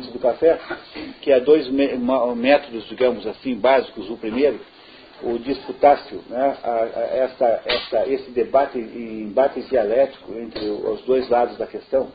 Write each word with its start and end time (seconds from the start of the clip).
antes 0.00 0.10
do 0.10 0.18
café, 0.18 0.58
que 1.20 1.30
há 1.30 1.38
dois 1.38 1.68
métodos, 1.68 2.88
digamos 2.88 3.26
assim, 3.26 3.54
básicos. 3.54 4.08
O 4.10 4.16
primeiro, 4.16 4.58
o 5.22 5.38
disputácio, 5.38 6.22
né, 6.28 6.56
essa, 7.12 7.62
essa, 7.66 8.08
esse 8.08 8.30
debate, 8.30 8.78
embate 8.78 9.60
dialético 9.60 10.32
entre 10.38 10.64
os 10.68 11.02
dois 11.02 11.28
lados 11.28 11.56
da 11.58 11.66
questão. 11.66 12.08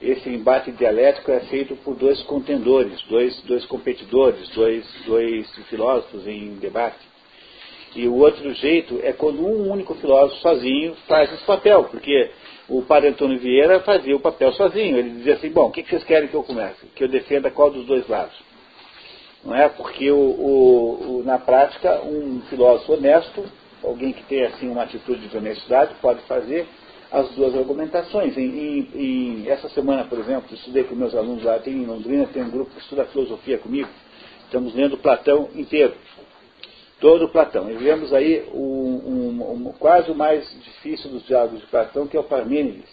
Esse 0.00 0.28
embate 0.28 0.72
dialético 0.72 1.30
é 1.30 1.40
feito 1.40 1.76
por 1.76 1.94
dois 1.94 2.20
contendores, 2.22 3.00
dois, 3.02 3.40
dois 3.42 3.64
competidores, 3.66 4.48
dois, 4.50 4.84
dois 5.06 5.48
filósofos 5.68 6.26
em 6.26 6.54
debate. 6.54 6.98
E 7.94 8.08
o 8.08 8.16
outro 8.16 8.52
jeito 8.54 8.98
é 9.04 9.12
quando 9.12 9.46
um 9.46 9.70
único 9.70 9.94
filósofo 9.94 10.40
sozinho 10.40 10.96
faz 11.06 11.32
esse 11.32 11.44
papel, 11.44 11.84
porque 11.84 12.30
o 12.68 12.82
padre 12.82 13.10
Antônio 13.10 13.38
Vieira 13.38 13.80
fazia 13.80 14.16
o 14.16 14.20
papel 14.20 14.52
sozinho. 14.52 14.96
Ele 14.96 15.10
dizia 15.10 15.34
assim, 15.34 15.50
bom, 15.50 15.66
o 15.66 15.70
que 15.70 15.82
vocês 15.82 16.04
querem 16.04 16.28
que 16.28 16.34
eu 16.34 16.42
comece? 16.42 16.86
Que 16.94 17.04
eu 17.04 17.08
defenda 17.08 17.50
qual 17.50 17.70
dos 17.70 17.86
dois 17.86 18.08
lados? 18.08 18.34
Não 19.44 19.54
é? 19.54 19.68
Porque 19.68 20.10
o, 20.10 20.16
o, 20.16 21.18
o, 21.18 21.22
na 21.24 21.38
prática, 21.38 22.00
um 22.02 22.40
filósofo 22.48 22.94
honesto, 22.94 23.44
alguém 23.82 24.12
que 24.12 24.22
tem 24.24 24.44
assim 24.44 24.68
uma 24.68 24.84
atitude 24.84 25.28
de 25.28 25.36
honestidade, 25.36 25.94
pode 26.00 26.22
fazer 26.22 26.66
as 27.12 27.30
duas 27.32 27.54
argumentações. 27.54 28.36
Em, 28.38 28.42
em, 28.42 28.88
em, 28.94 29.48
essa 29.48 29.68
semana, 29.68 30.04
por 30.04 30.18
exemplo, 30.18 30.54
estudei 30.54 30.84
com 30.84 30.94
meus 30.94 31.14
alunos 31.14 31.44
lá, 31.44 31.58
tem 31.58 31.74
em 31.74 31.84
Londrina, 31.84 32.26
tem 32.32 32.42
um 32.42 32.50
grupo 32.50 32.70
que 32.70 32.80
estuda 32.80 33.04
filosofia 33.04 33.58
comigo. 33.58 33.88
Estamos 34.46 34.74
lendo 34.74 34.96
Platão 34.96 35.50
inteiro 35.54 35.94
todo 37.00 37.28
Platão. 37.28 37.70
E 37.70 37.74
vemos 37.74 38.12
aí 38.12 38.44
um, 38.52 38.58
um, 38.58 39.68
um, 39.68 39.72
quase 39.78 40.10
o 40.10 40.14
mais 40.14 40.48
difícil 40.62 41.10
dos 41.10 41.26
diálogos 41.26 41.60
de 41.60 41.66
Platão, 41.66 42.06
que 42.06 42.16
é 42.16 42.20
o 42.20 42.24
Parmênides. 42.24 42.88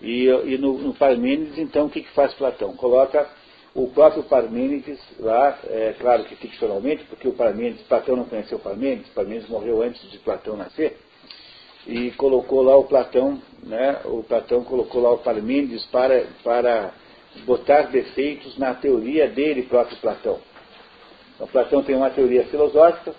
E, 0.00 0.26
e 0.26 0.58
no, 0.58 0.78
no, 0.78 0.94
Parmênides, 0.94 1.58
então, 1.58 1.86
o 1.86 1.90
que, 1.90 2.02
que 2.02 2.10
faz 2.10 2.34
Platão? 2.34 2.74
Coloca 2.74 3.28
o 3.74 3.88
próprio 3.88 4.24
Parmênides 4.24 4.98
lá, 5.18 5.58
é, 5.68 5.94
claro 5.98 6.24
que 6.24 6.36
ficcionalmente, 6.36 7.04
porque 7.04 7.28
o 7.28 7.32
Parmênides, 7.32 7.82
Platão 7.86 8.16
não 8.16 8.24
conheceu 8.24 8.58
o 8.58 8.60
Parmênides, 8.60 9.08
Parmênides 9.10 9.48
morreu 9.48 9.80
antes 9.82 10.10
de 10.10 10.18
Platão 10.18 10.56
nascer, 10.56 10.98
e 11.86 12.10
colocou 12.12 12.62
lá 12.62 12.76
o 12.76 12.84
Platão, 12.84 13.40
né, 13.62 14.00
o 14.04 14.22
Platão 14.22 14.62
colocou 14.64 15.00
lá 15.00 15.12
o 15.12 15.18
Parmênides 15.18 15.84
para, 15.86 16.26
para 16.44 16.92
botar 17.46 17.82
defeitos 17.82 18.58
na 18.58 18.74
teoria 18.74 19.28
dele 19.28 19.62
próprio 19.62 19.96
Platão. 19.98 20.38
Então, 21.34 21.46
Platão 21.46 21.82
tem 21.82 21.96
uma 21.96 22.10
teoria 22.10 22.44
filosófica 22.44 23.14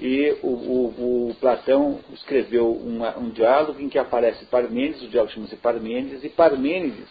e 0.00 0.36
o, 0.42 0.48
o, 0.48 1.28
o 1.30 1.34
Platão 1.40 2.00
escreveu 2.14 2.72
uma, 2.72 3.18
um 3.18 3.28
diálogo 3.30 3.80
em 3.80 3.88
que 3.88 3.98
aparece 3.98 4.46
Parmênides, 4.46 5.02
o 5.02 5.08
diálogo 5.08 5.32
chama-se 5.32 5.56
Parmênides, 5.56 6.24
e 6.24 6.28
Parmênides 6.28 7.08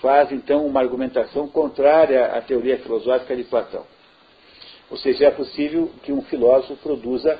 faz 0.00 0.30
então 0.30 0.66
uma 0.66 0.80
argumentação 0.80 1.48
contrária 1.48 2.26
à 2.26 2.40
teoria 2.40 2.78
filosófica 2.78 3.34
de 3.34 3.44
Platão. 3.44 3.84
Ou 4.90 4.96
seja, 4.96 5.26
é 5.26 5.30
possível 5.30 5.90
que 6.02 6.12
um 6.12 6.22
filósofo 6.22 6.76
produza, 6.76 7.38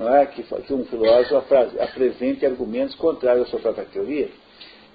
é, 0.00 0.26
que, 0.26 0.42
que 0.42 0.72
um 0.72 0.84
filósofo 0.84 1.54
apresente 1.80 2.44
argumentos 2.44 2.94
contrários 2.94 3.46
à 3.46 3.50
sua 3.50 3.60
própria 3.60 3.86
teoria. 3.86 4.30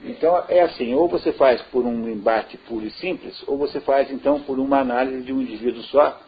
Então 0.03 0.43
é 0.49 0.61
assim, 0.61 0.93
ou 0.95 1.07
você 1.07 1.31
faz 1.31 1.61
por 1.63 1.85
um 1.85 2.09
embate 2.09 2.57
puro 2.57 2.85
e 2.85 2.91
simples, 2.91 3.43
ou 3.47 3.57
você 3.57 3.79
faz 3.79 4.11
então 4.11 4.39
por 4.41 4.59
uma 4.59 4.79
análise 4.79 5.21
de 5.23 5.31
um 5.31 5.41
indivíduo 5.41 5.83
só, 5.83 6.19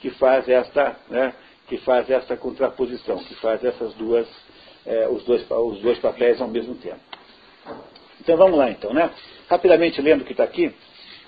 que 0.00 0.10
faz 0.10 0.48
esta, 0.48 0.96
né, 1.08 1.34
que 1.68 1.78
faz 1.78 2.08
esta 2.10 2.36
contraposição, 2.36 3.18
que 3.18 3.34
faz 3.36 3.62
essas 3.64 3.94
duas, 3.94 4.26
é, 4.86 5.08
os, 5.08 5.24
dois, 5.24 5.44
os 5.48 5.80
dois 5.80 5.98
papéis 5.98 6.40
ao 6.40 6.48
mesmo 6.48 6.74
tempo. 6.76 7.00
Então 8.20 8.36
vamos 8.36 8.58
lá 8.58 8.70
então, 8.70 8.92
né? 8.92 9.10
Rapidamente 9.48 10.00
lendo 10.00 10.22
o 10.22 10.24
que 10.24 10.32
está 10.32 10.44
aqui, 10.44 10.74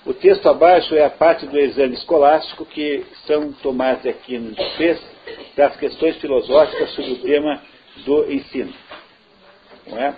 o 0.04 0.12
texto 0.12 0.48
abaixo 0.48 0.94
é 0.96 1.04
a 1.04 1.10
parte 1.10 1.46
do 1.46 1.56
exame 1.58 1.94
escolástico 1.94 2.66
que 2.66 3.06
São 3.26 3.52
Tomás 3.52 4.02
de 4.02 4.08
Aquino 4.08 4.52
fez 4.76 5.00
das 5.56 5.76
questões 5.76 6.16
filosóficas 6.16 6.90
sobre 6.90 7.12
o 7.12 7.22
tema 7.22 7.62
do 8.04 8.32
ensino. 8.32 8.74
Não 9.86 9.98
é? 9.98 10.14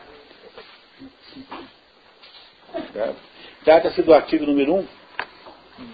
Trata-se 3.62 4.02
do 4.02 4.14
artigo 4.14 4.46
número 4.46 4.74
1, 4.74 4.86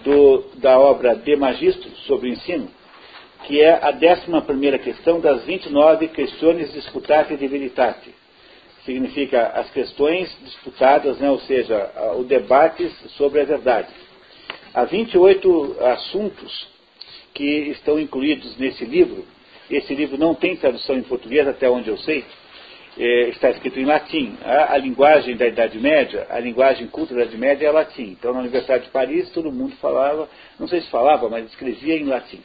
do, 0.03 0.43
da 0.55 0.79
obra 0.79 1.15
De 1.15 1.35
Magistro 1.35 1.89
sobre 2.07 2.29
o 2.29 2.33
ensino, 2.33 2.69
que 3.45 3.61
é 3.61 3.83
a 3.83 3.91
décima 3.91 4.41
primeira 4.41 4.77
questão 4.77 5.19
das 5.19 5.43
29 5.43 6.07
questões 6.09 6.71
disputate 6.73 7.35
de 7.35 7.47
veritate. 7.47 8.13
Significa 8.85 9.47
as 9.47 9.69
questões 9.71 10.35
disputadas, 10.43 11.17
né, 11.19 11.29
ou 11.29 11.39
seja, 11.41 11.91
o 12.17 12.23
debate 12.23 12.89
sobre 13.17 13.41
a 13.41 13.45
verdade. 13.45 13.89
Há 14.73 14.85
28 14.85 15.77
assuntos 15.81 16.67
que 17.33 17.69
estão 17.69 17.99
incluídos 17.99 18.57
nesse 18.57 18.85
livro. 18.85 19.25
Esse 19.69 19.93
livro 19.93 20.17
não 20.17 20.33
tem 20.33 20.55
tradução 20.55 20.97
em 20.97 21.03
português, 21.03 21.47
até 21.47 21.69
onde 21.69 21.89
eu 21.89 21.97
sei, 21.97 22.25
é, 22.97 23.29
está 23.29 23.49
escrito 23.49 23.79
em 23.79 23.85
latim. 23.85 24.37
A, 24.43 24.73
a, 24.73 24.77
linguagem 24.77 25.35
da 25.35 25.47
Idade 25.47 25.79
Média, 25.79 26.27
a 26.29 26.39
linguagem 26.39 26.87
culta 26.87 27.13
da 27.13 27.21
Idade 27.21 27.37
Média 27.37 27.67
é 27.67 27.71
latim. 27.71 28.15
Então, 28.19 28.33
na 28.33 28.39
Universidade 28.39 28.85
de 28.85 28.91
Paris, 28.91 29.29
todo 29.31 29.51
mundo 29.51 29.75
falava, 29.77 30.29
não 30.59 30.67
sei 30.67 30.81
se 30.81 30.89
falava, 30.89 31.29
mas 31.29 31.45
escrevia 31.45 31.97
em 31.97 32.05
latim. 32.05 32.41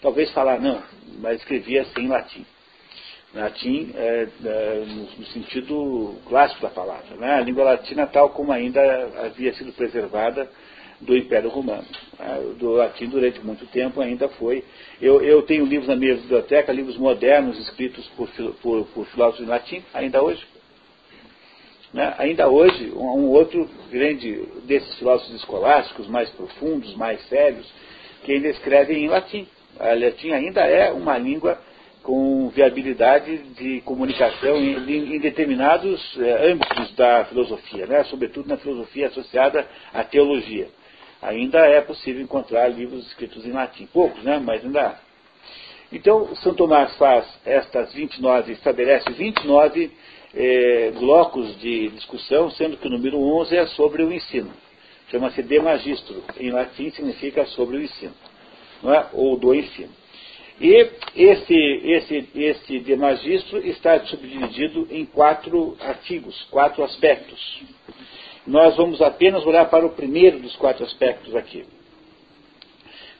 Talvez 0.00 0.30
falar 0.32 0.60
não, 0.60 0.82
mas 1.18 1.40
escrevia 1.40 1.82
assim 1.82 2.02
em 2.02 2.08
latim. 2.08 2.46
Latim 3.34 3.92
é, 3.94 4.28
é, 4.44 4.84
no, 4.86 5.02
no, 5.02 5.26
sentido 5.26 6.14
clássico 6.26 6.62
da 6.62 6.70
palavra. 6.70 7.16
Né? 7.16 7.34
A 7.34 7.40
língua 7.40 7.64
latina 7.64 8.06
tal 8.06 8.30
como 8.30 8.52
ainda 8.52 8.80
havia 9.24 9.52
sido 9.54 9.72
preservada 9.72 10.48
do 11.00 11.16
Império 11.16 11.50
Romano. 11.50 11.84
Né? 12.18 12.54
Do 12.58 12.72
latim, 12.72 13.06
durante 13.06 13.40
muito 13.44 13.66
tempo, 13.66 14.00
ainda 14.00 14.28
foi. 14.28 14.64
Eu, 15.00 15.22
eu 15.22 15.42
tenho 15.42 15.64
livros 15.64 15.88
na 15.88 15.96
minha 15.96 16.14
biblioteca, 16.14 16.72
livros 16.72 16.96
modernos 16.96 17.58
escritos 17.58 18.06
por, 18.16 18.28
por, 18.62 18.84
por 18.86 19.06
filósofos 19.06 19.46
em 19.46 19.48
latim, 19.48 19.82
ainda 19.94 20.22
hoje. 20.22 20.44
Né? 21.92 22.14
Ainda 22.18 22.48
hoje, 22.48 22.92
um, 22.94 23.06
um, 23.06 23.28
outro 23.28 23.68
grande 23.90 24.42
desses 24.64 24.94
filósofos 24.98 25.34
escolásticos, 25.34 26.06
mais 26.08 26.28
profundos, 26.30 26.94
mais 26.96 27.20
sérios, 27.28 27.66
que 28.24 28.32
ainda 28.32 28.48
escrevem 28.48 29.04
em 29.04 29.08
latim. 29.08 29.46
A 29.78 29.94
latim 29.94 30.32
ainda 30.32 30.62
é 30.62 30.92
uma 30.92 31.16
língua 31.16 31.58
com 32.02 32.48
viabilidade 32.48 33.36
de 33.54 33.80
comunicação 33.82 34.56
em, 34.56 35.14
em 35.14 35.18
determinados 35.18 36.18
é, 36.18 36.50
âmbitos 36.50 36.94
da 36.94 37.26
filosofia, 37.26 37.86
né? 37.86 38.02
sobretudo 38.04 38.48
na 38.48 38.56
filosofia 38.56 39.08
associada 39.08 39.66
à 39.92 40.02
teologia 40.02 40.68
ainda 41.22 41.58
é 41.58 41.80
possível 41.80 42.22
encontrar 42.22 42.68
livros 42.68 43.06
escritos 43.06 43.44
em 43.46 43.52
latim. 43.52 43.86
Poucos, 43.86 44.22
né? 44.22 44.38
Mas 44.38 44.64
ainda 44.64 44.82
há. 44.82 45.08
Então, 45.92 46.34
São 46.36 46.54
Tomás 46.54 46.94
faz 46.96 47.26
estas 47.46 47.92
29, 47.94 48.52
estabelece 48.52 49.10
29 49.10 49.90
eh, 50.34 50.92
blocos 50.98 51.58
de 51.58 51.88
discussão, 51.88 52.50
sendo 52.50 52.76
que 52.76 52.86
o 52.86 52.90
número 52.90 53.18
11 53.18 53.56
é 53.56 53.66
sobre 53.68 54.02
o 54.02 54.12
ensino. 54.12 54.52
Chama-se 55.10 55.42
de 55.42 55.58
magistro. 55.58 56.22
Em 56.38 56.50
latim 56.50 56.90
significa 56.90 57.46
sobre 57.46 57.78
o 57.78 57.82
ensino, 57.82 58.12
não 58.82 58.92
é? 58.92 59.06
ou 59.14 59.38
do 59.38 59.54
ensino. 59.54 59.90
E 60.60 60.90
esse, 61.14 61.54
esse, 61.54 62.28
esse 62.34 62.80
de 62.80 62.96
magistro 62.96 63.58
está 63.66 63.98
subdividido 64.00 64.88
em 64.90 65.06
quatro 65.06 65.76
artigos, 65.80 66.42
quatro 66.50 66.82
aspectos. 66.82 67.62
Nós 68.48 68.76
vamos 68.76 69.02
apenas 69.02 69.44
olhar 69.44 69.66
para 69.66 69.84
o 69.84 69.90
primeiro 69.90 70.38
dos 70.38 70.56
quatro 70.56 70.82
aspectos 70.82 71.36
aqui. 71.36 71.66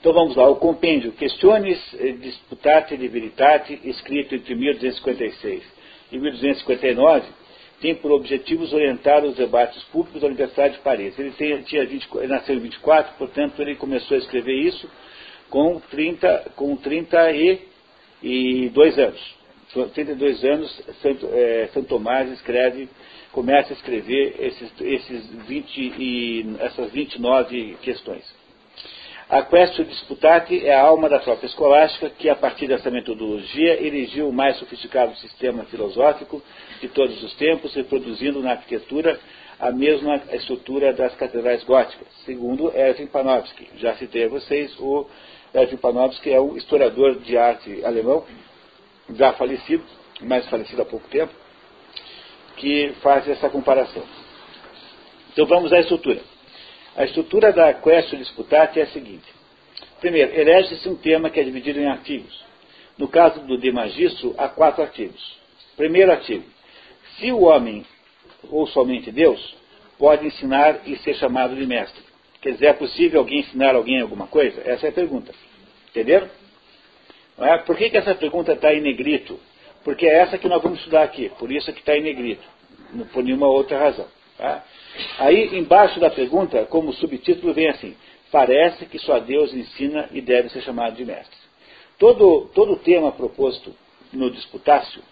Então 0.00 0.10
vamos 0.14 0.34
lá, 0.34 0.48
o 0.48 0.56
compêndio 0.56 1.12
Questiones 1.12 1.78
eh, 1.98 2.12
Disputate 2.12 2.96
de 2.96 3.06
Veritate, 3.08 3.78
escrito 3.84 4.34
entre 4.34 4.54
1256 4.54 5.62
e 6.12 6.18
1259, 6.18 7.26
tem 7.78 7.94
por 7.96 8.10
objetivos 8.10 8.72
orientar 8.72 9.22
os 9.22 9.36
debates 9.36 9.82
públicos 9.84 10.22
da 10.22 10.28
Universidade 10.28 10.74
de 10.76 10.80
Paris. 10.80 11.18
Ele, 11.18 11.32
tem, 11.32 11.60
tinha 11.62 11.84
20, 11.84 12.08
ele 12.14 12.28
nasceu 12.28 12.56
em 12.56 12.60
24, 12.60 13.18
portanto 13.18 13.60
ele 13.60 13.74
começou 13.74 14.14
a 14.14 14.18
escrever 14.18 14.54
isso 14.54 14.90
com 15.50 15.78
30, 15.90 16.52
com 16.56 16.74
30 16.74 17.32
e, 17.32 17.60
e 18.22 18.68
dois 18.70 18.98
anos. 18.98 19.36
32 19.92 20.42
anos, 20.44 20.82
Santo, 21.02 21.28
é, 21.30 21.68
Santo 21.74 21.88
Tomás 21.88 22.32
escreve 22.32 22.88
começa 23.38 23.72
a 23.72 23.76
escrever 23.76 24.34
esses, 24.40 24.68
esses 24.80 25.30
20 25.46 25.78
e, 25.78 26.56
essas 26.58 26.90
29 26.90 27.76
questões. 27.80 28.24
A 29.30 29.42
Questio 29.42 29.84
Disputate 29.84 30.66
é 30.66 30.74
a 30.74 30.82
alma 30.82 31.08
da 31.08 31.20
própria 31.20 31.46
escolástica, 31.46 32.10
que 32.10 32.28
a 32.28 32.34
partir 32.34 32.66
dessa 32.66 32.90
metodologia 32.90 33.80
erigiu 33.80 34.28
o 34.28 34.32
mais 34.32 34.56
sofisticado 34.56 35.14
sistema 35.18 35.62
filosófico 35.66 36.42
de 36.80 36.88
todos 36.88 37.22
os 37.22 37.32
tempos, 37.34 37.72
reproduzindo 37.76 38.42
na 38.42 38.52
arquitetura 38.52 39.20
a 39.60 39.70
mesma 39.70 40.20
estrutura 40.32 40.92
das 40.92 41.14
catedrais 41.14 41.62
góticas, 41.62 42.08
segundo 42.24 42.76
Erwin 42.76 43.06
Panofsky. 43.06 43.68
Já 43.76 43.94
citei 43.94 44.24
a 44.24 44.28
vocês, 44.28 44.76
o 44.80 45.06
Erwin 45.54 45.76
Panofsky 45.76 46.32
é 46.32 46.40
um 46.40 46.56
historiador 46.56 47.20
de 47.20 47.38
arte 47.38 47.84
alemão, 47.84 48.24
já 49.14 49.32
falecido, 49.34 49.84
mais 50.22 50.44
falecido 50.48 50.82
há 50.82 50.84
pouco 50.84 51.06
tempo, 51.08 51.32
que 52.58 52.94
faz 53.00 53.26
essa 53.28 53.48
comparação. 53.48 54.02
Então 55.32 55.46
vamos 55.46 55.72
à 55.72 55.80
estrutura. 55.80 56.20
A 56.96 57.04
estrutura 57.04 57.52
da 57.52 57.74
question 57.74 58.18
disputate 58.18 58.80
é 58.80 58.82
a 58.82 58.86
seguinte. 58.88 59.26
Primeiro, 60.00 60.32
elege-se 60.34 60.88
um 60.88 60.96
tema 60.96 61.30
que 61.30 61.40
é 61.40 61.44
dividido 61.44 61.80
em 61.80 61.86
artigos. 61.86 62.44
No 62.96 63.08
caso 63.08 63.40
do 63.40 63.56
de 63.56 63.70
magistro, 63.70 64.34
há 64.36 64.48
quatro 64.48 64.82
artigos. 64.82 65.38
Primeiro 65.76 66.10
artigo. 66.10 66.44
Se 67.16 67.30
o 67.30 67.42
homem, 67.42 67.84
ou 68.50 68.66
somente 68.66 69.12
Deus, 69.12 69.56
pode 69.96 70.26
ensinar 70.26 70.80
e 70.86 70.96
ser 70.98 71.14
chamado 71.14 71.54
de 71.54 71.66
mestre. 71.66 72.02
Quer 72.40 72.52
dizer, 72.52 72.66
é 72.66 72.72
possível 72.72 73.20
alguém 73.20 73.40
ensinar 73.40 73.74
alguém 73.74 74.00
alguma 74.00 74.26
coisa? 74.26 74.60
Essa 74.64 74.86
é 74.86 74.90
a 74.90 74.92
pergunta. 74.92 75.32
Entenderam? 75.90 76.28
É? 77.38 77.58
Por 77.58 77.76
que, 77.76 77.90
que 77.90 77.96
essa 77.96 78.14
pergunta 78.14 78.52
está 78.52 78.72
em 78.74 78.80
negrito? 78.80 79.38
Porque 79.84 80.06
é 80.06 80.18
essa 80.18 80.38
que 80.38 80.48
nós 80.48 80.62
vamos 80.62 80.78
estudar 80.78 81.02
aqui, 81.02 81.30
por 81.38 81.50
isso 81.50 81.72
que 81.72 81.80
está 81.80 81.96
em 81.96 82.02
negrito, 82.02 82.44
não 82.92 83.06
por 83.06 83.22
nenhuma 83.22 83.46
outra 83.46 83.78
razão. 83.78 84.06
Tá? 84.36 84.64
Aí, 85.18 85.56
embaixo 85.58 86.00
da 86.00 86.10
pergunta, 86.10 86.64
como 86.66 86.92
subtítulo, 86.92 87.54
vem 87.54 87.68
assim: 87.68 87.96
Parece 88.30 88.84
que 88.86 88.98
só 88.98 89.18
Deus 89.18 89.54
ensina 89.54 90.08
e 90.12 90.20
deve 90.20 90.50
ser 90.50 90.62
chamado 90.62 90.96
de 90.96 91.04
mestre. 91.04 91.36
Todo, 91.98 92.50
todo 92.54 92.76
tema 92.76 93.10
proposto 93.12 93.74
no 94.12 94.30
disputácio 94.30 95.02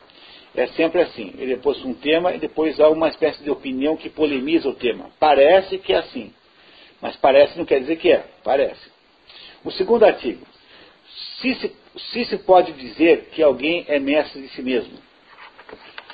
é 0.54 0.66
sempre 0.68 1.02
assim: 1.02 1.34
ele 1.38 1.54
é 1.54 1.56
posto 1.56 1.86
um 1.86 1.94
tema 1.94 2.34
e 2.34 2.38
depois 2.38 2.78
há 2.78 2.88
uma 2.88 3.08
espécie 3.08 3.42
de 3.42 3.50
opinião 3.50 3.96
que 3.96 4.10
polemiza 4.10 4.68
o 4.68 4.74
tema. 4.74 5.10
Parece 5.18 5.78
que 5.78 5.92
é 5.92 5.96
assim, 5.96 6.32
mas 7.00 7.16
parece 7.16 7.58
não 7.58 7.64
quer 7.64 7.80
dizer 7.80 7.96
que 7.96 8.10
é, 8.10 8.24
parece. 8.44 8.90
O 9.64 9.70
segundo 9.70 10.04
artigo: 10.04 10.46
se 11.40 11.54
se, 11.56 11.76
se 11.96 12.24
se 12.24 12.38
pode 12.38 12.72
dizer 12.72 13.28
que 13.32 13.42
alguém 13.42 13.84
é 13.88 13.98
mestre 13.98 14.42
de 14.42 14.48
si 14.48 14.62
mesmo, 14.62 14.98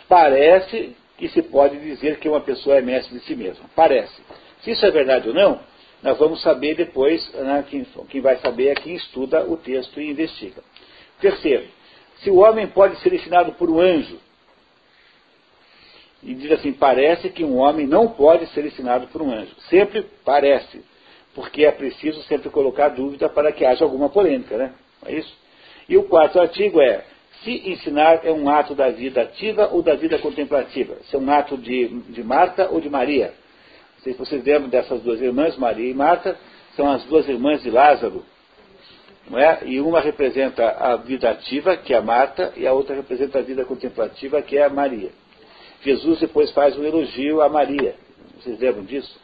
parece 0.09 0.97
que 1.17 1.29
se 1.29 1.43
pode 1.43 1.79
dizer 1.79 2.19
que 2.19 2.29
uma 2.29 2.41
pessoa 2.41 2.77
é 2.77 2.81
mestre 2.81 3.19
de 3.19 3.25
si 3.25 3.35
mesma. 3.35 3.65
Parece. 3.75 4.23
Se 4.63 4.71
isso 4.71 4.85
é 4.85 4.91
verdade 4.91 5.29
ou 5.29 5.35
não, 5.35 5.61
nós 6.03 6.19
vamos 6.19 6.43
saber 6.43 6.75
depois, 6.75 7.33
né, 7.35 7.65
quem, 7.69 7.87
quem 8.09 8.21
vai 8.21 8.37
saber 8.39 8.69
é 8.69 8.75
quem 8.75 8.95
estuda 8.95 9.45
o 9.45 9.57
texto 9.57 10.01
e 10.01 10.11
investiga. 10.11 10.63
Terceiro, 11.21 11.67
se 12.17 12.31
o 12.31 12.37
homem 12.37 12.67
pode 12.67 12.97
ser 13.01 13.13
ensinado 13.13 13.53
por 13.53 13.71
um 13.71 13.81
anjo, 13.81 14.19
e 16.23 16.35
diz 16.35 16.53
assim, 16.53 16.73
parece 16.73 17.31
que 17.31 17.45
um 17.45 17.59
homem 17.59 17.87
não 17.87 18.09
pode 18.09 18.47
ser 18.49 18.65
ensinado 18.65 19.09
por 19.09 19.21
um 19.23 19.33
anjo. 19.33 19.55
Sempre 19.69 20.07
parece, 20.25 20.85
porque 21.35 21.65
é 21.65 21.73
preciso 21.73 22.23
sempre 22.25 22.49
colocar 22.49 22.91
dúvida 22.91 23.29
para 23.29 23.51
que 23.51 23.65
haja 23.65 23.85
alguma 23.85 24.09
polêmica, 24.09 24.57
né? 24.57 24.73
É 25.05 25.15
isso? 25.15 25.42
E 25.93 25.97
o 25.99 26.05
quarto 26.05 26.41
artigo 26.41 26.81
é, 26.81 27.05
se 27.45 27.51
ensinar 27.71 28.25
é 28.25 28.33
um 28.33 28.49
ato 28.49 28.75
da 28.75 28.89
vida 28.89 29.21
ativa 29.21 29.69
ou 29.71 29.83
da 29.83 29.95
vida 29.95 30.19
contemplativa. 30.19 30.97
Se 31.03 31.15
é 31.15 31.19
um 31.19 31.31
ato 31.31 31.55
de, 31.59 31.87
de 31.87 32.25
Marta 32.25 32.71
ou 32.71 32.81
de 32.81 32.89
Maria. 32.89 33.35
Não 33.97 34.03
sei 34.03 34.15
se 34.15 34.19
vocês 34.19 34.43
lembram 34.43 34.71
dessas 34.71 35.03
duas 35.03 35.21
irmãs, 35.21 35.55
Maria 35.59 35.91
e 35.91 35.93
Marta, 35.93 36.35
são 36.77 36.91
as 36.91 37.05
duas 37.05 37.29
irmãs 37.29 37.63
de 37.63 37.71
Lázaro. 37.71 38.25
Não 39.29 39.39
é? 39.39 39.65
E 39.67 39.83
uma 39.83 40.01
representa 40.01 40.67
a 40.67 40.97
vida 40.97 41.29
ativa, 41.29 41.77
que 41.77 41.93
é 41.93 41.99
a 41.99 42.01
Marta, 42.01 42.55
e 42.57 42.67
a 42.67 42.73
outra 42.73 42.97
representa 42.97 43.41
a 43.41 43.43
vida 43.43 43.63
contemplativa, 43.67 44.41
que 44.41 44.57
é 44.57 44.65
a 44.65 44.71
Maria. 44.71 45.11
Jesus 45.83 46.21
depois 46.21 46.51
faz 46.53 46.75
um 46.79 46.85
elogio 46.85 47.43
a 47.43 47.51
Maria. 47.51 47.97
Vocês 48.41 48.59
lembram 48.59 48.85
disso? 48.85 49.21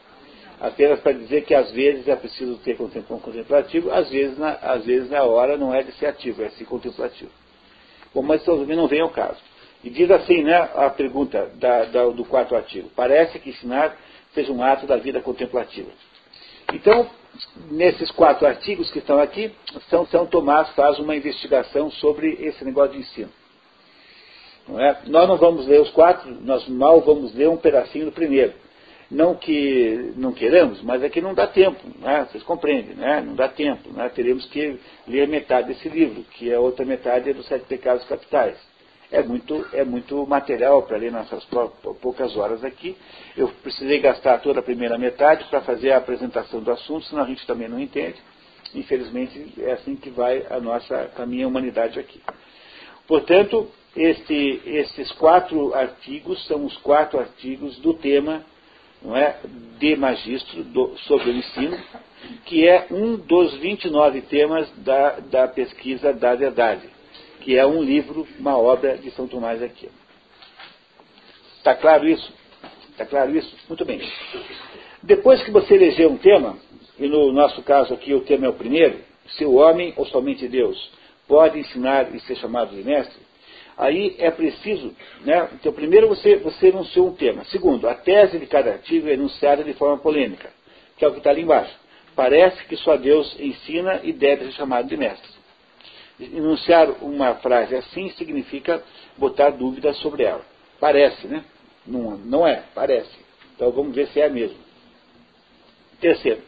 Apenas 0.59 0.99
para 0.99 1.13
dizer 1.13 1.45
que 1.45 1.55
às 1.55 1.71
vezes 1.71 2.07
é 2.07 2.15
preciso 2.15 2.57
ter 2.57 2.75
contemplativo, 2.75 3.91
às 3.91 4.09
vezes 4.09 4.37
na, 4.37 4.51
às 4.51 4.85
vezes 4.85 5.09
na 5.09 5.23
hora 5.23 5.55
não 5.57 5.73
é 5.73 5.83
de 5.83 5.93
ser 5.93 6.07
ativo, 6.07 6.43
é 6.43 6.47
de 6.47 6.55
ser 6.55 6.65
contemplativo. 6.65 7.31
Bom, 8.13 8.21
mas 8.21 8.43
também 8.43 8.75
não 8.75 8.87
vem 8.87 8.99
ao 8.99 9.09
caso. 9.09 9.39
E 9.83 9.89
diz 9.89 10.11
assim, 10.11 10.43
né, 10.43 10.57
a 10.75 10.89
pergunta 10.89 11.49
da, 11.55 11.85
da, 11.85 12.05
do 12.09 12.25
quarto 12.25 12.55
artigo. 12.55 12.89
Parece 12.93 13.39
que 13.39 13.51
ensinar 13.51 13.95
seja 14.33 14.51
um 14.51 14.61
ato 14.61 14.85
da 14.85 14.97
vida 14.97 15.21
contemplativa. 15.21 15.89
Então, 16.73 17.09
nesses 17.71 18.11
quatro 18.11 18.45
artigos 18.45 18.91
que 18.91 18.99
estão 18.99 19.19
aqui, 19.19 19.51
São, 19.89 20.05
São 20.07 20.25
Tomás 20.25 20.69
faz 20.71 20.99
uma 20.99 21.15
investigação 21.15 21.89
sobre 21.91 22.33
esse 22.41 22.63
negócio 22.65 22.93
de 22.93 22.99
ensino. 22.99 23.29
Não 24.67 24.79
é? 24.79 25.01
Nós 25.07 25.27
não 25.27 25.37
vamos 25.37 25.65
ler 25.65 25.81
os 25.81 25.89
quatro, 25.91 26.29
nós 26.41 26.67
mal 26.67 27.01
vamos 27.01 27.33
ler 27.33 27.49
um 27.49 27.57
pedacinho 27.57 28.05
do 28.05 28.11
primeiro. 28.11 28.53
Não 29.09 29.33
que 29.33 30.13
não 30.15 30.31
queiramos, 30.31 30.83
mas 30.83 31.01
é 31.01 31.09
que 31.09 31.19
não 31.19 31.33
dá 31.33 31.47
tempo, 31.47 31.81
né? 31.99 32.27
vocês 32.29 32.43
compreendem, 32.43 32.95
né? 32.95 33.21
não 33.21 33.33
dá 33.33 33.47
tempo. 33.47 33.91
Né? 33.91 34.07
Teremos 34.09 34.45
que 34.45 34.79
ler 35.07 35.27
metade 35.27 35.69
desse 35.69 35.89
livro, 35.89 36.23
que 36.31 36.51
é 36.51 36.59
outra 36.59 36.85
metade 36.85 37.33
dos 37.33 37.47
Sete 37.47 37.65
Pecados 37.65 38.05
Capitais. 38.05 38.55
É 39.11 39.23
muito, 39.23 39.65
é 39.73 39.83
muito 39.83 40.23
material 40.27 40.83
para 40.83 40.97
ler 40.97 41.11
nessas 41.11 41.43
poucas 41.99 42.37
horas 42.37 42.63
aqui. 42.63 42.95
Eu 43.35 43.47
precisei 43.63 43.99
gastar 43.99 44.37
toda 44.39 44.59
a 44.59 44.63
primeira 44.63 44.99
metade 44.99 45.45
para 45.45 45.61
fazer 45.61 45.91
a 45.91 45.97
apresentação 45.97 46.61
do 46.61 46.71
assunto, 46.71 47.05
senão 47.05 47.23
a 47.23 47.27
gente 47.27 47.47
também 47.47 47.67
não 47.67 47.79
entende. 47.79 48.17
Infelizmente, 48.75 49.55
é 49.57 49.71
assim 49.71 49.95
que 49.95 50.11
vai 50.11 50.45
a 50.51 50.59
nossa 50.59 51.05
caminha 51.15 51.47
humanidade 51.47 51.99
aqui. 51.99 52.21
Portanto, 53.07 53.67
este, 53.95 54.61
esses 54.63 55.11
quatro 55.13 55.73
artigos 55.73 56.45
são 56.45 56.63
os 56.63 56.77
quatro 56.77 57.19
artigos 57.19 57.79
do 57.79 57.95
tema 57.95 58.45
não 59.01 59.15
é, 59.15 59.39
de 59.79 59.95
magistro 59.95 60.63
do, 60.63 60.97
sobre 60.99 61.29
o 61.29 61.33
ensino, 61.33 61.77
que 62.45 62.67
é 62.67 62.87
um 62.91 63.15
dos 63.15 63.55
29 63.55 64.21
temas 64.23 64.69
da, 64.77 65.19
da 65.19 65.47
pesquisa 65.47 66.13
da 66.13 66.35
verdade, 66.35 66.89
que 67.41 67.57
é 67.57 67.65
um 67.65 67.81
livro, 67.81 68.27
uma 68.37 68.57
obra 68.57 68.97
de 68.97 69.09
São 69.11 69.27
Tomás 69.27 69.59
de 69.59 69.65
Aquino. 69.65 69.93
Está 71.57 71.75
claro 71.75 72.07
isso? 72.07 72.33
Está 72.91 73.05
claro 73.05 73.35
isso? 73.35 73.55
Muito 73.67 73.85
bem. 73.85 74.01
Depois 75.01 75.41
que 75.43 75.51
você 75.51 75.75
eleger 75.75 76.07
um 76.07 76.17
tema, 76.17 76.57
e 76.97 77.07
no 77.07 77.31
nosso 77.31 77.61
caso 77.63 77.93
aqui 77.93 78.13
o 78.13 78.21
tema 78.21 78.45
é 78.45 78.49
o 78.49 78.53
primeiro, 78.53 78.99
se 79.29 79.45
o 79.45 79.55
homem 79.55 79.93
ou 79.95 80.05
somente 80.05 80.47
Deus 80.47 80.91
pode 81.27 81.59
ensinar 81.59 82.13
e 82.13 82.19
ser 82.21 82.35
chamado 82.35 82.75
de 82.75 82.83
mestre, 82.83 83.28
Aí 83.79 84.13
é 84.19 84.29
preciso, 84.29 84.93
né? 85.21 85.47
Então, 85.53 85.71
primeiro 85.71 86.09
você, 86.09 86.35
você 86.35 86.67
enunciou 86.67 87.07
um 87.07 87.15
tema. 87.15 87.45
Segundo, 87.45 87.87
a 87.87 87.95
tese 87.95 88.37
de 88.37 88.45
cada 88.45 88.73
artigo 88.73 89.07
é 89.07 89.13
enunciada 89.13 89.63
de 89.63 89.71
forma 89.73 89.97
polêmica, 89.97 90.51
que 90.97 91.05
é 91.05 91.07
o 91.07 91.13
que 91.13 91.19
está 91.19 91.29
ali 91.29 91.43
embaixo. 91.43 91.73
Parece 92.13 92.61
que 92.65 92.75
só 92.75 92.97
Deus 92.97 93.39
ensina 93.39 94.01
e 94.03 94.11
deve 94.11 94.47
ser 94.47 94.51
chamado 94.51 94.89
de 94.89 94.97
mestre. 94.97 95.31
Enunciar 96.19 96.89
uma 97.01 97.35
frase 97.35 97.73
assim 97.73 98.09
significa 98.17 98.83
botar 99.17 99.51
dúvidas 99.51 99.95
sobre 99.99 100.23
ela. 100.23 100.45
Parece, 100.77 101.25
né? 101.25 101.45
Não, 101.87 102.17
não 102.17 102.45
é, 102.45 102.63
parece. 102.75 103.17
Então 103.55 103.71
vamos 103.71 103.95
ver 103.95 104.09
se 104.09 104.19
é 104.19 104.27
mesmo. 104.27 104.57
Terceiro, 106.01 106.41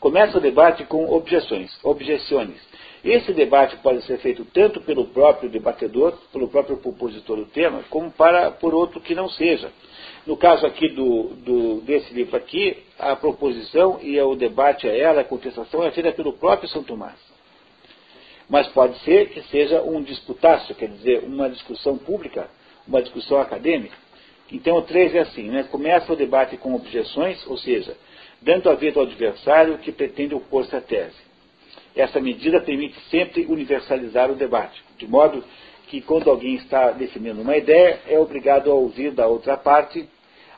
começa 0.00 0.38
o 0.38 0.40
debate 0.40 0.84
com 0.84 1.04
objeções, 1.12 1.78
objeções. 1.84 2.56
Esse 3.04 3.32
debate 3.32 3.76
pode 3.76 4.02
ser 4.04 4.18
feito 4.18 4.44
tanto 4.46 4.80
pelo 4.80 5.06
próprio 5.06 5.48
debatedor, 5.48 6.12
pelo 6.32 6.48
próprio 6.48 6.78
propositor 6.78 7.36
do 7.36 7.46
tema, 7.46 7.84
como 7.90 8.10
para 8.10 8.50
por 8.50 8.74
outro 8.74 9.00
que 9.00 9.14
não 9.14 9.28
seja. 9.28 9.70
No 10.26 10.36
caso 10.36 10.66
aqui 10.66 10.88
do, 10.88 11.34
do, 11.36 11.80
desse 11.82 12.12
livro 12.12 12.36
aqui, 12.36 12.84
a 12.98 13.14
proposição 13.14 13.98
e 14.02 14.20
o 14.20 14.34
debate 14.34 14.86
a 14.88 14.96
ela, 14.96 15.20
a 15.20 15.24
contestação, 15.24 15.84
é 15.84 15.90
feita 15.90 16.12
pelo 16.12 16.32
próprio 16.32 16.68
São 16.68 16.82
Tomás. 16.82 17.16
Mas 18.48 18.66
pode 18.68 18.98
ser 19.00 19.28
que 19.30 19.42
seja 19.42 19.80
um 19.82 20.02
disputácio, 20.02 20.74
quer 20.74 20.88
dizer, 20.88 21.22
uma 21.22 21.48
discussão 21.48 21.96
pública, 21.96 22.48
uma 22.86 23.00
discussão 23.00 23.40
acadêmica. 23.40 23.96
Então 24.50 24.76
o 24.76 24.82
3 24.82 25.14
é 25.14 25.18
assim, 25.20 25.50
né? 25.50 25.64
começa 25.64 26.12
o 26.12 26.16
debate 26.16 26.56
com 26.56 26.74
objeções, 26.74 27.46
ou 27.46 27.56
seja, 27.56 27.96
dando 28.40 28.70
a 28.70 28.74
vez 28.74 28.96
ao 28.96 29.04
adversário 29.04 29.78
que 29.78 29.92
pretende 29.92 30.34
opor-se 30.34 30.74
à 30.74 30.80
tese. 30.80 31.27
Essa 31.98 32.20
medida 32.20 32.60
permite 32.60 32.96
sempre 33.10 33.44
universalizar 33.46 34.30
o 34.30 34.36
debate, 34.36 34.80
de 34.96 35.08
modo 35.08 35.42
que 35.88 36.00
quando 36.00 36.30
alguém 36.30 36.54
está 36.54 36.92
defendendo 36.92 37.40
uma 37.40 37.56
ideia, 37.56 37.98
é 38.06 38.16
obrigado 38.16 38.70
a 38.70 38.74
ouvir 38.74 39.10
da 39.10 39.26
outra 39.26 39.56
parte 39.56 40.08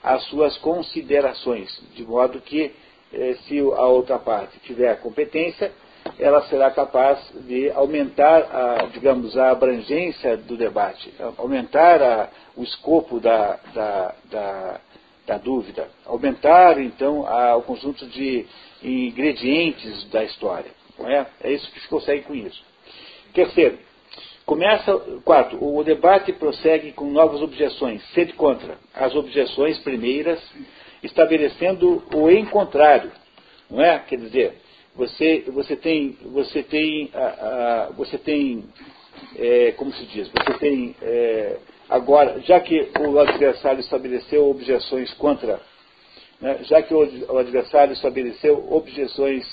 as 0.02 0.22
suas 0.24 0.58
considerações, 0.58 1.82
de 1.94 2.04
modo 2.04 2.42
que 2.42 2.70
eh, 3.12 3.36
se 3.46 3.58
a 3.58 3.86
outra 3.86 4.18
parte 4.18 4.58
tiver 4.60 4.90
a 4.90 4.96
competência, 4.96 5.72
ela 6.18 6.42
será 6.42 6.70
capaz 6.70 7.18
de 7.46 7.70
aumentar, 7.70 8.42
a, 8.42 8.86
digamos, 8.92 9.34
a 9.38 9.50
abrangência 9.50 10.36
do 10.36 10.58
debate, 10.58 11.10
aumentar 11.38 12.02
a, 12.02 12.28
o 12.54 12.62
escopo 12.62 13.18
da, 13.18 13.58
da, 13.72 14.14
da, 14.30 14.80
da, 15.26 15.38
dúvida, 15.38 15.88
aumentar, 16.04 16.78
então, 16.78 17.26
a, 17.26 17.56
o 17.56 17.62
conjunto 17.62 18.06
de 18.06 18.44
ingredientes 18.82 20.04
da 20.10 20.22
história. 20.22 20.79
É? 21.06 21.26
é 21.42 21.52
isso 21.52 21.70
que 21.72 21.80
se 21.80 21.88
consegue 21.88 22.22
com 22.22 22.34
isso. 22.34 22.62
Terceiro, 23.32 23.78
começa, 24.44 24.92
quarto, 25.24 25.56
o 25.62 25.82
debate 25.84 26.32
prossegue 26.32 26.92
com 26.92 27.10
novas 27.10 27.40
objeções, 27.40 28.02
sede 28.12 28.32
contra 28.32 28.78
as 28.94 29.14
objeções 29.14 29.78
primeiras, 29.78 30.40
estabelecendo 31.02 32.02
o 32.14 32.28
em 32.28 32.44
contrário, 32.46 33.10
não 33.70 33.82
é? 33.82 33.98
Quer 34.00 34.16
dizer, 34.16 34.54
você, 34.94 35.44
você 35.48 35.76
tem, 35.76 36.18
você 36.22 36.62
tem, 36.62 37.10
você 37.96 38.18
tem, 38.18 38.64
é, 39.36 39.72
como 39.72 39.92
se 39.92 40.04
diz, 40.06 40.28
você 40.28 40.58
tem 40.58 40.96
é, 41.00 41.56
agora, 41.88 42.40
já 42.40 42.60
que 42.60 42.90
o 43.00 43.18
adversário 43.18 43.80
estabeleceu 43.80 44.50
objeções 44.50 45.12
contra 45.14 45.60
né, 46.40 46.58
já 46.62 46.82
que 46.82 46.94
o 46.94 47.38
adversário 47.38 47.92
estabeleceu 47.92 48.66
objeções 48.72 49.46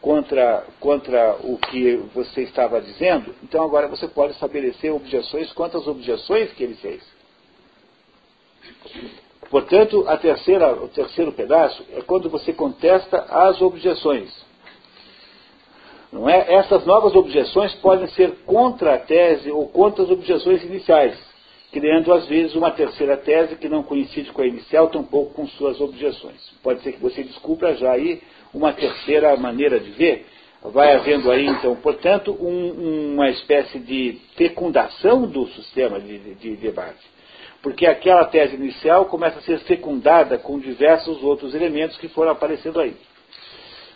contra, 0.00 0.64
contra 0.78 1.36
o 1.42 1.58
que 1.58 1.96
você 2.14 2.42
estava 2.42 2.80
dizendo, 2.80 3.34
então 3.42 3.62
agora 3.62 3.88
você 3.88 4.08
pode 4.08 4.32
estabelecer 4.32 4.92
objeções 4.92 5.52
contra 5.52 5.78
as 5.78 5.86
objeções 5.86 6.52
que 6.52 6.64
ele 6.64 6.74
fez. 6.74 7.02
Portanto, 9.50 10.04
a 10.06 10.16
terceira, 10.16 10.72
o 10.72 10.88
terceiro 10.88 11.32
pedaço 11.32 11.84
é 11.92 12.00
quando 12.02 12.30
você 12.30 12.52
contesta 12.52 13.18
as 13.28 13.60
objeções. 13.60 14.30
Não 16.12 16.28
é? 16.28 16.54
Essas 16.54 16.84
novas 16.86 17.14
objeções 17.14 17.74
podem 17.76 18.08
ser 18.08 18.44
contra 18.46 18.94
a 18.94 18.98
tese 18.98 19.50
ou 19.50 19.68
contra 19.68 20.04
as 20.04 20.10
objeções 20.10 20.62
iniciais, 20.64 21.16
criando 21.72 22.12
às 22.12 22.26
vezes 22.26 22.54
uma 22.54 22.70
terceira 22.70 23.16
tese 23.16 23.56
que 23.56 23.68
não 23.68 23.82
coincide 23.82 24.32
com 24.32 24.42
a 24.42 24.46
inicial, 24.46 24.88
tampouco 24.88 25.34
com 25.34 25.46
suas 25.48 25.80
objeções. 25.80 26.50
Pode 26.62 26.82
ser 26.82 26.92
que 26.92 27.00
você 27.00 27.22
descubra 27.22 27.74
já 27.74 27.92
aí 27.92 28.22
uma 28.52 28.72
terceira 28.72 29.36
maneira 29.36 29.78
de 29.78 29.90
ver. 29.90 30.26
Vai 30.62 30.94
havendo 30.94 31.30
aí, 31.30 31.46
então, 31.46 31.74
portanto, 31.76 32.36
um, 32.38 33.14
uma 33.14 33.30
espécie 33.30 33.78
de 33.78 34.18
fecundação 34.36 35.22
do 35.22 35.46
sistema 35.48 35.98
de, 35.98 36.18
de, 36.18 36.34
de 36.34 36.56
debate. 36.56 37.00
Porque 37.62 37.86
aquela 37.86 38.24
tese 38.26 38.56
inicial 38.56 39.06
começa 39.06 39.38
a 39.38 39.42
ser 39.42 39.58
fecundada 39.60 40.38
com 40.38 40.58
diversos 40.58 41.22
outros 41.22 41.54
elementos 41.54 41.96
que 41.96 42.08
foram 42.08 42.32
aparecendo 42.32 42.80
aí. 42.80 42.94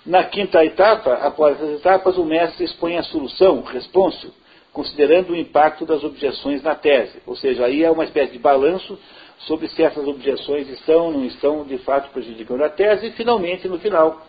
Na 0.06 0.24
quinta 0.24 0.62
etapa, 0.64 1.14
após 1.14 1.60
as 1.62 1.80
etapas, 1.80 2.18
o 2.18 2.24
mestre 2.24 2.64
expõe 2.64 2.98
a 2.98 3.02
solução, 3.02 3.62
responso, 3.62 4.34
considerando 4.70 5.32
o 5.32 5.36
impacto 5.36 5.86
das 5.86 6.04
objeções 6.04 6.62
na 6.62 6.74
tese. 6.74 7.22
Ou 7.26 7.36
seja, 7.36 7.64
aí 7.64 7.82
é 7.82 7.90
uma 7.90 8.04
espécie 8.04 8.32
de 8.32 8.38
balanço 8.38 8.98
sobre 9.38 9.68
se 9.68 9.82
essas 9.82 10.06
objeções 10.06 10.68
estão 10.68 11.06
ou 11.06 11.12
não 11.12 11.24
estão 11.24 11.64
de 11.64 11.78
fato 11.78 12.10
prejudicando 12.10 12.62
a 12.62 12.68
tese, 12.68 13.06
e 13.06 13.12
finalmente, 13.12 13.66
no 13.66 13.78
final, 13.78 14.22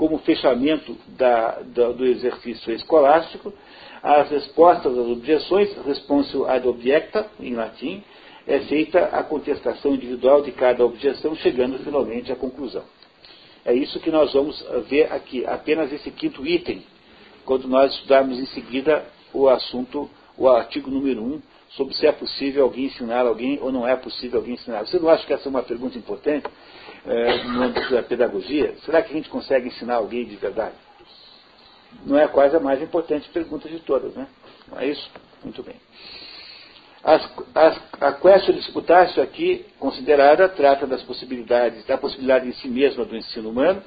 como 0.00 0.16
fechamento 0.20 0.96
da, 1.08 1.60
da, 1.60 1.92
do 1.92 2.06
exercício 2.06 2.72
escolástico, 2.72 3.52
as 4.02 4.30
respostas 4.30 4.96
às 4.96 5.06
objeções, 5.06 5.76
responsio 5.84 6.46
ad 6.46 6.66
objecta, 6.66 7.26
em 7.38 7.54
latim, 7.54 8.02
é 8.46 8.60
feita 8.60 8.98
a 9.12 9.22
contestação 9.22 9.94
individual 9.94 10.40
de 10.40 10.52
cada 10.52 10.82
objeção, 10.86 11.36
chegando 11.36 11.78
finalmente 11.80 12.32
à 12.32 12.34
conclusão. 12.34 12.82
É 13.62 13.74
isso 13.74 14.00
que 14.00 14.10
nós 14.10 14.32
vamos 14.32 14.64
ver 14.88 15.12
aqui, 15.12 15.44
apenas 15.44 15.92
esse 15.92 16.10
quinto 16.10 16.46
item, 16.46 16.82
quando 17.44 17.68
nós 17.68 17.92
estudarmos 17.92 18.38
em 18.38 18.46
seguida 18.46 19.04
o 19.34 19.50
assunto, 19.50 20.08
o 20.38 20.48
artigo 20.48 20.90
número 20.90 21.22
1, 21.22 21.42
sobre 21.76 21.94
se 21.94 22.06
é 22.06 22.12
possível 22.12 22.64
alguém 22.64 22.86
ensinar 22.86 23.26
alguém 23.26 23.58
ou 23.60 23.70
não 23.70 23.86
é 23.86 23.94
possível 23.96 24.38
alguém 24.40 24.54
ensinar. 24.54 24.86
Você 24.86 24.98
não 24.98 25.10
acha 25.10 25.26
que 25.26 25.32
essa 25.34 25.46
é 25.46 25.50
uma 25.50 25.62
pergunta 25.62 25.98
importante? 25.98 26.46
É, 27.06 27.44
no 27.44 27.62
âmbito 27.62 27.92
da 27.92 28.02
pedagogia, 28.02 28.74
será 28.84 29.02
que 29.02 29.12
a 29.12 29.16
gente 29.16 29.28
consegue 29.28 29.68
ensinar 29.68 29.96
alguém 29.96 30.24
de 30.24 30.36
verdade? 30.36 30.74
Não 32.04 32.18
é 32.18 32.28
quase 32.28 32.56
a 32.56 32.60
mais 32.60 32.80
importante 32.82 33.28
pergunta 33.30 33.68
de 33.68 33.80
todas, 33.80 34.14
né? 34.14 34.26
Não 34.70 34.78
é 34.78 34.86
isso? 34.86 35.10
Muito 35.42 35.62
bem. 35.62 35.76
As, 37.02 37.22
as, 37.54 37.80
a 38.00 38.12
question 38.12 38.54
disputatio 38.54 39.22
aqui 39.22 39.64
considerada 39.78 40.48
trata 40.50 40.86
das 40.86 41.02
possibilidades, 41.02 41.84
da 41.86 41.96
possibilidade 41.96 42.46
em 42.46 42.52
si 42.52 42.68
mesma 42.68 43.06
do 43.06 43.16
ensino 43.16 43.48
humano 43.48 43.82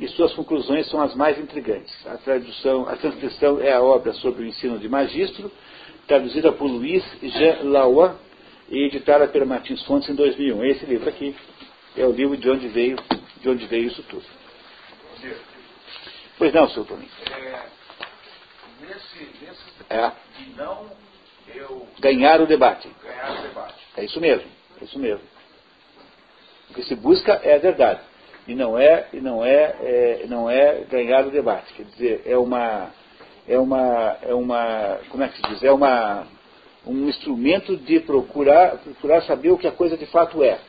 e 0.00 0.08
suas 0.08 0.34
conclusões 0.34 0.88
são 0.90 1.00
as 1.00 1.14
mais 1.14 1.38
intrigantes. 1.38 1.94
A, 2.06 2.16
tradução, 2.16 2.88
a 2.88 2.96
transcrição 2.96 3.60
é 3.60 3.72
a 3.72 3.80
obra 3.80 4.12
sobre 4.14 4.42
o 4.42 4.46
ensino 4.46 4.78
de 4.78 4.88
magistro, 4.88 5.50
traduzida 6.08 6.52
por 6.52 6.66
Luiz 6.66 7.04
Jean 7.22 7.62
Lauan 7.62 8.16
e 8.68 8.86
editada 8.86 9.28
pela 9.28 9.46
Martins 9.46 9.82
Fontes 9.84 10.08
em 10.08 10.14
2001. 10.14 10.64
Esse 10.64 10.86
livro 10.86 11.08
aqui 11.08 11.36
é 11.96 12.06
o 12.06 12.12
livro 12.12 12.36
de 12.36 12.48
onde 12.50 12.68
veio, 12.68 12.96
de 13.40 13.48
onde 13.48 13.66
veio 13.66 13.86
isso 13.86 14.02
tudo. 14.04 14.24
Pois 16.38 16.52
não, 16.52 16.68
seu 16.68 16.84
Toninho. 16.84 17.08
É, 17.30 17.62
nesse, 18.80 19.24
nesse 19.40 19.62
é. 19.88 20.12
não 20.56 20.90
eu 21.54 21.86
ganhar 21.98 22.40
o 22.40 22.46
debate. 22.46 22.90
Ganhar 23.02 23.38
o 23.38 23.42
debate. 23.42 23.82
É 23.96 24.04
isso 24.04 24.20
mesmo, 24.20 24.48
é 24.80 24.84
isso 24.84 24.98
mesmo. 24.98 25.24
O 26.70 26.74
que 26.74 26.82
se 26.82 26.94
busca 26.94 27.32
é 27.42 27.54
a 27.54 27.58
verdade. 27.58 28.00
E 28.46 28.54
não 28.54 28.78
é, 28.78 29.08
e 29.12 29.20
não 29.20 29.44
é, 29.44 29.76
é, 29.80 30.24
não 30.28 30.50
é 30.50 30.84
ganhar 30.90 31.26
o 31.26 31.30
debate. 31.30 31.72
Quer 31.72 31.84
dizer, 31.84 32.22
é 32.26 32.36
uma, 32.36 32.90
é 33.48 33.58
uma, 33.58 34.18
é 34.22 34.34
uma, 34.34 34.98
como 35.08 35.22
é 35.24 35.28
que 35.28 35.36
se 35.36 35.42
diz? 35.48 35.62
É 35.64 35.72
uma, 35.72 36.26
um 36.86 37.08
instrumento 37.08 37.76
de 37.76 38.00
procurar, 38.00 38.76
procurar 38.78 39.22
saber 39.22 39.50
o 39.50 39.58
que 39.58 39.66
a 39.66 39.72
coisa 39.72 39.96
de 39.96 40.06
fato 40.06 40.44
é 40.44 40.60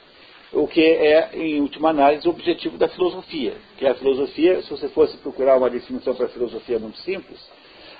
o 0.54 0.68
que 0.68 0.82
é, 0.82 1.32
em 1.36 1.62
última 1.62 1.90
análise, 1.90 2.28
o 2.28 2.32
objetivo 2.32 2.78
da 2.78 2.88
filosofia. 2.88 3.56
Que 3.78 3.86
a 3.86 3.96
filosofia, 3.96 4.62
se 4.62 4.70
você 4.70 4.90
fosse 4.90 5.18
procurar 5.18 5.58
uma 5.58 5.70
definição 5.70 6.16
para 6.16 6.28
a 6.28 6.30
filosofia 6.30 6.80
muito 6.80 6.98
simples, 7.00 7.40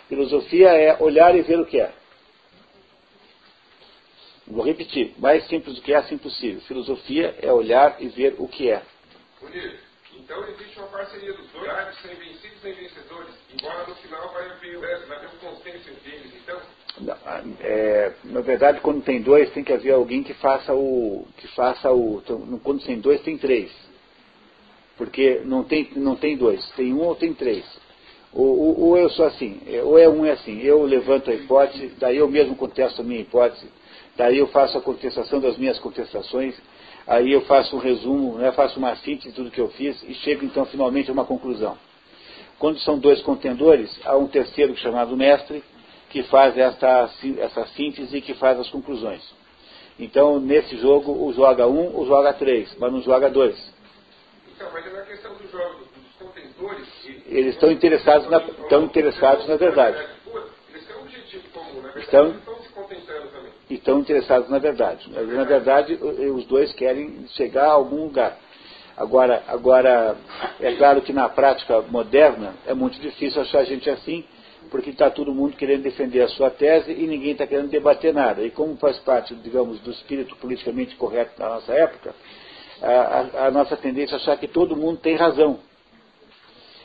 filosofia 0.08 0.70
é 0.70 1.02
olhar 1.02 1.36
e 1.36 1.42
ver 1.42 1.60
o 1.60 1.66
que 1.66 1.80
é. 1.80 1.92
Vou 4.48 4.64
repetir, 4.64 5.14
mais 5.18 5.46
simples 5.48 5.76
do 5.76 5.82
que 5.82 5.94
é, 5.94 5.98
assim 5.98 6.18
possível. 6.18 6.62
Filosofia 6.62 7.36
é 7.42 7.52
olhar 7.52 8.02
e 8.02 8.08
ver 8.08 8.36
o 8.38 8.48
que 8.48 8.72
é. 8.72 8.82
Bonito. 9.42 9.88
Então 10.16 10.44
existe 10.48 10.80
uma 10.80 10.88
parceria 10.88 11.34
dos 11.34 11.48
dois 11.52 11.70
sem 12.02 12.16
vencidos 12.16 12.62
sem 12.62 12.74
vencedores, 12.74 13.36
embora 13.54 13.88
no 13.88 13.96
final 13.96 14.34
vai 14.34 14.50
haver, 14.50 14.78
vai 14.80 14.94
haver 14.94 15.30
um 15.30 15.38
consenso 15.38 15.90
entre 15.90 16.12
eles. 16.12 16.34
Então, 16.36 16.60
é, 17.62 18.14
na 18.26 18.42
verdade, 18.42 18.82
quando 18.82 19.04
tem 19.04 19.22
dois, 19.22 19.52
tem 19.52 19.64
que 19.64 19.74
haver 19.74 19.94
alguém 19.94 20.24
que 20.24 20.34
faça 20.36 20.74
o. 20.74 21.26
que 21.38 21.48
faça 21.50 21.92
o. 21.92 22.22
Então, 22.24 22.60
quando 22.64 22.84
tem 22.84 23.00
dois, 23.00 23.22
tem 23.22 23.38
três. 23.38 23.72
Porque 24.98 25.42
não 25.46 25.64
tem, 25.64 25.90
não 25.96 26.16
tem 26.16 26.36
dois, 26.36 26.68
tem 26.72 26.94
um 26.94 27.02
ou 27.02 27.16
tem 27.16 27.34
três. 27.34 27.64
Ou, 28.34 28.60
ou, 28.60 28.80
ou 28.82 28.98
eu 28.98 29.10
sou 29.12 29.26
assim, 29.26 29.62
é, 29.68 29.82
ou 29.84 29.98
é 29.98 30.10
um 30.10 30.26
é 30.26 30.32
assim, 30.32 30.60
eu 30.62 30.84
levanto 30.84 31.30
a 31.30 31.34
hipótese, 31.34 31.94
daí 32.00 32.18
eu 32.18 32.28
mesmo 32.28 32.56
contesto 32.56 33.02
a 33.02 33.04
minha 33.04 33.22
hipótese, 33.22 33.68
daí 34.16 34.38
eu 34.38 34.48
faço 34.48 34.78
a 34.78 34.82
contestação 34.82 35.40
das 35.40 35.58
minhas 35.58 35.80
contestações, 35.80 36.56
aí 37.06 37.32
eu 37.32 37.42
faço 37.42 37.76
um 37.76 37.80
resumo, 37.80 38.38
né, 38.38 38.52
faço 38.52 38.80
uma 38.80 38.96
síntese 38.98 39.30
de 39.30 39.36
tudo 39.36 39.52
que 39.52 39.62
eu 39.62 39.70
fiz 39.70 40.04
e 40.04 40.14
chego 40.16 40.44
então 40.44 40.66
finalmente 40.66 41.10
a 41.10 41.14
uma 41.14 41.26
conclusão. 41.26 41.78
Quando 42.60 42.80
são 42.80 43.00
dois 43.00 43.22
contendores, 43.22 43.98
há 44.04 44.18
um 44.18 44.28
terceiro 44.28 44.76
chamado 44.76 45.16
mestre, 45.16 45.64
que 46.10 46.24
faz 46.24 46.58
essa, 46.58 47.10
essa 47.40 47.66
síntese 47.68 48.18
e 48.18 48.22
que 48.22 48.34
faz 48.36 48.60
as 48.60 48.70
conclusões. 48.70 49.22
Então, 50.00 50.40
nesse 50.40 50.78
jogo, 50.78 51.12
o 51.12 51.34
joga 51.34 51.68
um, 51.68 52.00
o 52.00 52.06
joga 52.06 52.34
três, 52.34 52.74
mas 52.78 52.92
não 52.92 53.02
joga 53.02 53.30
dois. 53.30 53.58
Então, 54.56 54.68
mas 54.72 54.86
é 54.86 54.90
na 54.92 55.02
questão 55.02 55.34
do 55.36 55.52
jogo, 55.52 55.80
dos 55.96 56.28
contentores... 56.28 56.88
Eles 57.26 57.56
estão 57.56 57.72
interessados 57.72 58.30
na, 58.30 58.38
estão 58.38 58.84
interessados 58.84 59.48
na 59.48 59.56
verdade. 59.56 59.98
Eles 60.70 60.88
têm 60.88 60.96
um 60.96 61.02
objetivo 61.02 61.50
comum, 61.50 61.82
na 61.82 61.92
verdade, 61.92 62.00
estão, 62.00 62.30
estão 62.30 62.56
se 62.62 62.70
contentando 62.70 63.28
também. 63.28 63.52
Estão 63.70 64.00
interessados 64.00 64.50
na 64.50 64.60
verdade. 64.60 65.12
Na 65.12 65.44
verdade, 65.44 65.96
os 65.96 66.46
dois 66.46 66.72
querem 66.74 67.28
chegar 67.30 67.66
a 67.66 67.72
algum 67.72 68.04
lugar. 68.04 68.38
Agora, 68.96 69.44
agora, 69.48 70.18
é 70.60 70.74
claro 70.76 71.02
que 71.02 71.14
na 71.14 71.30
prática 71.30 71.82
moderna 71.84 72.56
é 72.66 72.74
muito 72.74 73.00
difícil 73.00 73.42
achar 73.42 73.64
gente 73.64 73.88
assim, 73.90 74.26
porque 74.68 74.92
está 74.92 75.10
todo 75.10 75.34
mundo 75.34 75.56
querendo 75.56 75.84
defender 75.84 76.22
a 76.22 76.28
sua 76.30 76.50
tese 76.50 76.92
e 76.92 77.08
ninguém 77.08 77.32
está 77.32 77.48
querendo 77.48 77.70
debater 77.70 78.14
nada. 78.14 78.44
E 78.44 78.52
como 78.52 78.76
faz 78.78 78.98
parte, 79.00 79.36
digamos, 79.36 79.80
do 79.80 79.92
espírito 79.92 80.36
politicamente 80.38 80.96
correto 80.96 81.38
da 81.38 81.50
nossa 81.50 81.74
época, 81.74 82.16
a, 82.82 82.92
a, 82.92 83.48
a 83.48 83.52
nossa 83.52 83.76
tendência 83.76 84.16
é 84.16 84.18
achar 84.18 84.38
que 84.38 84.48
todo 84.48 84.76
mundo 84.76 85.00
tem 85.00 85.16
razão. 85.16 85.60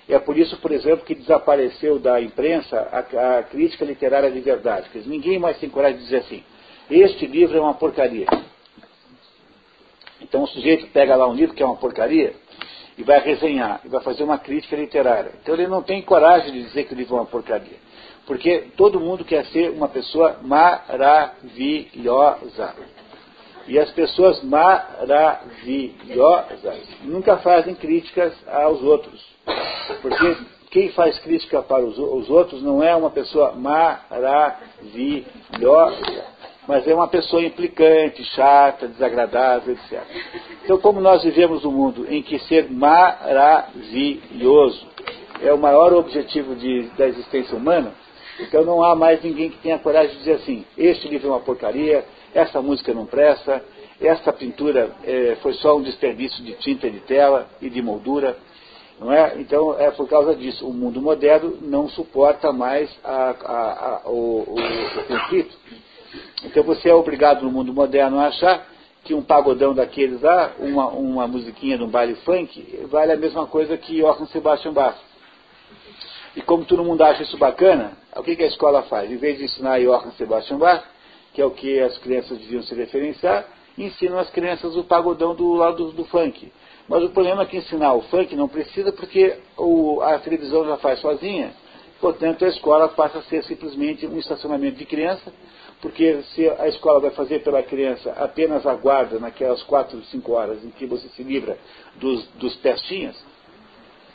É 0.08 0.18
por 0.18 0.36
isso, 0.36 0.56
por 0.58 0.72
exemplo, 0.72 1.04
que 1.04 1.14
desapareceu 1.14 1.98
da 1.98 2.20
imprensa 2.20 2.76
a, 2.78 3.38
a 3.38 3.42
crítica 3.44 3.84
literária 3.84 4.30
de 4.30 4.40
verdade. 4.40 4.88
Quer 4.90 4.98
dizer, 4.98 5.10
ninguém 5.10 5.38
mais 5.38 5.58
tem 5.58 5.70
coragem 5.70 5.98
de 5.98 6.04
dizer 6.04 6.18
assim, 6.18 6.42
este 6.90 7.26
livro 7.26 7.56
é 7.56 7.60
uma 7.60 7.74
porcaria. 7.74 8.26
Então 10.20 10.42
o 10.42 10.46
sujeito 10.46 10.86
pega 10.88 11.16
lá 11.16 11.28
um 11.28 11.34
livro 11.34 11.54
que 11.54 11.62
é 11.62 11.66
uma 11.66 11.76
porcaria, 11.76 12.34
e 12.96 13.02
vai 13.02 13.20
resenhar, 13.20 13.82
e 13.84 13.88
vai 13.88 14.00
fazer 14.02 14.24
uma 14.24 14.38
crítica 14.38 14.76
literária. 14.76 15.32
Então 15.42 15.54
ele 15.54 15.66
não 15.66 15.82
tem 15.82 16.00
coragem 16.02 16.52
de 16.52 16.62
dizer 16.64 16.84
que 16.84 16.94
o 16.94 16.96
livro 16.96 17.16
é 17.16 17.20
uma 17.20 17.26
porcaria. 17.26 17.76
Porque 18.26 18.68
todo 18.76 19.00
mundo 19.00 19.24
quer 19.24 19.46
ser 19.46 19.70
uma 19.70 19.88
pessoa 19.88 20.36
maravilhosa. 20.42 21.32
E 23.66 23.78
as 23.78 23.90
pessoas 23.90 24.42
maravilhosas 24.42 26.88
nunca 27.02 27.36
fazem 27.38 27.74
críticas 27.74 28.32
aos 28.48 28.82
outros. 28.82 29.20
Porque 30.00 30.36
quem 30.70 30.90
faz 30.90 31.18
crítica 31.20 31.62
para 31.62 31.84
os, 31.84 31.98
os 31.98 32.30
outros 32.30 32.62
não 32.62 32.80
é 32.82 32.94
uma 32.94 33.10
pessoa 33.10 33.52
maravilhosa 33.52 34.22
mas 36.72 36.88
é 36.88 36.94
uma 36.94 37.06
pessoa 37.06 37.42
implicante, 37.42 38.24
chata, 38.24 38.88
desagradável, 38.88 39.74
etc. 39.74 40.02
Então, 40.64 40.78
como 40.78 41.02
nós 41.02 41.22
vivemos 41.22 41.64
num 41.64 41.70
mundo 41.70 42.06
em 42.08 42.22
que 42.22 42.38
ser 42.38 42.70
maravilhoso 42.70 43.76
é 45.42 45.52
o 45.52 45.58
maior 45.58 45.92
objetivo 45.92 46.54
de, 46.56 46.84
da 46.96 47.06
existência 47.06 47.54
humana, 47.54 47.92
então 48.40 48.64
não 48.64 48.82
há 48.82 48.96
mais 48.96 49.22
ninguém 49.22 49.50
que 49.50 49.58
tenha 49.58 49.78
coragem 49.80 50.12
de 50.12 50.18
dizer 50.20 50.36
assim, 50.36 50.64
este 50.78 51.08
livro 51.08 51.28
é 51.28 51.32
uma 51.32 51.40
porcaria, 51.40 52.06
essa 52.32 52.62
música 52.62 52.94
não 52.94 53.04
presta, 53.04 53.62
esta 54.00 54.32
pintura 54.32 54.96
é, 55.04 55.36
foi 55.42 55.52
só 55.52 55.76
um 55.76 55.82
desperdício 55.82 56.42
de 56.42 56.54
tinta 56.54 56.90
de 56.90 57.00
tela 57.00 57.50
e 57.60 57.68
de 57.68 57.82
moldura. 57.82 58.34
Não 58.98 59.12
é? 59.12 59.38
Então, 59.38 59.78
é 59.78 59.90
por 59.90 60.08
causa 60.08 60.34
disso. 60.34 60.66
O 60.66 60.72
mundo 60.72 61.02
moderno 61.02 61.58
não 61.60 61.86
suporta 61.88 62.50
mais 62.50 62.88
a, 63.04 63.30
a, 63.44 64.00
a, 64.04 64.08
o, 64.08 64.44
o, 64.46 64.54
o 64.54 65.04
conflito. 65.06 65.54
Então, 66.44 66.62
você 66.62 66.88
é 66.88 66.94
obrigado 66.94 67.42
no 67.42 67.50
mundo 67.50 67.72
moderno 67.72 68.18
a 68.18 68.26
achar 68.26 68.66
que 69.04 69.14
um 69.14 69.22
pagodão 69.22 69.74
daqueles 69.74 70.20
lá, 70.20 70.52
uma, 70.58 70.86
uma 70.88 71.26
musiquinha 71.26 71.76
de 71.76 71.84
um 71.84 71.88
baile 71.88 72.14
funk, 72.16 72.86
vale 72.90 73.12
a 73.12 73.16
mesma 73.16 73.46
coisa 73.46 73.76
que 73.76 74.00
Johann 74.00 74.26
Sebastian 74.26 74.72
Bach. 74.72 74.96
E 76.36 76.40
como 76.40 76.64
todo 76.64 76.84
mundo 76.84 77.02
acha 77.02 77.22
isso 77.22 77.36
bacana, 77.36 77.92
o 78.16 78.22
que, 78.22 78.36
que 78.36 78.42
a 78.42 78.46
escola 78.46 78.82
faz? 78.84 79.10
Em 79.10 79.16
vez 79.16 79.38
de 79.38 79.44
ensinar 79.44 79.80
Johann 79.80 80.12
Sebastian 80.12 80.58
Bach, 80.58 80.84
que 81.34 81.42
é 81.42 81.44
o 81.44 81.50
que 81.50 81.80
as 81.80 81.98
crianças 81.98 82.38
deviam 82.38 82.62
se 82.62 82.74
referenciar, 82.74 83.46
ensinam 83.76 84.18
as 84.18 84.30
crianças 84.30 84.76
o 84.76 84.84
pagodão 84.84 85.34
do 85.34 85.52
lado 85.54 85.86
do, 85.86 85.92
do 85.92 86.04
funk. 86.04 86.52
Mas 86.88 87.02
o 87.02 87.10
problema 87.10 87.42
é 87.42 87.46
que 87.46 87.56
ensinar 87.56 87.94
o 87.94 88.02
funk 88.02 88.34
não 88.36 88.48
precisa 88.48 88.92
porque 88.92 89.36
o, 89.56 90.00
a 90.02 90.18
televisão 90.18 90.64
já 90.64 90.76
faz 90.76 91.00
sozinha, 91.00 91.52
portanto 92.00 92.44
a 92.44 92.48
escola 92.48 92.88
passa 92.88 93.18
a 93.18 93.22
ser 93.22 93.42
simplesmente 93.44 94.06
um 94.06 94.18
estacionamento 94.18 94.76
de 94.76 94.84
criança, 94.84 95.32
porque 95.82 96.22
se 96.34 96.48
a 96.48 96.68
escola 96.68 97.00
vai 97.00 97.10
fazer 97.10 97.40
pela 97.40 97.60
criança 97.60 98.12
apenas 98.12 98.64
a 98.64 98.74
guarda 98.74 99.18
naquelas 99.18 99.64
quatro, 99.64 100.00
cinco 100.04 100.32
horas 100.32 100.64
em 100.64 100.70
que 100.70 100.86
você 100.86 101.08
se 101.08 101.24
livra 101.24 101.58
dos, 101.96 102.24
dos 102.36 102.54
pestinhas, 102.56 103.16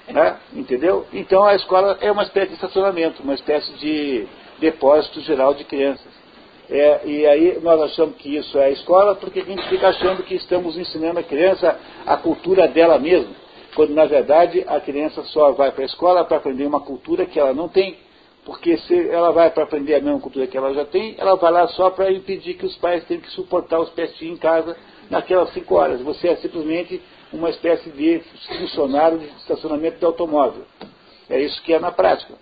né? 0.07 0.37
entendeu? 0.53 1.05
Então 1.11 1.43
a 1.43 1.55
escola 1.55 1.97
é 1.99 2.09
uma 2.09 2.23
espécie 2.23 2.47
de 2.47 2.53
estacionamento, 2.53 3.21
uma 3.21 3.33
espécie 3.33 3.69
de 3.73 4.25
depósito 4.59 5.19
geral 5.19 5.53
de 5.53 5.65
crianças. 5.65 6.07
É, 6.69 7.01
e 7.05 7.27
aí 7.27 7.59
nós 7.61 7.81
achamos 7.81 8.15
que 8.15 8.37
isso 8.37 8.57
é 8.57 8.65
a 8.65 8.69
escola 8.69 9.15
porque 9.15 9.41
a 9.41 9.45
gente 9.45 9.67
fica 9.67 9.89
achando 9.89 10.23
que 10.23 10.35
estamos 10.35 10.77
ensinando 10.77 11.19
a 11.19 11.23
criança 11.23 11.77
a 12.05 12.15
cultura 12.15 12.67
dela 12.69 12.97
mesma, 12.97 13.33
quando 13.75 13.93
na 13.93 14.05
verdade 14.05 14.63
a 14.67 14.79
criança 14.79 15.21
só 15.25 15.51
vai 15.51 15.71
para 15.71 15.83
a 15.83 15.85
escola 15.85 16.23
para 16.23 16.37
aprender 16.37 16.65
uma 16.65 16.79
cultura 16.79 17.25
que 17.25 17.37
ela 17.37 17.53
não 17.53 17.67
tem, 17.67 17.97
porque 18.47 18.77
se 18.77 19.09
ela 19.09 19.31
vai 19.33 19.49
para 19.51 19.65
aprender 19.65 19.95
a 19.95 19.99
mesma 19.99 20.21
cultura 20.21 20.47
que 20.47 20.57
ela 20.57 20.73
já 20.73 20.85
tem, 20.85 21.15
ela 21.17 21.35
vai 21.35 21.51
lá 21.51 21.67
só 21.67 21.89
para 21.89 22.09
impedir 22.09 22.53
que 22.53 22.65
os 22.65 22.77
pais 22.77 23.03
tenham 23.03 23.21
que 23.21 23.29
suportar 23.31 23.77
os 23.77 23.89
pestinhos 23.89 24.37
em 24.37 24.39
casa 24.39 24.73
naquelas 25.09 25.51
cinco 25.51 25.75
horas. 25.75 25.99
Você 25.99 26.29
é 26.29 26.35
simplesmente 26.37 27.01
uma 27.33 27.49
espécie 27.49 27.89
de 27.89 28.21
funcionário 28.57 29.19
de 29.19 29.25
estacionamento 29.39 29.99
de 29.99 30.05
automóvel. 30.05 30.63
É 31.29 31.41
isso 31.41 31.61
que 31.63 31.73
é 31.73 31.79
na 31.79 31.91
prática. 31.91 32.35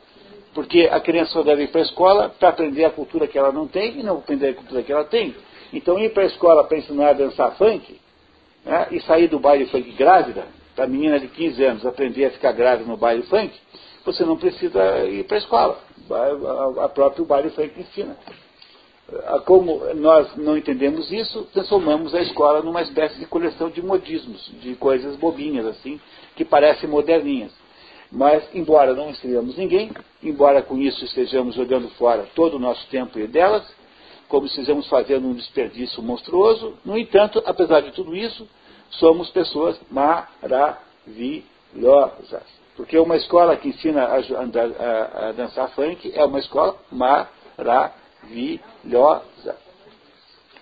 Porque 0.54 0.88
a 0.92 1.00
criança 1.00 1.32
só 1.32 1.42
deve 1.42 1.64
ir 1.64 1.68
para 1.70 1.82
a 1.82 1.86
escola 1.86 2.30
para 2.30 2.50
aprender 2.50 2.86
a 2.86 2.92
cultura 2.92 3.26
que 3.26 3.40
ela 3.40 3.52
não 3.52 3.68
tem 3.68 4.00
e 4.00 4.04
não 4.04 4.18
aprender 4.18 4.50
a 4.50 4.54
cultura 4.54 4.84
que 4.84 4.94
ela 4.94 5.06
tem. 5.06 5.36
Então, 5.74 5.98
ir 5.98 6.14
para 6.14 6.22
a 6.22 6.28
escola 6.28 6.66
para 6.66 6.78
ensinar 6.78 7.10
a 7.10 7.14
dançar 7.14 7.58
funk 7.58 8.00
né, 8.64 8.90
e 8.92 9.02
sair 9.02 9.28
do 9.28 9.40
baile 9.40 9.66
funk 9.66 9.92
grávida, 9.94 10.46
para 10.76 10.86
a 10.86 10.88
menina 10.88 11.20
de 11.20 11.30
15 11.30 11.64
anos 11.64 11.86
aprender 11.86 12.26
a 12.26 12.30
ficar 12.30 12.52
grávida 12.52 12.88
no 12.88 12.96
baile 12.96 13.24
funk, 13.24 13.52
você 14.06 14.24
não 14.24 14.38
precisa 14.38 15.04
ir 15.06 15.24
para 15.24 15.38
a 15.38 15.40
escola. 15.40 15.95
A 16.84 16.90
própria 16.90 17.26
baile 17.26 17.50
funk 17.50 17.80
ensina. 17.80 18.16
Como 19.46 19.82
nós 19.94 20.36
não 20.36 20.58
entendemos 20.58 21.12
isso, 21.12 21.44
transformamos 21.54 22.16
a 22.16 22.22
escola 22.22 22.64
numa 22.64 22.82
espécie 22.82 23.20
de 23.20 23.28
coleção 23.28 23.70
de 23.70 23.82
modismos, 23.82 24.52
de 24.62 24.74
coisas 24.76 25.16
bobinhas, 25.16 25.66
assim, 25.68 26.02
que 26.36 26.44
parecem 26.44 26.90
moderninhas. 26.90 27.52
Mas, 28.12 28.44
embora 28.54 28.96
não 28.96 29.10
ensinemos 29.10 29.56
ninguém, 29.58 29.92
embora 30.24 30.64
com 30.64 30.78
isso 30.78 31.06
estejamos 31.06 31.56
jogando 31.56 31.90
fora 31.92 32.28
todo 32.34 32.56
o 32.56 32.60
nosso 32.60 32.86
tempo 32.88 33.20
e 33.20 33.28
delas, 33.28 33.64
como 34.28 34.48
estejamos 34.48 34.88
fazendo 34.88 35.28
um 35.28 35.34
desperdício 35.34 36.02
monstruoso, 36.02 36.74
no 36.84 36.98
entanto, 36.98 37.44
apesar 37.46 37.82
de 37.82 37.92
tudo 37.92 38.16
isso, 38.16 38.48
somos 38.90 39.30
pessoas 39.30 39.80
maravilhosas. 39.92 42.65
Porque 42.76 42.98
uma 43.00 43.16
escola 43.16 43.56
que 43.56 43.70
ensina 43.70 44.04
a, 44.04 44.18
a, 44.18 45.30
a 45.30 45.32
dançar 45.32 45.70
funk 45.70 46.12
é 46.14 46.26
uma 46.26 46.40
escola 46.40 46.78
maravilhosa. 46.92 47.96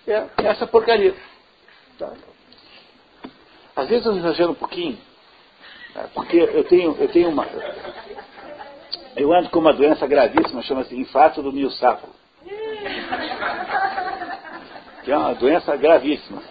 É 0.06 0.28
essa 0.44 0.66
porcaria. 0.66 1.14
Tá. 1.98 2.12
Às 3.74 3.88
vezes 3.88 4.06
eu 4.06 4.16
exagero 4.16 4.52
um 4.52 4.54
pouquinho, 4.54 4.96
é, 5.96 6.02
porque 6.14 6.36
eu 6.36 6.64
tenho, 6.64 6.96
eu 6.98 7.08
tenho 7.08 7.28
uma. 7.28 7.46
Eu 9.16 9.32
ando 9.32 9.50
com 9.50 9.58
uma 9.58 9.72
doença 9.72 10.06
gravíssima, 10.06 10.62
chama-se 10.62 10.94
infarto 10.96 11.42
do 11.42 11.52
mil 11.52 11.70
saco. 11.70 12.08
Que 15.02 15.10
é 15.10 15.16
uma 15.16 15.34
doença 15.34 15.76
gravíssima. 15.76 16.42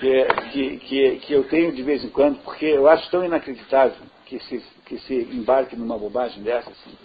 Que, 0.00 0.24
que, 0.52 0.76
que, 0.78 1.16
que 1.20 1.32
eu 1.32 1.44
tenho 1.44 1.72
de 1.72 1.82
vez 1.82 2.04
em 2.04 2.10
quando, 2.10 2.38
porque 2.42 2.66
eu 2.66 2.86
acho 2.88 3.10
tão 3.10 3.24
inacreditável 3.24 3.96
que 4.26 4.38
se, 4.40 4.62
que 4.86 4.98
se 5.00 5.14
embarque 5.14 5.76
numa 5.76 5.98
bobagem 5.98 6.42
dessa. 6.42 6.70
Assim. 6.70 6.96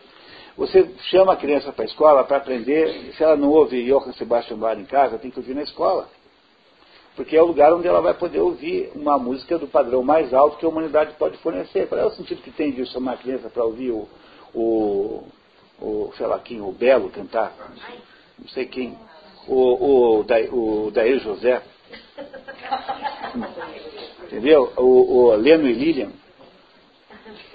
Você 0.58 0.89
chama 1.10 1.34
a 1.34 1.38
criança 1.38 1.74
para 1.74 1.84
a 1.84 1.88
escola 1.88 2.24
para 2.24 2.38
aprender, 2.38 3.13
se 3.13 3.24
ela 3.24 3.36
não 3.36 3.50
ouve 3.50 3.86
Johann 3.86 4.13
Sebastian 4.13 4.58
Bach 4.58 4.80
em 4.80 4.86
casa, 4.86 5.17
tem 5.17 5.30
que 5.30 5.39
ouvir 5.39 5.54
na 5.54 5.63
escola 5.63 6.08
porque 7.15 7.36
é 7.36 7.41
o 7.41 7.46
lugar 7.46 7.74
onde 7.74 7.88
ela 7.88 8.02
vai 8.02 8.13
poder 8.13 8.39
ouvir 8.39 8.91
uma 8.96 9.17
música 9.17 9.58
do 9.58 9.67
padrão 9.67 10.04
mais 10.04 10.34
alto 10.34 10.58
que 10.58 10.65
a 10.65 10.70
humanidade 10.70 11.13
pode 11.20 11.38
fornecer. 11.39 11.88
Qual 11.88 12.00
é 12.00 12.06
o 12.06 12.12
sentido 12.12 12.41
que 12.41 12.52
tem 12.52 12.72
de 12.72 12.86
chamar 12.88 13.13
a 13.13 13.17
criança 13.17 13.50
para 13.50 13.63
ouvir 13.63 13.91
o, 13.91 14.08
o, 14.54 15.28
o, 15.80 16.13
sei 16.17 16.26
lá 16.26 16.39
quem, 16.39 16.62
o 16.62 16.72
Belo 16.72 17.10
cantar? 17.10 17.54
Não 18.39 18.48
sei 18.50 18.65
quem. 18.65 18.98
O, 19.48 19.56
o, 19.56 20.20
o 20.86 20.91
Daí 20.91 21.20
José. 21.20 21.62
Entendeu? 24.26 24.72
O, 24.78 25.17
o 25.17 25.36
Leno 25.36 25.67
e 25.67 25.74
Lilian. 25.74 26.12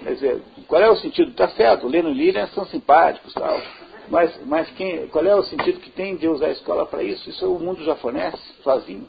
Quer 0.03 0.15
dizer, 0.15 0.43
qual 0.67 0.83
é 0.83 0.91
o 0.91 0.97
sentido? 0.97 1.31
Está 1.31 1.49
certo, 1.49 1.87
Leno 1.87 2.11
e 2.11 2.15
Lilian 2.15 2.47
são 2.49 2.67
simpáticos 2.67 3.33
tal. 3.35 3.61
Mas, 4.09 4.39
mas 4.47 4.71
quem, 4.71 5.09
qual 5.09 5.25
é 5.25 5.35
o 5.35 5.43
sentido 5.43 5.81
que 5.81 5.91
tem 5.91 6.17
de 6.17 6.29
usar 6.29 6.47
a 6.47 6.53
escola 6.53 6.87
para 6.87 7.03
isso? 7.03 7.29
Isso 7.29 7.53
o 7.53 7.59
mundo 7.59 7.85
já 7.85 7.97
fornece 7.97 8.39
sozinho. 8.62 9.09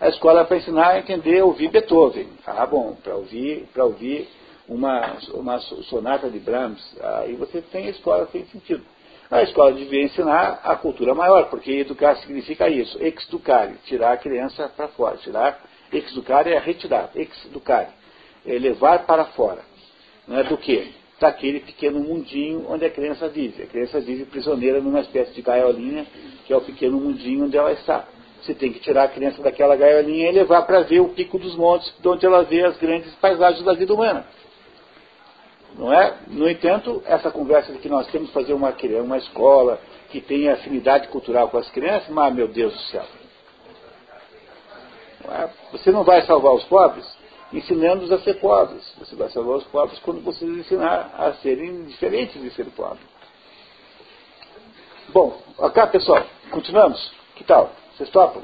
A 0.00 0.08
escola 0.08 0.40
é 0.40 0.44
para 0.44 0.56
ensinar 0.56 0.88
a 0.88 0.98
entender, 0.98 1.42
ouvir 1.42 1.68
Beethoven. 1.68 2.28
Ah, 2.46 2.66
bom, 2.66 2.96
para 3.02 3.14
ouvir, 3.14 3.68
para 3.72 3.84
ouvir 3.84 4.28
uma, 4.68 5.16
uma 5.34 5.58
sonata 5.60 6.28
de 6.30 6.38
Brahms, 6.38 6.82
aí 7.02 7.34
você 7.34 7.60
tem 7.60 7.86
a 7.86 7.90
escola 7.90 8.28
sem 8.32 8.44
sentido. 8.46 8.82
A 9.30 9.42
escola 9.42 9.72
devia 9.72 10.04
ensinar 10.04 10.60
a 10.62 10.76
cultura 10.76 11.14
maior, 11.14 11.48
porque 11.48 11.70
educar 11.72 12.16
significa 12.16 12.68
isso, 12.68 13.02
exducare, 13.02 13.74
tirar 13.84 14.12
a 14.12 14.16
criança 14.16 14.68
para 14.68 14.88
fora, 14.88 15.16
tirar, 15.16 15.60
exducare 15.92 16.52
é 16.52 16.58
retirar, 16.58 17.10
exducare, 17.14 17.88
é 18.46 18.58
levar 18.58 19.06
para 19.06 19.24
fora. 19.26 19.62
Não 20.26 20.38
é 20.38 20.44
do 20.44 20.56
que? 20.56 20.92
Daquele 21.20 21.60
pequeno 21.60 22.00
mundinho 22.00 22.66
onde 22.68 22.84
a 22.84 22.90
criança 22.90 23.28
vive. 23.28 23.62
A 23.62 23.66
criança 23.66 24.00
vive 24.00 24.24
prisioneira 24.26 24.80
numa 24.80 25.00
espécie 25.00 25.32
de 25.32 25.42
gaiolinha, 25.42 26.06
que 26.44 26.52
é 26.52 26.56
o 26.56 26.60
pequeno 26.60 26.98
mundinho 26.98 27.44
onde 27.44 27.56
ela 27.56 27.72
está. 27.72 28.04
Você 28.42 28.54
tem 28.54 28.72
que 28.72 28.80
tirar 28.80 29.04
a 29.04 29.08
criança 29.08 29.42
daquela 29.42 29.74
gaiolinha 29.74 30.28
e 30.28 30.32
levar 30.32 30.62
para 30.62 30.80
ver 30.80 31.00
o 31.00 31.08
pico 31.08 31.38
dos 31.38 31.56
montes, 31.56 31.92
de 31.98 32.08
onde 32.08 32.26
ela 32.26 32.42
vê 32.42 32.62
as 32.62 32.76
grandes 32.76 33.14
paisagens 33.14 33.64
da 33.64 33.72
vida 33.72 33.94
humana. 33.94 34.26
Não 35.78 35.92
é? 35.92 36.14
No 36.28 36.48
entanto, 36.48 37.02
essa 37.06 37.30
conversa 37.30 37.72
de 37.72 37.78
que 37.78 37.88
nós 37.88 38.06
temos 38.08 38.28
que 38.28 38.34
fazer 38.34 38.52
uma, 38.52 38.74
uma 39.02 39.18
escola 39.18 39.80
que 40.10 40.20
tenha 40.20 40.52
afinidade 40.52 41.08
cultural 41.08 41.48
com 41.48 41.58
as 41.58 41.70
crianças, 41.70 42.08
mas, 42.10 42.34
meu 42.34 42.46
Deus 42.46 42.72
do 42.72 42.80
céu. 42.82 43.04
É? 45.30 45.48
Você 45.72 45.90
não 45.90 46.04
vai 46.04 46.22
salvar 46.22 46.52
os 46.52 46.64
pobres 46.64 47.23
ensinando-os 47.54 48.10
a 48.10 48.18
ser 48.18 48.34
pobres. 48.34 48.82
Você 48.98 49.14
vai 49.14 49.30
salvar 49.30 49.56
os 49.56 49.64
pobres 49.64 49.98
quando 50.00 50.20
você 50.20 50.44
os 50.44 50.58
ensinar 50.58 51.14
a 51.16 51.32
serem 51.34 51.84
diferentes 51.84 52.40
de 52.40 52.50
ser 52.50 52.66
pobre. 52.66 52.98
Bom, 55.10 55.40
ok, 55.58 55.86
pessoal, 55.86 56.24
continuamos? 56.50 57.12
Que 57.36 57.44
tal? 57.44 57.70
Vocês 57.96 58.10
topam? 58.10 58.42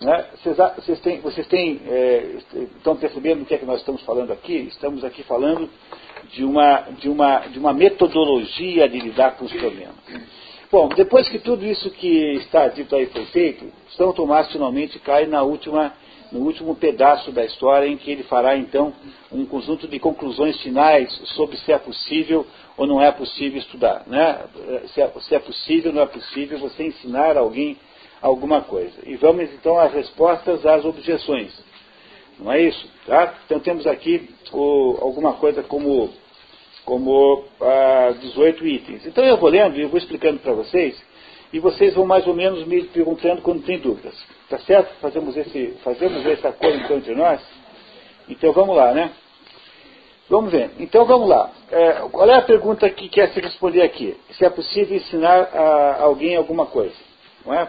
Né? 0.00 0.26
Vocês, 0.36 0.56
vocês, 0.76 1.00
têm, 1.00 1.20
vocês 1.20 1.46
têm, 1.46 1.80
é, 1.86 2.38
estão 2.76 2.96
percebendo 2.96 3.42
o 3.42 3.46
que 3.46 3.54
é 3.54 3.58
que 3.58 3.64
nós 3.64 3.80
estamos 3.80 4.02
falando 4.02 4.32
aqui? 4.32 4.68
Estamos 4.68 5.04
aqui 5.04 5.22
falando 5.22 5.68
de 6.32 6.44
uma, 6.44 6.80
de 6.98 7.08
uma, 7.08 7.38
de 7.40 7.58
uma 7.58 7.72
metodologia 7.72 8.88
de 8.88 8.98
lidar 8.98 9.36
com 9.36 9.44
os 9.44 9.52
problemas. 9.52 9.94
Bom, 10.72 10.88
depois 10.88 11.28
que 11.28 11.38
tudo 11.38 11.64
isso 11.66 11.90
que 11.90 12.34
está 12.36 12.66
dito 12.68 12.96
aí 12.96 13.06
foi 13.06 13.26
feito, 13.26 13.70
São 13.96 14.12
Tomás 14.12 14.50
finalmente 14.50 14.98
cai 14.98 15.26
na 15.26 15.42
última, 15.42 15.92
no 16.32 16.40
último 16.40 16.74
pedaço 16.74 17.30
da 17.30 17.44
história 17.44 17.86
em 17.86 17.96
que 17.96 18.10
ele 18.10 18.22
fará 18.22 18.56
então 18.56 18.92
um 19.30 19.44
conjunto 19.44 19.86
de 19.86 19.98
conclusões 19.98 20.60
finais 20.62 21.12
sobre 21.36 21.56
se 21.58 21.70
é 21.70 21.78
possível 21.78 22.46
ou 22.76 22.86
não 22.86 23.00
é 23.02 23.12
possível 23.12 23.58
estudar. 23.58 24.02
Né? 24.06 24.40
Se, 24.94 25.00
é, 25.02 25.12
se 25.20 25.34
é 25.34 25.38
possível 25.38 25.90
ou 25.90 25.96
não 25.96 26.02
é 26.02 26.06
possível 26.06 26.58
você 26.58 26.84
ensinar 26.84 27.36
alguém 27.36 27.76
alguma 28.20 28.62
coisa. 28.62 28.94
E 29.04 29.16
vamos 29.16 29.52
então 29.52 29.78
às 29.78 29.92
respostas 29.92 30.64
às 30.64 30.84
objeções. 30.84 31.52
Não 32.38 32.50
é 32.50 32.62
isso? 32.62 32.88
Tá? 33.06 33.34
Então 33.44 33.60
temos 33.60 33.86
aqui 33.86 34.30
o, 34.52 34.98
alguma 35.02 35.34
coisa 35.34 35.62
como, 35.62 36.10
como 36.84 37.44
ah, 37.60 38.14
18 38.20 38.66
itens. 38.66 39.06
Então 39.06 39.22
eu 39.22 39.36
vou 39.36 39.50
lendo 39.50 39.78
e 39.78 39.84
vou 39.84 39.98
explicando 39.98 40.38
para 40.38 40.54
vocês. 40.54 40.98
e 41.52 41.58
vocês 41.58 41.94
vão 41.94 42.06
mais 42.06 42.26
ou 42.26 42.32
menos 42.32 42.66
me 42.66 42.84
perguntando 42.84 43.42
quando 43.42 43.62
tem 43.64 43.78
dúvidas. 43.78 44.14
Tá 44.52 44.58
certo? 44.58 44.92
Fazemos 45.00 45.34
esse, 45.34 45.78
fazemos 45.82 46.26
esse 46.26 46.46
acordo 46.46 46.76
então 46.76 46.98
entre 46.98 47.14
nós? 47.14 47.40
Então 48.28 48.52
vamos 48.52 48.76
lá, 48.76 48.92
né? 48.92 49.10
Vamos 50.28 50.52
ver. 50.52 50.72
Então 50.78 51.06
vamos 51.06 51.26
lá. 51.26 51.50
É, 51.70 51.92
qual 52.12 52.28
é 52.28 52.34
a 52.34 52.42
pergunta 52.42 52.86
que 52.90 53.08
quer 53.08 53.30
se 53.30 53.40
responder 53.40 53.80
aqui? 53.80 54.14
Se 54.32 54.44
é 54.44 54.50
possível 54.50 54.94
ensinar 54.94 55.48
a 55.54 56.02
alguém 56.02 56.36
alguma 56.36 56.66
coisa, 56.66 56.94
não 57.46 57.54
é? 57.54 57.66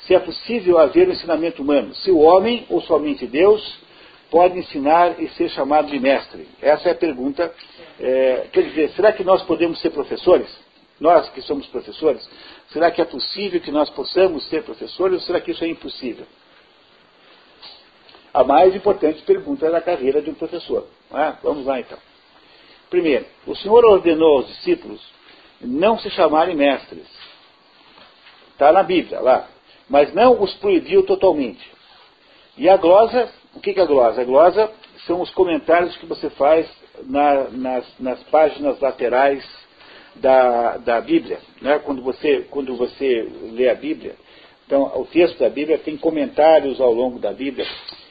Se 0.00 0.14
é 0.14 0.18
possível 0.18 0.78
haver 0.78 1.08
um 1.08 1.12
ensinamento 1.12 1.62
humano, 1.62 1.94
se 1.94 2.10
o 2.10 2.18
homem 2.18 2.66
ou 2.68 2.82
somente 2.82 3.26
Deus 3.26 3.78
pode 4.30 4.58
ensinar 4.58 5.18
e 5.22 5.28
ser 5.30 5.48
chamado 5.48 5.90
de 5.90 5.98
mestre. 5.98 6.46
Essa 6.60 6.90
é 6.90 6.92
a 6.92 6.96
pergunta. 6.96 7.50
É, 7.98 8.46
quer 8.52 8.64
dizer, 8.64 8.90
será 8.90 9.10
que 9.10 9.24
nós 9.24 9.42
podemos 9.44 9.80
ser 9.80 9.88
professores? 9.88 10.54
Nós 11.00 11.28
que 11.30 11.40
somos 11.42 11.66
professores, 11.66 12.28
será 12.68 12.90
que 12.90 13.00
é 13.00 13.04
possível 13.04 13.60
que 13.60 13.70
nós 13.70 13.88
possamos 13.90 14.46
ser 14.48 14.62
professores 14.62 15.20
ou 15.20 15.26
será 15.26 15.40
que 15.40 15.52
isso 15.52 15.64
é 15.64 15.68
impossível? 15.68 16.26
A 18.32 18.44
mais 18.44 18.74
importante 18.76 19.22
pergunta 19.22 19.70
da 19.70 19.80
carreira 19.80 20.20
de 20.20 20.30
um 20.30 20.34
professor. 20.34 20.86
É? 21.12 21.32
Vamos 21.42 21.64
lá 21.64 21.80
então. 21.80 21.98
Primeiro, 22.90 23.24
o 23.46 23.56
Senhor 23.56 23.84
ordenou 23.84 24.38
aos 24.38 24.48
discípulos 24.48 25.00
não 25.60 25.98
se 25.98 26.10
chamarem 26.10 26.56
mestres. 26.56 27.06
Está 28.52 28.72
na 28.72 28.82
Bíblia, 28.82 29.20
lá. 29.20 29.48
Mas 29.88 30.12
não 30.14 30.40
os 30.42 30.52
proibiu 30.54 31.04
totalmente. 31.04 31.66
E 32.56 32.68
a 32.68 32.76
glosa, 32.76 33.32
o 33.54 33.60
que 33.60 33.70
é 33.70 33.82
a 33.82 33.86
glosa? 33.86 34.20
A 34.20 34.24
glosa 34.24 34.70
são 35.06 35.20
os 35.20 35.30
comentários 35.30 35.96
que 35.96 36.06
você 36.06 36.30
faz 36.30 36.68
na, 37.04 37.44
nas, 37.50 37.98
nas, 37.98 38.22
páginas 38.24 38.78
laterais 38.80 39.44
da, 40.16 40.76
da 40.78 41.00
Bíblia. 41.00 41.38
Né? 41.60 41.78
Quando, 41.80 42.02
você, 42.02 42.46
quando 42.50 42.76
você 42.76 43.28
lê 43.52 43.68
a 43.68 43.74
Bíblia, 43.74 44.14
então 44.66 44.84
o 45.00 45.04
texto 45.06 45.38
da 45.38 45.48
Bíblia 45.48 45.78
tem 45.78 45.96
comentários 45.96 46.80
ao 46.80 46.92
longo 46.92 47.18
da 47.18 47.32
Bíblia 47.32 47.66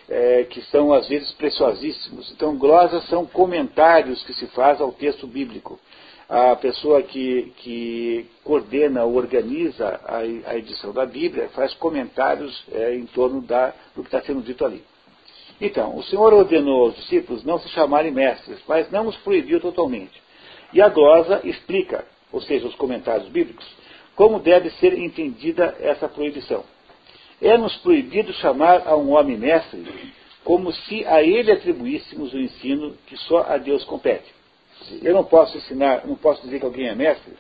é, 0.10 0.44
que 0.50 0.62
são 0.64 0.92
às 0.92 1.08
vezes 1.08 1.32
preciosíssimos. 1.34 2.32
Então, 2.32 2.58
glosas 2.58 3.08
são 3.08 3.26
comentários 3.26 4.24
que 4.24 4.34
se 4.34 4.48
faz 4.48 4.82
ao 4.82 4.92
texto 4.92 5.28
bíblico. 5.28 5.80
A 6.28 6.56
pessoa 6.56 7.02
que, 7.02 7.54
que 7.58 8.26
coordena, 8.44 9.06
organiza 9.06 10.00
a, 10.06 10.18
a 10.52 10.58
edição 10.58 10.92
da 10.92 11.06
Bíblia, 11.06 11.50
faz 11.50 11.74
comentários 11.76 12.64
é, 12.72 12.96
em 12.96 13.06
torno 13.06 13.42
da, 13.42 13.74
do 13.96 14.02
que 14.02 14.08
está 14.08 14.22
sendo 14.22 14.42
dito 14.42 14.66
ali. 14.66 14.84
Então, 15.62 15.96
o 15.96 16.04
Senhor 16.04 16.34
ordenou 16.34 16.86
aos 16.86 16.96
discípulos 16.96 17.44
não 17.44 17.60
se 17.60 17.68
chamarem 17.70 18.12
mestres, 18.12 18.60
mas 18.68 18.90
não 18.92 19.08
os 19.08 19.18
proibiu 19.18 19.60
totalmente. 19.60 20.22
E 20.72 20.82
a 20.82 20.90
glosa 20.90 21.42
explica, 21.44 22.06
ou 22.32 22.42
seja, 22.42 22.68
os 22.68 22.76
comentários 22.76 23.28
bíblicos, 23.30 23.66
como 24.16 24.40
deve 24.40 24.70
ser 24.72 24.94
entendida 24.98 25.76
essa 25.80 26.08
proibição. 26.08 26.64
É-nos 27.42 27.76
proibido 27.78 28.34
chamar 28.34 28.86
a 28.86 28.96
um 28.96 29.12
homem 29.12 29.38
mestre 29.38 30.14
como 30.44 30.72
se 30.72 31.06
a 31.06 31.22
ele 31.22 31.52
atribuíssemos 31.52 32.34
o 32.34 32.40
ensino 32.40 32.98
que 33.08 33.16
só 33.18 33.44
a 33.44 33.58
Deus 33.58 33.84
compete. 33.84 34.34
Eu 35.02 35.14
não 35.14 35.24
posso 35.24 35.58
ensinar, 35.58 36.06
não 36.08 36.16
posso 36.16 36.42
dizer 36.42 36.60
que 36.60 36.66
alguém 36.66 36.88
é 36.88 36.96
mestre. 36.96 37.34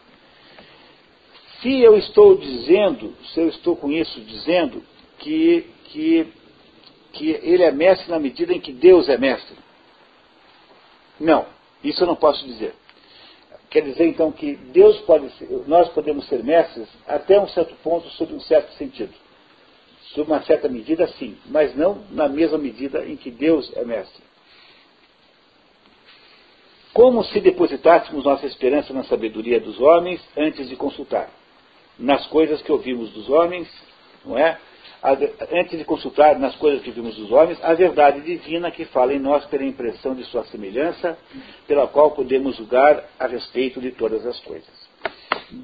Se 1.61 1.81
eu 1.81 1.97
estou 1.97 2.37
dizendo, 2.37 3.15
se 3.33 3.39
eu 3.39 3.49
estou 3.49 3.75
com 3.75 3.91
isso 3.91 4.19
dizendo 4.21 4.83
que, 5.17 5.65
que, 5.85 6.27
que 7.13 7.31
ele 7.41 7.63
é 7.63 7.71
mestre 7.71 8.09
na 8.09 8.19
medida 8.19 8.53
em 8.53 8.61
que 8.61 8.71
Deus 8.71 9.09
é 9.09 9.17
mestre. 9.17 9.57
Não, 11.19 11.45
isso 11.83 12.03
eu 12.03 12.07
não 12.07 12.15
posso 12.15 12.45
dizer. 12.45 12.73
Quer 13.69 13.81
dizer 13.83 14.07
então 14.07 14.31
que 14.31 14.55
Deus 14.55 14.97
pode 15.01 15.29
ser, 15.33 15.47
nós 15.67 15.89
podemos 15.89 16.27
ser 16.27 16.43
mestres 16.43 16.87
até 17.07 17.39
um 17.39 17.47
certo 17.47 17.75
ponto, 17.83 18.09
sob 18.11 18.33
um 18.33 18.39
certo 18.39 18.73
sentido. 18.73 19.13
Sob 20.15 20.31
uma 20.31 20.41
certa 20.41 20.67
medida, 20.67 21.07
sim, 21.07 21.37
mas 21.45 21.75
não 21.75 22.03
na 22.09 22.27
mesma 22.27 22.57
medida 22.57 23.05
em 23.05 23.15
que 23.15 23.29
Deus 23.29 23.71
é 23.75 23.85
mestre. 23.85 24.23
Como 26.93 27.23
se 27.23 27.39
depositássemos 27.39 28.25
nossa 28.25 28.47
esperança 28.47 28.91
na 28.91 29.03
sabedoria 29.03 29.59
dos 29.59 29.79
homens 29.79 30.19
antes 30.35 30.67
de 30.67 30.75
consultar? 30.75 31.29
Nas 31.97 32.25
coisas 32.27 32.61
que 32.63 32.71
ouvimos 32.71 33.11
dos 33.11 33.29
homens, 33.29 33.69
não 34.25 34.35
é? 34.37 34.59
Antes 35.01 35.77
de 35.77 35.85
consultar 35.85 36.37
nas 36.37 36.55
coisas 36.55 36.81
que 36.81 36.91
vimos 36.91 37.15
dos 37.15 37.31
homens, 37.31 37.57
a 37.63 37.73
verdade 37.73 38.21
divina 38.21 38.69
que 38.69 38.85
fala 38.85 39.13
em 39.13 39.19
nós 39.19 39.45
pela 39.45 39.63
impressão 39.63 40.13
de 40.13 40.23
sua 40.25 40.43
semelhança, 40.45 41.17
pela 41.67 41.87
qual 41.87 42.11
podemos 42.11 42.57
julgar 42.57 43.03
a 43.17 43.27
respeito 43.27 43.79
de 43.79 43.91
todas 43.91 44.25
as 44.25 44.39
coisas 44.41 44.89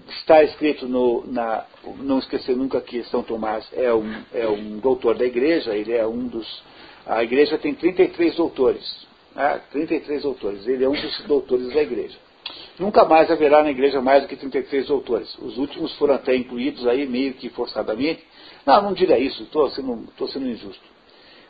está 0.10 0.44
escrito 0.44 0.88
no, 0.88 1.26
na, 1.28 1.66
não 1.98 2.20
esquecer 2.20 2.56
nunca 2.56 2.82
que 2.82 3.04
São 3.04 3.22
Tomás 3.22 3.68
é 3.74 3.94
um, 3.94 4.24
é 4.34 4.48
um 4.48 4.80
doutor 4.80 5.16
da 5.16 5.26
igreja, 5.26 5.76
ele 5.76 5.94
é 5.94 6.06
um 6.06 6.28
dos, 6.28 6.64
a 7.06 7.24
igreja 7.24 7.58
tem 7.58 7.74
33 7.74 8.36
doutores, 8.36 9.08
né? 9.36 9.62
33 9.72 10.24
doutores, 10.24 10.68
ele 10.68 10.84
é 10.84 10.90
um 10.90 10.94
dos 10.94 11.20
doutores 11.28 11.74
da 11.74 11.82
igreja. 11.82 12.18
Nunca 12.80 13.06
mais 13.06 13.30
haverá 13.32 13.64
na 13.64 13.72
igreja 13.72 14.02
mais 14.02 14.24
do 14.24 14.28
que 14.28 14.36
33 14.36 14.88
doutores. 14.88 15.38
Os 15.40 15.58
últimos 15.58 15.96
foram 15.98 16.16
até 16.16 16.36
incluídos 16.36 16.86
aí 16.88 17.08
meio 17.08 17.34
que 17.34 17.50
forçadamente. 17.50 18.24
Não, 18.66 18.82
não 18.82 18.94
diga 18.94 19.18
isso, 19.18 19.44
estou 19.44 19.70
sendo, 19.70 20.08
sendo 20.28 20.48
injusto. 20.48 20.96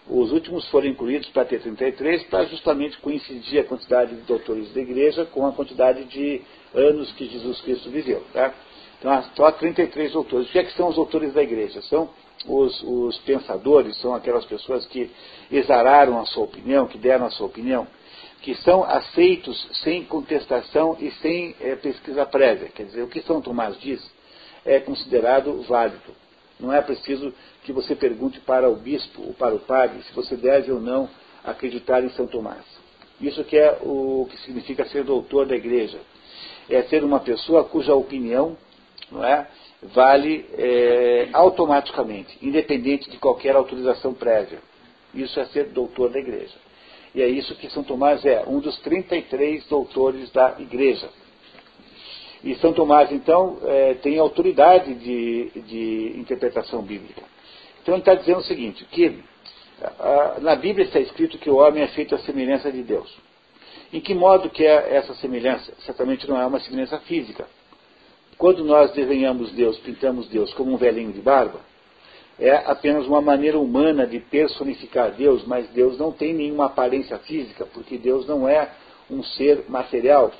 Os 0.08 0.32
últimos 0.32 0.68
foram 0.70 0.88
incluídos 0.88 1.30
para 1.30 1.46
ter 1.46 1.62
33, 1.62 2.24
para 2.24 2.46
justamente 2.46 2.98
coincidir 3.00 3.62
a 3.62 3.64
quantidade 3.64 4.16
de 4.16 4.22
doutores 4.22 4.72
da 4.72 4.82
igreja 4.82 5.26
com 5.26 5.48
a 5.48 5.52
quantidade 5.52 6.04
de 6.06 6.42
anos 6.74 7.12
que 7.14 7.26
Jesus 7.26 7.60
Cristo 7.62 7.90
viveu. 7.90 8.24
Tá? 8.32 8.54
Então, 9.00 9.24
só 9.36 9.52
33 9.52 10.12
doutores. 10.12 10.48
O 10.48 10.52
que, 10.52 10.60
é 10.60 10.64
que 10.64 10.74
são 10.74 10.90
os 10.90 10.96
doutores 10.96 11.34
da 11.34 11.42
igreja? 11.42 11.82
São 11.84 12.10
os, 12.46 12.84
os, 12.84 13.18
pensadores, 13.20 13.98
são 13.98 14.14
aquelas 14.14 14.46
pessoas 14.46 14.86
que 14.86 15.10
exararam 15.52 16.20
a 16.20 16.26
sua 16.26 16.44
opinião, 16.44 16.88
que 16.88 17.00
deram 17.00 17.26
a 17.26 17.32
sua 17.32 17.48
opinião, 17.48 17.88
que 18.42 18.54
são 18.56 18.84
aceitos 18.84 19.68
sem 19.84 20.04
contestação 20.04 20.96
e 21.00 21.10
sem 21.14 21.56
é, 21.60 21.76
pesquisa 21.76 22.26
prévia. 22.28 22.70
Quer 22.70 22.84
dizer, 22.84 23.02
o 23.02 23.08
que 23.08 23.22
São 23.22 23.42
Tomás 23.42 23.80
diz 23.80 24.00
é 24.64 24.80
considerado 24.80 25.64
válido. 25.64 26.25
Não 26.60 26.72
é 26.72 26.82
preciso 26.82 27.34
que 27.64 27.74
você 27.74 27.96
pergunte 27.96 28.40
para 28.40 28.70
o 28.70 28.76
bispo 28.76 29.22
ou 29.22 29.34
para 29.34 29.54
o 29.54 29.60
padre 29.60 30.02
se 30.04 30.14
você 30.14 30.36
deve 30.36 30.72
ou 30.72 30.80
não 30.80 31.10
acreditar 31.44 32.04
em 32.04 32.10
São 32.10 32.28
Tomás. 32.28 32.64
Isso 33.20 33.44
que 33.44 33.58
é 33.58 33.78
o 33.82 34.28
que 34.30 34.38
significa 34.42 34.86
ser 34.86 35.04
doutor 35.04 35.46
da 35.46 35.56
igreja. 35.56 36.00
É 36.70 36.84
ser 36.84 37.04
uma 37.04 37.20
pessoa 37.20 37.64
cuja 37.64 37.94
opinião 37.94 38.58
não 39.12 39.24
é, 39.24 39.48
vale 39.84 40.46
é, 40.54 41.30
automaticamente, 41.34 42.38
independente 42.42 43.10
de 43.10 43.18
qualquer 43.18 43.56
autorização 43.56 44.14
prévia. 44.14 44.60
Isso 45.14 45.40
é 45.40 45.46
ser 45.46 45.70
doutor 45.70 46.10
da 46.12 46.20
igreja. 46.20 46.56
E 47.14 47.22
é 47.22 47.28
isso 47.28 47.56
que 47.56 47.70
São 47.70 47.84
Tomás 47.84 48.26
é, 48.26 48.44
um 48.48 48.60
dos 48.60 48.78
33 48.80 49.66
doutores 49.68 50.30
da 50.32 50.56
igreja. 50.60 51.10
E 52.46 52.54
São 52.58 52.74
Tomás, 52.74 53.12
então, 53.12 53.58
é, 53.64 53.96
tem 53.96 54.20
autoridade 54.20 54.94
de, 54.94 55.50
de, 55.62 56.14
interpretação 56.16 56.84
bíblica. 56.84 57.24
Então 57.82 57.96
ele 57.96 58.02
está 58.02 58.14
dizendo 58.14 58.38
o 58.38 58.44
seguinte, 58.44 58.86
que 58.86 59.20
a, 59.82 60.38
na 60.40 60.56
Bíblia 60.56 60.86
está 60.86 61.00
escrito 61.00 61.40
que 61.40 61.50
o 61.50 61.56
homem 61.56 61.82
é 61.82 61.88
feito 61.88 62.14
à 62.14 62.20
semelhança 62.20 62.72
de 62.72 62.84
Deus. 62.84 63.12
Em 63.92 64.00
que 64.00 64.14
modo 64.14 64.52
que 64.52 64.64
é 64.64 64.96
essa 64.96 65.16
semelhança? 65.16 65.74
Certamente 65.80 66.30
não 66.30 66.40
é 66.40 66.46
uma 66.46 66.60
semelhança 66.60 67.00
física. 67.00 67.48
Quando 68.38 68.64
nós 68.64 68.92
desenhamos 68.92 69.52
Deus, 69.52 69.80
pintamos 69.80 70.28
Deus 70.28 70.54
como 70.54 70.72
um 70.72 70.78
velhinho 70.78 71.14
de 71.14 71.22
barba, 71.22 71.62
é 72.38 72.54
apenas 72.54 73.08
uma 73.08 73.22
maneira 73.22 73.58
humana 73.58 74.06
de 74.06 74.20
personificar 74.20 75.12
Deus, 75.14 75.46
mas 75.48 75.68
Deus 75.70 75.98
não 75.98 76.12
tem 76.12 76.34
nenhuma 76.34 76.66
aparência 76.66 77.18
física, 77.20 77.66
porque 77.66 77.98
Deus 77.98 78.28
não 78.28 78.48
é 78.48 78.70
um 79.10 79.24
ser 79.24 79.66
material, 79.68 80.32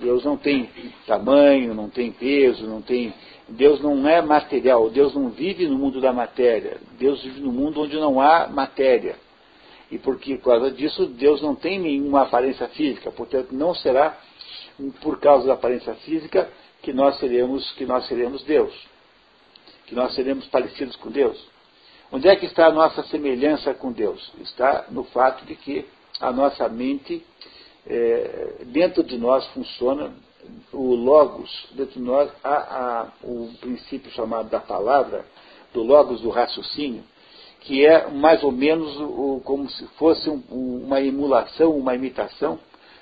Deus 0.00 0.24
não 0.24 0.36
tem 0.36 0.70
tamanho, 1.06 1.74
não 1.74 1.88
tem 1.88 2.12
peso, 2.12 2.66
não 2.66 2.82
tem. 2.82 3.12
Deus 3.48 3.80
não 3.80 4.08
é 4.08 4.20
material, 4.20 4.90
Deus 4.90 5.14
não 5.14 5.30
vive 5.30 5.68
no 5.68 5.78
mundo 5.78 6.00
da 6.00 6.12
matéria, 6.12 6.78
Deus 6.98 7.22
vive 7.22 7.40
no 7.40 7.52
mundo 7.52 7.80
onde 7.80 7.96
não 7.96 8.20
há 8.20 8.48
matéria. 8.48 9.16
E 9.90 9.98
porque, 9.98 10.36
por 10.36 10.52
causa 10.52 10.70
disso, 10.72 11.06
Deus 11.06 11.40
não 11.40 11.54
tem 11.54 11.78
nenhuma 11.78 12.22
aparência 12.22 12.66
física, 12.68 13.10
portanto, 13.12 13.52
não 13.52 13.74
será 13.74 14.18
por 15.00 15.20
causa 15.20 15.46
da 15.46 15.54
aparência 15.54 15.94
física 15.94 16.50
que 16.82 16.92
nós 16.92 17.18
seremos, 17.18 17.70
que 17.72 17.86
nós 17.86 18.06
seremos 18.06 18.42
Deus, 18.42 18.74
que 19.86 19.94
nós 19.94 20.14
seremos 20.14 20.46
parecidos 20.46 20.96
com 20.96 21.10
Deus. 21.10 21.40
Onde 22.10 22.28
é 22.28 22.36
que 22.36 22.46
está 22.46 22.66
a 22.66 22.72
nossa 22.72 23.02
semelhança 23.04 23.74
com 23.74 23.92
Deus? 23.92 24.32
Está 24.40 24.86
no 24.90 25.04
fato 25.04 25.44
de 25.44 25.54
que 25.54 25.86
a 26.20 26.32
nossa 26.32 26.68
mente 26.68 27.24
é, 27.88 28.64
dentro 28.66 29.02
de 29.04 29.16
nós 29.18 29.46
funciona 29.48 30.12
o 30.72 30.94
logos, 30.94 31.68
dentro 31.72 31.94
de 31.94 32.00
nós 32.00 32.30
há, 32.42 32.54
há 32.54 33.08
o 33.22 33.50
princípio 33.60 34.10
chamado 34.12 34.48
da 34.48 34.60
palavra, 34.60 35.24
do 35.72 35.82
logos 35.82 36.20
do 36.20 36.30
raciocínio, 36.30 37.02
que 37.60 37.84
é 37.84 38.08
mais 38.08 38.42
ou 38.44 38.52
menos 38.52 38.96
o, 39.00 39.40
como 39.44 39.68
se 39.68 39.84
fosse 39.98 40.30
um, 40.30 40.42
uma 40.50 41.00
emulação, 41.00 41.76
uma 41.76 41.94
imitação 41.94 42.58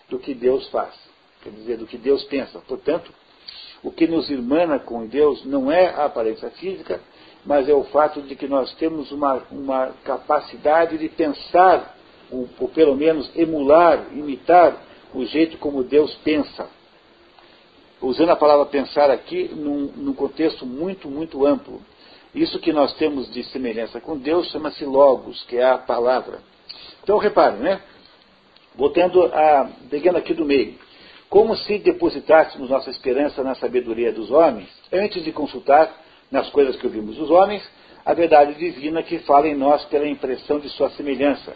do 0.08 0.18
que 0.18 0.34
Deus 0.34 0.66
faz, 0.68 0.94
quer 1.42 1.50
dizer, 1.50 1.76
do 1.76 1.86
que 1.86 1.98
Deus 1.98 2.24
pensa. 2.24 2.58
Portanto, 2.60 3.12
O 3.84 3.92
que 3.92 4.06
nos 4.06 4.30
irmana 4.30 4.78
com 4.78 5.06
Deus 5.06 5.44
não 5.44 5.70
é 5.70 5.90
a 5.90 6.06
aparência 6.06 6.48
física, 6.52 7.00
mas 7.44 7.68
é 7.68 7.74
o 7.74 7.84
fato 7.84 8.22
de 8.22 8.34
que 8.34 8.48
nós 8.48 8.72
temos 8.76 9.12
uma, 9.12 9.42
uma 9.50 9.88
capacidade 10.02 10.96
de 10.96 11.06
pensar, 11.10 11.93
ou, 12.58 12.68
pelo 12.68 12.96
menos 12.96 13.30
emular, 13.36 14.06
imitar 14.12 14.76
o 15.14 15.24
jeito 15.24 15.58
como 15.58 15.84
Deus 15.84 16.14
pensa. 16.24 16.68
Usando 18.00 18.30
a 18.30 18.36
palavra 18.36 18.66
pensar 18.66 19.10
aqui 19.10 19.50
num, 19.54 19.92
num 19.96 20.12
contexto 20.12 20.66
muito, 20.66 21.08
muito 21.08 21.46
amplo. 21.46 21.80
Isso 22.34 22.58
que 22.58 22.72
nós 22.72 22.92
temos 22.94 23.32
de 23.32 23.44
semelhança 23.44 24.00
com 24.00 24.18
Deus 24.18 24.50
chama-se 24.50 24.84
Logos, 24.84 25.44
que 25.44 25.56
é 25.56 25.64
a 25.64 25.78
palavra. 25.78 26.40
Então 27.02 27.18
reparem, 27.18 27.60
né? 27.60 27.80
Voltando 28.74 29.24
a, 29.24 29.70
pegando 29.88 30.18
aqui 30.18 30.34
do 30.34 30.44
meio. 30.44 30.74
Como 31.30 31.56
se 31.56 31.78
depositássemos 31.78 32.68
nossa 32.68 32.90
esperança 32.90 33.42
na 33.42 33.54
sabedoria 33.54 34.12
dos 34.12 34.30
homens, 34.30 34.68
antes 34.92 35.22
de 35.22 35.32
consultar 35.32 35.90
nas 36.30 36.50
coisas 36.50 36.76
que 36.76 36.86
ouvimos 36.86 37.16
dos 37.16 37.30
homens, 37.30 37.62
a 38.04 38.12
verdade 38.12 38.54
divina 38.54 39.02
que 39.02 39.20
fala 39.20 39.48
em 39.48 39.54
nós 39.54 39.84
pela 39.86 40.06
impressão 40.06 40.58
de 40.58 40.68
sua 40.70 40.90
semelhança, 40.90 41.54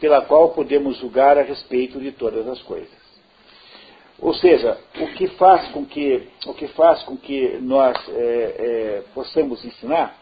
pela 0.00 0.22
qual 0.22 0.50
podemos 0.50 0.98
julgar 0.98 1.38
a 1.38 1.42
respeito 1.42 2.00
de 2.00 2.12
todas 2.12 2.46
as 2.48 2.60
coisas. 2.62 2.98
Ou 4.20 4.34
seja, 4.34 4.76
o 5.00 5.08
que 5.14 5.28
faz 5.28 5.68
com 5.68 5.84
que, 5.84 6.28
o 6.46 6.54
que, 6.54 6.66
faz 6.68 7.02
com 7.04 7.16
que 7.16 7.58
nós 7.60 7.96
é, 8.08 8.12
é, 8.12 9.02
possamos 9.14 9.64
ensinar 9.64 10.16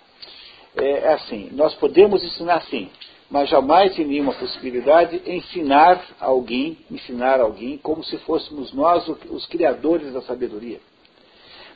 é 0.76 1.14
assim, 1.14 1.48
nós 1.52 1.74
podemos 1.74 2.22
ensinar 2.22 2.60
sim, 2.64 2.90
mas 3.30 3.48
jamais 3.48 3.94
tem 3.96 4.06
nenhuma 4.06 4.34
possibilidade 4.34 5.22
ensinar 5.26 6.04
alguém, 6.20 6.76
ensinar 6.90 7.40
alguém 7.40 7.78
como 7.78 8.04
se 8.04 8.18
fôssemos 8.18 8.74
nós 8.74 9.08
os 9.30 9.46
criadores 9.46 10.12
da 10.12 10.20
sabedoria. 10.20 10.78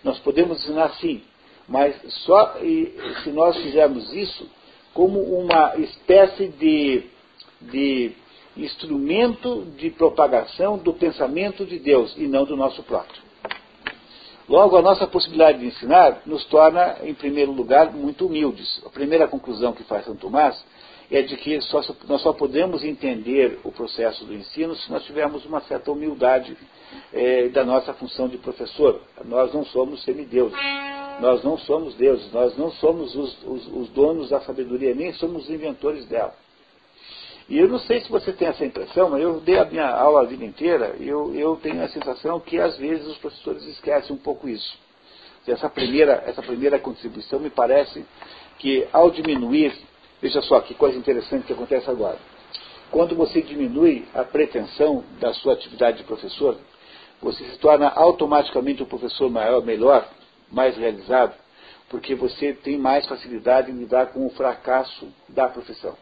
Nós 0.05 0.19
podemos 0.19 0.63
ensinar 0.63 0.91
sim, 0.97 1.23
mas 1.67 1.97
só 2.25 2.59
se 3.25 3.31
nós 3.31 3.57
fizermos 3.57 4.13
isso 4.13 4.47
como 4.93 5.21
uma 5.21 5.77
espécie 5.77 6.49
de, 6.49 7.05
de 7.61 8.13
instrumento 8.57 9.67
de 9.77 9.91
propagação 9.91 10.79
do 10.79 10.93
pensamento 10.93 11.65
de 11.65 11.79
Deus 11.79 12.15
e 12.17 12.27
não 12.27 12.45
do 12.45 12.57
nosso 12.57 12.83
próprio. 12.83 13.23
Logo, 14.49 14.77
a 14.77 14.83
nossa 14.83 15.07
possibilidade 15.07 15.61
de 15.61 15.67
ensinar 15.67 16.23
nos 16.27 16.45
torna, 16.47 16.97
em 17.05 17.15
primeiro 17.15 17.53
lugar, 17.53 17.93
muito 17.93 18.27
humildes. 18.27 18.83
A 18.85 18.91
primeira 18.91 19.29
conclusão 19.29 19.73
que 19.73 19.85
faz 19.85 20.05
São 20.05 20.17
Tomás 20.17 20.61
é 21.09 21.23
de 21.23 21.37
que 21.37 21.61
só, 21.61 21.81
nós 22.09 22.21
só 22.23 22.33
podemos 22.33 22.83
entender 22.83 23.61
o 23.63 23.71
processo 23.71 24.25
do 24.25 24.35
ensino 24.35 24.75
se 24.75 24.91
nós 24.91 25.05
tivermos 25.05 25.45
uma 25.45 25.61
certa 25.63 25.93
humildade 25.93 26.57
é, 27.13 27.49
da 27.49 27.65
nossa 27.65 27.95
função 27.95 28.29
de 28.29 28.39
professor. 28.39 29.01
Nós 29.25 29.55
não 29.55 29.65
somos 29.67 30.03
semideuses. 30.03 30.59
Nós 31.21 31.45
não 31.45 31.59
somos 31.59 31.95
deuses, 31.95 32.33
nós 32.33 32.57
não 32.57 32.73
somos 32.73 33.15
os, 33.15 33.45
os, 33.45 33.67
os 33.69 33.89
donos 33.91 34.31
da 34.31 34.41
sabedoria, 34.41 34.95
nem 34.95 35.13
somos 35.13 35.45
os 35.45 35.51
inventores 35.51 36.07
dela. 36.07 36.35
E 37.51 37.59
eu 37.59 37.69
não 37.69 37.81
sei 37.81 38.01
se 38.01 38.09
você 38.09 38.33
tem 38.33 38.47
essa 38.47 38.65
impressão, 38.65 39.11
mas 39.11 39.21
eu 39.21 39.41
dei 39.41 39.59
a 39.59 39.65
minha 39.65 39.91
aula 39.91 40.21
a 40.21 40.25
vida 40.25 40.45
inteira 40.45 40.95
e 41.01 41.09
eu, 41.09 41.35
eu 41.35 41.57
tenho 41.57 41.83
a 41.83 41.89
sensação 41.89 42.39
que 42.39 42.61
às 42.61 42.79
vezes 42.79 43.05
os 43.09 43.19
professores 43.19 43.65
esquecem 43.65 44.15
um 44.15 44.19
pouco 44.19 44.49
isso. 44.49 44.79
Essa 45.49 45.69
primeira, 45.69 46.23
essa 46.27 46.41
primeira 46.43 46.79
contribuição 46.79 47.41
me 47.41 47.51
parece 47.51 48.07
que 48.57 48.87
ao 48.93 49.11
diminuir, 49.11 49.77
veja 50.23 50.41
só 50.43 50.61
que 50.61 50.75
coisa 50.75 50.97
interessante 50.97 51.45
que 51.45 51.53
acontece 51.53 51.91
agora. 51.91 52.19
Quando 52.89 53.17
você 53.17 53.43
diminui 53.43 54.07
a 54.15 54.23
pretensão 54.23 55.03
da 55.19 55.35
sua 55.35 55.55
atividade 55.55 55.99
de 55.99 56.05
professor, 56.05 56.57
você 57.21 57.43
se 57.43 57.59
torna 57.59 57.89
automaticamente 57.89 58.81
um 58.81 58.87
professor 58.87 59.29
maior, 59.29 59.61
melhor, 59.65 60.09
mais 60.53 60.77
realizado, 60.77 61.35
porque 61.89 62.15
você 62.15 62.53
tem 62.53 62.79
mais 62.79 63.09
facilidade 63.09 63.73
em 63.73 63.75
lidar 63.75 64.13
com 64.13 64.25
o 64.25 64.31
fracasso 64.31 65.09
da 65.29 65.49
profissão. 65.49 65.97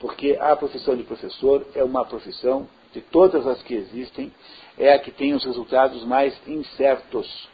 Porque 0.00 0.36
a 0.40 0.54
profissão 0.54 0.96
de 0.96 1.02
professor 1.02 1.66
é 1.74 1.82
uma 1.82 2.04
profissão, 2.04 2.68
de 2.92 3.00
todas 3.00 3.46
as 3.46 3.62
que 3.62 3.74
existem, 3.74 4.32
é 4.78 4.92
a 4.92 4.98
que 4.98 5.10
tem 5.10 5.34
os 5.34 5.44
resultados 5.44 6.04
mais 6.04 6.34
incertos. 6.46 7.48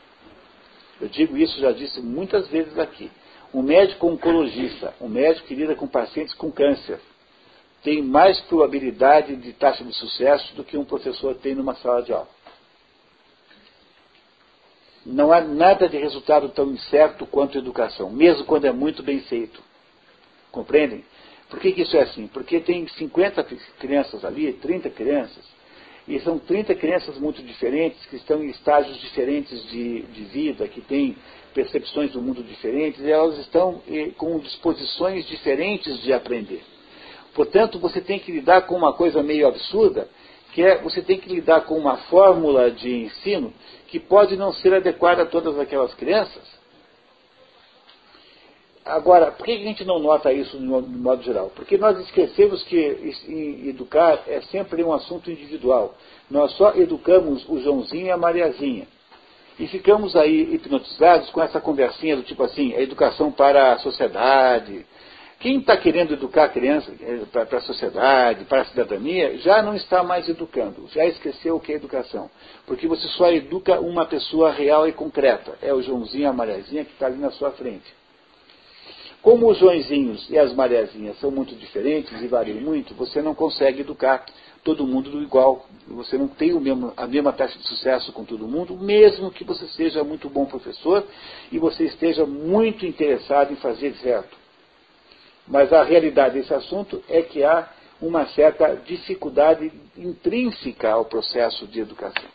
Eu 1.00 1.08
digo 1.08 1.36
isso, 1.36 1.58
já 1.58 1.72
disse 1.72 2.00
muitas 2.00 2.46
vezes 2.48 2.78
aqui. 2.78 3.10
Um 3.52 3.62
médico 3.62 4.06
oncologista, 4.06 4.94
um 5.00 5.08
médico 5.08 5.46
que 5.46 5.54
lida 5.54 5.74
com 5.74 5.86
pacientes 5.86 6.34
com 6.34 6.50
câncer, 6.50 7.00
tem 7.82 8.02
mais 8.02 8.40
probabilidade 8.42 9.36
de 9.36 9.52
taxa 9.52 9.84
de 9.84 9.92
sucesso 9.92 10.54
do 10.54 10.64
que 10.64 10.76
um 10.76 10.84
professor 10.84 11.34
tem 11.36 11.54
numa 11.54 11.74
sala 11.76 12.02
de 12.02 12.12
aula. 12.12 12.28
Não 15.04 15.32
há 15.32 15.40
nada 15.42 15.86
de 15.86 15.98
resultado 15.98 16.48
tão 16.48 16.70
incerto 16.72 17.26
quanto 17.26 17.58
a 17.58 17.60
educação, 17.60 18.10
mesmo 18.10 18.46
quando 18.46 18.64
é 18.64 18.72
muito 18.72 19.02
bem 19.02 19.20
feito. 19.20 19.62
Compreendem? 20.50 21.04
Por 21.54 21.60
que, 21.60 21.70
que 21.70 21.82
isso 21.82 21.96
é 21.96 22.02
assim? 22.02 22.26
Porque 22.26 22.58
tem 22.58 22.84
50 22.88 23.46
crianças 23.78 24.24
ali, 24.24 24.54
30 24.54 24.90
crianças, 24.90 25.44
e 26.08 26.18
são 26.18 26.36
30 26.36 26.74
crianças 26.74 27.16
muito 27.16 27.40
diferentes, 27.44 28.04
que 28.06 28.16
estão 28.16 28.42
em 28.42 28.48
estágios 28.48 29.00
diferentes 29.00 29.64
de, 29.70 30.02
de 30.02 30.24
vida, 30.24 30.66
que 30.66 30.80
têm 30.80 31.16
percepções 31.54 32.10
do 32.10 32.20
mundo 32.20 32.42
diferentes, 32.42 33.00
e 33.00 33.08
elas 33.08 33.38
estão 33.38 33.80
eh, 33.88 34.10
com 34.16 34.36
disposições 34.40 35.28
diferentes 35.28 36.02
de 36.02 36.12
aprender. 36.12 36.60
Portanto, 37.34 37.78
você 37.78 38.00
tem 38.00 38.18
que 38.18 38.32
lidar 38.32 38.62
com 38.62 38.74
uma 38.74 38.92
coisa 38.92 39.22
meio 39.22 39.46
absurda, 39.46 40.08
que 40.52 40.60
é 40.60 40.82
você 40.82 41.02
tem 41.02 41.20
que 41.20 41.32
lidar 41.32 41.60
com 41.66 41.78
uma 41.78 41.98
fórmula 42.08 42.68
de 42.68 43.04
ensino 43.04 43.54
que 43.86 44.00
pode 44.00 44.36
não 44.36 44.52
ser 44.52 44.74
adequada 44.74 45.22
a 45.22 45.26
todas 45.26 45.56
aquelas 45.60 45.94
crianças. 45.94 46.42
Agora, 48.84 49.32
por 49.32 49.46
que 49.46 49.52
a 49.52 49.58
gente 49.58 49.82
não 49.84 49.98
nota 49.98 50.30
isso 50.32 50.58
no 50.58 50.82
modo 50.82 51.22
geral? 51.22 51.50
Porque 51.56 51.78
nós 51.78 51.98
esquecemos 52.00 52.62
que 52.64 52.76
educar 53.66 54.22
é 54.26 54.42
sempre 54.42 54.84
um 54.84 54.92
assunto 54.92 55.30
individual. 55.30 55.94
Nós 56.30 56.52
só 56.52 56.74
educamos 56.74 57.48
o 57.48 57.58
Joãozinho 57.60 58.06
e 58.06 58.10
a 58.10 58.16
Mariazinha. 58.16 58.86
E 59.58 59.66
ficamos 59.68 60.14
aí 60.14 60.54
hipnotizados 60.54 61.30
com 61.30 61.40
essa 61.40 61.60
conversinha 61.60 62.16
do 62.16 62.24
tipo 62.24 62.42
assim, 62.42 62.74
a 62.74 62.82
educação 62.82 63.32
para 63.32 63.72
a 63.72 63.78
sociedade, 63.78 64.84
quem 65.38 65.58
está 65.58 65.76
querendo 65.76 66.14
educar 66.14 66.44
a 66.44 66.48
criança 66.48 66.92
eh, 67.00 67.20
para 67.30 67.58
a 67.58 67.62
sociedade, 67.62 68.44
para 68.46 68.62
a 68.62 68.64
cidadania, 68.64 69.38
já 69.38 69.62
não 69.62 69.74
está 69.74 70.02
mais 70.02 70.28
educando, 70.28 70.88
já 70.92 71.04
esqueceu 71.06 71.56
o 71.56 71.60
que 71.60 71.72
é 71.72 71.76
educação. 71.76 72.30
Porque 72.66 72.88
você 72.88 73.06
só 73.08 73.30
educa 73.30 73.78
uma 73.80 74.06
pessoa 74.06 74.50
real 74.50 74.88
e 74.88 74.92
concreta. 74.92 75.56
É 75.62 75.72
o 75.72 75.82
Joãozinho 75.82 76.22
e 76.22 76.26
a 76.26 76.32
Mariazinha 76.32 76.84
que 76.84 76.92
está 76.92 77.06
ali 77.06 77.18
na 77.18 77.30
sua 77.30 77.50
frente. 77.50 78.03
Como 79.24 79.50
os 79.50 79.56
Joãozinhos 79.56 80.28
e 80.28 80.38
as 80.38 80.52
Mariazinhas 80.52 81.18
são 81.18 81.30
muito 81.30 81.54
diferentes 81.54 82.12
e 82.20 82.26
variam 82.26 82.60
muito, 82.60 82.94
você 82.94 83.22
não 83.22 83.34
consegue 83.34 83.80
educar 83.80 84.22
todo 84.62 84.86
mundo 84.86 85.10
do 85.10 85.22
igual. 85.22 85.66
Você 85.88 86.18
não 86.18 86.28
tem 86.28 86.52
mesmo, 86.60 86.92
a 86.94 87.06
mesma 87.06 87.32
taxa 87.32 87.58
de 87.58 87.66
sucesso 87.66 88.12
com 88.12 88.22
todo 88.22 88.46
mundo, 88.46 88.76
mesmo 88.76 89.30
que 89.30 89.42
você 89.42 89.66
seja 89.68 90.04
muito 90.04 90.28
bom 90.28 90.44
professor 90.44 91.06
e 91.50 91.58
você 91.58 91.84
esteja 91.84 92.26
muito 92.26 92.84
interessado 92.84 93.50
em 93.50 93.56
fazer 93.56 93.94
certo. 93.94 94.36
Mas 95.48 95.72
a 95.72 95.82
realidade 95.82 96.38
desse 96.38 96.52
assunto 96.52 97.02
é 97.08 97.22
que 97.22 97.42
há 97.42 97.66
uma 98.02 98.26
certa 98.26 98.76
dificuldade 98.76 99.72
intrínseca 99.96 100.90
ao 100.90 101.06
processo 101.06 101.66
de 101.66 101.80
educação. 101.80 102.28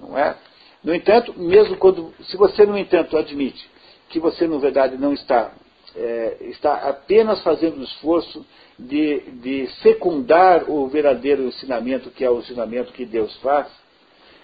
Não 0.00 0.16
é? 0.16 0.36
No 0.84 0.94
entanto, 0.94 1.36
mesmo 1.36 1.76
quando, 1.78 2.14
se 2.22 2.36
você, 2.36 2.64
no 2.64 2.78
entanto, 2.78 3.16
admite 3.18 3.68
que 4.08 4.18
você, 4.18 4.46
na 4.46 4.58
verdade, 4.58 4.96
não 4.96 5.12
está, 5.12 5.52
é, 5.94 6.36
está 6.42 6.88
apenas 6.88 7.42
fazendo 7.42 7.78
o 7.78 7.84
esforço 7.84 8.44
de, 8.78 9.20
de 9.32 9.66
secundar 9.82 10.70
o 10.70 10.86
verdadeiro 10.88 11.42
ensinamento, 11.42 12.10
que 12.10 12.24
é 12.24 12.30
o 12.30 12.38
ensinamento 12.38 12.92
que 12.92 13.04
Deus 13.04 13.34
faz, 13.38 13.66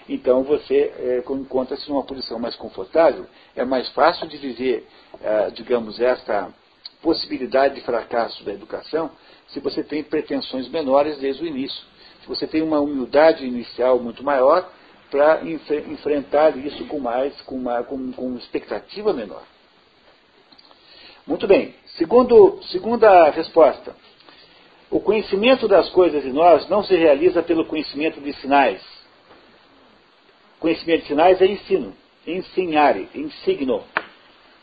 então 0.07 0.43
você 0.43 0.93
é, 0.97 1.23
encontra-se 1.31 1.89
numa 1.89 2.03
posição 2.03 2.37
mais 2.37 2.55
confortável, 2.55 3.25
é 3.55 3.65
mais 3.65 3.89
fácil 3.89 4.27
de 4.27 4.37
viver, 4.37 4.87
é, 5.21 5.49
digamos, 5.49 5.99
esta 5.99 6.53
possibilidade 7.01 7.75
de 7.75 7.81
fracasso 7.81 8.43
da 8.43 8.53
educação 8.53 9.11
se 9.47 9.59
você 9.59 9.83
tem 9.83 10.03
pretensões 10.03 10.67
menores 10.69 11.17
desde 11.19 11.43
o 11.43 11.47
início. 11.47 11.83
Se 12.21 12.27
você 12.27 12.47
tem 12.47 12.61
uma 12.61 12.79
humildade 12.79 13.45
inicial 13.45 13.99
muito 13.99 14.23
maior 14.23 14.69
para 15.11 15.41
enfrentar 15.43 16.57
isso 16.57 16.85
com 16.85 16.99
mais, 16.99 17.39
com 17.41 17.55
uma, 17.55 17.83
com, 17.83 18.11
com 18.11 18.35
expectativa 18.35 19.13
menor. 19.13 19.43
Muito 21.27 21.47
bem. 21.47 21.73
Segundo, 21.97 22.61
segunda 22.71 23.29
resposta. 23.31 23.95
O 24.91 24.99
conhecimento 24.99 25.67
das 25.67 25.89
coisas 25.89 26.23
em 26.23 26.31
nós 26.31 26.69
não 26.69 26.83
se 26.83 26.95
realiza 26.95 27.41
pelo 27.41 27.65
conhecimento 27.65 28.21
de 28.21 28.31
sinais. 28.33 28.81
Conhecimento 30.59 31.01
de 31.01 31.07
sinais 31.07 31.41
é 31.41 31.45
ensino. 31.45 31.95
Ensinare, 32.27 33.09
ensigno. 33.15 33.83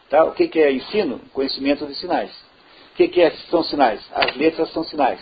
Tá? 0.08 0.24
O 0.24 0.32
que, 0.32 0.46
que 0.46 0.60
é 0.60 0.72
ensino? 0.72 1.20
Conhecimento 1.32 1.86
de 1.86 1.94
sinais. 1.96 2.30
O 2.92 2.96
que, 2.96 3.08
que 3.08 3.20
é, 3.20 3.30
são 3.50 3.64
sinais? 3.64 4.00
As 4.12 4.36
letras 4.36 4.70
são 4.72 4.84
sinais. 4.84 5.20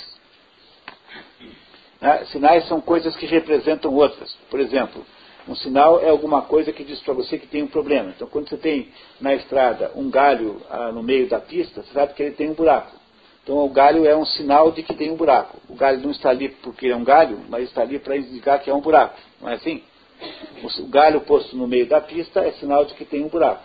Né? 2.00 2.24
Sinais 2.26 2.66
são 2.68 2.80
coisas 2.80 3.16
que 3.16 3.26
representam 3.26 3.94
outras. 3.94 4.36
Por 4.50 4.60
exemplo, 4.60 5.06
Um 5.50 5.56
sinal 5.56 5.98
é 5.98 6.08
alguma 6.08 6.42
coisa 6.42 6.72
que 6.72 6.84
diz 6.84 7.00
para 7.00 7.12
você 7.12 7.36
que 7.36 7.48
tem 7.48 7.64
um 7.64 7.66
problema. 7.66 8.12
Então, 8.14 8.28
quando 8.28 8.48
você 8.48 8.56
tem 8.56 8.88
na 9.20 9.34
estrada 9.34 9.90
um 9.96 10.08
galho 10.08 10.62
ah, 10.70 10.92
no 10.92 11.02
meio 11.02 11.28
da 11.28 11.40
pista, 11.40 11.82
você 11.82 11.92
sabe 11.92 12.14
que 12.14 12.22
ele 12.22 12.36
tem 12.36 12.50
um 12.50 12.54
buraco. 12.54 12.92
Então, 13.42 13.58
o 13.58 13.68
galho 13.68 14.06
é 14.06 14.16
um 14.16 14.24
sinal 14.24 14.70
de 14.70 14.84
que 14.84 14.94
tem 14.94 15.10
um 15.10 15.16
buraco. 15.16 15.58
O 15.68 15.74
galho 15.74 16.00
não 16.02 16.12
está 16.12 16.30
ali 16.30 16.50
porque 16.50 16.86
é 16.86 16.94
um 16.94 17.02
galho, 17.02 17.40
mas 17.48 17.64
está 17.64 17.82
ali 17.82 17.98
para 17.98 18.16
indicar 18.16 18.60
que 18.60 18.70
é 18.70 18.74
um 18.74 18.80
buraco. 18.80 19.18
Não 19.40 19.48
é 19.48 19.54
assim? 19.54 19.82
O 20.62 20.86
galho 20.86 21.20
posto 21.22 21.56
no 21.56 21.66
meio 21.66 21.88
da 21.88 22.00
pista 22.00 22.46
é 22.46 22.52
sinal 22.52 22.84
de 22.84 22.94
que 22.94 23.04
tem 23.04 23.24
um 23.24 23.28
buraco. 23.28 23.64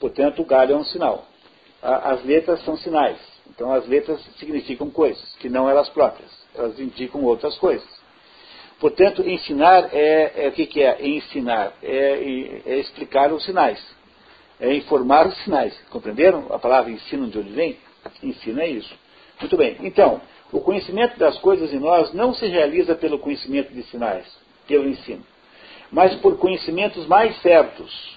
Portanto, 0.00 0.42
o 0.42 0.44
galho 0.44 0.74
é 0.74 0.76
um 0.76 0.84
sinal. 0.84 1.26
As 1.80 2.24
letras 2.24 2.64
são 2.64 2.76
sinais. 2.76 3.18
Então, 3.50 3.72
as 3.72 3.86
letras 3.86 4.20
significam 4.40 4.90
coisas, 4.90 5.32
que 5.38 5.48
não 5.48 5.70
elas 5.70 5.88
próprias. 5.90 6.32
Elas 6.56 6.76
indicam 6.80 7.22
outras 7.22 7.56
coisas. 7.58 8.03
Portanto, 8.80 9.28
ensinar 9.28 9.90
é, 9.92 10.46
é 10.46 10.48
o 10.48 10.52
que, 10.52 10.66
que, 10.66 10.82
é 10.82 11.06
ensinar? 11.06 11.72
É, 11.82 12.60
é, 12.66 12.78
explicar 12.78 13.32
os 13.32 13.44
sinais. 13.44 13.82
É 14.60 14.74
informar 14.74 15.26
os 15.26 15.36
sinais. 15.44 15.78
Compreenderam 15.90 16.46
a 16.50 16.58
palavra 16.58 16.90
ensino 16.90 17.28
de 17.28 17.38
onde 17.38 17.52
vem? 17.52 17.78
Ensino 18.22 18.60
é 18.60 18.68
isso. 18.68 18.94
Muito 19.40 19.56
bem. 19.56 19.76
Então, 19.80 20.20
o 20.52 20.60
conhecimento 20.60 21.18
das 21.18 21.38
coisas 21.38 21.72
em 21.72 21.78
nós 21.78 22.12
não 22.12 22.32
se 22.32 22.46
realiza 22.46 22.94
pelo 22.94 23.18
conhecimento 23.18 23.72
de 23.72 23.82
sinais, 23.84 24.24
pelo 24.68 24.88
ensino, 24.88 25.24
mas 25.90 26.14
por 26.16 26.38
conhecimentos 26.38 27.06
mais 27.06 27.36
certos. 27.40 28.16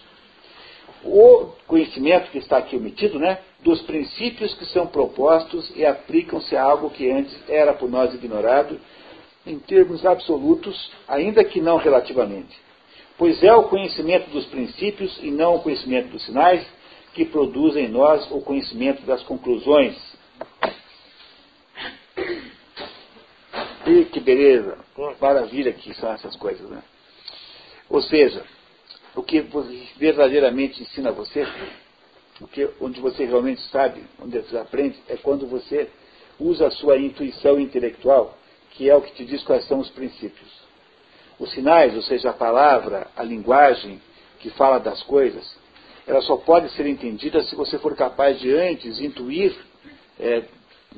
O 1.04 1.48
conhecimento 1.68 2.30
que 2.32 2.38
está 2.38 2.58
aqui 2.58 2.76
omitido, 2.76 3.18
né, 3.18 3.40
dos 3.62 3.82
princípios 3.84 4.54
que 4.54 4.66
são 4.66 4.88
propostos 4.88 5.72
e 5.76 5.86
aplicam-se 5.86 6.56
a 6.56 6.64
algo 6.64 6.90
que 6.90 7.10
antes 7.10 7.36
era 7.50 7.74
por 7.74 7.90
nós 7.90 8.14
ignorado 8.14 8.80
em 9.48 9.60
termos 9.60 10.06
absolutos, 10.06 10.92
ainda 11.08 11.44
que 11.44 11.62
não 11.62 11.78
relativamente. 11.78 12.56
Pois 13.18 13.42
é 13.44 13.54
o 13.54 13.64
conhecimento 13.64 14.30
dos 14.30 14.46
princípios 14.46 15.18
e 15.22 15.32
não 15.32 15.56
o 15.56 15.62
conhecimento 15.62 16.10
dos 16.10 16.24
sinais 16.26 16.66
que 17.14 17.26
produz 17.26 17.76
em 17.76 17.88
nós 17.88 18.30
o 18.32 18.42
conhecimento 18.42 19.02
das 19.04 19.24
conclusões. 19.24 19.96
E 23.88 24.06
que 24.06 24.20
beleza, 24.20 24.78
maravilha 25.20 25.74
que 25.74 25.94
são 25.96 26.12
essas 26.12 26.36
coisas, 26.36 26.70
né? 26.70 26.84
Ou 27.90 28.02
seja, 28.02 28.44
o 29.16 29.24
que 29.24 29.44
verdadeiramente 29.98 30.84
ensina 30.84 31.12
você, 31.12 31.48
o 32.40 32.48
que, 32.48 32.70
onde 32.80 33.00
você 33.00 33.26
realmente 33.26 33.62
sabe, 33.72 34.04
onde 34.22 34.38
você 34.40 34.58
aprende, 34.58 35.00
é 35.08 35.16
quando 35.16 35.48
você 35.48 35.90
usa 36.40 36.68
a 36.68 36.72
sua 36.72 36.98
intuição 36.98 37.60
intelectual 37.60 38.38
que 38.72 38.90
é 38.90 38.96
o 38.96 39.02
que 39.02 39.14
te 39.14 39.26
diz 39.26 39.44
quais 39.44 39.66
são 39.66 39.80
os 39.80 39.90
princípios. 39.90 40.50
Os 41.40 41.52
sinais, 41.52 41.96
ou 41.96 42.02
seja, 42.02 42.32
a 42.32 42.34
palavra, 42.34 43.08
a 43.16 43.24
linguagem 43.24 44.02
que 44.40 44.50
fala 44.52 44.80
das 44.80 45.02
coisas, 45.04 45.56
ela 46.08 46.22
só 46.22 46.38
pode 46.38 46.70
ser 46.72 46.88
entendida 46.88 47.44
se 47.44 47.56
você 47.56 47.78
for 47.78 47.96
capaz 47.96 48.40
de 48.40 48.54
antes 48.54 49.00
intuir, 49.00 49.56
é, 50.20 50.44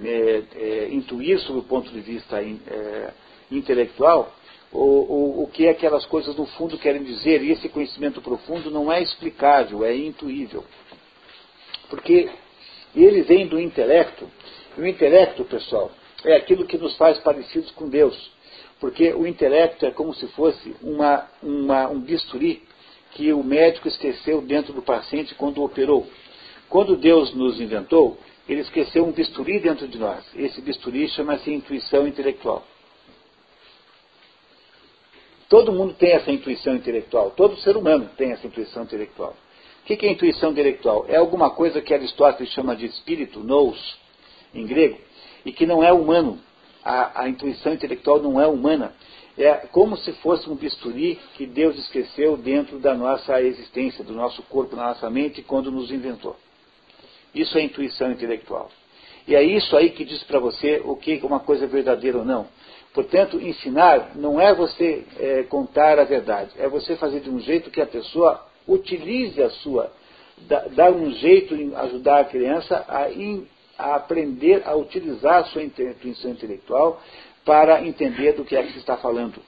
é, 0.01 0.43
é, 0.55 0.89
intuir 0.91 1.39
sob 1.39 1.60
o 1.60 1.63
ponto 1.63 1.89
de 1.89 1.99
vista 1.99 2.41
é, 2.41 3.13
intelectual, 3.51 4.34
o, 4.71 4.77
o, 4.77 5.43
o 5.43 5.47
que 5.47 5.67
aquelas 5.67 6.05
coisas 6.05 6.36
no 6.36 6.45
fundo 6.45 6.77
querem 6.77 7.03
dizer, 7.03 7.41
e 7.41 7.51
esse 7.51 7.67
conhecimento 7.69 8.21
profundo 8.21 8.69
não 8.69 8.91
é 8.91 9.01
explicável, 9.01 9.84
é 9.84 9.95
intuível. 9.95 10.63
Porque 11.89 12.29
ele 12.95 13.23
vem 13.23 13.47
do 13.47 13.60
intelecto, 13.60 14.29
e 14.77 14.82
o 14.82 14.88
intelecto, 14.88 15.43
pessoal, 15.45 15.91
é 16.25 16.36
aquilo 16.36 16.65
que 16.65 16.77
nos 16.77 16.95
faz 16.97 17.17
parecidos 17.19 17.71
com 17.71 17.89
Deus. 17.89 18.32
Porque 18.79 19.13
o 19.13 19.27
intelecto 19.27 19.86
é 19.86 19.91
como 19.91 20.13
se 20.13 20.27
fosse 20.27 20.75
uma, 20.82 21.27
uma, 21.43 21.89
um 21.89 21.99
bisturi 21.99 22.63
que 23.12 23.34
o 23.34 23.43
médico 23.43 23.88
esqueceu 23.88 24.41
dentro 24.41 24.73
do 24.73 24.82
paciente 24.82 25.36
quando 25.36 25.63
operou. 25.63 26.08
Quando 26.69 26.95
Deus 26.95 27.34
nos 27.34 27.60
inventou, 27.60 28.17
ele 28.47 28.62
esqueceu 28.62 29.05
um 29.05 29.12
bisturi 29.12 29.60
dentro 29.60 29.88
de 29.88 29.97
nós. 29.97 30.23
Esse 30.36 30.62
bisturi 30.62 31.08
chama-se 31.10 31.51
intuição 31.51 32.08
intelectual. 32.08 32.63
Todo 35.49 35.71
mundo 35.71 35.95
tem 35.95 36.12
essa 36.12 36.32
intuição 36.32 36.75
intelectual, 36.75 37.32
todo 37.32 37.58
ser 37.58 37.75
humano 37.75 38.08
tem 38.15 38.32
essa 38.32 38.45
intuição 38.45 38.84
intelectual. 38.84 39.36
O 39.82 39.86
que 39.86 40.05
é 40.05 40.12
intuição 40.12 40.51
intelectual? 40.51 41.05
É 41.10 41.15
alguma 41.15 41.49
coisa 41.49 41.82
que 41.82 41.91
Aristóteles 41.91 42.53
chama 42.53 42.75
de 42.75 42.86
espírito, 42.86 43.39
nous, 43.39 43.97
em 44.53 44.63
grego, 44.67 44.99
e 45.45 45.52
que 45.52 45.65
não 45.65 45.84
é 45.84 45.91
humano. 45.91 46.39
A, 46.84 47.23
a 47.23 47.30
intuição 47.30 47.73
intelectual 47.73 48.21
não 48.21 48.39
é 48.39 48.47
humana. 48.47 48.93
É 49.38 49.54
como 49.71 49.95
se 49.97 50.12
fosse 50.13 50.49
um 50.49 50.56
bisturi 50.56 51.19
que 51.36 51.45
Deus 51.45 51.78
esqueceu 51.78 52.36
dentro 52.36 52.80
da 52.80 52.93
nossa 52.93 53.41
existência, 53.41 54.04
do 54.04 54.13
nosso 54.13 54.41
corpo, 54.43 54.75
da 54.75 54.84
nossa 54.88 55.10
mente, 55.10 55.41
quando 55.41 55.71
nos 55.71 55.91
inventou. 55.91 56.36
Isso 57.34 57.58
é 57.58 57.62
intuição 57.62 58.12
intelectual. 58.12 58.69
E 59.28 59.36
é 59.36 59.43
isso 59.43 59.78
aí 59.78 59.91
que 59.91 60.04
diz 60.04 60.23
para 60.23 60.39
você 60.39 60.82
o 60.84 60.95
que 60.95 61.19
uma 61.23 61.39
coisa 61.39 61.65
é 61.65 61.67
verdadeira 61.67 62.17
ou 62.17 62.25
não. 62.25 62.47
Portanto, 62.93 63.39
ensinar 63.39 64.15
não 64.15 64.41
é 64.41 64.54
você 64.54 65.06
é, 65.17 65.43
contar 65.43 65.99
a 65.99 66.04
verdade, 66.04 66.52
é 66.58 66.67
você 66.67 66.95
fazer 66.95 67.19
de 67.19 67.30
um 67.30 67.39
jeito 67.39 67.69
que 67.69 67.80
a 67.80 67.86
pessoa 67.86 68.43
utilize 68.67 69.41
a 69.41 69.49
sua, 69.49 69.91
dar 70.71 70.91
um 70.91 71.12
jeito 71.12 71.56
em 71.56 71.75
ajudar 71.75 72.21
a 72.21 72.25
criança 72.25 72.84
a 72.88 73.10
a 73.80 73.96
aprender 73.96 74.62
a 74.65 74.76
utilizar 74.76 75.38
a 75.38 75.44
sua 75.46 75.63
intuição 75.63 76.32
intelectual 76.32 77.02
para 77.46 77.82
entender 77.82 78.34
do 78.34 78.44
que 78.44 78.56
é 78.56 78.62
que 78.62 78.74
se 78.74 78.80
está 78.80 78.98
falando. 78.98 79.42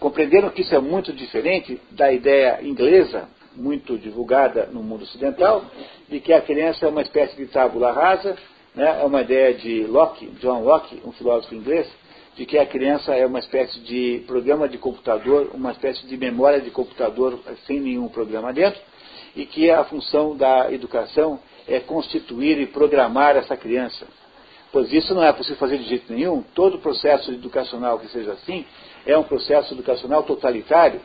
Compreenderam 0.00 0.48
que 0.50 0.62
isso 0.62 0.74
é 0.74 0.80
muito 0.80 1.12
diferente 1.12 1.80
da 1.90 2.10
ideia 2.10 2.60
inglesa, 2.62 3.28
muito 3.54 3.98
divulgada 3.98 4.66
no 4.72 4.82
mundo 4.82 5.02
ocidental, 5.02 5.64
de 6.08 6.20
que 6.20 6.32
a 6.32 6.40
criança 6.40 6.86
é 6.86 6.88
uma 6.88 7.02
espécie 7.02 7.36
de 7.36 7.46
tábula 7.46 7.92
rasa, 7.92 8.36
né? 8.74 9.00
é 9.00 9.04
uma 9.04 9.20
ideia 9.20 9.52
de 9.54 9.84
Locke, 9.84 10.26
John 10.40 10.62
Locke, 10.62 11.02
um 11.04 11.12
filósofo 11.12 11.54
inglês, 11.54 11.86
de 12.36 12.46
que 12.46 12.56
a 12.56 12.64
criança 12.64 13.14
é 13.14 13.26
uma 13.26 13.40
espécie 13.40 13.80
de 13.80 14.22
programa 14.26 14.68
de 14.68 14.78
computador, 14.78 15.50
uma 15.52 15.72
espécie 15.72 16.06
de 16.06 16.16
memória 16.16 16.60
de 16.60 16.70
computador 16.70 17.38
sem 17.66 17.80
nenhum 17.80 18.08
programa 18.08 18.52
dentro, 18.52 18.80
e 19.34 19.44
que 19.44 19.70
a 19.70 19.82
função 19.84 20.36
da 20.36 20.72
educação 20.72 21.40
é 21.68 21.80
constituir 21.80 22.58
e 22.58 22.66
programar 22.66 23.36
essa 23.36 23.56
criança. 23.56 24.06
Pois 24.72 24.92
isso 24.92 25.14
não 25.14 25.22
é 25.22 25.32
possível 25.32 25.58
fazer 25.58 25.78
de 25.78 25.88
jeito 25.88 26.12
nenhum. 26.12 26.42
Todo 26.54 26.78
processo 26.78 27.30
educacional 27.30 27.98
que 27.98 28.08
seja 28.08 28.32
assim 28.32 28.64
é 29.06 29.16
um 29.16 29.22
processo 29.22 29.74
educacional 29.74 30.22
totalitário. 30.22 31.00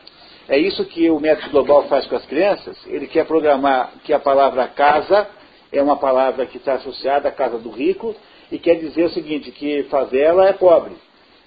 É 0.48 0.58
isso 0.58 0.84
que 0.84 1.10
o 1.10 1.18
método 1.18 1.50
global 1.50 1.84
faz 1.84 2.06
com 2.06 2.16
as 2.16 2.26
crianças. 2.26 2.76
Ele 2.86 3.06
quer 3.06 3.26
programar 3.26 3.92
que 4.04 4.12
a 4.12 4.18
palavra 4.18 4.68
casa 4.68 5.26
é 5.72 5.82
uma 5.82 5.96
palavra 5.96 6.44
que 6.46 6.58
está 6.58 6.74
associada 6.74 7.28
à 7.28 7.32
casa 7.32 7.58
do 7.58 7.70
rico 7.70 8.14
e 8.52 8.58
quer 8.58 8.74
dizer 8.74 9.04
o 9.04 9.10
seguinte, 9.10 9.50
que 9.50 9.84
favela 9.84 10.46
é 10.46 10.52
pobre. 10.52 10.92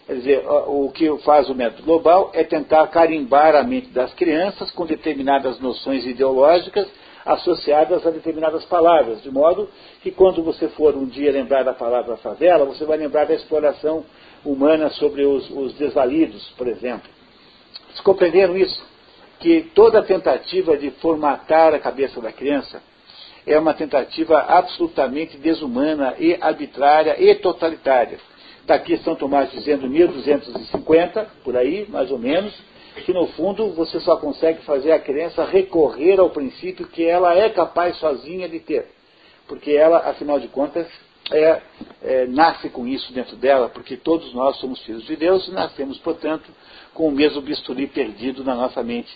Quer 0.08 0.16
dizer, 0.16 0.44
o 0.68 0.90
que 0.90 1.16
faz 1.20 1.50
o 1.50 1.56
método 1.56 1.84
global 1.84 2.32
é 2.34 2.44
tentar 2.44 2.88
carimbar 2.88 3.56
a 3.56 3.64
mente 3.64 3.90
das 3.90 4.14
crianças 4.14 4.72
com 4.72 4.86
determinadas 4.86 5.60
noções 5.60 6.06
ideológicas 6.06 6.88
associadas 7.28 8.06
a 8.06 8.10
determinadas 8.10 8.66
palavras, 8.66 9.22
de 9.22 9.30
modo 9.30 9.70
que 10.02 10.12
quando 10.12 10.42
você 10.44 10.68
for 10.70 10.96
um 10.96 11.06
dia 11.06 11.32
lembrar 11.32 11.64
da 11.64 11.74
palavra 11.74 12.18
favela, 12.18 12.66
você 12.66 12.86
vai 12.86 12.98
lembrar 12.98 13.26
da 13.26 13.34
exploração 13.34 14.06
humana 14.46 14.90
sobre 14.92 15.26
os, 15.26 15.50
os 15.50 15.74
desvalidos, 15.74 16.50
por 16.58 16.68
exemplo. 16.68 17.10
Vocês 17.88 18.00
compreenderam 18.02 18.56
isso? 18.58 18.82
Que 19.40 19.62
toda 19.76 20.02
tentativa 20.02 20.78
de 20.78 20.90
formatar 20.92 21.74
a 21.74 21.80
cabeça 21.80 22.20
da 22.22 22.32
criança 22.32 22.82
é 23.46 23.58
uma 23.58 23.74
tentativa 23.74 24.40
absolutamente 24.40 25.38
desumana 25.38 26.16
e 26.20 26.38
arbitrária 26.40 27.16
e 27.22 27.34
totalitária. 27.36 28.20
Está 28.62 28.76
aqui 28.76 28.98
São 28.98 29.16
Tomás 29.16 29.50
dizendo 29.52 29.90
1250, 29.90 31.28
por 31.44 31.56
aí, 31.56 31.88
mais 31.90 32.12
ou 32.12 32.20
menos, 32.20 32.54
que 33.04 33.14
no 33.14 33.28
fundo 33.28 33.72
você 33.72 34.00
só 34.00 34.18
consegue 34.18 34.62
fazer 34.64 34.92
a 34.92 35.00
criança 35.00 35.46
recorrer 35.46 36.20
ao 36.20 36.30
princípio 36.30 36.88
que 36.88 37.06
ela 37.06 37.36
é 37.36 37.50
capaz 37.50 37.98
sozinha 37.98 38.48
de 38.48 38.60
ter. 38.60 38.88
Porque 39.48 39.72
ela, 39.72 40.10
afinal 40.10 40.40
de 40.40 40.48
contas, 40.48 40.88
é, 41.32 41.62
é, 42.02 42.26
nasce 42.28 42.70
com 42.70 42.88
isso 42.88 43.12
dentro 43.14 43.36
dela, 43.36 43.70
porque 43.70 43.98
todos 43.98 44.34
nós 44.34 44.58
somos 44.58 44.82
filhos 44.84 45.04
de 45.06 45.16
Deus 45.16 45.48
e 45.48 45.52
nascemos, 45.52 45.98
portanto, 46.00 46.50
com 46.94 47.08
o 47.08 47.12
mesmo 47.12 47.42
bisturi 47.42 47.88
perdido 47.88 48.44
na 48.44 48.56
nossa 48.56 48.82
mente. 48.84 49.16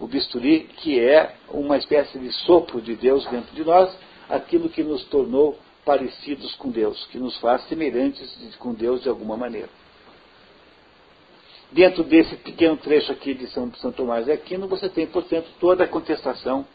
O 0.00 0.06
bisturi 0.06 0.68
que 0.78 0.98
é 0.98 1.34
uma 1.48 1.76
espécie 1.76 2.18
de 2.18 2.32
sopro 2.32 2.80
de 2.80 2.94
Deus 2.96 3.24
dentro 3.26 3.54
de 3.54 3.64
nós, 3.64 3.94
aquilo 4.28 4.68
que 4.68 4.82
nos 4.82 5.04
tornou 5.04 5.58
parecidos 5.84 6.54
com 6.54 6.70
Deus, 6.70 7.06
que 7.06 7.18
nos 7.18 7.36
faz 7.38 7.62
semelhantes 7.68 8.56
com 8.56 8.72
Deus 8.72 9.02
de 9.02 9.08
alguma 9.08 9.36
maneira. 9.36 9.68
Dentro 11.72 12.04
desse 12.04 12.36
pequeno 12.36 12.76
trecho 12.76 13.10
aqui 13.12 13.32
de 13.32 13.46
São, 13.48 13.72
São 13.76 13.90
Tomás 13.90 14.26
de 14.26 14.32
Aquino, 14.32 14.68
você 14.68 14.90
tem, 14.90 15.06
portanto, 15.06 15.48
toda 15.58 15.84
a 15.84 15.88
contestação 15.88 16.66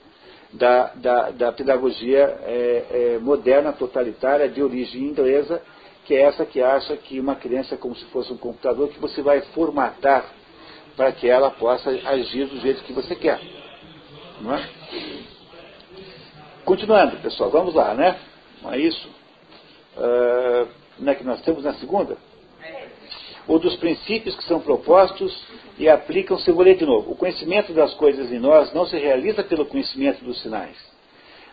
da, 0.52 0.92
da, 0.96 1.30
da 1.30 1.52
pedagogia 1.52 2.40
é, 2.44 2.86
é, 2.90 3.20
moderna, 3.20 3.72
totalitária, 3.74 4.50
de 4.50 4.64
origem 4.64 5.04
inglesa, 5.04 5.62
que 6.06 6.16
é 6.16 6.22
essa 6.22 6.46
que 6.46 6.64
acha 6.64 6.98
que 6.98 7.20
uma 7.20 7.36
criança 7.36 7.76
é 7.76 7.78
como 7.78 7.96
se 7.96 8.06
fosse 8.06 8.34
um 8.34 8.38
computador, 8.38 8.90
que 8.90 9.00
você 9.00 9.22
vai 9.22 9.42
formatar 9.54 10.26
para 10.96 11.12
que 11.12 11.30
ela 11.30 11.52
possa 11.52 11.92
agir 11.92 12.48
do 12.48 12.60
jeito 12.60 12.84
que 12.84 12.94
você 12.94 13.16
quer. 13.16 13.40
Não 14.42 14.56
é? 14.56 14.68
Continuando, 16.66 17.18
pessoal, 17.18 17.52
vamos 17.52 17.76
lá, 17.76 17.94
né? 17.94 18.20
Não 18.64 18.74
é 18.74 18.80
isso? 18.80 19.08
Uh, 19.96 20.68
é 21.06 21.16
que 21.16 21.24
nós 21.24 21.42
temos 21.42 21.64
na 21.64 21.74
segunda? 21.76 22.18
Ou 23.48 23.60
dos 23.60 23.76
princípios 23.78 24.36
que 24.36 24.44
são 24.44 24.60
propostos 24.60 25.46
e 25.78 25.88
aplicam-se, 25.88 26.52
vou 26.52 26.64
ler 26.64 26.76
de 26.76 26.86
novo. 26.86 27.12
O 27.12 27.16
conhecimento 27.16 27.74
das 27.74 27.94
coisas 27.94 28.32
em 28.32 28.40
nós 28.40 28.74
não 28.74 28.86
se 28.86 28.98
realiza 28.98 29.44
pelo 29.44 29.66
conhecimento 29.66 30.24
dos 30.24 30.42
sinais 30.42 30.76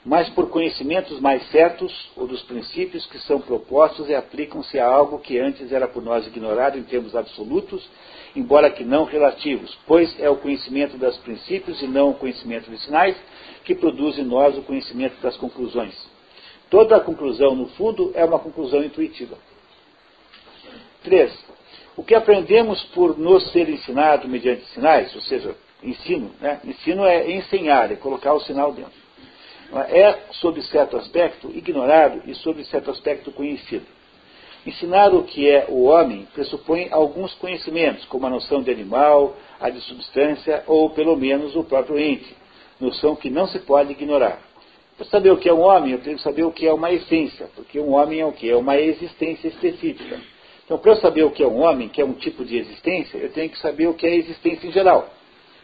mas 0.05 0.29
por 0.29 0.51
conhecimentos 0.51 1.19
mais 1.19 1.49
certos 1.51 2.11
ou 2.15 2.27
dos 2.27 2.43
princípios 2.43 3.07
que 3.07 3.19
são 3.21 3.41
propostos 3.41 4.09
e 4.09 4.15
aplicam-se 4.15 4.79
a 4.79 4.87
algo 4.87 5.19
que 5.19 5.39
antes 5.39 5.73
era 5.73 5.89
por 5.89 6.03
nós 6.03 6.27
ignorado 6.27 6.79
em 6.79 6.83
termos 6.83 7.17
absolutos, 7.17 7.89
embora 8.37 8.71
que 8.71 8.85
não 8.85 9.05
relativos, 9.05 9.77
pois 9.87 10.15
é 10.21 10.29
o 10.29 10.37
conhecimento 10.37 10.99
dos 10.99 11.17
princípios 11.19 11.81
e 11.81 11.87
não 11.87 12.11
o 12.11 12.15
conhecimento 12.15 12.71
dos 12.71 12.85
sinais 12.85 13.17
que 13.65 13.75
produz 13.75 14.19
em 14.19 14.25
nós 14.25 14.59
o 14.59 14.63
conhecimento 14.63 15.19
das 15.23 15.39
conclusões. 15.39 15.95
Toda 16.69 16.97
a 16.97 17.01
conclusão, 17.01 17.55
no 17.55 17.69
fundo, 17.69 18.13
é 18.15 18.25
uma 18.25 18.39
conclusão 18.39 18.85
intuitiva. 18.85 19.39
3. 21.03 21.54
O 21.97 22.03
que 22.03 22.15
aprendemos 22.15 22.83
por 22.87 23.19
nos 23.19 23.51
ser 23.53 23.69
ensinado 23.69 24.29
mediante 24.29 24.65
sinais, 24.67 25.15
ou 25.15 25.21
seja, 25.23 25.55
ensino, 25.83 26.31
né? 26.41 26.61
ensino 26.65 27.05
é 27.05 27.31
ensinar, 27.31 27.93
é 27.93 27.97
colocar 27.97 28.33
o 28.35 28.41
sinal 28.41 28.73
dentro 28.73 29.05
é, 29.83 30.19
sob 30.33 30.61
certo 30.63 30.97
aspecto, 30.97 31.51
ignorado 31.51 32.23
e, 32.27 32.35
sob 32.35 32.65
certo 32.65 32.91
aspecto, 32.91 33.33
conhecido. 33.33 33.87
Ensinar 34.67 35.13
o 35.13 35.25
que 35.25 35.49
é 35.49 35.67
o 35.69 35.85
homem 35.85 36.27
pressupõe 36.33 36.89
alguns 36.91 37.35
conhecimentos, 37.35 38.05
como 38.07 38.27
a 38.27 38.31
noção 38.31 38.63
de 38.63 38.71
animal, 38.71 39.37
a 39.61 39.69
de 39.69 39.81
substância 39.81 40.65
ou, 40.67 40.91
pelo 40.91 41.17
menos, 41.17 41.55
o 41.55 41.65
próprio 41.65 41.99
ente, 41.99 42.35
noção 42.81 43.15
que 43.15 43.29
não 43.29 43.47
se 43.47 43.59
pode 43.61 43.93
ignorar. 43.93 44.41
Para 44.97 45.07
saber 45.07 45.31
o 45.33 45.37
que 45.37 45.49
é 45.49 45.53
um 45.53 45.61
homem, 45.61 45.93
eu 45.93 46.01
tenho 46.01 46.17
que 46.17 46.23
saber 46.23 46.45
o 46.45 46.53
que 46.53 46.67
é 46.67 46.73
uma 46.73 46.91
essência, 46.93 47.49
porque 47.55 47.79
um 47.81 47.95
homem 47.95 48.21
é 48.21 48.27
o 48.27 48.33
que? 48.33 48.49
É 48.49 48.57
uma 48.57 48.79
existência 48.79 49.49
específica. 49.49 50.21
Então, 50.65 50.79
para 50.79 50.93
eu 50.93 50.97
saber 50.97 51.25
o 51.25 51.31
que 51.31 51.43
é 51.43 51.47
um 51.47 51.61
homem, 51.61 51.89
que 51.89 52.01
é 52.01 52.05
um 52.05 52.15
tipo 52.15 52.45
de 52.45 52.57
existência, 52.57 53.19
eu 53.19 53.31
tenho 53.33 53.51
que 53.51 53.59
saber 53.59 53.87
o 53.87 53.95
que 53.95 54.07
é 54.07 54.11
a 54.11 54.17
existência 54.17 54.67
em 54.67 54.73
geral. 54.73 55.13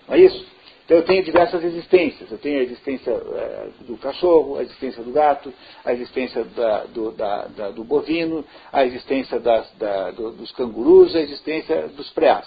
Não 0.06 0.14
é 0.14 0.20
isso? 0.20 0.46
Então 0.90 0.98
eu 0.98 1.04
tenho 1.04 1.22
diversas 1.22 1.62
existências. 1.62 2.28
Eu 2.32 2.38
tenho 2.38 2.58
a 2.58 2.62
existência 2.64 3.12
é, 3.12 3.68
do 3.82 3.96
cachorro, 3.96 4.58
a 4.58 4.62
existência 4.62 5.04
do 5.04 5.12
gato, 5.12 5.54
a 5.84 5.92
existência 5.92 6.44
da, 6.44 6.84
do, 6.86 7.12
da, 7.12 7.46
da, 7.46 7.70
do, 7.70 7.84
bovino, 7.84 8.44
a 8.72 8.84
existência 8.84 9.38
das, 9.38 9.70
do, 10.16 10.32
dos 10.32 10.50
cangurus, 10.50 11.14
a 11.14 11.20
existência 11.20 11.86
dos 11.88 12.10
preás. 12.10 12.44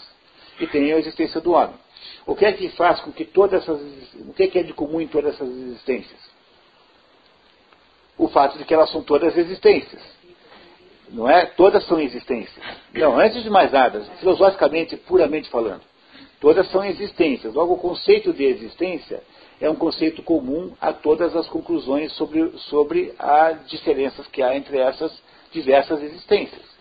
E 0.60 0.68
tenho 0.68 0.98
a 0.98 1.00
existência 1.00 1.40
do 1.40 1.54
homem. 1.54 1.76
O 2.28 2.36
que 2.36 2.44
é 2.44 2.52
que 2.52 2.68
faz 2.72 3.00
com 3.00 3.14
que 3.14 3.24
todas 3.24 3.64
essas. 3.64 3.82
O 4.28 4.34
que 4.34 4.44
é, 4.44 4.48
que 4.48 4.60
é 4.60 4.64
de 4.64 4.74
comum 4.74 5.00
em 5.00 5.08
todas 5.08 5.36
essas 5.36 5.48
existências? 5.48 6.20
O 8.18 8.28
fato 8.28 8.58
de 8.58 8.66
que 8.66 8.74
elas 8.74 8.92
são 8.92 9.02
todas 9.04 9.38
existências. 9.38 10.02
Não 11.14 11.30
é? 11.30 11.46
Todas 11.46 11.86
são 11.86 12.02
existências. 12.02 12.66
Não, 12.92 13.20
antes 13.20 13.44
de 13.44 13.50
mais 13.50 13.72
nada, 13.72 14.02
filosoficamente, 14.20 14.98
puramente 14.98 15.48
falando. 15.50 15.82
Todas 16.42 16.70
são 16.72 16.84
existências. 16.84 17.54
Logo, 17.54 17.76
o 17.76 17.78
conceito 17.78 18.34
de 18.34 18.44
existência 18.44 19.22
é 19.62 19.70
um 19.70 19.76
conceito 19.76 20.24
comum 20.24 20.74
a 20.82 20.92
todas 20.92 21.36
as 21.36 21.48
conclusões 21.48 22.12
sobre, 22.14 22.52
sobre 22.58 23.14
as 23.20 23.70
diferenças 23.70 24.26
que 24.28 24.42
há 24.42 24.56
entre 24.58 24.80
essas 24.80 25.14
diversas 25.52 26.02
existências. 26.02 26.74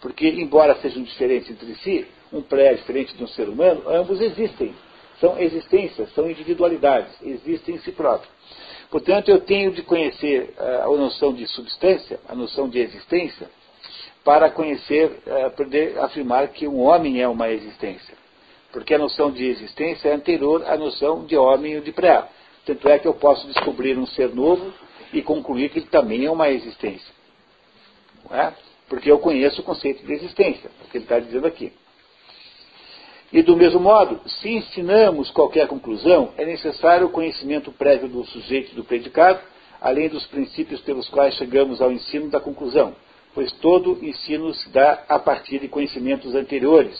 Porque, 0.00 0.28
embora 0.28 0.76
sejam 0.76 1.02
diferentes 1.02 1.50
entre 1.50 1.74
si, 1.76 2.06
um 2.32 2.40
pré 2.40 2.72
é 2.72 2.74
diferente 2.74 3.16
de 3.16 3.22
um 3.22 3.28
ser 3.28 3.48
humano, 3.48 3.82
ambos 3.88 4.20
existem. 4.20 4.74
São 5.20 5.38
existências, 5.38 6.12
são 6.14 6.30
individualidades, 6.30 7.12
existem 7.22 7.74
em 7.74 7.78
si 7.80 7.92
próprios. 7.92 8.32
Portanto, 8.90 9.28
eu 9.28 9.40
tenho 9.40 9.72
de 9.72 9.82
conhecer 9.82 10.54
uh, 10.58 10.92
a 10.92 10.96
noção 10.96 11.32
de 11.32 11.46
substância, 11.46 12.20
a 12.28 12.34
noção 12.34 12.68
de 12.68 12.78
existência, 12.78 13.48
para 14.24 14.50
conhecer, 14.50 15.22
uh, 15.26 15.50
poder 15.56 15.98
afirmar 15.98 16.48
que 16.48 16.66
um 16.68 16.80
homem 16.80 17.20
é 17.20 17.28
uma 17.28 17.50
existência 17.50 18.22
porque 18.72 18.94
a 18.94 18.98
noção 18.98 19.30
de 19.30 19.44
existência 19.46 20.08
é 20.08 20.14
anterior 20.14 20.64
à 20.66 20.76
noção 20.76 21.26
de 21.26 21.36
homem 21.36 21.76
ou 21.76 21.82
de 21.82 21.92
pré. 21.92 22.24
Tanto 22.64 22.88
é 22.88 22.98
que 22.98 23.06
eu 23.06 23.14
posso 23.14 23.46
descobrir 23.46 23.98
um 23.98 24.06
ser 24.06 24.34
novo 24.34 24.72
e 25.12 25.20
concluir 25.20 25.68
que 25.68 25.80
ele 25.80 25.86
também 25.86 26.24
é 26.24 26.30
uma 26.30 26.48
existência. 26.48 27.12
É? 28.30 28.52
Porque 28.88 29.10
eu 29.10 29.18
conheço 29.18 29.60
o 29.60 29.64
conceito 29.64 30.04
de 30.04 30.12
existência, 30.12 30.68
é 30.68 30.84
o 30.84 30.90
que 30.90 30.96
ele 30.96 31.04
está 31.04 31.18
dizendo 31.18 31.46
aqui. 31.46 31.72
E 33.30 33.42
do 33.42 33.56
mesmo 33.56 33.80
modo, 33.80 34.20
se 34.26 34.48
ensinamos 34.48 35.30
qualquer 35.30 35.66
conclusão, 35.66 36.32
é 36.36 36.44
necessário 36.44 37.06
o 37.06 37.10
conhecimento 37.10 37.72
prévio 37.72 38.08
do 38.08 38.24
sujeito 38.26 38.72
e 38.72 38.74
do 38.74 38.84
predicado, 38.84 39.40
além 39.80 40.08
dos 40.08 40.26
princípios 40.26 40.80
pelos 40.80 41.08
quais 41.08 41.34
chegamos 41.34 41.80
ao 41.80 41.90
ensino 41.90 42.30
da 42.30 42.40
conclusão, 42.40 42.94
pois 43.34 43.52
todo 43.52 43.98
ensino 44.04 44.52
se 44.54 44.68
dá 44.70 45.04
a 45.08 45.18
partir 45.18 45.58
de 45.58 45.68
conhecimentos 45.68 46.34
anteriores, 46.34 46.98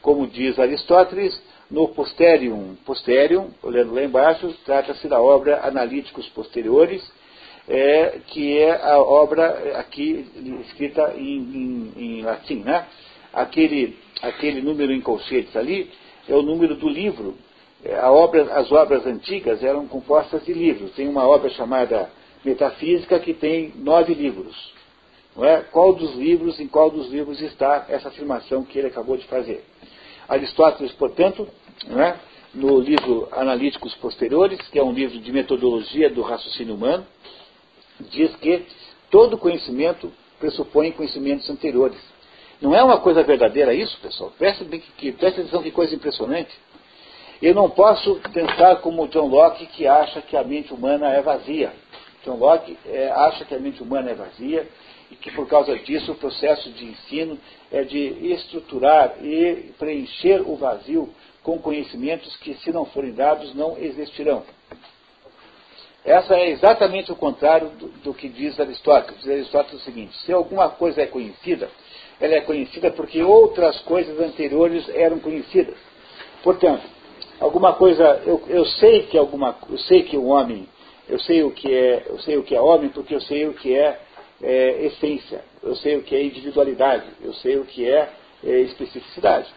como 0.00 0.26
diz 0.26 0.58
Aristóteles, 0.58 1.40
no 1.70 1.88
Posterium, 1.88 2.76
Posterium, 2.84 3.50
olhando 3.62 3.94
lá 3.94 4.04
embaixo, 4.04 4.54
trata-se 4.64 5.08
da 5.08 5.20
obra 5.20 5.66
Analíticos 5.66 6.28
Posteriores, 6.28 7.02
é, 7.68 8.20
que 8.28 8.58
é 8.58 8.80
a 8.80 9.00
obra 9.00 9.76
aqui 9.80 10.26
escrita 10.66 11.14
em, 11.16 11.36
em, 11.36 11.92
em 11.96 12.22
latim. 12.22 12.60
Né? 12.60 12.86
Aquele, 13.32 13.98
aquele 14.22 14.62
número 14.62 14.92
em 14.92 15.00
colchetes 15.00 15.56
ali 15.56 15.90
é 16.28 16.34
o 16.34 16.42
número 16.42 16.76
do 16.76 16.88
livro. 16.88 17.34
É, 17.84 17.98
obra, 18.06 18.54
as 18.54 18.70
obras 18.70 19.04
antigas 19.04 19.62
eram 19.64 19.86
compostas 19.88 20.44
de 20.44 20.52
livros. 20.52 20.92
Tem 20.92 21.08
uma 21.08 21.26
obra 21.26 21.50
chamada 21.50 22.08
Metafísica 22.44 23.18
que 23.18 23.34
tem 23.34 23.72
nove 23.74 24.14
livros. 24.14 24.75
É? 25.38 25.58
Qual 25.70 25.92
dos 25.92 26.14
livros, 26.14 26.58
em 26.58 26.66
qual 26.66 26.90
dos 26.90 27.10
livros 27.10 27.40
está 27.42 27.86
essa 27.88 28.08
afirmação 28.08 28.64
que 28.64 28.78
ele 28.78 28.88
acabou 28.88 29.16
de 29.16 29.26
fazer? 29.26 29.62
Aristóteles, 30.26 30.92
portanto, 30.92 31.46
né, 31.86 32.18
no 32.54 32.80
livro 32.80 33.28
Analíticos 33.32 33.94
Posteriores, 33.96 34.60
que 34.68 34.78
é 34.78 34.82
um 34.82 34.92
livro 34.92 35.18
de 35.18 35.32
metodologia 35.32 36.08
do 36.08 36.22
raciocínio 36.22 36.74
humano, 36.74 37.06
diz 38.00 38.34
que 38.36 38.64
todo 39.10 39.36
conhecimento 39.36 40.10
pressupõe 40.38 40.90
conhecimentos 40.92 41.48
anteriores. 41.50 41.98
Não 42.60 42.74
é 42.74 42.82
uma 42.82 42.98
coisa 43.00 43.22
verdadeira 43.22 43.74
isso, 43.74 43.98
pessoal? 44.00 44.32
Preste, 44.38 44.64
que, 44.96 45.12
preste 45.12 45.40
atenção 45.40 45.62
que 45.62 45.70
coisa 45.70 45.94
impressionante. 45.94 46.50
Eu 47.42 47.54
não 47.54 47.68
posso 47.68 48.18
pensar 48.32 48.76
como 48.76 49.06
John 49.08 49.26
Locke, 49.26 49.66
que 49.66 49.86
acha 49.86 50.22
que 50.22 50.34
a 50.34 50.42
mente 50.42 50.72
humana 50.72 51.10
é 51.10 51.20
vazia. 51.20 51.72
John 52.24 52.36
Locke 52.36 52.78
é, 52.86 53.10
acha 53.10 53.44
que 53.44 53.54
a 53.54 53.58
mente 53.58 53.82
humana 53.82 54.10
é 54.10 54.14
vazia 54.14 54.66
e 55.10 55.16
que 55.16 55.30
por 55.32 55.46
causa 55.46 55.76
disso 55.78 56.12
o 56.12 56.16
processo 56.16 56.70
de 56.70 56.84
ensino 56.84 57.38
é 57.70 57.82
de 57.82 58.32
estruturar 58.32 59.16
e 59.22 59.72
preencher 59.78 60.42
o 60.42 60.56
vazio 60.56 61.08
com 61.42 61.58
conhecimentos 61.58 62.36
que, 62.38 62.54
se 62.54 62.72
não 62.72 62.84
forem 62.86 63.12
dados, 63.12 63.54
não 63.54 63.78
existirão. 63.78 64.42
Essa 66.04 66.34
é 66.34 66.50
exatamente 66.50 67.10
o 67.10 67.16
contrário 67.16 67.68
do, 67.70 67.88
do 67.88 68.14
que 68.14 68.28
diz 68.28 68.58
Aristóteles. 68.58 69.20
Diz 69.20 69.30
Aristóteles 69.30 69.80
o 69.80 69.84
seguinte: 69.84 70.16
se 70.18 70.32
alguma 70.32 70.68
coisa 70.70 71.02
é 71.02 71.06
conhecida, 71.06 71.68
ela 72.20 72.34
é 72.34 72.40
conhecida 72.40 72.90
porque 72.92 73.22
outras 73.22 73.80
coisas 73.80 74.18
anteriores 74.20 74.88
eram 74.88 75.18
conhecidas. 75.18 75.76
Portanto, 76.42 76.82
alguma 77.40 77.74
coisa, 77.74 78.22
eu, 78.24 78.42
eu 78.46 78.64
sei 78.64 79.02
que 79.02 79.18
alguma, 79.18 79.56
eu 79.68 79.78
sei 79.78 80.04
que 80.04 80.16
o 80.16 80.26
homem, 80.26 80.68
eu 81.08 81.18
sei 81.18 81.42
o 81.42 81.50
que 81.50 81.72
é, 81.72 82.04
eu 82.06 82.18
sei 82.20 82.36
o 82.36 82.42
que 82.42 82.54
é 82.54 82.60
homem 82.60 82.88
porque 82.90 83.14
eu 83.14 83.20
sei 83.20 83.46
o 83.46 83.54
que 83.54 83.76
é 83.76 84.00
é, 84.42 84.86
essência, 84.86 85.42
eu 85.62 85.74
sei 85.76 85.96
o 85.96 86.02
que 86.02 86.14
é 86.14 86.22
individualidade, 86.22 87.06
eu 87.22 87.32
sei 87.34 87.58
o 87.58 87.64
que 87.64 87.88
é, 87.88 88.10
é 88.44 88.60
especificidade. 88.60 89.48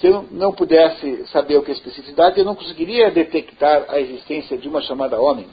Se 0.00 0.06
eu 0.06 0.26
não 0.30 0.52
pudesse 0.52 1.26
saber 1.28 1.56
o 1.56 1.62
que 1.62 1.70
é 1.70 1.74
especificidade, 1.74 2.38
eu 2.38 2.44
não 2.44 2.54
conseguiria 2.54 3.10
detectar 3.10 3.86
a 3.88 3.98
existência 3.98 4.58
de 4.58 4.68
uma 4.68 4.82
chamada 4.82 5.20
homem. 5.20 5.48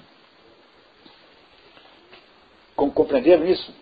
Compreenderam 2.75 3.45
isso? 3.45 3.73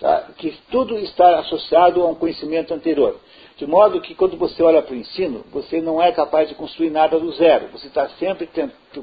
Tá? 0.00 0.28
Que 0.36 0.58
tudo 0.70 0.98
está 0.98 1.38
associado 1.38 2.02
a 2.02 2.08
um 2.08 2.14
conhecimento 2.16 2.74
anterior. 2.74 3.20
De 3.56 3.66
modo 3.66 4.00
que 4.00 4.16
quando 4.16 4.36
você 4.36 4.60
olha 4.60 4.82
para 4.82 4.94
o 4.94 4.96
ensino, 4.96 5.44
você 5.52 5.80
não 5.80 6.02
é 6.02 6.10
capaz 6.10 6.48
de 6.48 6.56
construir 6.56 6.90
nada 6.90 7.20
do 7.20 7.30
zero. 7.32 7.68
Você 7.68 7.86
está 7.86 8.08
sempre 8.18 8.48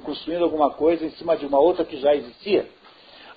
construindo 0.03 0.43
alguma 0.43 0.71
coisa 0.71 1.05
em 1.05 1.11
cima 1.11 1.37
de 1.37 1.45
uma 1.45 1.59
outra 1.59 1.85
que 1.85 1.97
já 1.97 2.13
existia. 2.13 2.67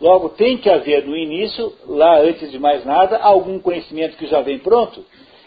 Logo, 0.02 0.30
tem 0.30 0.58
que 0.58 0.68
haver 0.68 1.06
no 1.06 1.16
início, 1.16 1.72
lá 1.86 2.18
antes 2.18 2.50
de 2.50 2.58
mais 2.58 2.84
nada, 2.84 3.18
algum 3.18 3.60
conhecimento 3.60 4.16
que 4.16 4.26
já 4.26 4.40
vem 4.40 4.58
pronto, 4.58 5.04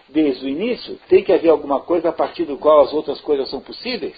desde 0.08 0.45
o 0.45 0.47
início, 0.47 0.97
tem 1.10 1.22
que 1.22 1.34
haver 1.34 1.49
alguma 1.49 1.82
coisa 1.82 2.08
a 2.08 2.14
partir 2.14 2.45
do 2.45 2.58
qual 2.58 2.80
as 2.80 2.93
outras 2.93 3.20
coisas 3.20 3.49
são 3.49 3.60
possíveis. 3.60 4.16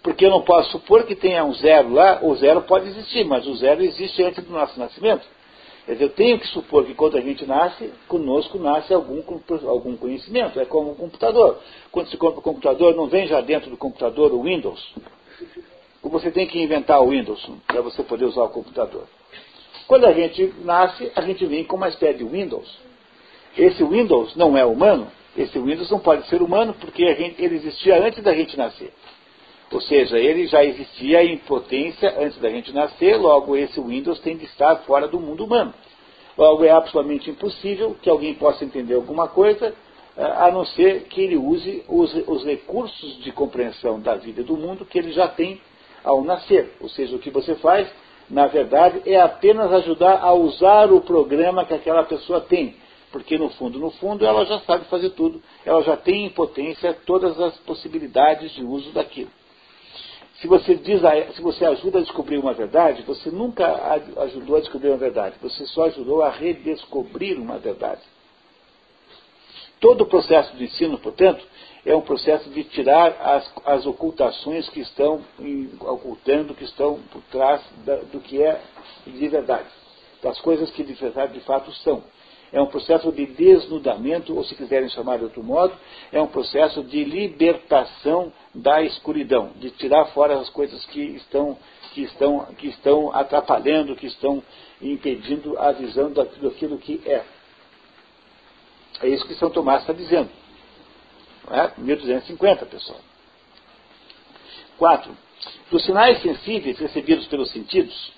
Porque 0.00 0.24
eu 0.24 0.30
não 0.30 0.42
posso 0.42 0.70
supor 0.70 1.02
que 1.06 1.16
tenha 1.16 1.44
um 1.44 1.52
zero 1.54 1.92
lá, 1.92 2.20
o 2.22 2.36
zero 2.36 2.62
pode 2.62 2.86
existir, 2.86 3.24
mas 3.24 3.44
o 3.44 3.56
zero 3.56 3.82
existe 3.82 4.22
antes 4.22 4.44
do 4.44 4.52
nosso 4.52 4.78
nascimento. 4.78 5.26
Quer 5.86 5.94
dizer, 5.94 6.04
eu 6.04 6.10
tenho 6.10 6.38
que 6.38 6.46
supor 6.46 6.86
que 6.86 6.94
quando 6.94 7.16
a 7.16 7.20
gente 7.20 7.44
nasce, 7.44 7.92
conosco 8.06 8.60
nasce 8.60 8.94
algum, 8.94 9.20
algum 9.66 9.96
conhecimento. 9.96 10.60
É 10.60 10.64
como 10.64 10.92
um 10.92 10.94
computador. 10.94 11.58
Quando 11.90 12.06
se 12.06 12.16
compra 12.16 12.38
um 12.38 12.42
computador, 12.42 12.94
não 12.94 13.08
vem 13.08 13.26
já 13.26 13.40
dentro 13.40 13.68
do 13.68 13.76
computador 13.76 14.32
o 14.32 14.42
Windows. 14.42 14.94
Você 16.00 16.30
tem 16.30 16.46
que 16.46 16.62
inventar 16.62 17.02
o 17.02 17.08
Windows 17.08 17.44
para 17.66 17.80
você 17.80 18.04
poder 18.04 18.26
usar 18.26 18.44
o 18.44 18.48
computador. 18.48 19.04
Quando 19.86 20.06
a 20.06 20.12
gente 20.12 20.52
nasce, 20.64 21.10
a 21.14 21.20
gente 21.22 21.44
vem 21.46 21.64
com 21.64 21.76
uma 21.76 21.88
espécie 21.88 22.18
de 22.18 22.24
Windows. 22.24 22.68
Esse 23.56 23.82
Windows 23.84 24.34
não 24.36 24.56
é 24.56 24.64
humano. 24.64 25.08
Esse 25.36 25.58
Windows 25.58 25.90
não 25.90 25.98
pode 25.98 26.26
ser 26.28 26.42
humano 26.42 26.74
porque 26.80 27.14
gente, 27.14 27.42
ele 27.42 27.56
existia 27.56 28.02
antes 28.02 28.22
da 28.22 28.34
gente 28.34 28.56
nascer. 28.56 28.92
Ou 29.70 29.80
seja, 29.80 30.18
ele 30.18 30.46
já 30.46 30.62
existia 30.62 31.24
em 31.24 31.38
potência 31.38 32.14
antes 32.18 32.38
da 32.38 32.50
gente 32.50 32.72
nascer, 32.72 33.16
logo 33.16 33.56
esse 33.56 33.80
Windows 33.80 34.20
tem 34.20 34.36
de 34.36 34.44
estar 34.44 34.76
fora 34.84 35.08
do 35.08 35.18
mundo 35.18 35.44
humano. 35.44 35.72
Logo 36.36 36.64
é 36.64 36.70
absolutamente 36.70 37.30
impossível 37.30 37.96
que 38.02 38.10
alguém 38.10 38.34
possa 38.34 38.64
entender 38.64 38.94
alguma 38.94 39.28
coisa, 39.28 39.74
eh, 40.16 40.22
a 40.22 40.50
não 40.50 40.66
ser 40.66 41.04
que 41.04 41.22
ele 41.22 41.36
use 41.36 41.82
os, 41.88 42.14
os 42.26 42.44
recursos 42.44 43.22
de 43.22 43.32
compreensão 43.32 43.98
da 43.98 44.14
vida 44.14 44.42
do 44.42 44.56
mundo 44.56 44.84
que 44.84 44.98
ele 44.98 45.12
já 45.12 45.28
tem 45.28 45.58
ao 46.04 46.22
nascer. 46.22 46.74
Ou 46.80 46.90
seja, 46.90 47.16
o 47.16 47.18
que 47.18 47.30
você 47.30 47.54
faz, 47.54 47.88
na 48.30 48.46
verdade, 48.46 49.02
é 49.06 49.20
apenas 49.20 49.72
ajudar 49.72 50.20
a 50.20 50.32
usar 50.32 50.92
o 50.92 51.00
programa 51.00 51.64
que 51.64 51.74
aquela 51.74 52.04
pessoa 52.04 52.40
tem. 52.40 52.76
Porque 53.10 53.36
no 53.36 53.50
fundo, 53.50 53.78
no 53.78 53.90
fundo, 53.90 54.24
ela 54.24 54.44
já 54.46 54.58
sabe 54.60 54.86
fazer 54.86 55.10
tudo, 55.10 55.42
ela 55.66 55.82
já 55.82 55.96
tem 55.96 56.24
em 56.24 56.30
potência 56.30 56.96
todas 57.04 57.38
as 57.38 57.56
possibilidades 57.58 58.52
de 58.52 58.64
uso 58.64 58.90
daquilo. 58.92 59.30
Se 60.40 60.48
você, 60.48 60.74
diz 60.74 61.04
a, 61.04 61.32
se 61.32 61.42
você 61.42 61.64
ajuda 61.64 61.98
a 61.98 62.02
descobrir 62.02 62.38
uma 62.38 62.54
verdade, 62.54 63.02
você 63.02 63.30
nunca 63.30 64.00
ajudou 64.22 64.56
a 64.56 64.60
descobrir 64.60 64.88
uma 64.88 64.96
verdade, 64.96 65.36
você 65.40 65.66
só 65.66 65.84
ajudou 65.84 66.22
a 66.22 66.30
redescobrir 66.30 67.38
uma 67.38 67.58
verdade. 67.58 68.00
Todo 69.78 70.02
o 70.02 70.06
processo 70.06 70.56
de 70.56 70.64
ensino, 70.64 70.98
portanto, 70.98 71.44
é 71.84 71.94
um 71.94 72.00
processo 72.00 72.48
de 72.50 72.62
tirar 72.64 73.16
as, 73.20 73.52
as 73.64 73.86
ocultações 73.86 74.68
que 74.68 74.80
estão 74.80 75.20
em, 75.40 75.70
ocultando, 75.80 76.54
que 76.54 76.64
estão 76.64 77.00
por 77.10 77.22
trás 77.22 77.60
da, 77.84 77.96
do 77.96 78.20
que 78.20 78.40
é 78.40 78.60
de 79.06 79.28
verdade, 79.28 79.68
das 80.22 80.40
coisas 80.40 80.70
que 80.70 80.84
de 80.84 80.92
verdade 80.92 81.32
de 81.32 81.40
fato 81.40 81.72
são. 81.72 82.02
É 82.52 82.60
um 82.60 82.66
processo 82.66 83.10
de 83.10 83.24
desnudamento, 83.26 84.36
ou 84.36 84.44
se 84.44 84.54
quiserem 84.54 84.88
chamar 84.90 85.16
de 85.16 85.24
outro 85.24 85.42
modo, 85.42 85.74
é 86.12 86.20
um 86.20 86.26
processo 86.26 86.84
de 86.84 87.02
libertação 87.02 88.30
da 88.54 88.82
escuridão, 88.82 89.52
de 89.56 89.70
tirar 89.70 90.04
fora 90.12 90.38
as 90.38 90.50
coisas 90.50 90.84
que 90.86 91.00
estão, 91.00 91.56
que 91.94 92.02
estão, 92.02 92.44
que 92.58 92.68
estão 92.68 93.10
atrapalhando, 93.14 93.96
que 93.96 94.06
estão 94.06 94.42
impedindo 94.82 95.58
a 95.58 95.72
visão 95.72 96.12
daquilo 96.12 96.76
que 96.76 97.00
é. 97.06 97.24
É 99.00 99.08
isso 99.08 99.26
que 99.26 99.34
São 99.34 99.48
Tomás 99.48 99.80
está 99.80 99.94
dizendo. 99.94 100.41
Não 101.48 101.56
é? 101.56 101.72
1250, 101.76 102.66
pessoal. 102.66 103.00
4. 104.78 105.16
Dos 105.70 105.84
sinais 105.84 106.20
sensíveis 106.22 106.78
recebidos 106.78 107.26
pelos 107.26 107.50
sentidos, 107.50 108.12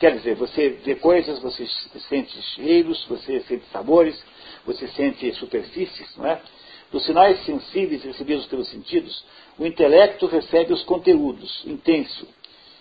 Quer 0.00 0.16
dizer, 0.16 0.34
você 0.34 0.70
vê 0.82 0.94
coisas, 0.94 1.40
você 1.40 1.68
sente 2.08 2.40
cheiros, 2.54 3.04
você 3.04 3.40
sente 3.40 3.66
sabores, 3.66 4.18
você 4.64 4.88
sente 4.88 5.30
superfícies, 5.34 6.16
não 6.16 6.26
é? 6.26 6.40
Dos 6.90 7.04
sinais 7.04 7.44
sensíveis 7.44 8.02
recebidos 8.02 8.46
pelos 8.46 8.68
sentidos, 8.68 9.22
o 9.58 9.66
intelecto 9.66 10.26
recebe 10.26 10.72
os 10.72 10.82
conteúdos, 10.84 11.62
intenso, 11.66 12.26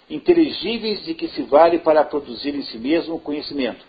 inteligíveis 0.10 1.04
de 1.04 1.14
que 1.14 1.28
se 1.28 1.42
vale 1.44 1.80
para 1.80 2.06
produzir 2.06 2.56
em 2.56 2.64
si 2.64 2.78
mesmo 2.78 3.16
o 3.16 3.20
conhecimento. 3.20 3.86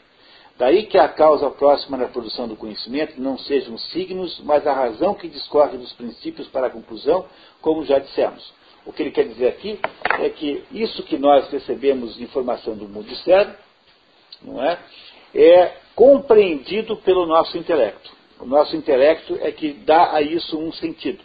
Daí 0.61 0.83
que 0.83 0.99
a 0.99 1.09
causa 1.09 1.49
próxima 1.49 1.97
da 1.97 2.07
produção 2.07 2.47
do 2.47 2.55
conhecimento 2.55 3.19
não 3.19 3.39
sejam 3.39 3.77
os 3.77 3.83
signos, 3.93 4.39
mas 4.45 4.67
a 4.67 4.75
razão 4.75 5.15
que 5.15 5.27
discorre 5.27 5.79
dos 5.79 5.91
princípios 5.95 6.49
para 6.49 6.67
a 6.67 6.71
conclusão, 6.71 7.25
como 7.63 7.83
já 7.87 7.99
dissemos. 7.99 8.53
O 8.85 8.93
que 8.93 9.03
ele 9.03 9.11
quer 9.11 9.27
dizer 9.27 9.49
aqui 9.49 9.81
é 10.19 10.29
que 10.29 10.63
isso 10.71 11.03
que 11.05 11.17
nós 11.17 11.51
recebemos 11.51 12.15
de 12.15 12.25
informação 12.25 12.77
do 12.77 12.87
mundo 12.87 13.11
externo, 13.11 13.55
não 14.43 14.63
é, 14.63 14.79
é 15.35 15.77
compreendido 15.95 16.95
pelo 16.99 17.25
nosso 17.25 17.57
intelecto. 17.57 18.13
O 18.39 18.45
nosso 18.45 18.77
intelecto 18.77 19.39
é 19.41 19.51
que 19.51 19.73
dá 19.73 20.15
a 20.15 20.21
isso 20.21 20.59
um 20.59 20.71
sentido. 20.75 21.25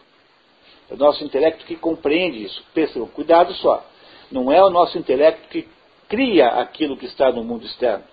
É 0.89 0.93
o 0.93 0.97
nosso 0.97 1.21
intelecto 1.25 1.65
que 1.65 1.75
compreende 1.75 2.41
isso. 2.41 2.63
Percebam, 2.73 3.09
cuidado 3.09 3.53
só. 3.55 3.85
Não 4.31 4.49
é 4.49 4.63
o 4.63 4.69
nosso 4.69 4.97
intelecto 4.97 5.49
que 5.49 5.67
cria 6.07 6.47
aquilo 6.47 6.95
que 6.95 7.05
está 7.05 7.33
no 7.33 7.43
mundo 7.43 7.65
externo, 7.65 8.05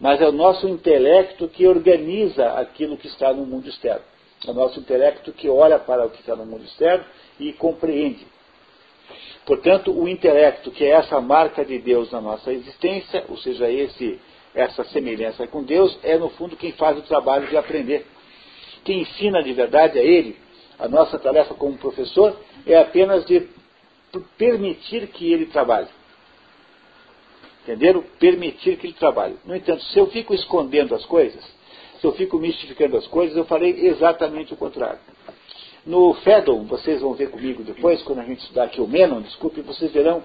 mas 0.00 0.20
é 0.20 0.26
o 0.26 0.32
nosso 0.32 0.66
intelecto 0.66 1.46
que 1.48 1.66
organiza 1.66 2.52
aquilo 2.54 2.96
que 2.96 3.06
está 3.06 3.32
no 3.32 3.44
mundo 3.44 3.68
externo. 3.68 4.02
É 4.46 4.50
o 4.50 4.54
nosso 4.54 4.80
intelecto 4.80 5.32
que 5.32 5.48
olha 5.48 5.78
para 5.78 6.06
o 6.06 6.10
que 6.10 6.20
está 6.20 6.34
no 6.34 6.46
mundo 6.46 6.64
externo 6.64 7.04
e 7.38 7.52
compreende. 7.52 8.26
Portanto, 9.44 9.92
o 9.92 10.08
intelecto, 10.08 10.70
que 10.70 10.84
é 10.84 10.90
essa 10.90 11.20
marca 11.20 11.64
de 11.64 11.78
Deus 11.78 12.10
na 12.10 12.20
nossa 12.20 12.52
existência, 12.52 13.24
ou 13.28 13.36
seja, 13.36 13.70
esse, 13.70 14.18
essa 14.54 14.84
semelhança 14.84 15.46
com 15.46 15.62
Deus, 15.62 15.98
é 16.02 16.16
no 16.16 16.30
fundo 16.30 16.56
quem 16.56 16.72
faz 16.72 16.98
o 16.98 17.02
trabalho 17.02 17.46
de 17.48 17.56
aprender. 17.56 18.06
Quem 18.84 19.00
ensina 19.02 19.42
de 19.42 19.52
verdade 19.52 19.98
é 19.98 20.04
Ele. 20.04 20.36
A 20.78 20.88
nossa 20.88 21.18
tarefa 21.18 21.54
como 21.54 21.76
professor 21.76 22.34
é 22.66 22.78
apenas 22.78 23.26
de 23.26 23.46
permitir 24.38 25.08
que 25.08 25.30
ele 25.30 25.46
trabalhe. 25.46 25.88
Entenderam? 27.62 28.02
Permitir 28.18 28.76
que 28.76 28.86
ele 28.86 28.94
trabalhe. 28.94 29.36
No 29.44 29.54
entanto, 29.54 29.82
se 29.84 29.98
eu 29.98 30.06
fico 30.06 30.34
escondendo 30.34 30.94
as 30.94 31.04
coisas, 31.04 31.42
se 32.00 32.06
eu 32.06 32.12
fico 32.12 32.38
mistificando 32.38 32.96
as 32.96 33.06
coisas, 33.06 33.36
eu 33.36 33.44
farei 33.44 33.86
exatamente 33.86 34.54
o 34.54 34.56
contrário. 34.56 34.98
No 35.84 36.14
Fedon, 36.14 36.64
vocês 36.64 37.00
vão 37.00 37.14
ver 37.14 37.30
comigo 37.30 37.62
depois, 37.62 38.02
quando 38.02 38.20
a 38.20 38.24
gente 38.24 38.40
estudar 38.40 38.64
aqui 38.64 38.80
o 38.80 38.86
Menon, 38.86 39.22
desculpe, 39.22 39.60
vocês 39.62 39.90
verão 39.92 40.22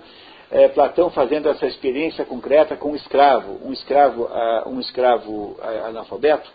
é, 0.52 0.68
Platão 0.68 1.10
fazendo 1.10 1.50
essa 1.50 1.66
experiência 1.66 2.26
concreta 2.26 2.76
com 2.76 2.92
um 2.92 2.96
escravo, 2.96 3.60
um 3.66 3.74
escravo, 3.74 4.24
uh, 4.24 4.70
um 4.70 4.80
escravo 4.80 5.58
uh, 5.60 5.86
analfabeto, 5.88 6.50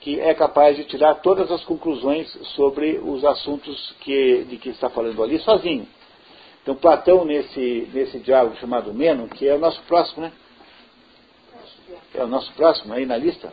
que 0.00 0.20
é 0.20 0.34
capaz 0.34 0.76
de 0.76 0.84
tirar 0.84 1.16
todas 1.16 1.50
as 1.50 1.64
conclusões 1.64 2.30
sobre 2.54 2.98
os 2.98 3.24
assuntos 3.24 3.94
que, 4.00 4.44
de 4.44 4.56
que 4.56 4.70
está 4.70 4.88
falando 4.90 5.22
ali 5.22 5.38
sozinho. 5.40 5.86
Então 6.68 6.76
Platão, 6.76 7.24
nesse, 7.24 7.88
nesse 7.94 8.18
diálogo 8.18 8.54
chamado 8.56 8.92
Menon, 8.92 9.26
que 9.26 9.48
é 9.48 9.54
o 9.54 9.58
nosso 9.58 9.80
próximo, 9.84 10.20
né? 10.20 10.32
É 12.14 12.22
o 12.22 12.26
nosso 12.26 12.52
próximo 12.52 12.92
aí 12.92 13.06
na 13.06 13.16
lista? 13.16 13.50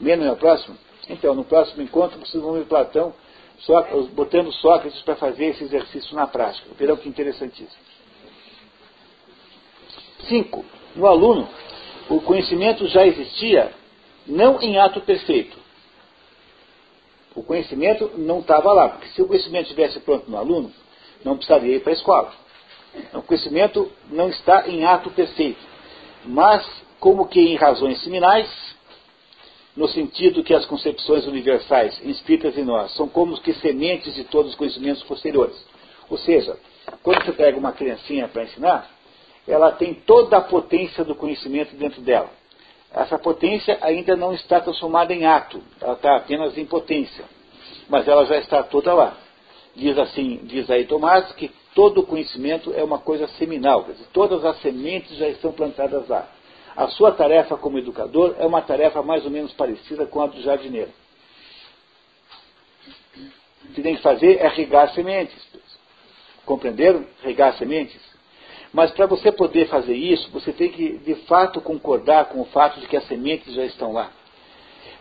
Menon 0.00 0.24
é 0.24 0.32
o 0.32 0.36
próximo? 0.36 0.74
Então, 1.06 1.34
no 1.34 1.44
próximo 1.44 1.82
encontro, 1.82 2.18
vocês 2.18 2.42
vão 2.42 2.54
ver 2.54 2.64
Platão 2.64 3.12
Sócrates, 3.58 4.08
botando 4.08 4.50
Sócrates 4.52 5.02
para 5.02 5.16
fazer 5.16 5.48
esse 5.48 5.64
exercício 5.64 6.16
na 6.16 6.26
prática. 6.26 6.66
Verão 6.78 6.96
que 6.96 7.10
interessantíssimo. 7.10 7.82
Cinco, 10.26 10.64
no 10.94 11.06
aluno, 11.06 11.46
o 12.08 12.22
conhecimento 12.22 12.86
já 12.86 13.06
existia 13.06 13.70
não 14.26 14.62
em 14.62 14.78
ato 14.78 15.02
perfeito. 15.02 15.58
O 17.34 17.42
conhecimento 17.42 18.12
não 18.16 18.40
estava 18.40 18.72
lá, 18.72 18.88
porque 18.88 19.08
se 19.08 19.20
o 19.20 19.26
conhecimento 19.26 19.64
estivesse 19.64 20.00
pronto 20.00 20.30
no 20.30 20.38
aluno, 20.38 20.72
não 21.22 21.36
precisaria 21.36 21.76
ir 21.76 21.82
para 21.82 21.92
a 21.92 21.96
escola. 21.96 22.45
O 23.12 23.22
conhecimento 23.22 23.90
não 24.10 24.28
está 24.28 24.68
em 24.68 24.84
ato 24.84 25.10
perfeito, 25.10 25.60
mas 26.24 26.66
como 26.98 27.26
que 27.26 27.40
em 27.40 27.56
razões 27.56 28.00
seminais, 28.02 28.48
no 29.76 29.88
sentido 29.88 30.42
que 30.42 30.54
as 30.54 30.64
concepções 30.64 31.26
universais 31.26 32.00
inscritas 32.04 32.56
em 32.56 32.64
nós 32.64 32.92
são 32.94 33.08
como 33.08 33.38
que 33.40 33.52
sementes 33.54 34.14
de 34.14 34.24
todos 34.24 34.52
os 34.52 34.56
conhecimentos 34.56 35.02
posteriores. 35.02 35.56
Ou 36.08 36.16
seja, 36.16 36.56
quando 37.02 37.24
você 37.24 37.32
pega 37.32 37.58
uma 37.58 37.72
criancinha 37.72 38.28
para 38.28 38.44
ensinar, 38.44 38.90
ela 39.46 39.72
tem 39.72 39.94
toda 39.94 40.38
a 40.38 40.40
potência 40.40 41.04
do 41.04 41.14
conhecimento 41.14 41.76
dentro 41.76 42.00
dela. 42.00 42.30
Essa 42.92 43.18
potência 43.18 43.78
ainda 43.82 44.16
não 44.16 44.32
está 44.32 44.60
transformada 44.60 45.12
em 45.12 45.26
ato, 45.26 45.62
ela 45.80 45.92
está 45.92 46.16
apenas 46.16 46.56
em 46.56 46.64
potência, 46.64 47.24
mas 47.88 48.08
ela 48.08 48.24
já 48.24 48.38
está 48.38 48.62
toda 48.62 48.94
lá. 48.94 49.16
Diz 49.74 49.98
assim, 49.98 50.40
diz 50.44 50.70
aí 50.70 50.86
Tomás, 50.86 51.30
que 51.32 51.50
todo 51.76 52.02
conhecimento 52.04 52.72
é 52.74 52.82
uma 52.82 52.98
coisa 52.98 53.28
seminal, 53.28 53.84
quer 53.84 53.92
dizer, 53.92 54.06
todas 54.10 54.42
as 54.46 54.58
sementes 54.62 55.14
já 55.18 55.28
estão 55.28 55.52
plantadas 55.52 56.08
lá. 56.08 56.26
A 56.74 56.88
sua 56.88 57.12
tarefa 57.12 57.54
como 57.58 57.78
educador 57.78 58.34
é 58.38 58.46
uma 58.46 58.62
tarefa 58.62 59.02
mais 59.02 59.26
ou 59.26 59.30
menos 59.30 59.52
parecida 59.52 60.06
com 60.06 60.22
a 60.22 60.26
do 60.26 60.40
jardineiro. 60.40 60.90
O 63.66 63.74
que 63.74 63.82
tem 63.82 63.94
que 63.94 64.00
fazer 64.00 64.38
é 64.38 64.48
regar 64.48 64.88
sementes. 64.94 65.36
Compreenderam? 66.46 67.04
Regar 67.22 67.52
sementes. 67.58 68.00
Mas 68.72 68.90
para 68.92 69.04
você 69.04 69.30
poder 69.30 69.68
fazer 69.68 69.94
isso, 69.94 70.30
você 70.30 70.52
tem 70.52 70.70
que, 70.70 70.96
de 70.98 71.14
fato, 71.26 71.60
concordar 71.60 72.26
com 72.26 72.40
o 72.40 72.46
fato 72.46 72.80
de 72.80 72.86
que 72.86 72.96
as 72.96 73.06
sementes 73.06 73.52
já 73.52 73.66
estão 73.66 73.92
lá. 73.92 74.10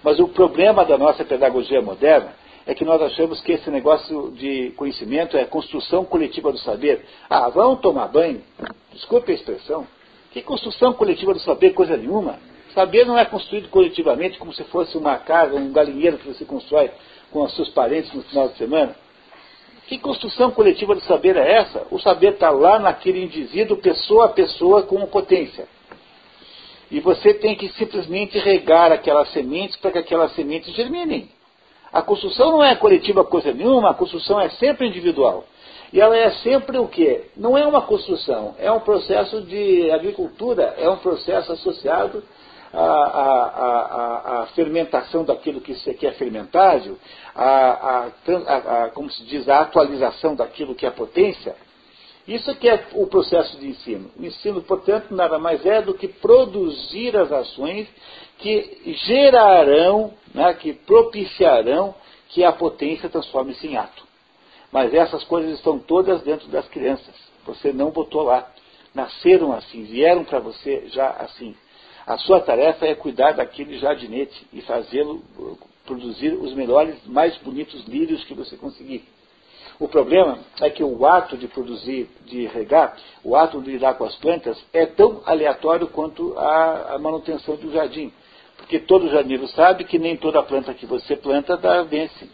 Mas 0.04 0.20
o 0.20 0.28
problema 0.28 0.84
da 0.84 0.98
nossa 0.98 1.24
pedagogia 1.24 1.82
moderna 1.82 2.34
é 2.68 2.74
que 2.74 2.84
nós 2.84 3.02
achamos 3.02 3.42
que 3.42 3.52
esse 3.52 3.70
negócio 3.70 4.32
de 4.32 4.72
conhecimento 4.72 5.38
é 5.38 5.46
construção 5.46 6.04
coletiva 6.04 6.52
do 6.52 6.58
saber. 6.58 7.06
Ah, 7.30 7.48
vão 7.50 7.76
tomar 7.76 8.08
banho. 8.08 8.42
Desculpe 8.92 9.32
a 9.32 9.36
expressão. 9.36 9.88
Que 10.32 10.42
construção 10.42 10.94
coletiva 10.94 11.34
do 11.34 11.40
saber, 11.40 11.72
coisa 11.72 11.96
nenhuma. 11.96 12.40
Saber 12.74 13.06
não 13.06 13.18
é 13.18 13.24
construído 13.24 13.70
coletivamente 13.70 14.38
como 14.38 14.52
se 14.54 14.64
fosse 14.66 14.98
uma 14.98 15.18
casa, 15.18 15.56
um 15.56 15.72
galinheiro 15.72 16.18
que 16.18 16.28
você 16.28 16.44
constrói 16.44 16.92
com 17.32 17.44
os 17.44 17.56
seus 17.56 17.70
parentes 17.70 18.12
no 18.14 18.24
final 18.24 18.50
de 18.50 18.58
semana. 18.58 18.96
Que 19.88 20.00
construção 20.00 20.50
coletiva 20.50 20.96
do 20.96 21.02
saber 21.02 21.38
é 21.38 21.58
essa? 21.58 21.86
O 21.92 22.00
saber 22.00 22.34
está 22.34 22.50
lá 22.50 22.80
naquele 22.80 23.24
indivíduo, 23.24 23.78
pessoa 23.78 24.26
a 24.26 24.30
pessoa, 24.30 24.84
com 24.84 25.06
potência. 25.06 25.68
E 26.90 27.00
você 27.00 27.34
tem 27.36 27.56
que 27.56 27.70
simplesmente 27.70 28.38
regar 28.40 28.92
aquelas 28.92 29.32
sementes 29.32 29.76
para 29.78 29.92
que 29.92 30.00
aquelas 30.00 30.34
sementes 30.34 30.74
germinem. 30.74 31.30
A 31.96 32.02
construção 32.02 32.52
não 32.52 32.62
é 32.62 32.76
coletiva 32.76 33.24
coisa 33.24 33.54
nenhuma, 33.54 33.92
a 33.92 33.94
construção 33.94 34.38
é 34.38 34.50
sempre 34.50 34.86
individual. 34.86 35.46
E 35.94 36.02
ela 36.02 36.18
é 36.18 36.30
sempre 36.30 36.78
o 36.78 36.90
quê? 36.90 37.30
Não 37.38 37.58
é 37.58 37.66
uma 37.66 37.84
construção, 37.84 38.54
é 38.60 38.70
um 38.70 38.82
processo 38.82 39.42
de 39.44 39.90
agricultura, 39.92 40.76
é 40.78 40.90
um 40.90 40.98
processo 40.98 41.54
associado 41.54 42.22
à, 42.74 42.84
à, 42.84 44.42
à, 44.42 44.42
à 44.42 44.46
fermentação 44.48 45.24
daquilo 45.24 45.62
que, 45.62 45.74
que 45.94 46.06
é 46.06 46.12
fermentável, 46.12 46.98
à, 47.34 48.10
à, 48.10 48.90
como 48.90 49.10
se 49.10 49.24
diz, 49.24 49.48
a 49.48 49.62
atualização 49.62 50.36
daquilo 50.36 50.76
que 50.76 50.86
é 50.86 50.92
potência. 50.92 51.56
Isso 52.28 52.54
que 52.56 52.68
é 52.68 52.88
o 52.94 53.08
processo 53.08 53.58
de 53.58 53.68
ensino. 53.70 54.12
O 54.20 54.26
ensino, 54.26 54.62
portanto, 54.64 55.16
nada 55.16 55.40
mais 55.40 55.66
é 55.66 55.82
do 55.82 55.94
que 55.94 56.10
produzir 56.10 57.16
as 57.16 57.32
ações 57.32 57.88
que 58.38 58.96
gerarão, 59.06 60.14
né, 60.34 60.54
que 60.54 60.74
propiciarão 60.74 61.96
que 62.30 62.44
a 62.44 62.52
potência 62.52 63.10
transforme-se 63.10 63.68
em 63.68 63.78
ato. 63.78 64.04
Mas 64.72 64.94
essas 64.94 65.24
coisas 65.24 65.54
estão 65.54 65.80
todas 65.80 66.22
dentro 66.22 66.48
das 66.50 66.68
crianças. 66.68 67.16
Você 67.46 67.72
não 67.72 67.92
botou 67.92 68.24
lá. 68.24 68.50
Nasceram 68.94 69.54
assim, 69.54 69.84
vieram 69.84 70.24
para 70.24 70.40
você 70.40 70.88
já 70.88 71.10
assim. 71.12 71.56
A 72.06 72.18
sua 72.18 72.40
tarefa 72.40 72.86
é 72.86 72.94
cuidar 72.94 73.34
daquele 73.34 73.78
jardinete 73.78 74.46
e 74.54 74.62
fazê-lo 74.62 75.24
produzir 75.86 76.34
os 76.34 76.54
melhores, 76.54 76.96
mais 77.06 77.38
bonitos 77.38 77.86
lírios 77.86 78.24
que 78.24 78.34
você 78.34 78.58
conseguir. 78.58 79.06
O 79.80 79.88
problema 79.88 80.40
é 80.62 80.70
que 80.70 80.84
o 80.84 81.06
ato 81.06 81.38
de 81.38 81.48
produzir, 81.48 82.10
de 82.26 82.48
regar, 82.48 82.98
o 83.24 83.36
ato 83.36 83.62
de 83.62 83.72
lidar 83.72 83.96
com 83.96 84.06
as 84.06 84.16
plantas 84.16 84.58
é 84.74 84.86
tão 84.86 85.22
aleatório 85.26 85.88
quanto 85.88 86.38
a, 86.38 86.96
a 86.96 87.00
manutenção 87.00 87.56
do 87.56 87.72
jardim. 87.72 88.12
Porque 88.66 88.80
todo 88.80 89.08
jardineiro 89.10 89.48
sabe 89.50 89.84
que 89.84 90.00
nem 90.00 90.18
toda 90.18 90.42
planta 90.42 90.74
que 90.74 90.88
você 90.88 91.16
planta 91.16 91.56
dá 91.56 91.84
vence. 91.84 92.28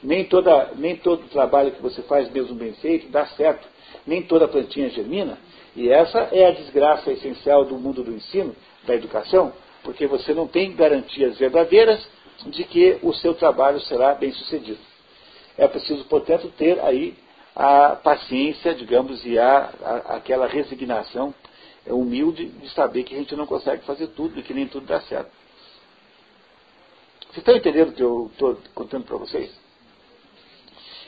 Nem, 0.00 0.24
toda, 0.24 0.70
nem 0.76 0.94
todo 0.94 1.28
trabalho 1.28 1.72
que 1.72 1.82
você 1.82 2.00
faz, 2.02 2.30
mesmo 2.30 2.54
bem 2.54 2.74
feito, 2.74 3.08
dá 3.08 3.26
certo. 3.26 3.66
Nem 4.06 4.22
toda 4.22 4.46
plantinha 4.46 4.88
germina. 4.88 5.36
E 5.74 5.88
essa 5.88 6.28
é 6.30 6.46
a 6.46 6.52
desgraça 6.52 7.10
essencial 7.10 7.64
do 7.64 7.76
mundo 7.76 8.04
do 8.04 8.12
ensino, 8.12 8.54
da 8.86 8.94
educação, 8.94 9.52
porque 9.82 10.06
você 10.06 10.32
não 10.32 10.46
tem 10.46 10.76
garantias 10.76 11.36
verdadeiras 11.38 12.06
de 12.46 12.62
que 12.62 12.98
o 13.02 13.12
seu 13.12 13.34
trabalho 13.34 13.80
será 13.80 14.14
bem 14.14 14.30
sucedido. 14.30 14.78
É 15.58 15.66
preciso, 15.66 16.04
portanto, 16.04 16.52
ter 16.56 16.78
aí 16.84 17.14
a 17.56 17.96
paciência, 17.96 18.74
digamos, 18.76 19.26
e 19.26 19.36
a, 19.40 19.70
a, 19.82 19.96
aquela 20.16 20.46
resignação 20.46 21.34
humilde 21.84 22.46
de 22.46 22.68
saber 22.70 23.02
que 23.02 23.14
a 23.16 23.18
gente 23.18 23.34
não 23.34 23.46
consegue 23.46 23.84
fazer 23.84 24.06
tudo 24.08 24.38
e 24.38 24.42
que 24.44 24.54
nem 24.54 24.68
tudo 24.68 24.86
dá 24.86 25.00
certo. 25.00 25.43
Vocês 27.34 27.42
estão 27.42 27.56
entendendo 27.56 27.88
o 27.88 27.92
que 27.92 28.02
eu 28.02 28.30
estou 28.32 28.58
contando 28.76 29.06
para 29.06 29.16
vocês? 29.16 29.50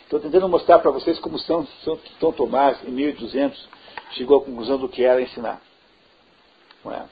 Estou 0.02 0.18
tentando 0.18 0.48
mostrar 0.48 0.80
para 0.80 0.90
vocês 0.90 1.20
como 1.20 1.38
São, 1.38 1.64
São, 1.84 2.00
São 2.18 2.32
Tomás, 2.32 2.82
em 2.82 2.90
1200, 2.90 3.68
chegou 4.10 4.38
à 4.38 4.44
conclusão 4.44 4.76
do 4.76 4.88
que 4.88 5.04
era 5.04 5.22
ensinar. 5.22 5.62
Não 6.84 6.92
é? 6.92 7.04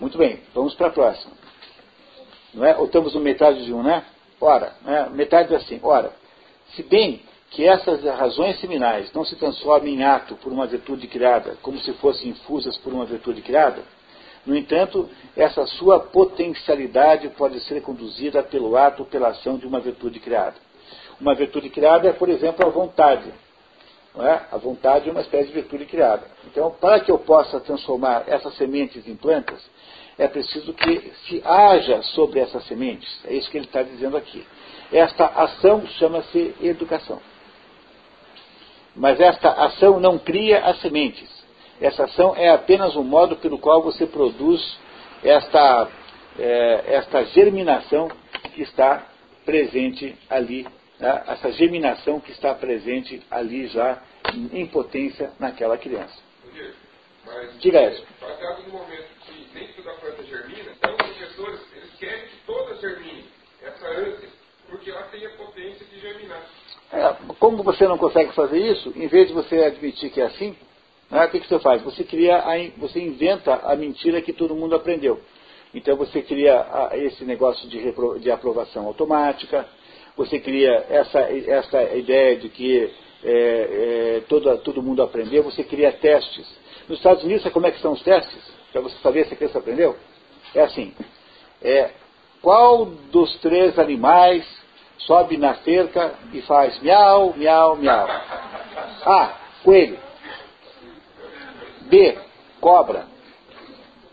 Muito 0.00 0.18
bem, 0.18 0.40
vamos 0.52 0.74
para 0.74 0.88
a 0.88 0.90
próxima. 0.90 1.32
Não 2.52 2.64
é? 2.64 2.76
Ou 2.76 2.86
estamos 2.86 3.14
no 3.14 3.20
metade 3.20 3.64
de 3.64 3.72
um, 3.72 3.84
né? 3.84 4.04
Ora, 4.40 4.74
né? 4.82 5.08
metade 5.12 5.54
assim, 5.54 5.78
ora, 5.80 6.12
se 6.74 6.82
bem 6.82 7.22
que 7.50 7.64
essas 7.64 8.02
razões 8.02 8.58
seminais 8.58 9.12
não 9.12 9.24
se 9.24 9.36
transformem 9.36 9.94
em 9.94 10.02
ato 10.02 10.34
por 10.36 10.52
uma 10.52 10.66
virtude 10.66 11.06
criada, 11.06 11.56
como 11.62 11.78
se 11.78 11.92
fossem 11.94 12.30
infusas 12.30 12.76
por 12.78 12.92
uma 12.92 13.06
virtude 13.06 13.42
criada, 13.42 13.84
no 14.46 14.54
entanto, 14.54 15.08
essa 15.36 15.66
sua 15.66 15.98
potencialidade 16.00 17.28
pode 17.30 17.60
ser 17.60 17.80
conduzida 17.80 18.42
pelo 18.42 18.76
ato 18.76 19.04
pela 19.04 19.28
ação 19.28 19.56
de 19.56 19.66
uma 19.66 19.80
virtude 19.80 20.20
criada. 20.20 20.56
Uma 21.20 21.34
virtude 21.34 21.70
criada 21.70 22.08
é, 22.08 22.12
por 22.12 22.28
exemplo, 22.28 22.66
a 22.66 22.70
vontade. 22.70 23.32
É? 24.16 24.40
A 24.52 24.58
vontade 24.58 25.08
é 25.08 25.12
uma 25.12 25.22
espécie 25.22 25.48
de 25.48 25.54
virtude 25.54 25.86
criada. 25.86 26.24
Então, 26.46 26.70
para 26.70 27.00
que 27.00 27.10
eu 27.10 27.18
possa 27.18 27.58
transformar 27.58 28.24
essas 28.28 28.54
sementes 28.56 29.08
em 29.08 29.16
plantas, 29.16 29.60
é 30.16 30.28
preciso 30.28 30.72
que 30.72 31.12
se 31.26 31.42
haja 31.44 32.00
sobre 32.02 32.38
essas 32.38 32.64
sementes. 32.66 33.08
É 33.24 33.34
isso 33.34 33.50
que 33.50 33.56
ele 33.56 33.66
está 33.66 33.82
dizendo 33.82 34.16
aqui. 34.16 34.46
Esta 34.92 35.26
ação 35.26 35.84
chama-se 35.98 36.54
educação. 36.62 37.20
Mas 38.94 39.18
esta 39.18 39.50
ação 39.50 39.98
não 39.98 40.18
cria 40.18 40.60
as 40.64 40.80
sementes. 40.80 41.28
Essa 41.84 42.04
ação 42.04 42.34
é 42.34 42.48
apenas 42.48 42.96
um 42.96 43.02
modo 43.02 43.36
pelo 43.36 43.58
qual 43.58 43.82
você 43.82 44.06
produz 44.06 44.78
esta, 45.22 45.86
é, 46.38 46.84
esta 46.94 47.22
germinação 47.26 48.08
que 48.54 48.62
está 48.62 49.06
presente 49.44 50.16
ali, 50.30 50.66
né? 50.98 51.24
essa 51.26 51.52
germinação 51.52 52.20
que 52.20 52.32
está 52.32 52.54
presente 52.54 53.22
ali 53.30 53.66
já 53.66 54.02
em 54.50 54.66
potência 54.66 55.32
naquela 55.38 55.76
criança. 55.76 56.14
Mas, 57.26 57.60
Diga 57.60 57.90
isso. 57.90 58.02
Baseado 58.18 58.62
no 58.62 58.78
momento 58.78 59.08
que 59.26 59.46
nem 59.52 59.68
toda 59.74 59.92
planta 59.92 60.22
germina, 60.24 60.72
então 60.78 60.90
os 60.90 60.96
professores 60.96 61.60
eles 61.76 61.94
querem 61.98 62.28
que 62.28 62.36
todas 62.46 62.80
germinem. 62.80 63.26
Essa 63.62 63.86
ânsia, 63.88 64.28
porque 64.70 64.90
ela 64.90 65.02
tem 65.02 65.26
a 65.26 65.30
potência 65.36 65.84
de 65.84 66.00
germinar. 66.00 66.46
É, 66.90 67.14
como 67.38 67.62
você 67.62 67.86
não 67.86 67.98
consegue 67.98 68.32
fazer 68.32 68.58
isso, 68.58 68.90
em 68.96 69.06
vez 69.06 69.28
de 69.28 69.34
você 69.34 69.64
admitir 69.64 70.10
que 70.10 70.22
é 70.22 70.24
assim, 70.24 70.56
né, 71.10 71.24
o 71.24 71.30
que, 71.30 71.40
que 71.40 71.48
você 71.48 71.58
faz? 71.58 71.82
Você 71.82 72.04
cria, 72.04 72.38
a, 72.38 72.54
você 72.76 73.00
inventa 73.00 73.54
a 73.64 73.76
mentira 73.76 74.20
que 74.22 74.32
todo 74.32 74.54
mundo 74.54 74.74
aprendeu. 74.74 75.20
Então 75.74 75.96
você 75.96 76.22
cria 76.22 76.60
a, 76.60 76.96
esse 76.96 77.24
negócio 77.24 77.68
de, 77.68 77.78
repro, 77.78 78.18
de 78.18 78.30
aprovação 78.30 78.86
automática, 78.86 79.66
você 80.16 80.38
cria 80.38 80.86
essa, 80.88 81.20
essa 81.20 81.82
ideia 81.96 82.36
de 82.36 82.48
que 82.48 82.90
é, 83.24 83.30
é, 84.16 84.22
todo, 84.28 84.56
todo 84.58 84.82
mundo 84.82 85.02
aprendeu, 85.02 85.42
você 85.42 85.64
cria 85.64 85.90
testes. 85.92 86.46
Nos 86.88 86.98
Estados 86.98 87.24
Unidos, 87.24 87.50
como 87.52 87.66
é 87.66 87.70
que 87.70 87.80
são 87.80 87.92
os 87.92 88.02
testes? 88.02 88.54
Para 88.70 88.82
você 88.82 88.96
saber 88.98 89.26
se 89.26 89.34
a 89.34 89.36
criança 89.36 89.58
aprendeu? 89.58 89.96
É 90.54 90.62
assim, 90.62 90.94
é, 91.62 91.90
qual 92.42 92.84
dos 92.84 93.34
três 93.40 93.78
animais 93.78 94.44
sobe 94.98 95.36
na 95.36 95.54
cerca 95.56 96.14
e 96.32 96.42
faz 96.42 96.78
miau, 96.80 97.34
miau, 97.36 97.76
miau? 97.76 98.06
A. 98.06 99.38
Coelho. 99.64 99.98
B. 101.94 102.18
Cobra. 102.60 103.06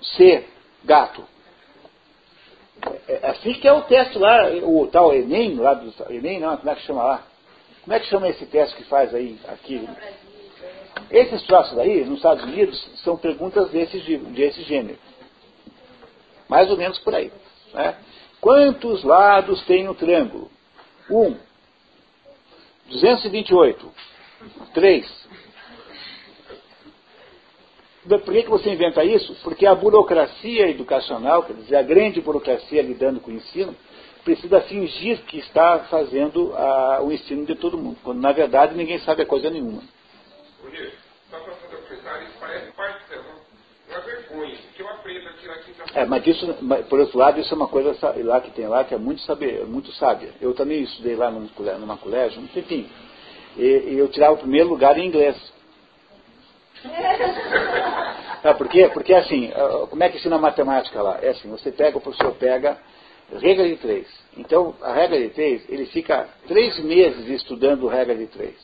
C. 0.01 0.45
Gato. 0.83 1.23
É, 3.07 3.13
é 3.13 3.29
assim 3.31 3.53
que 3.53 3.67
é 3.67 3.73
o 3.73 3.81
teste 3.83 4.19
lá, 4.19 4.49
o 4.63 4.87
tal 4.87 5.13
Enem, 5.13 5.55
lá 5.55 5.73
do 5.73 5.91
Enem, 6.11 6.39
não, 6.39 6.57
como 6.57 6.69
é 6.69 6.75
que 6.75 6.81
chama 6.83 7.03
lá? 7.03 7.23
Como 7.83 7.93
é 7.93 7.99
que 7.99 8.05
chama 8.07 8.29
esse 8.29 8.45
teste 8.45 8.75
que 8.75 8.83
faz 8.83 9.13
aí, 9.15 9.39
aqui? 9.47 9.87
Esses 11.09 11.41
troços 11.43 11.77
aí, 11.79 12.05
nos 12.05 12.17
Estados 12.17 12.43
Unidos, 12.43 13.01
são 13.03 13.17
perguntas 13.17 13.69
desse, 13.71 13.99
desse 13.99 14.61
gênero. 14.63 14.99
Mais 16.47 16.69
ou 16.69 16.77
menos 16.77 16.99
por 16.99 17.15
aí. 17.15 17.31
Né? 17.73 17.95
Quantos 18.39 19.03
lados 19.03 19.63
tem 19.65 19.89
um 19.89 19.95
triângulo? 19.95 20.51
Um. 21.09 21.35
228. 22.89 23.91
Três. 24.73 25.20
Por 28.07 28.33
que, 28.33 28.43
que 28.43 28.49
você 28.49 28.71
inventa 28.71 29.03
isso? 29.03 29.35
Porque 29.43 29.65
a 29.65 29.75
burocracia 29.75 30.69
educacional, 30.69 31.43
quer 31.43 31.53
dizer, 31.53 31.75
a 31.75 31.83
grande 31.83 32.19
burocracia 32.19 32.81
lidando 32.81 33.19
com 33.19 33.29
o 33.29 33.33
ensino, 33.33 33.75
precisa 34.23 34.61
fingir 34.61 35.19
que 35.25 35.39
está 35.39 35.79
fazendo 35.89 36.53
a, 36.55 37.01
o 37.03 37.11
ensino 37.11 37.45
de 37.45 37.55
todo 37.55 37.77
mundo, 37.77 37.97
quando 38.03 38.19
na 38.19 38.31
verdade 38.31 38.75
ninguém 38.75 38.99
sabe 38.99 39.21
a 39.21 39.25
coisa 39.25 39.49
nenhuma. 39.49 39.81
só 41.29 41.39
para 41.39 41.53
fazer 41.53 41.75
um 41.75 41.81
comentário, 41.81 42.27
isso 42.27 42.37
parece 42.39 42.71
parte 42.71 43.01
uma 43.91 43.99
vergonha, 43.99 44.57
que 44.73 44.81
eu 44.81 44.89
aprendo 44.89 45.27
aqui 45.27 45.47
na 45.47 45.55
quinta 45.55 45.83
É, 45.93 46.05
mas 46.05 46.25
isso, 46.25 46.47
por 46.89 46.99
outro 46.99 47.17
lado, 47.17 47.39
isso 47.39 47.53
é 47.53 47.57
uma 47.57 47.67
coisa 47.67 47.95
lá 48.23 48.39
que 48.39 48.51
tem 48.51 48.67
lá 48.67 48.83
que 48.83 48.93
é 48.95 48.97
muito, 48.97 49.21
saber, 49.21 49.65
muito 49.65 49.91
sábia. 49.93 50.33
Eu 50.39 50.53
também 50.53 50.81
estudei 50.83 51.15
lá 51.15 51.29
num, 51.29 51.49
numa 51.79 51.97
colégio, 51.97 52.41
um 52.41 52.47
tempinho, 52.47 52.89
e, 53.57 53.63
e 53.63 53.97
eu 53.97 54.07
tirava 54.07 54.35
o 54.35 54.37
primeiro 54.37 54.69
lugar 54.69 54.97
em 54.97 55.07
inglês. 55.07 55.35
Ah, 58.43 58.53
por 58.53 58.67
quê? 58.67 58.89
Porque 58.93 59.13
assim, 59.13 59.51
ah, 59.53 59.87
como 59.89 60.03
é 60.03 60.09
que 60.09 60.17
ensina 60.17 60.37
matemática 60.37 61.01
lá? 61.01 61.19
É 61.21 61.29
assim, 61.29 61.49
você 61.49 61.71
pega, 61.71 61.97
o 61.97 62.01
professor 62.01 62.33
pega 62.35 62.77
regra 63.39 63.67
de 63.67 63.77
três. 63.77 64.07
Então, 64.37 64.75
a 64.81 64.93
regra 64.93 65.19
de 65.19 65.29
três, 65.29 65.63
ele 65.69 65.85
fica 65.85 66.27
três 66.47 66.79
meses 66.79 67.27
estudando 67.29 67.87
regra 67.87 68.15
de 68.15 68.27
três. 68.27 68.55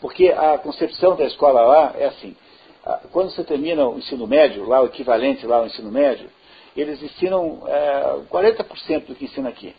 Porque 0.00 0.28
a 0.28 0.58
concepção 0.58 1.16
da 1.16 1.24
escola 1.24 1.60
lá 1.62 1.94
é 1.96 2.06
assim, 2.06 2.36
ah, 2.84 3.00
quando 3.12 3.30
você 3.30 3.42
termina 3.42 3.88
o 3.88 3.98
ensino 3.98 4.26
médio, 4.26 4.64
lá 4.64 4.80
o 4.80 4.86
equivalente 4.86 5.46
lá 5.46 5.56
ao 5.56 5.66
ensino 5.66 5.90
médio, 5.90 6.30
eles 6.76 7.02
ensinam 7.02 7.62
é, 7.66 8.20
40% 8.30 9.06
do 9.06 9.14
que 9.14 9.24
ensina 9.24 9.48
aqui. 9.48 9.74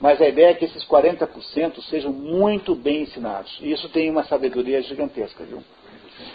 Mas 0.00 0.20
a 0.20 0.28
ideia 0.28 0.50
é 0.50 0.54
que 0.54 0.64
esses 0.64 0.84
40% 0.84 1.82
sejam 1.90 2.12
muito 2.12 2.74
bem 2.74 3.02
ensinados. 3.02 3.58
E 3.60 3.72
isso 3.72 3.88
tem 3.88 4.10
uma 4.10 4.24
sabedoria 4.24 4.80
gigantesca, 4.82 5.44
viu? 5.44 5.62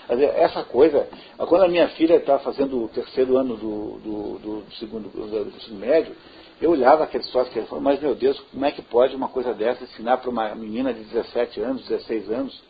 Essa 0.10 0.64
coisa, 0.64 1.08
quando 1.38 1.64
a 1.64 1.68
minha 1.68 1.88
filha 1.90 2.16
estava 2.16 2.40
fazendo 2.40 2.84
o 2.84 2.88
terceiro 2.90 3.38
ano 3.38 3.56
do, 3.56 4.00
do, 4.00 4.40
do, 4.40 4.76
segundo, 4.76 5.10
do, 5.10 5.58
ensino 5.58 5.80
médio, 5.80 6.16
eu 6.62 6.72
olhava 6.72 7.04
aquele 7.04 7.24
software 7.24 7.64
e 7.64 7.66
falava, 7.66 7.84
mas 7.84 8.02
meu 8.02 8.14
Deus, 8.14 8.40
como 8.52 8.66
é 8.66 8.72
que 8.72 8.82
pode 8.82 9.16
uma 9.16 9.30
coisa 9.30 9.54
dessa 9.54 9.84
ensinar 9.84 10.18
para 10.18 10.30
uma 10.30 10.54
menina 10.54 10.94
de 10.94 11.04
17 11.06 11.60
anos, 11.62 11.88
16 11.88 12.32
anos, 12.32 12.64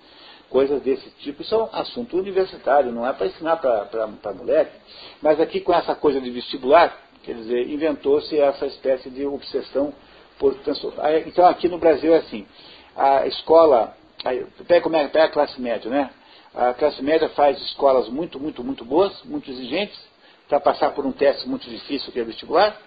coisas 0.49 0.81
desse 0.81 1.09
tipo? 1.19 1.41
Isso 1.41 1.53
é 1.53 1.57
um 1.57 1.69
assunto 1.73 2.17
universitário, 2.17 2.91
não 2.91 3.05
é 3.05 3.11
para 3.11 3.27
ensinar 3.27 3.57
para 3.57 4.33
moleque. 4.33 4.71
Mas 5.21 5.39
aqui 5.41 5.59
com 5.59 5.73
essa 5.73 5.93
coisa 5.95 6.21
de 6.21 6.29
vestibular, 6.29 6.97
quer 7.23 7.35
dizer, 7.35 7.69
inventou-se 7.69 8.39
essa 8.39 8.65
espécie 8.65 9.09
de 9.09 9.25
obsessão 9.25 9.93
por 10.39 10.55
transformar. 10.55 11.19
Então 11.27 11.45
aqui 11.45 11.67
no 11.67 11.77
Brasil 11.77 12.13
é 12.13 12.17
assim, 12.17 12.47
a 12.95 13.27
escola, 13.27 13.95
pega, 14.67 14.97
é, 14.97 15.07
pega 15.07 15.25
a 15.25 15.29
classe 15.29 15.59
média, 15.61 15.89
né? 15.89 16.09
A 16.53 16.73
classe 16.73 17.01
média 17.01 17.29
faz 17.29 17.61
escolas 17.61 18.09
muito, 18.09 18.39
muito, 18.39 18.63
muito 18.63 18.83
boas, 18.83 19.23
muito 19.23 19.49
exigentes, 19.49 19.97
para 20.49 20.59
passar 20.59 20.91
por 20.91 21.05
um 21.05 21.11
teste 21.11 21.47
muito 21.47 21.69
difícil 21.69 22.11
que 22.11 22.19
é 22.19 22.23
vestibular, 22.23 22.77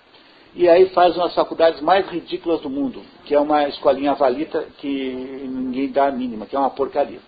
e 0.55 0.69
aí 0.69 0.91
faz 0.91 1.17
uma 1.17 1.25
das 1.25 1.35
faculdades 1.35 1.81
mais 1.81 2.07
ridículas 2.09 2.61
do 2.61 2.69
mundo, 2.69 3.03
que 3.25 3.35
é 3.35 3.41
uma 3.41 3.67
escolinha 3.69 4.15
valita 4.15 4.67
que 4.79 5.15
ninguém 5.49 5.91
dá 5.91 6.07
a 6.07 6.13
mínima, 6.13 6.47
que 6.47 6.55
é 6.55 6.59
uma 6.59 6.71
porcaria. 6.71 7.21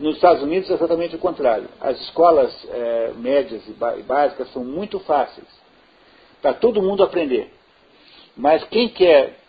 Nos 0.00 0.16
Estados 0.16 0.42
Unidos 0.42 0.70
é 0.70 0.74
exatamente 0.74 1.14
o 1.14 1.18
contrário. 1.18 1.68
As 1.80 2.00
escolas 2.00 2.52
é, 2.70 3.12
médias 3.16 3.62
e 3.68 4.02
básicas 4.02 4.50
são 4.52 4.64
muito 4.64 4.98
fáceis 5.00 5.46
para 6.40 6.54
todo 6.54 6.82
mundo 6.82 7.04
aprender. 7.04 7.52
Mas 8.36 8.64
quem 8.64 8.88
quer 8.88 9.41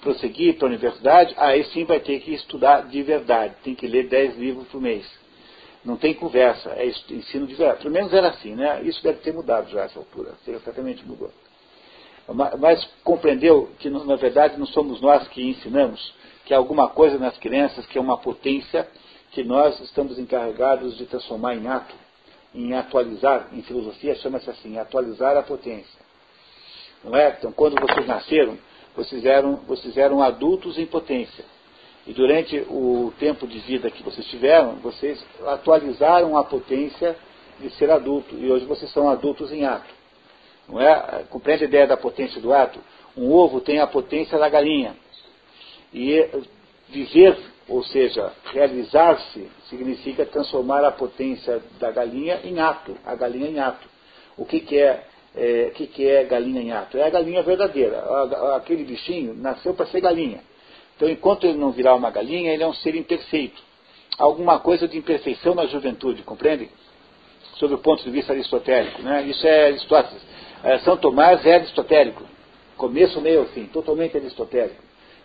prosseguir 0.00 0.56
para 0.56 0.66
a 0.66 0.70
universidade, 0.70 1.34
aí 1.36 1.64
sim 1.64 1.84
vai 1.84 2.00
ter 2.00 2.20
que 2.20 2.34
estudar 2.34 2.88
de 2.88 3.02
verdade, 3.02 3.54
tem 3.62 3.74
que 3.74 3.86
ler 3.86 4.08
10 4.08 4.36
livros 4.36 4.68
por 4.68 4.80
mês. 4.80 5.06
Não 5.84 5.96
tem 5.96 6.12
conversa, 6.12 6.70
é 6.70 6.86
ensino 6.86 7.46
de 7.46 7.54
verdade. 7.54 7.82
Pelo 7.82 7.94
menos 7.94 8.12
era 8.12 8.28
assim, 8.28 8.54
né? 8.54 8.82
Isso 8.82 9.02
deve 9.02 9.20
ter 9.20 9.32
mudado 9.32 9.70
já 9.70 9.82
a 9.82 9.84
essa 9.84 9.98
altura, 9.98 10.34
certamente 10.44 11.06
mudou. 11.06 11.30
Mas 12.58 12.84
compreendeu 13.02 13.70
que, 13.78 13.88
na 13.88 14.16
verdade, 14.16 14.58
não 14.58 14.66
somos 14.66 15.00
nós 15.00 15.26
que 15.28 15.42
ensinamos, 15.42 16.14
que 16.44 16.52
há 16.52 16.58
alguma 16.58 16.88
coisa 16.88 17.18
nas 17.18 17.36
crianças 17.38 17.86
que 17.86 17.96
é 17.96 18.00
uma 18.00 18.18
potência 18.18 18.86
que 19.32 19.42
nós 19.42 19.80
estamos 19.80 20.18
encarregados 20.18 20.96
de 20.98 21.06
transformar 21.06 21.54
em 21.54 21.66
ato, 21.66 21.94
em 22.54 22.74
atualizar, 22.74 23.48
em 23.52 23.62
filosofia 23.62 24.14
chama-se 24.16 24.50
assim, 24.50 24.78
atualizar 24.78 25.36
a 25.36 25.42
potência. 25.42 26.00
Não 27.02 27.16
é? 27.16 27.36
Então, 27.38 27.52
quando 27.52 27.80
vocês 27.80 28.06
nasceram, 28.06 28.58
vocês 28.96 29.24
eram, 29.24 29.56
vocês 29.66 29.96
eram 29.96 30.22
adultos 30.22 30.78
em 30.78 30.86
potência. 30.86 31.44
E 32.06 32.12
durante 32.12 32.58
o 32.68 33.12
tempo 33.18 33.46
de 33.46 33.58
vida 33.60 33.90
que 33.90 34.02
vocês 34.02 34.26
tiveram, 34.26 34.76
vocês 34.76 35.22
atualizaram 35.46 36.36
a 36.36 36.44
potência 36.44 37.16
de 37.60 37.70
ser 37.74 37.90
adulto. 37.90 38.34
E 38.36 38.50
hoje 38.50 38.64
vocês 38.64 38.90
são 38.92 39.08
adultos 39.08 39.52
em 39.52 39.64
ato. 39.64 39.88
Não 40.68 40.80
é? 40.80 41.24
Compreende 41.28 41.64
a 41.64 41.68
ideia 41.68 41.86
da 41.86 41.96
potência 41.96 42.40
do 42.40 42.52
ato? 42.52 42.80
Um 43.16 43.30
ovo 43.30 43.60
tem 43.60 43.80
a 43.80 43.86
potência 43.86 44.38
da 44.38 44.48
galinha. 44.48 44.96
E 45.92 46.26
viver, 46.88 47.36
ou 47.68 47.82
seja, 47.84 48.32
realizar-se, 48.52 49.48
significa 49.68 50.24
transformar 50.24 50.84
a 50.84 50.92
potência 50.92 51.62
da 51.78 51.90
galinha 51.90 52.40
em 52.44 52.58
ato, 52.60 52.96
a 53.04 53.14
galinha 53.14 53.48
em 53.48 53.58
ato. 53.58 53.88
O 54.36 54.44
que, 54.44 54.60
que 54.60 54.78
é 54.78 55.04
é, 55.34 55.70
que, 55.74 55.86
que 55.86 56.08
é 56.08 56.24
galinha 56.24 56.60
em 56.60 56.72
ato? 56.72 56.98
É 56.98 57.04
a 57.04 57.10
galinha 57.10 57.42
verdadeira. 57.42 58.02
Aquele 58.56 58.84
bichinho 58.84 59.34
nasceu 59.34 59.74
para 59.74 59.86
ser 59.86 60.00
galinha. 60.00 60.40
Então, 60.96 61.08
enquanto 61.08 61.44
ele 61.44 61.56
não 61.56 61.70
virar 61.70 61.94
uma 61.94 62.10
galinha, 62.10 62.52
ele 62.52 62.62
é 62.62 62.66
um 62.66 62.74
ser 62.74 62.94
imperfeito. 62.94 63.62
Alguma 64.18 64.58
coisa 64.58 64.86
de 64.86 64.98
imperfeição 64.98 65.54
na 65.54 65.66
juventude, 65.66 66.22
compreende? 66.22 66.68
Sob 67.54 67.72
o 67.72 67.78
ponto 67.78 68.02
de 68.02 68.10
vista 68.10 68.32
aristotélico. 68.32 69.00
Né? 69.02 69.22
Isso 69.22 69.46
é 69.46 69.66
Aristóteles. 69.66 70.22
É, 70.62 70.78
São 70.80 70.96
Tomás 70.96 71.44
é 71.46 71.54
aristotélico. 71.54 72.22
Começo, 72.76 73.20
meio, 73.20 73.46
fim. 73.46 73.66
Totalmente 73.66 74.16
aristotélico. 74.16 74.82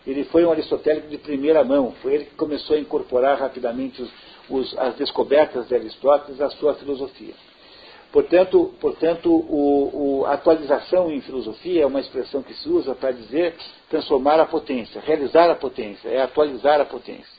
Ele 0.08 0.24
foi 0.26 0.46
um 0.46 0.52
aristotélico 0.52 1.08
de 1.08 1.18
primeira 1.18 1.64
mão. 1.64 1.94
Foi 2.02 2.14
ele 2.14 2.26
que 2.26 2.36
começou 2.36 2.76
a 2.76 2.80
incorporar 2.80 3.38
rapidamente 3.38 4.02
os, 4.02 4.12
os, 4.50 4.78
as 4.78 4.96
descobertas 4.96 5.68
de 5.68 5.76
Aristóteles 5.76 6.40
à 6.40 6.50
sua 6.52 6.76
filosofia. 6.76 7.34
Portanto, 8.12 8.74
portanto 8.80 9.30
o, 9.30 10.22
o, 10.22 10.26
atualização 10.26 11.12
em 11.12 11.20
filosofia 11.22 11.84
é 11.84 11.86
uma 11.86 12.00
expressão 12.00 12.42
que 12.42 12.54
se 12.54 12.70
usa 12.70 12.96
para 12.96 13.12
dizer 13.12 13.56
transformar 13.90 14.40
a 14.40 14.46
potência, 14.46 15.02
realizar 15.02 15.50
a 15.50 15.56
potência, 15.56 16.08
é 16.08 16.22
atualizar 16.22 16.80
a 16.80 16.86
potência. 16.86 17.36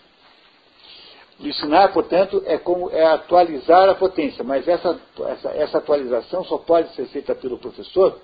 Ensinar, 1.40 1.92
portanto, 1.92 2.42
é, 2.46 2.56
como, 2.56 2.90
é 2.90 3.04
atualizar 3.06 3.88
a 3.88 3.94
potência, 3.94 4.42
mas 4.42 4.66
essa, 4.66 4.98
essa, 5.28 5.48
essa 5.50 5.78
atualização 5.78 6.44
só 6.44 6.58
pode 6.58 6.94
ser 6.94 7.06
feita 7.06 7.34
pelo 7.34 7.58
professor 7.58 8.18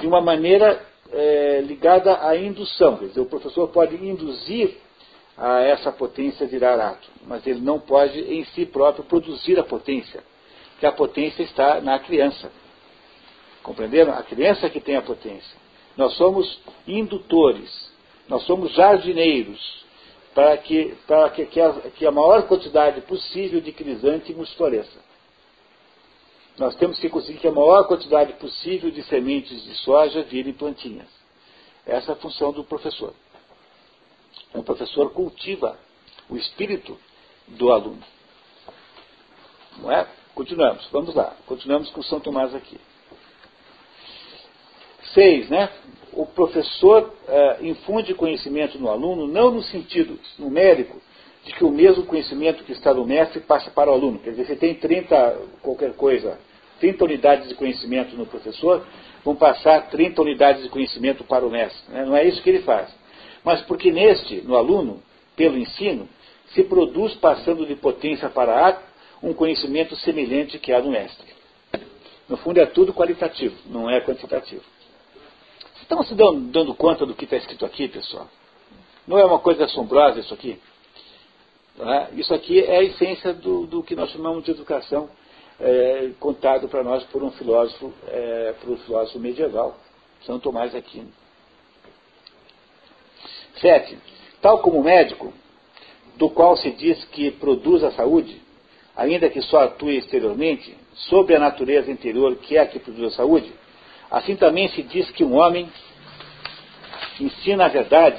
de 0.00 0.06
uma 0.06 0.20
maneira 0.20 0.82
é, 1.10 1.62
ligada 1.62 2.26
à 2.26 2.36
indução. 2.36 2.96
Quer 2.96 3.06
dizer, 3.06 3.20
o 3.20 3.26
professor 3.26 3.68
pode 3.68 3.96
induzir 3.96 4.76
a 5.36 5.60
essa 5.62 5.90
potência 5.90 6.46
virar 6.46 6.78
ato, 6.78 7.08
mas 7.26 7.46
ele 7.46 7.60
não 7.60 7.80
pode 7.80 8.20
em 8.20 8.44
si 8.46 8.66
próprio 8.66 9.04
produzir 9.04 9.58
a 9.58 9.64
potência 9.64 10.22
que 10.78 10.86
a 10.86 10.92
potência 10.92 11.42
está 11.42 11.80
na 11.80 11.98
criança. 11.98 12.50
Compreenderam? 13.62 14.12
A 14.12 14.22
criança 14.22 14.68
que 14.68 14.80
tem 14.80 14.96
a 14.96 15.02
potência. 15.02 15.56
Nós 15.96 16.16
somos 16.16 16.60
indutores, 16.86 17.70
nós 18.28 18.42
somos 18.44 18.72
jardineiros 18.72 19.84
para 20.34 20.56
que, 20.58 20.96
para 21.06 21.30
que, 21.30 21.46
que, 21.46 21.60
a, 21.60 21.72
que 21.96 22.06
a 22.06 22.10
maior 22.10 22.46
quantidade 22.48 23.00
possível 23.02 23.60
de 23.60 23.72
crisântemos 23.72 24.52
floresça. 24.54 24.98
Nós 26.58 26.74
temos 26.76 26.98
que 26.98 27.08
conseguir 27.08 27.38
que 27.38 27.48
a 27.48 27.52
maior 27.52 27.86
quantidade 27.86 28.32
possível 28.34 28.90
de 28.90 29.02
sementes 29.04 29.62
de 29.64 29.74
soja 29.76 30.22
virem 30.22 30.52
plantinhas. 30.52 31.08
Essa 31.86 32.12
é 32.12 32.14
a 32.14 32.18
função 32.18 32.52
do 32.52 32.64
professor. 32.64 33.12
O 34.52 34.62
professor 34.62 35.10
cultiva 35.12 35.78
o 36.28 36.36
espírito 36.36 36.98
do 37.48 37.70
aluno. 37.72 38.02
Não 39.78 39.90
é? 39.90 40.08
Continuamos, 40.34 40.88
vamos 40.90 41.14
lá. 41.14 41.36
Continuamos 41.46 41.90
com 41.90 42.02
São 42.02 42.18
Tomás 42.18 42.52
aqui. 42.54 42.76
Seis, 45.12 45.48
né? 45.48 45.70
O 46.12 46.26
professor 46.26 47.14
é, 47.28 47.58
infunde 47.62 48.14
conhecimento 48.14 48.76
no 48.76 48.90
aluno, 48.90 49.28
não 49.28 49.52
no 49.52 49.62
sentido 49.62 50.18
numérico 50.36 51.00
de 51.44 51.54
que 51.54 51.64
o 51.64 51.70
mesmo 51.70 52.04
conhecimento 52.04 52.64
que 52.64 52.72
está 52.72 52.92
no 52.92 53.06
mestre 53.06 53.40
passa 53.40 53.70
para 53.70 53.90
o 53.90 53.94
aluno. 53.94 54.18
Quer 54.18 54.30
dizer, 54.30 54.46
você 54.46 54.56
tem 54.56 54.74
30 54.74 55.40
qualquer 55.62 55.94
coisa, 55.94 56.36
30 56.80 57.04
unidades 57.04 57.48
de 57.48 57.54
conhecimento 57.54 58.16
no 58.16 58.26
professor, 58.26 58.84
vão 59.24 59.36
passar 59.36 59.88
30 59.88 60.20
unidades 60.20 60.64
de 60.64 60.68
conhecimento 60.68 61.22
para 61.22 61.46
o 61.46 61.50
mestre. 61.50 61.92
Né? 61.92 62.04
Não 62.04 62.16
é 62.16 62.26
isso 62.26 62.42
que 62.42 62.50
ele 62.50 62.62
faz. 62.62 62.92
Mas 63.44 63.60
porque 63.62 63.92
neste, 63.92 64.40
no 64.40 64.56
aluno, 64.56 65.00
pelo 65.36 65.56
ensino, 65.56 66.08
se 66.48 66.64
produz 66.64 67.14
passando 67.14 67.64
de 67.66 67.76
potência 67.76 68.28
para 68.28 68.68
ato 68.68 68.93
um 69.24 69.32
conhecimento 69.32 69.96
semelhante 69.96 70.58
que 70.58 70.72
há 70.72 70.80
no 70.80 70.90
mestre. 70.90 71.26
No 72.28 72.36
fundo 72.36 72.60
é 72.60 72.66
tudo 72.66 72.92
qualitativo, 72.92 73.56
não 73.66 73.88
é 73.88 74.00
quantitativo. 74.00 74.62
Estão 75.80 76.02
se 76.04 76.14
dando, 76.14 76.40
dando 76.52 76.74
conta 76.74 77.06
do 77.06 77.14
que 77.14 77.24
está 77.24 77.36
escrito 77.36 77.64
aqui, 77.64 77.88
pessoal? 77.88 78.28
Não 79.06 79.18
é 79.18 79.24
uma 79.24 79.38
coisa 79.38 79.64
assombrosa 79.64 80.20
isso 80.20 80.32
aqui? 80.32 80.60
É? 81.78 82.08
Isso 82.14 82.32
aqui 82.32 82.60
é 82.60 82.78
a 82.78 82.82
essência 82.82 83.32
do, 83.32 83.66
do, 83.66 83.82
que 83.82 83.96
nós 83.96 84.10
chamamos 84.10 84.44
de 84.44 84.50
educação, 84.50 85.08
é, 85.58 86.10
contado 86.20 86.68
para 86.68 86.82
nós 86.82 87.02
por 87.04 87.22
um 87.22 87.30
filósofo, 87.32 87.92
é, 88.08 88.54
por 88.60 88.70
um 88.70 88.76
filósofo 88.78 89.18
medieval, 89.18 89.76
São 90.24 90.38
Tomás 90.38 90.74
Aquino. 90.74 91.12
Sete. 93.60 93.98
Tal 94.40 94.60
como 94.60 94.80
o 94.80 94.84
médico, 94.84 95.32
do 96.16 96.30
qual 96.30 96.56
se 96.56 96.70
diz 96.72 97.02
que 97.06 97.30
produz 97.32 97.82
a 97.82 97.90
saúde, 97.92 98.43
ainda 98.96 99.28
que 99.28 99.40
só 99.42 99.64
atue 99.64 99.96
exteriormente, 99.96 100.76
sobre 100.94 101.34
a 101.34 101.40
natureza 101.40 101.90
interior 101.90 102.36
que 102.36 102.56
é 102.56 102.60
a 102.60 102.66
que 102.66 102.78
produz 102.78 103.12
a 103.12 103.16
saúde, 103.16 103.52
assim 104.10 104.36
também 104.36 104.68
se 104.68 104.82
diz 104.82 105.10
que 105.10 105.24
um 105.24 105.34
homem 105.34 105.68
ensina 107.20 107.66
a 107.66 107.68
verdade, 107.68 108.18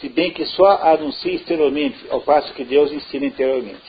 se 0.00 0.08
bem 0.08 0.30
que 0.30 0.44
só 0.46 0.66
a 0.66 0.92
anuncia 0.92 1.32
exteriormente, 1.32 1.98
ao 2.10 2.20
passo 2.20 2.52
que 2.54 2.64
Deus 2.64 2.92
ensina 2.92 3.26
interiormente. 3.26 3.84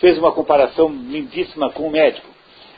Fez 0.00 0.18
uma 0.18 0.32
comparação 0.32 0.88
lindíssima 0.88 1.70
com 1.70 1.86
o 1.86 1.90
médico. 1.90 2.28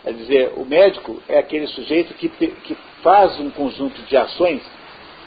É 0.04 0.12
dizer, 0.12 0.52
o 0.56 0.64
médico 0.64 1.22
é 1.28 1.38
aquele 1.38 1.66
sujeito 1.68 2.12
que, 2.14 2.28
que 2.28 2.76
faz 3.02 3.38
um 3.38 3.50
conjunto 3.50 4.02
de 4.02 4.16
ações 4.16 4.60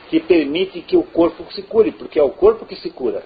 que 0.09 0.20
permite 0.20 0.82
que 0.82 0.97
o 0.97 1.03
corpo 1.03 1.45
se 1.51 1.63
cure, 1.63 1.91
porque 1.91 2.20
é 2.20 2.24
o 2.24 2.30
corpo 2.30 2.66
que 2.66 2.76
se 2.76 2.89
cura. 2.89 3.24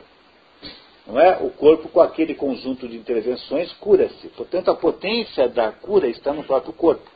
Não 1.09 1.19
é? 1.19 1.37
O 1.41 1.49
corpo, 1.49 1.89
com 1.89 2.01
aquele 2.01 2.35
conjunto 2.35 2.87
de 2.87 2.95
intervenções, 2.95 3.73
cura-se. 3.73 4.27
Portanto, 4.29 4.69
a 4.69 4.75
potência 4.75 5.49
da 5.49 5.71
cura 5.71 6.07
está 6.07 6.31
no 6.31 6.43
próprio 6.43 6.71
corpo. 6.73 7.09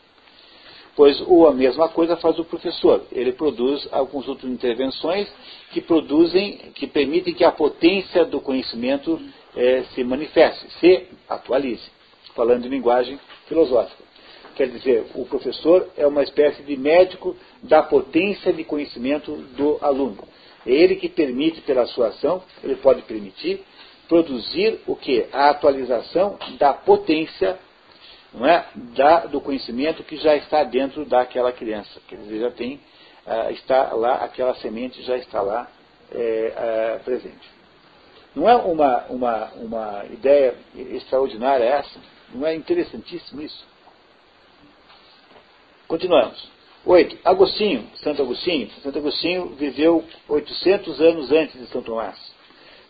Pois 0.96 1.22
ou 1.22 1.48
a 1.48 1.54
mesma 1.54 1.90
coisa 1.90 2.18
faz 2.18 2.38
o 2.40 2.46
professor. 2.46 3.04
Ele 3.12 3.32
produz 3.32 3.88
um 3.94 4.06
conjunto 4.08 4.48
de 4.48 4.54
intervenções 4.54 5.28
que 5.72 5.82
produzem, 5.82 6.58
que 6.76 6.88
permitem 6.88 7.34
que 7.34 7.44
a 7.44 7.52
potência 7.52 8.26
do 8.26 8.40
conhecimento 8.42 9.20
eh, 9.56 9.84
se 9.94 10.04
manifeste, 10.04 10.68
se 10.80 11.08
atualize, 11.28 11.84
falando 12.36 12.66
em 12.66 12.70
linguagem 12.70 13.20
filosófica. 13.48 14.04
Quer 14.56 14.70
dizer, 14.70 15.06
o 15.16 15.26
professor 15.26 15.90
é 15.98 16.06
uma 16.06 16.22
espécie 16.22 16.62
de 16.62 16.78
médico 16.78 17.36
da 17.62 17.82
potência 17.82 18.54
de 18.54 18.64
conhecimento 18.64 19.36
do 19.58 19.80
aluno. 19.82 20.20
É 20.66 20.72
ele 20.72 20.96
que 20.96 21.10
permite, 21.10 21.62
pela 21.62 21.88
sua 21.88 22.10
ação, 22.10 22.44
ele 22.64 22.76
pode 22.76 23.02
permitir 23.02 23.64
produzir 24.14 24.80
o 24.86 24.96
que? 24.96 25.26
A 25.34 25.50
atualização 25.50 26.38
da 26.60 26.72
potência 26.72 27.58
não 28.32 28.46
é? 28.46 28.66
Da, 28.76 29.26
do 29.26 29.42
conhecimento 29.42 30.04
que 30.04 30.18
já 30.18 30.36
está 30.36 30.64
dentro 30.64 31.04
daquela 31.06 31.52
criança. 31.52 32.00
Quer 32.08 32.18
dizer, 32.18 32.42
já 32.42 32.52
tem, 32.52 32.80
ah, 33.26 33.52
está 33.52 33.94
lá, 33.94 34.16
aquela 34.24 34.54
semente 34.56 35.02
já 35.02 35.18
está 35.18 35.42
lá 35.42 35.68
é, 36.12 37.00
presente. 37.04 37.52
Não 38.36 38.48
é 38.50 38.56
uma, 38.56 39.06
uma, 39.06 39.46
uma 39.54 40.06
ideia 40.06 40.56
extraordinária 40.76 41.64
essa? 41.64 42.00
Não 42.34 42.46
é 42.46 42.56
interessantíssimo 42.56 43.42
isso? 43.42 43.66
Continuamos. 45.88 46.50
Oito. 46.86 47.18
Agostinho, 47.24 47.88
Santo 47.96 48.24
Agostinho. 48.24 48.70
Santo 48.82 48.98
Agostinho 48.98 49.50
viveu 49.50 50.04
800 50.28 51.02
anos 51.02 51.32
antes 51.32 51.60
de 51.60 51.68
São 51.68 51.84
Tomás. 51.84 52.33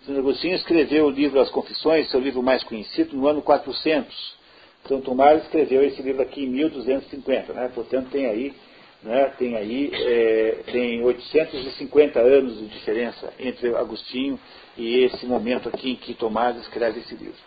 Santo 0.06 0.20
Agostinho 0.20 0.56
escreveu 0.56 1.06
o 1.06 1.10
livro 1.10 1.40
As 1.40 1.50
Confissões, 1.50 2.10
seu 2.10 2.20
livro 2.20 2.44
mais 2.44 2.62
conhecido, 2.64 3.16
no 3.16 3.26
ano 3.28 3.42
400 3.42 4.44
são 4.88 5.00
Tomás 5.00 5.44
escreveu 5.44 5.82
esse 5.82 6.02
livro 6.02 6.22
aqui 6.22 6.44
em 6.44 6.48
1250, 6.48 7.54
né? 7.54 7.72
portanto 7.74 8.10
tem 8.10 8.26
aí, 8.26 8.54
né, 9.02 9.32
tem, 9.38 9.56
aí 9.56 9.90
é, 9.94 10.58
tem 10.72 11.02
850 11.02 12.20
anos 12.20 12.60
de 12.60 12.68
diferença 12.68 13.32
entre 13.40 13.74
Agostinho 13.76 14.38
e 14.78 15.06
esse 15.06 15.26
momento 15.26 15.70
aqui 15.70 15.92
em 15.92 15.96
que 15.96 16.14
Tomás 16.14 16.58
escreve 16.58 17.00
esse 17.00 17.16
livro. 17.16 17.40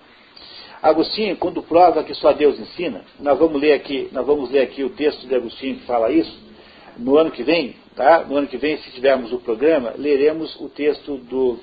Agostinho, 0.83 1.37
quando 1.37 1.63
prova 1.63 2.05
que 2.05 2.15
só 2.15 2.33
Deus 2.33 2.59
ensina, 2.59 3.05
nós 3.21 3.39
vamos 3.39 3.61
ler 3.61 3.75
aqui, 3.75 4.09
nós 4.13 4.27
vamos 4.27 4.51
ler 4.51 4.63
aqui 4.63 4.83
o 4.83 4.91
texto 4.91 5.27
de 5.27 5.35
Agostinho 5.35 5.77
que 5.77 5.85
fala 5.85 6.11
isso, 6.11 6.39
no 6.97 7.19
ano 7.19 7.31
que 7.31 7.43
vem, 7.43 7.77
tá? 7.95 8.25
No 8.27 8.37
ano 8.37 8.47
que 8.47 8.57
vem, 8.57 8.79
se 8.79 8.91
tivermos 8.93 9.31
o 9.31 9.39
programa, 9.41 9.93
leremos 9.99 10.59
o 10.59 10.71
texto 10.71 11.19
do 11.19 11.59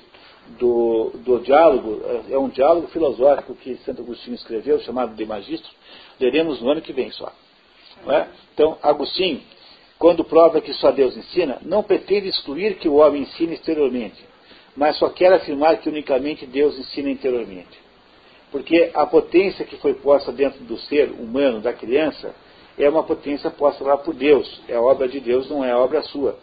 do, 0.58 1.12
do 1.24 1.40
diálogo, 1.40 2.02
é 2.30 2.38
um 2.38 2.48
diálogo 2.48 2.88
filosófico 2.88 3.54
que 3.54 3.76
Santo 3.78 4.02
Agostinho 4.02 4.34
escreveu, 4.34 4.78
chamado 4.80 5.14
De 5.14 5.24
Magistro, 5.24 5.70
leremos 6.20 6.60
no 6.60 6.70
ano 6.70 6.80
que 6.80 6.92
vem 6.92 7.10
só. 7.10 7.32
É? 8.06 8.26
Então, 8.52 8.76
Agostinho, 8.82 9.40
quando 9.98 10.24
prova 10.24 10.60
que 10.60 10.72
só 10.74 10.90
Deus 10.90 11.16
ensina, 11.16 11.58
não 11.62 11.82
pretende 11.82 12.28
excluir 12.28 12.76
que 12.76 12.88
o 12.88 12.96
homem 12.96 13.22
ensine 13.22 13.54
exteriormente, 13.54 14.22
mas 14.76 14.98
só 14.98 15.08
quer 15.08 15.32
afirmar 15.32 15.78
que 15.78 15.88
unicamente 15.88 16.46
Deus 16.46 16.78
ensina 16.78 17.10
interiormente. 17.10 17.84
Porque 18.50 18.90
a 18.94 19.06
potência 19.06 19.64
que 19.64 19.76
foi 19.76 19.94
posta 19.94 20.30
dentro 20.30 20.62
do 20.64 20.76
ser 20.78 21.10
humano, 21.10 21.60
da 21.60 21.72
criança, 21.72 22.34
é 22.78 22.88
uma 22.88 23.02
potência 23.02 23.50
posta 23.50 23.82
lá 23.84 23.96
por 23.96 24.14
Deus. 24.14 24.60
É 24.68 24.78
obra 24.78 25.08
de 25.08 25.20
Deus, 25.20 25.48
não 25.48 25.64
é 25.64 25.74
obra 25.74 26.02
sua. 26.02 26.38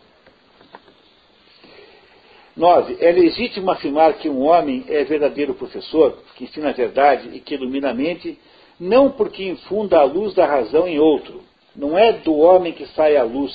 9. 2.55 2.97
É 2.99 3.11
legítimo 3.11 3.71
afirmar 3.71 4.13
que 4.13 4.29
um 4.29 4.41
homem 4.41 4.83
é 4.87 5.03
verdadeiro 5.03 5.53
professor, 5.53 6.17
que 6.35 6.43
ensina 6.43 6.69
a 6.69 6.73
verdade 6.73 7.29
e 7.33 7.39
que 7.39 7.55
ilumina 7.55 7.91
a 7.91 7.93
mente, 7.93 8.37
não 8.79 9.11
porque 9.11 9.43
infunda 9.43 9.99
a 9.99 10.03
luz 10.03 10.33
da 10.33 10.45
razão 10.45 10.87
em 10.87 10.99
outro. 10.99 11.41
Não 11.75 11.97
é 11.97 12.11
do 12.13 12.35
homem 12.37 12.73
que 12.73 12.85
sai 12.87 13.15
a 13.15 13.23
luz 13.23 13.53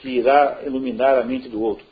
que 0.00 0.08
irá 0.08 0.60
iluminar 0.66 1.16
a 1.16 1.24
mente 1.24 1.48
do 1.48 1.62
outro, 1.62 1.86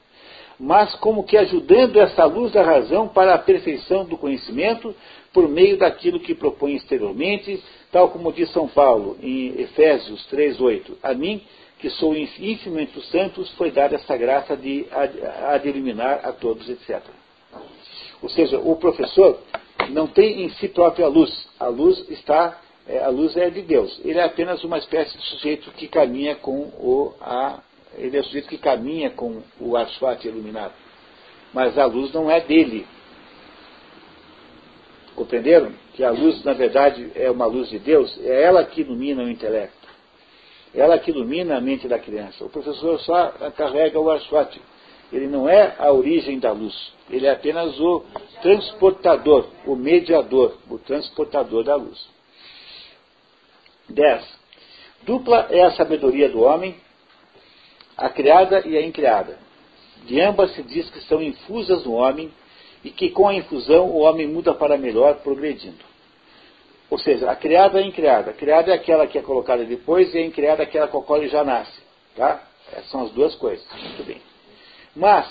mas 0.61 0.95
como 0.97 1.25
que 1.25 1.37
ajudando 1.37 1.99
essa 1.99 2.25
luz 2.27 2.53
da 2.53 2.63
razão 2.63 3.09
para 3.09 3.35
a 3.35 3.39
perfeição 3.39 4.05
do 4.05 4.19
conhecimento 4.19 4.95
por 5.33 5.49
meio 5.49 5.79
daquilo 5.79 6.21
que 6.21 6.35
propõe 6.35 6.75
exteriormente, 6.75 7.63
tal 7.91 8.11
como 8.11 8.33
diz 8.33 8.51
São 8.53 8.69
Paulo 8.69 9.17
em 9.23 9.61
Efésios 9.61 10.27
3:8. 10.31 10.99
A 11.03 11.15
mim 11.15 11.43
que 11.83 11.91
sou 11.91 12.15
entre 12.15 12.97
os 12.97 13.11
santos, 13.11 13.51
foi 13.55 13.73
dada 13.73 13.97
essa 13.97 14.17
graça 14.17 14.57
de, 14.57 14.87
de 15.63 15.69
eliminar 15.69 16.21
a 16.23 16.31
todos, 16.31 16.71
etc. 16.71 17.03
Ou 18.23 18.29
seja, 18.29 18.57
o 18.61 18.77
professor 18.77 19.41
não 19.91 20.07
tem 20.07 20.45
em 20.45 20.51
si 20.51 20.69
própria 20.69 21.09
luz. 21.09 21.49
A 21.59 21.67
luz 21.67 22.09
está, 22.09 22.57
é, 22.87 23.03
a 23.03 23.09
luz 23.09 23.37
é 23.37 23.51
de 23.51 23.63
Deus. 23.63 24.01
Ele 24.05 24.21
é 24.21 24.23
apenas 24.23 24.63
uma 24.63 24.79
espécie 24.79 25.19
de 25.19 25.25
sujeito 25.25 25.73
que 25.73 25.89
caminha 25.89 26.37
com 26.37 26.55
o 26.55 27.15
a, 27.21 27.59
ele 27.99 28.17
é 28.17 28.21
o 28.21 28.25
sujeito 28.25 28.49
que 28.49 28.59
caminha 28.59 29.11
com 29.11 29.43
o 29.59 29.77
asfalto 29.77 30.25
iluminado. 30.25 30.75
Mas 31.53 31.77
a 31.77 31.85
luz 31.85 32.13
não 32.13 32.31
é 32.31 32.41
dele. 32.41 32.87
Compreenderam? 35.17 35.73
Que 35.95 36.05
a 36.05 36.13
luz, 36.13 36.45
na 36.45 36.53
verdade, 36.53 37.11
é 37.17 37.29
uma 37.29 37.47
luz 37.47 37.69
de 37.69 37.81
Deus, 37.81 38.17
é 38.23 38.45
ela 38.45 38.65
que 38.65 38.83
ilumina 38.83 39.25
o 39.25 39.29
intelecto. 39.29 39.82
Ela 40.75 40.99
que 40.99 41.11
ilumina 41.11 41.57
a 41.57 41.61
mente 41.61 41.87
da 41.87 41.99
criança. 41.99 42.45
O 42.45 42.49
professor 42.49 42.99
só 43.01 43.29
carrega 43.57 44.01
o 44.01 44.11
aswati. 44.11 44.61
Ele 45.13 45.27
não 45.27 45.49
é 45.49 45.75
a 45.79 45.93
origem 45.93 46.39
da 46.39 46.53
luz. 46.53 46.93
Ele 47.11 47.27
é 47.27 47.33
apenas 47.33 47.79
o 47.79 48.03
transportador, 48.41 49.47
o 49.67 49.77
mediador, 49.77 50.57
o 50.71 50.79
transportador 50.79 51.63
da 51.65 51.77
luz. 51.77 52.09
10. 53.91 54.43
Dupla 55.03 55.49
é 55.51 55.63
a 55.63 55.73
sabedoria 55.73 56.31
do 56.31 56.41
homem, 56.41 56.77
a 57.97 58.09
criada 58.09 58.67
e 58.67 58.77
a 58.77 58.87
incriada. 58.87 59.39
De 60.05 60.19
ambas 60.21 60.55
se 60.55 60.63
diz 60.63 60.89
que 60.91 61.01
são 61.03 61.23
infusas 61.23 61.85
no 61.85 61.93
homem 61.93 62.33
e 62.83 62.91
que 62.91 63.11
com 63.11 63.29
a 63.29 63.35
infusão 63.35 63.91
o 63.91 63.99
homem 63.99 64.27
muda 64.27 64.55
para 64.55 64.79
melhor, 64.79 65.17
progredindo. 65.17 65.92
Ou 66.93 66.99
seja, 66.99 67.31
a 67.31 67.35
criada 67.35 67.81
é 67.81 67.87
incriada. 67.87 68.33
A 68.33 68.35
criada 68.35 68.71
é 68.71 68.75
aquela 68.75 69.07
que 69.07 69.17
é 69.17 69.23
colocada 69.23 69.65
depois 69.65 70.15
e 70.15 70.19
a 70.19 70.27
incriada 70.27 70.63
é 70.63 70.67
aquela 70.67 70.87
com 70.89 70.99
a 70.99 71.03
qual 71.03 71.21
ele 71.21 71.31
já 71.31 71.43
nasce. 71.43 71.81
Tá? 72.15 72.43
Essas 72.71 72.91
são 72.91 73.05
as 73.05 73.11
duas 73.13 73.35
coisas. 73.37 73.67
Muito 73.73 74.05
bem. 74.05 74.21
Mas, 74.95 75.27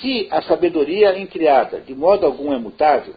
se 0.00 0.26
a 0.30 0.40
sabedoria 0.40 1.18
incriada 1.18 1.82
de 1.82 1.94
modo 1.94 2.24
algum 2.24 2.50
é 2.54 2.58
mutável, 2.58 3.14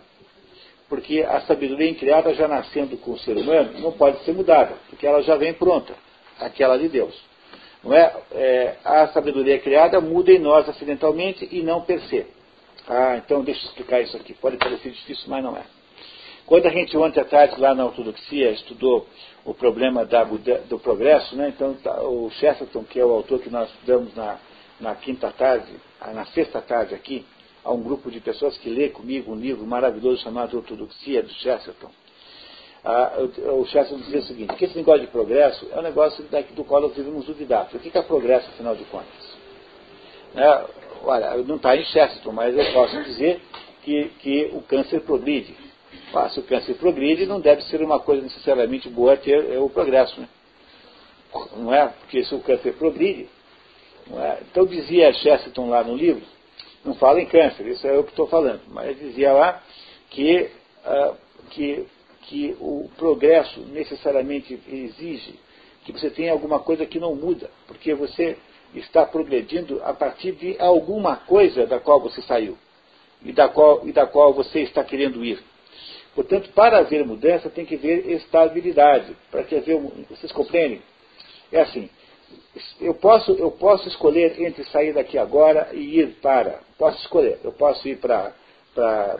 porque 0.89 1.21
a 1.21 1.39
sabedoria 1.39 1.89
incriada 1.89 2.33
já 2.33 2.49
nascendo 2.49 2.97
com 2.97 3.11
o 3.11 3.19
ser 3.19 3.37
humano 3.37 3.79
não 3.79 3.93
pode 3.93 4.21
ser 4.25 4.33
mudada, 4.33 4.73
porque 4.89 5.07
ela 5.07 5.21
já 5.21 5.37
vem 5.37 5.53
pronta, 5.53 5.95
aquela 6.41 6.77
de 6.77 6.89
Deus. 6.89 7.17
Não 7.81 7.93
é? 7.93 8.13
é 8.33 8.75
a 8.83 9.07
sabedoria 9.07 9.57
criada 9.59 10.01
muda 10.01 10.33
em 10.33 10.39
nós 10.39 10.67
acidentalmente 10.67 11.47
e 11.49 11.63
não 11.63 11.79
per 11.83 12.01
se. 12.01 12.25
Ah, 12.89 13.15
então 13.15 13.41
deixa 13.41 13.61
eu 13.61 13.69
explicar 13.69 14.01
isso 14.01 14.17
aqui. 14.17 14.33
Pode 14.33 14.57
parecer 14.57 14.91
difícil, 14.91 15.29
mas 15.29 15.41
não 15.41 15.55
é. 15.55 15.63
Quando 16.45 16.65
a 16.65 16.69
gente 16.69 16.95
ontem 16.97 17.21
à 17.21 17.25
tarde 17.25 17.59
lá 17.59 17.73
na 17.73 17.85
ortodoxia 17.85 18.51
estudou 18.51 19.07
o 19.45 19.53
problema 19.53 20.05
da, 20.05 20.23
do 20.23 20.77
progresso, 20.79 21.35
né, 21.35 21.49
então 21.49 21.73
tá, 21.75 22.01
o 22.01 22.29
Chesterton, 22.31 22.83
que 22.83 22.99
é 22.99 23.05
o 23.05 23.11
autor 23.11 23.39
que 23.39 23.49
nós 23.49 23.69
estudamos 23.69 24.13
na, 24.15 24.37
na 24.79 24.95
quinta 24.95 25.31
tarde, 25.31 25.71
ah, 25.99 26.11
na 26.11 26.25
sexta 26.25 26.61
tarde 26.61 26.93
aqui, 26.93 27.25
há 27.63 27.71
um 27.71 27.81
grupo 27.81 28.11
de 28.11 28.19
pessoas 28.19 28.57
que 28.57 28.69
lê 28.69 28.89
comigo 28.89 29.31
um 29.31 29.35
livro 29.35 29.65
maravilhoso 29.65 30.21
chamado 30.21 30.57
Ortodoxia, 30.57 31.23
do 31.23 31.29
Chesterton. 31.29 31.89
Ah, 32.83 33.13
o 33.57 33.65
Chesterton 33.65 34.03
dizia 34.03 34.19
o 34.19 34.23
seguinte, 34.23 34.53
que 34.55 34.65
esse 34.65 34.75
negócio 34.75 35.01
de 35.01 35.07
progresso 35.07 35.67
é 35.71 35.79
um 35.79 35.83
negócio 35.83 36.25
do 36.53 36.63
qual 36.65 36.81
nós 36.81 36.93
devemos 36.93 37.25
duvidar. 37.25 37.69
O 37.73 37.79
que 37.79 37.97
é 37.97 38.01
progresso, 38.01 38.49
afinal 38.49 38.75
de 38.75 38.83
contas? 38.85 39.37
É, 40.35 40.65
olha, 41.03 41.37
não 41.37 41.55
está 41.55 41.75
em 41.77 41.85
Chesterton, 41.85 42.33
mas 42.33 42.57
eu 42.57 42.73
posso 42.73 43.01
dizer 43.03 43.41
que, 43.83 44.09
que 44.19 44.51
o 44.53 44.61
câncer 44.61 45.01
progride. 45.01 45.55
Ah, 46.13 46.29
se 46.29 46.39
o 46.39 46.43
câncer 46.43 46.75
progride, 46.75 47.25
não 47.25 47.39
deve 47.39 47.63
ser 47.63 47.81
uma 47.81 47.99
coisa 47.99 48.21
necessariamente 48.21 48.87
boa 48.89 49.17
ter 49.17 49.51
é, 49.51 49.59
o 49.59 49.69
progresso. 49.69 50.19
Né? 50.19 50.27
Não 51.57 51.73
é? 51.73 51.87
Porque 51.87 52.23
se 52.23 52.35
o 52.35 52.39
câncer 52.39 52.73
progride. 52.73 53.27
É? 54.11 54.39
Então 54.51 54.65
dizia 54.65 55.13
Chesterton 55.13 55.69
lá 55.69 55.83
no 55.83 55.95
livro, 55.95 56.21
não 56.83 56.93
fala 56.95 57.21
em 57.21 57.25
câncer, 57.25 57.65
isso 57.67 57.87
é 57.87 57.95
eu 57.95 58.03
que 58.03 58.09
estou 58.09 58.27
falando, 58.27 58.61
mas 58.67 58.99
dizia 58.99 59.31
lá 59.31 59.63
que, 60.09 60.49
uh, 60.85 61.15
que, 61.51 61.85
que 62.23 62.57
o 62.59 62.89
progresso 62.97 63.61
necessariamente 63.61 64.59
exige 64.67 65.39
que 65.85 65.91
você 65.93 66.09
tenha 66.09 66.31
alguma 66.31 66.59
coisa 66.59 66.85
que 66.85 66.99
não 66.99 67.15
muda, 67.15 67.49
porque 67.65 67.93
você 67.93 68.37
está 68.75 69.05
progredindo 69.05 69.81
a 69.83 69.93
partir 69.93 70.33
de 70.33 70.57
alguma 70.59 71.15
coisa 71.15 71.65
da 71.65 71.79
qual 71.79 71.99
você 71.99 72.21
saiu 72.21 72.57
e 73.23 73.31
da 73.31 73.47
qual, 73.47 73.87
e 73.87 73.91
da 73.91 74.05
qual 74.05 74.33
você 74.33 74.61
está 74.61 74.83
querendo 74.83 75.23
ir. 75.23 75.41
Portanto, 76.15 76.49
para 76.53 76.77
haver 76.77 77.05
mudança 77.05 77.49
tem 77.49 77.65
que 77.65 77.75
haver 77.75 78.09
estabilidade. 78.11 79.15
Para 79.31 79.43
que 79.43 79.55
haver, 79.55 79.79
vocês 80.09 80.31
compreendem? 80.31 80.81
É 81.51 81.61
assim, 81.61 81.89
eu 82.79 82.93
posso, 82.93 83.31
eu 83.33 83.51
posso 83.51 83.87
escolher 83.87 84.39
entre 84.41 84.63
sair 84.65 84.93
daqui 84.93 85.17
agora 85.17 85.69
e 85.73 85.99
ir 85.99 86.15
para. 86.21 86.59
Posso 86.77 86.99
escolher. 86.99 87.39
Eu 87.43 87.51
posso 87.51 87.87
ir 87.87 87.97
para, 87.97 88.33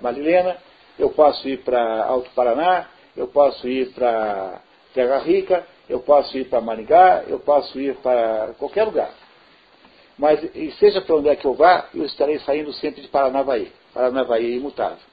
Marilena, 0.02 0.58
eu 1.00 1.10
posso 1.10 1.48
ir 1.48 1.64
para 1.64 2.04
Alto 2.06 2.30
Paraná, 2.32 2.90
eu 3.18 3.28
posso 3.28 3.68
ir 3.68 3.92
para 3.94 4.62
Terra 4.94 5.20
Rica, 5.20 5.66
eu 5.90 6.00
posso 6.00 6.38
ir 6.38 6.46
para 6.46 6.62
Maringá, 6.62 7.24
eu 7.28 7.40
posso 7.40 7.80
ir 7.80 7.96
para 7.98 8.54
qualquer 8.60 8.84
lugar. 8.84 9.12
Mas, 10.18 10.40
seja 10.78 11.02
para 11.02 11.16
onde 11.16 11.30
é 11.30 11.36
que 11.36 11.46
eu 11.46 11.56
vá, 11.56 11.90
eu 11.94 12.06
estarei 12.06 12.38
saindo 12.40 12.72
sempre 12.74 13.02
de 13.02 13.08
Paranavaí. 13.08 13.72
Paranavaí 13.94 14.46
é 14.46 14.58
imutável. 14.58 15.13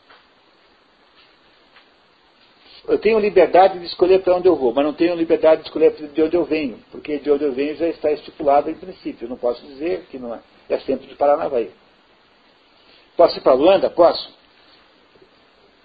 Eu 2.89 2.99
tenho 2.99 3.18
liberdade 3.18 3.78
de 3.78 3.87
escolher 3.87 4.22
para 4.22 4.37
onde 4.37 4.49
eu 4.49 4.57
vou, 4.57 4.72
mas 4.72 4.85
não 4.85 4.93
tenho 4.93 5.14
liberdade 5.14 5.62
de 5.62 5.68
escolher 5.68 5.93
de 5.93 6.22
onde 6.22 6.37
eu 6.37 6.45
venho, 6.45 6.78
porque 6.91 7.18
de 7.18 7.31
onde 7.31 7.45
eu 7.45 7.53
venho 7.53 7.76
já 7.76 7.87
está 7.89 8.11
estipulado 8.11 8.70
em 8.70 8.74
princípio. 8.74 9.26
Eu 9.26 9.28
não 9.28 9.37
posso 9.37 9.64
dizer 9.66 10.07
que 10.11 10.18
não 10.18 10.35
é, 10.35 10.41
é 10.68 10.78
sempre 10.81 11.07
de 11.07 11.14
Paranavaí. 11.14 11.70
Posso 13.16 13.37
ir 13.37 13.43
para 13.43 13.53
Luanda? 13.53 13.91
Posso. 13.91 14.33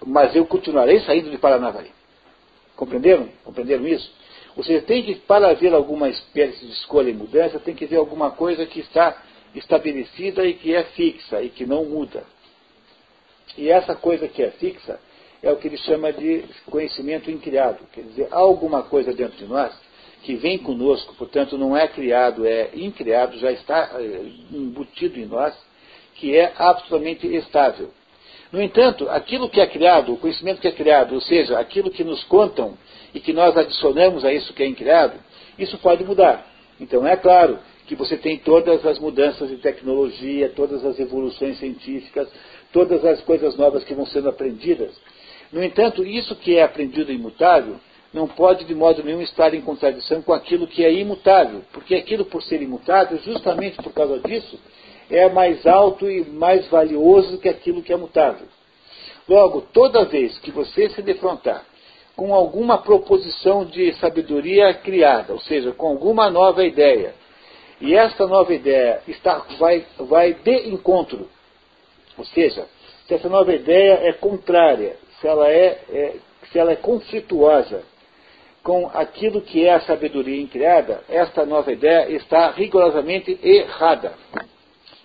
Mas 0.05 0.35
eu 0.35 0.45
continuarei 0.45 0.99
saindo 1.01 1.29
de 1.29 1.37
Paranavaí. 1.37 1.91
Compreenderam? 2.75 3.29
Compreenderam 3.43 3.87
isso? 3.87 4.09
Ou 4.55 4.63
seja, 4.63 4.81
tem 4.85 5.03
que, 5.03 5.15
para 5.15 5.49
haver 5.49 5.73
alguma 5.73 6.07
espécie 6.07 6.65
de 6.65 6.71
escolha 6.71 7.09
e 7.09 7.13
mudança, 7.13 7.59
tem 7.59 7.75
que 7.75 7.83
haver 7.83 7.97
alguma 7.97 8.31
coisa 8.31 8.65
que 8.65 8.79
está 8.79 9.21
estabelecida 9.53 10.45
e 10.45 10.53
que 10.53 10.73
é 10.73 10.83
fixa 10.83 11.41
e 11.41 11.49
que 11.49 11.65
não 11.65 11.85
muda. 11.85 12.23
E 13.57 13.69
essa 13.69 13.95
coisa 13.95 14.27
que 14.27 14.41
é 14.41 14.51
fixa 14.51 14.99
é 15.45 15.51
o 15.51 15.57
que 15.57 15.67
ele 15.67 15.77
chama 15.77 16.11
de 16.11 16.43
conhecimento 16.65 17.29
incriado. 17.29 17.77
Quer 17.93 18.01
dizer, 18.01 18.27
alguma 18.31 18.81
coisa 18.81 19.13
dentro 19.13 19.37
de 19.37 19.45
nós 19.45 19.71
que 20.23 20.35
vem 20.35 20.57
conosco, 20.57 21.13
portanto 21.13 21.55
não 21.55 21.77
é 21.77 21.87
criado, 21.87 22.47
é 22.47 22.71
incriado, 22.73 23.37
já 23.37 23.51
está 23.51 23.91
eh, 23.99 24.21
embutido 24.51 25.19
em 25.19 25.27
nós, 25.27 25.53
que 26.15 26.35
é 26.35 26.51
absolutamente 26.57 27.27
estável. 27.27 27.91
No 28.51 28.59
entanto, 28.59 29.07
aquilo 29.07 29.47
que 29.47 29.61
é 29.61 29.67
criado, 29.67 30.13
o 30.13 30.17
conhecimento 30.17 30.59
que 30.59 30.67
é 30.67 30.71
criado, 30.71 31.13
ou 31.13 31.21
seja, 31.21 31.59
aquilo 31.59 31.91
que 31.91 32.03
nos 32.03 32.23
contam 32.23 32.75
e 33.13 33.19
que 33.19 33.31
nós 33.31 33.55
adicionamos 33.55 34.25
a 34.25 34.33
isso 34.33 34.51
que 34.51 34.63
é 34.63 34.71
criado, 34.71 35.13
isso 35.59 35.77
pode 35.77 36.03
mudar. 36.03 36.43
Então 36.79 37.05
é 37.05 37.15
claro 37.15 37.59
que 37.85 37.95
você 37.95 38.17
tem 38.17 38.39
todas 38.39 38.83
as 38.83 38.97
mudanças 38.97 39.47
de 39.47 39.57
tecnologia, 39.57 40.49
todas 40.49 40.83
as 40.83 40.99
evoluções 40.99 41.59
científicas, 41.59 42.27
todas 42.73 43.05
as 43.05 43.21
coisas 43.21 43.55
novas 43.55 43.83
que 43.83 43.93
vão 43.93 44.07
sendo 44.07 44.27
aprendidas. 44.27 44.91
No 45.51 45.63
entanto, 45.63 46.03
isso 46.03 46.35
que 46.35 46.57
é 46.57 46.63
aprendido 46.63 47.11
imutável 47.11 47.77
não 48.13 48.27
pode 48.27 48.63
de 48.63 48.73
modo 48.73 49.03
nenhum 49.03 49.21
estar 49.21 49.53
em 49.53 49.61
contradição 49.61 50.21
com 50.21 50.33
aquilo 50.33 50.67
que 50.67 50.85
é 50.85 50.91
imutável, 50.93 51.61
porque 51.73 51.95
aquilo 51.95 52.25
por 52.25 52.41
ser 52.41 52.61
imutável, 52.61 53.17
justamente 53.19 53.75
por 53.81 53.91
causa 53.91 54.19
disso, 54.19 54.57
é 55.09 55.29
mais 55.29 55.65
alto 55.67 56.09
e 56.09 56.23
mais 56.23 56.65
valioso 56.67 57.37
que 57.37 57.49
aquilo 57.49 57.83
que 57.83 57.91
é 57.91 57.97
mutável. 57.97 58.47
Logo, 59.27 59.61
toda 59.73 60.05
vez 60.05 60.37
que 60.39 60.51
você 60.51 60.89
se 60.89 61.01
defrontar 61.01 61.65
com 62.15 62.33
alguma 62.33 62.77
proposição 62.77 63.65
de 63.65 63.93
sabedoria 63.95 64.73
criada, 64.73 65.33
ou 65.33 65.39
seja, 65.39 65.73
com 65.73 65.87
alguma 65.87 66.29
nova 66.29 66.63
ideia, 66.63 67.13
e 67.81 67.93
esta 67.93 68.25
nova 68.25 68.53
ideia 68.53 69.01
está, 69.07 69.45
vai, 69.59 69.85
vai 69.99 70.33
de 70.33 70.69
encontro, 70.69 71.27
ou 72.17 72.23
seja, 72.25 72.65
se 73.07 73.13
essa 73.13 73.27
nova 73.27 73.53
ideia 73.53 73.99
é 74.03 74.13
contrária, 74.13 74.95
se 75.19 75.27
ela 75.27 75.49
é, 75.49 75.79
é, 75.89 76.15
se 76.51 76.59
ela 76.59 76.71
é 76.71 76.75
conflituosa 76.75 77.83
com 78.63 78.89
aquilo 78.93 79.41
que 79.41 79.63
é 79.65 79.75
a 79.75 79.81
sabedoria 79.81 80.41
incriada, 80.41 81.03
esta 81.07 81.45
nova 81.45 81.71
ideia 81.71 82.09
está 82.15 82.49
rigorosamente 82.49 83.39
errada. 83.43 84.13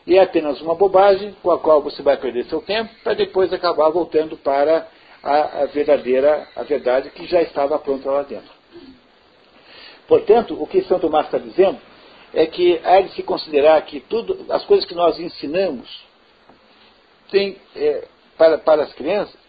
E 0.06 0.16
é 0.16 0.22
apenas 0.22 0.60
uma 0.62 0.74
bobagem 0.74 1.36
com 1.42 1.50
a 1.50 1.58
qual 1.58 1.82
você 1.82 2.02
vai 2.02 2.16
perder 2.16 2.46
seu 2.46 2.62
tempo 2.62 2.90
para 3.04 3.14
depois 3.14 3.52
acabar 3.52 3.90
voltando 3.90 4.36
para 4.38 4.88
a, 5.22 5.62
a 5.62 5.66
verdadeira, 5.66 6.48
a 6.56 6.62
verdade 6.62 7.10
que 7.10 7.26
já 7.26 7.42
estava 7.42 7.78
pronta 7.78 8.10
lá 8.10 8.22
dentro. 8.22 8.50
Portanto, 10.08 10.60
o 10.60 10.66
que 10.66 10.82
São 10.84 10.98
Tomás 10.98 11.26
está 11.26 11.38
dizendo 11.38 11.78
é 12.32 12.46
que 12.46 12.80
há 12.82 13.00
de 13.02 13.12
se 13.12 13.22
considerar 13.22 13.80
que 13.82 14.00
tudo, 14.00 14.46
as 14.48 14.64
coisas 14.64 14.86
que 14.86 14.94
nós 14.94 15.18
ensinamos 15.20 15.88
tem, 17.30 17.56
é, 17.76 18.08
para, 18.36 18.58
para 18.58 18.82
as 18.84 18.92
crianças 18.94 19.39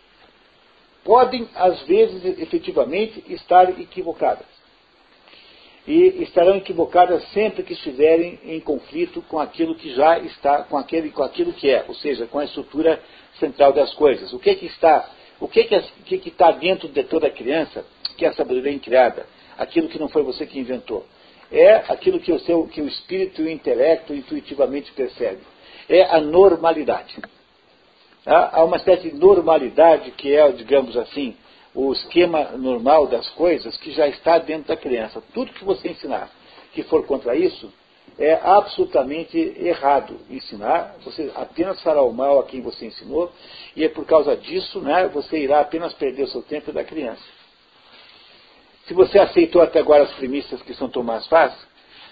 podem, 1.03 1.47
às 1.55 1.81
vezes, 1.83 2.23
efetivamente, 2.39 3.23
estar 3.27 3.69
equivocadas 3.79 4.45
e 5.87 6.21
estarão 6.23 6.57
equivocadas 6.57 7.23
sempre 7.31 7.63
que 7.63 7.73
estiverem 7.73 8.39
em 8.43 8.59
conflito 8.59 9.21
com 9.23 9.39
aquilo 9.39 9.75
que 9.75 9.93
já 9.95 10.19
está, 10.19 10.63
com, 10.63 10.77
aquele, 10.77 11.09
com 11.09 11.23
aquilo 11.23 11.53
que 11.53 11.69
é, 11.69 11.85
ou 11.87 11.95
seja, 11.95 12.27
com 12.27 12.39
a 12.39 12.45
estrutura 12.45 13.01
central 13.39 13.73
das 13.73 13.93
coisas. 13.95 14.31
O 14.31 14.39
que, 14.39 14.53
que 14.55 14.67
está, 14.67 15.09
o 15.39 15.47
que, 15.47 15.63
que, 15.63 15.81
que, 16.05 16.17
que 16.19 16.29
está 16.29 16.51
dentro 16.51 16.87
de 16.87 17.03
toda 17.03 17.29
criança, 17.31 17.83
que 18.15 18.25
é 18.25 18.29
a 18.29 18.33
sabedoria 18.33 18.71
incriada, 18.71 19.25
aquilo 19.57 19.89
que 19.89 19.99
não 19.99 20.07
foi 20.07 20.23
você 20.23 20.45
que 20.45 20.59
inventou. 20.59 21.05
É 21.51 21.75
aquilo 21.89 22.19
que 22.19 22.31
o, 22.31 22.39
seu, 22.39 22.67
que 22.67 22.81
o 22.81 22.87
espírito 22.87 23.41
e 23.41 23.45
o 23.45 23.49
intelecto 23.49 24.13
intuitivamente 24.13 24.91
percebem. 24.93 25.43
É 25.89 26.03
a 26.03 26.21
normalidade. 26.21 27.17
Há 28.25 28.63
uma 28.63 28.77
espécie 28.77 29.09
de 29.09 29.15
normalidade 29.15 30.11
que 30.11 30.35
é, 30.35 30.51
digamos 30.51 30.95
assim, 30.95 31.35
o 31.73 31.91
esquema 31.91 32.51
normal 32.51 33.07
das 33.07 33.27
coisas 33.29 33.75
que 33.77 33.91
já 33.91 34.07
está 34.07 34.37
dentro 34.37 34.67
da 34.67 34.77
criança. 34.77 35.23
Tudo 35.33 35.53
que 35.53 35.63
você 35.63 35.89
ensinar 35.89 36.29
que 36.73 36.83
for 36.83 37.05
contra 37.05 37.35
isso 37.35 37.71
é 38.19 38.33
absolutamente 38.33 39.37
errado 39.57 40.17
ensinar. 40.29 40.95
Você 41.03 41.31
apenas 41.35 41.81
fará 41.81 42.01
o 42.01 42.13
mal 42.13 42.39
a 42.39 42.43
quem 42.43 42.61
você 42.61 42.85
ensinou 42.85 43.31
e 43.75 43.83
é 43.83 43.89
por 43.89 44.05
causa 44.05 44.35
disso, 44.35 44.79
né, 44.79 45.07
você 45.07 45.39
irá 45.39 45.61
apenas 45.61 45.93
perder 45.93 46.23
o 46.23 46.27
seu 46.27 46.43
tempo 46.43 46.71
da 46.71 46.83
criança. 46.83 47.23
Se 48.85 48.93
você 48.93 49.17
aceitou 49.19 49.61
até 49.61 49.79
agora 49.79 50.03
as 50.03 50.11
premissas 50.13 50.61
que 50.61 50.73
São 50.73 50.89
Tomás 50.89 51.25
faz, 51.27 51.53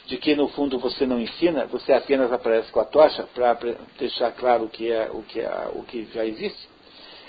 de 0.09 0.17
que 0.17 0.35
no 0.35 0.47
fundo 0.47 0.79
você 0.79 1.05
não 1.05 1.21
ensina, 1.21 1.67
você 1.67 1.93
apenas 1.93 2.33
aparece 2.33 2.71
com 2.71 2.79
a 2.79 2.85
tocha 2.85 3.27
para 3.31 3.55
deixar 3.99 4.31
claro 4.31 4.63
o 4.63 4.69
que 4.69 4.91
é 4.91 5.07
o 5.13 5.21
que, 5.21 5.39
é, 5.39 5.69
o 5.75 5.83
que 5.83 6.05
já 6.11 6.25
existe, 6.25 6.67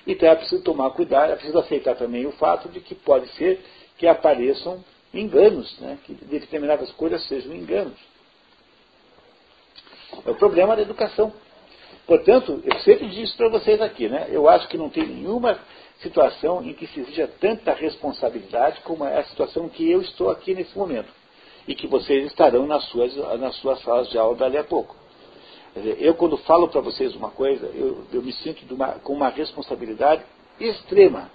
então 0.06 0.26
é 0.26 0.34
preciso 0.34 0.62
tomar 0.62 0.90
cuidado, 0.92 1.30
é 1.30 1.36
preciso 1.36 1.58
aceitar 1.58 1.94
também 1.96 2.24
o 2.24 2.32
fato 2.32 2.70
de 2.70 2.80
que 2.80 2.94
pode 2.94 3.28
ser 3.34 3.62
que 3.98 4.06
apareçam 4.06 4.82
enganos, 5.12 5.78
né? 5.78 5.98
que 6.04 6.14
determinadas 6.14 6.90
coisas 6.92 7.22
sejam 7.28 7.54
enganos. 7.54 7.98
É 10.24 10.30
o 10.30 10.34
problema 10.36 10.74
da 10.74 10.80
educação. 10.80 11.30
Portanto, 12.06 12.62
eu 12.64 12.78
sempre 12.80 13.10
disse 13.10 13.36
para 13.36 13.50
vocês 13.50 13.78
aqui, 13.82 14.08
né? 14.08 14.26
eu 14.30 14.48
acho 14.48 14.66
que 14.68 14.78
não 14.78 14.88
tem 14.88 15.06
nenhuma 15.06 15.60
situação 16.00 16.64
em 16.64 16.72
que 16.72 16.86
se 16.86 17.00
exija 17.00 17.28
tanta 17.38 17.74
responsabilidade 17.74 18.80
como 18.80 19.04
é 19.04 19.18
a 19.18 19.24
situação 19.24 19.68
que 19.68 19.88
eu 19.88 20.00
estou 20.00 20.30
aqui 20.30 20.54
nesse 20.54 20.76
momento. 20.78 21.19
E 21.70 21.74
que 21.76 21.86
vocês 21.86 22.26
estarão 22.26 22.66
nas 22.66 22.82
suas, 22.86 23.14
nas 23.38 23.54
suas 23.58 23.80
salas 23.82 24.10
de 24.10 24.18
aula 24.18 24.34
dali 24.34 24.58
a 24.58 24.64
pouco. 24.64 24.96
Eu, 26.00 26.16
quando 26.16 26.36
falo 26.38 26.66
para 26.66 26.80
vocês 26.80 27.14
uma 27.14 27.30
coisa, 27.30 27.64
eu, 27.66 28.04
eu 28.12 28.20
me 28.20 28.32
sinto 28.32 28.74
uma, 28.74 28.94
com 28.94 29.12
uma 29.12 29.28
responsabilidade 29.28 30.24
extrema 30.58 31.30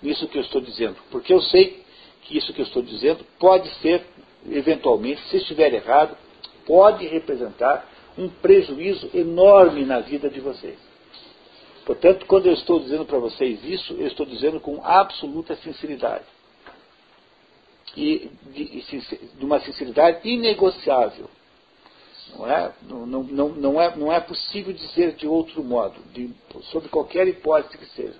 nisso 0.00 0.28
que 0.28 0.38
eu 0.38 0.42
estou 0.42 0.60
dizendo, 0.60 0.94
porque 1.10 1.34
eu 1.34 1.40
sei 1.40 1.82
que 2.22 2.38
isso 2.38 2.52
que 2.52 2.60
eu 2.60 2.64
estou 2.64 2.82
dizendo 2.82 3.26
pode 3.36 3.68
ser, 3.80 4.06
eventualmente, 4.48 5.20
se 5.22 5.38
estiver 5.38 5.74
errado, 5.74 6.16
pode 6.64 7.04
representar 7.08 7.84
um 8.16 8.28
prejuízo 8.28 9.10
enorme 9.12 9.84
na 9.84 9.98
vida 9.98 10.30
de 10.30 10.38
vocês. 10.38 10.78
Portanto, 11.84 12.26
quando 12.26 12.46
eu 12.46 12.52
estou 12.52 12.78
dizendo 12.78 13.04
para 13.04 13.18
vocês 13.18 13.64
isso, 13.64 13.94
eu 13.94 14.06
estou 14.06 14.24
dizendo 14.24 14.60
com 14.60 14.80
absoluta 14.84 15.56
sinceridade. 15.56 16.24
E 17.96 18.30
de, 18.46 18.82
de 19.36 19.44
uma 19.44 19.60
sinceridade 19.60 20.28
inegociável. 20.28 21.28
Não 22.36 22.50
é, 22.50 22.72
não, 22.82 23.06
não, 23.06 23.48
não, 23.48 23.80
é, 23.80 23.96
não 23.96 24.12
é 24.12 24.20
possível 24.20 24.72
dizer 24.72 25.12
de 25.12 25.26
outro 25.26 25.62
modo, 25.62 26.00
de, 26.12 26.34
sobre 26.64 26.88
qualquer 26.88 27.28
hipótese 27.28 27.78
que 27.78 27.86
seja. 27.86 28.18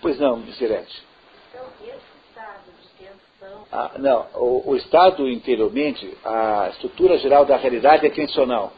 Pois 0.00 0.18
não, 0.18 0.38
Miserete. 0.38 1.02
Então, 1.50 1.66
esse 1.82 1.98
estado 2.28 2.64
de 2.80 3.04
tensão. 3.04 3.66
Ah, 3.70 3.92
não, 3.98 4.26
o, 4.34 4.70
o, 4.70 4.76
estado 4.76 5.28
interiormente, 5.28 6.16
a 6.24 6.68
estrutura 6.70 7.18
geral 7.18 7.44
da 7.44 7.56
realidade 7.56 8.06
é 8.06 8.10
tensional. 8.10 8.72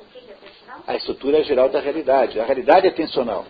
O 0.00 0.04
que 0.06 0.18
é 0.18 0.34
tensional? 0.34 0.82
A 0.86 0.96
estrutura 0.96 1.42
geral 1.42 1.68
da 1.68 1.80
realidade. 1.80 2.40
A 2.40 2.44
realidade 2.44 2.86
é 2.86 2.90
tensional. 2.90 3.44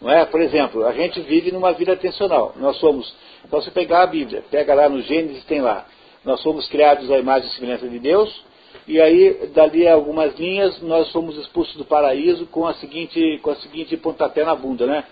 Não 0.00 0.10
é? 0.10 0.24
Por 0.24 0.40
exemplo, 0.40 0.86
a 0.86 0.92
gente 0.92 1.20
vive 1.20 1.50
numa 1.50 1.72
vida 1.72 1.96
tensional. 1.96 2.54
Nós 2.56 2.76
somos. 2.78 3.14
Então, 3.44 3.60
você 3.60 3.70
pegar 3.70 4.02
a 4.02 4.06
Bíblia, 4.06 4.44
pega 4.50 4.74
lá 4.74 4.88
no 4.88 5.00
Gênesis, 5.02 5.44
tem 5.44 5.60
lá 5.60 5.86
nós 6.26 6.42
fomos 6.42 6.66
criados 6.68 7.08
à 7.08 7.18
imagem 7.18 7.48
e 7.48 7.52
semelhança 7.52 7.88
de 7.88 8.00
Deus, 8.00 8.44
e 8.88 9.00
aí, 9.00 9.48
dali 9.54 9.86
a 9.86 9.94
algumas 9.94 10.36
linhas, 10.36 10.82
nós 10.82 11.10
fomos 11.12 11.36
expulsos 11.38 11.76
do 11.76 11.84
paraíso 11.84 12.46
com 12.46 12.66
a 12.66 12.74
seguinte, 12.74 13.38
com 13.42 13.50
a 13.50 13.56
seguinte 13.56 13.96
pontapé 13.96 14.44
na 14.44 14.54
bunda, 14.54 14.86
né? 14.86 15.04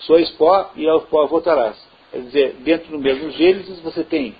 Sois 0.00 0.30
pó 0.30 0.70
e 0.74 0.88
ao 0.88 1.02
pó 1.02 1.26
voltarás. 1.26 1.76
Quer 2.10 2.22
dizer, 2.22 2.56
dentro 2.60 2.90
do 2.90 2.98
mesmo 2.98 3.30
Gênesis, 3.30 3.80
você 3.80 4.02
tem 4.02 4.34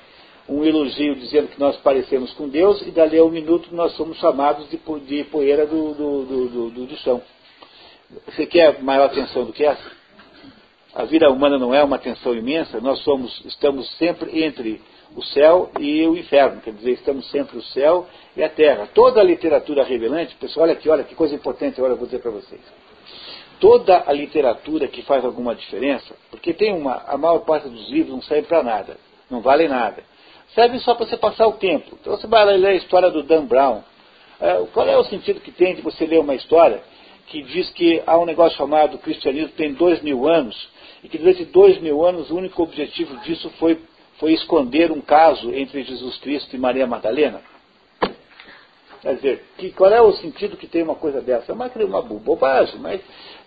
um 0.49 0.65
elogio 0.65 1.15
dizendo 1.17 1.49
que 1.49 1.61
nós 1.61 1.77
parecemos 1.77 2.33
com 2.33 2.49
Deus, 2.49 2.81
e 2.87 2.91
dali 2.91 3.19
a 3.19 3.25
um 3.25 3.31
minuto 3.31 3.69
nós 3.75 3.93
somos 3.93 4.19
chamados 4.19 4.69
de, 4.71 4.79
de 5.07 5.25
poeira 5.25 5.67
do, 5.67 5.95
do, 5.95 6.25
do, 6.25 6.71
do, 6.71 6.87
do 6.87 6.97
chão. 6.97 7.23
Você 8.27 8.47
quer 8.47 8.83
maior 8.83 9.07
atenção 9.07 9.45
do 9.45 9.53
que 9.53 9.65
essa? 9.65 10.03
A 10.95 11.05
vida 11.05 11.31
humana 11.31 11.59
não 11.59 11.75
é 11.75 11.83
uma 11.83 11.99
tensão 11.99 12.35
imensa, 12.35 12.79
nós 12.81 12.99
somos, 13.01 13.43
estamos 13.47 13.91
sempre 13.97 14.45
entre 14.45 14.81
o 15.17 15.23
céu 15.23 15.71
e 15.81 16.07
o 16.07 16.17
inferno, 16.17 16.61
quer 16.61 16.73
dizer, 16.75 16.93
estamos 16.93 17.31
sempre 17.31 17.57
o 17.57 17.63
céu 17.63 18.07
e 18.37 18.43
a 18.43 18.49
terra. 18.49 18.89
Toda 18.93 19.21
a 19.21 19.25
literatura 19.25 19.85
revelante, 19.85 20.35
pessoal, 20.37 20.65
olha 20.65 20.75
aqui, 20.75 20.89
olha 20.91 21.05
que 21.05 21.15
coisa 21.15 21.35
importante 21.35 21.79
agora 21.79 21.95
eu 21.95 21.97
vou 21.97 22.07
dizer 22.07 22.21
para 22.21 22.31
vocês. 22.31 22.61
Toda 23.59 24.05
a 24.07 24.13
literatura 24.13 24.89
que 24.89 25.03
faz 25.03 25.25
alguma 25.25 25.55
diferença, 25.55 26.15
porque 26.31 26.53
tem 26.53 26.75
uma, 26.75 27.03
a 27.07 27.17
maior 27.17 27.39
parte 27.41 27.69
dos 27.69 27.89
livros 27.89 28.13
não 28.13 28.23
serve 28.23 28.47
para 28.47 28.63
nada, 28.63 28.99
não 29.31 29.41
vale 29.41 29.69
nada. 29.69 30.03
Serve 30.55 30.79
só 30.81 30.95
para 30.95 31.07
você 31.07 31.17
passar 31.17 31.47
o 31.47 31.53
tempo. 31.53 31.97
Então 31.99 32.15
você 32.15 32.27
vai 32.27 32.45
ler 32.45 32.69
a 32.69 32.75
história 32.75 33.11
do 33.11 33.23
Dan 33.23 33.47
Brown. 33.47 33.83
É, 34.39 34.67
qual 34.75 34.87
é 34.87 34.97
o 34.99 35.05
sentido 35.05 35.41
que 35.41 35.53
tem 35.53 35.75
de 35.75 35.81
você 35.81 36.05
ler 36.05 36.19
uma 36.19 36.35
história 36.35 36.83
que 37.27 37.43
diz 37.43 37.71
que 37.71 38.03
há 38.07 38.19
um 38.19 38.27
negócio 38.27 38.57
chamado 38.57 38.99
cristianismo 38.99 39.53
tem 39.57 39.73
dois 39.73 40.03
mil 40.03 40.29
anos 40.29 40.69
e 41.03 41.09
que 41.09 41.19
durante 41.19 41.45
dois 41.47 41.81
mil 41.81 42.05
anos 42.05 42.31
o 42.31 42.37
único 42.37 42.63
objetivo 42.63 43.17
disso 43.19 43.51
foi 43.59 43.79
foi 44.19 44.35
esconder 44.35 44.93
um 44.93 45.01
caso 45.01 45.53
entre 45.53 45.83
Jesus 45.83 46.17
Cristo 46.19 46.55
e 46.55 46.59
Maria 46.59 46.87
Madalena? 46.87 47.41
Quer 49.01 49.17
dizer, 49.17 49.45
que, 49.59 49.73
qual 49.73 49.91
é 49.91 50.01
o 50.01 50.13
sentido 50.13 50.57
que 50.57 50.69
tem 50.69 50.85
uma 50.85 50.95
coisa 50.95 51.21
dessa? 51.21 51.51
É 51.51 51.55
uma, 51.55 51.67
uma 51.67 52.03
bobagem, 52.03 52.79
mas 52.79 53.01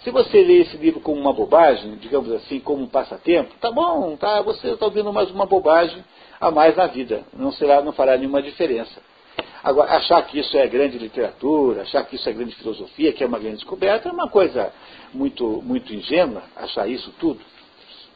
se 0.04 0.12
você 0.12 0.44
lê 0.44 0.64
esse 0.64 0.76
livro 0.76 1.00
como 1.00 1.20
uma 1.20 1.32
bobagem, 1.32 1.96
digamos 1.96 2.30
assim, 2.34 2.60
como 2.60 2.84
um 2.84 2.88
passatempo, 2.88 3.56
tá 3.62 3.72
bom, 3.72 4.18
tá, 4.18 4.42
você 4.42 4.72
está 4.72 4.86
ouvindo 4.86 5.14
mais 5.14 5.32
uma 5.32 5.46
bobagem 5.46 6.04
a 6.42 6.52
mais 6.52 6.76
na 6.76 6.88
vida. 6.88 7.24
Não, 7.34 7.54
será, 7.54 7.82
não 7.82 7.94
fará 7.94 8.18
nenhuma 8.18 8.42
diferença. 8.42 9.02
Agora, 9.64 9.94
achar 9.94 10.22
que 10.28 10.40
isso 10.40 10.56
é 10.56 10.68
grande 10.68 10.98
literatura, 10.98 11.82
achar 11.82 12.04
que 12.06 12.16
isso 12.16 12.30
é 12.30 12.34
grande 12.34 12.56
filosofia, 12.56 13.12
que 13.12 13.24
é 13.24 13.28
uma 13.28 13.40
grande 13.40 13.58
descoberta, 13.58 14.08
é 14.08 14.12
uma 14.12 14.30
coisa 14.30 14.72
muito, 15.14 15.62
muito 15.64 15.94
ingênua, 15.94 16.44
achar 16.56 16.88
isso 16.88 17.12
tudo. 17.20 17.42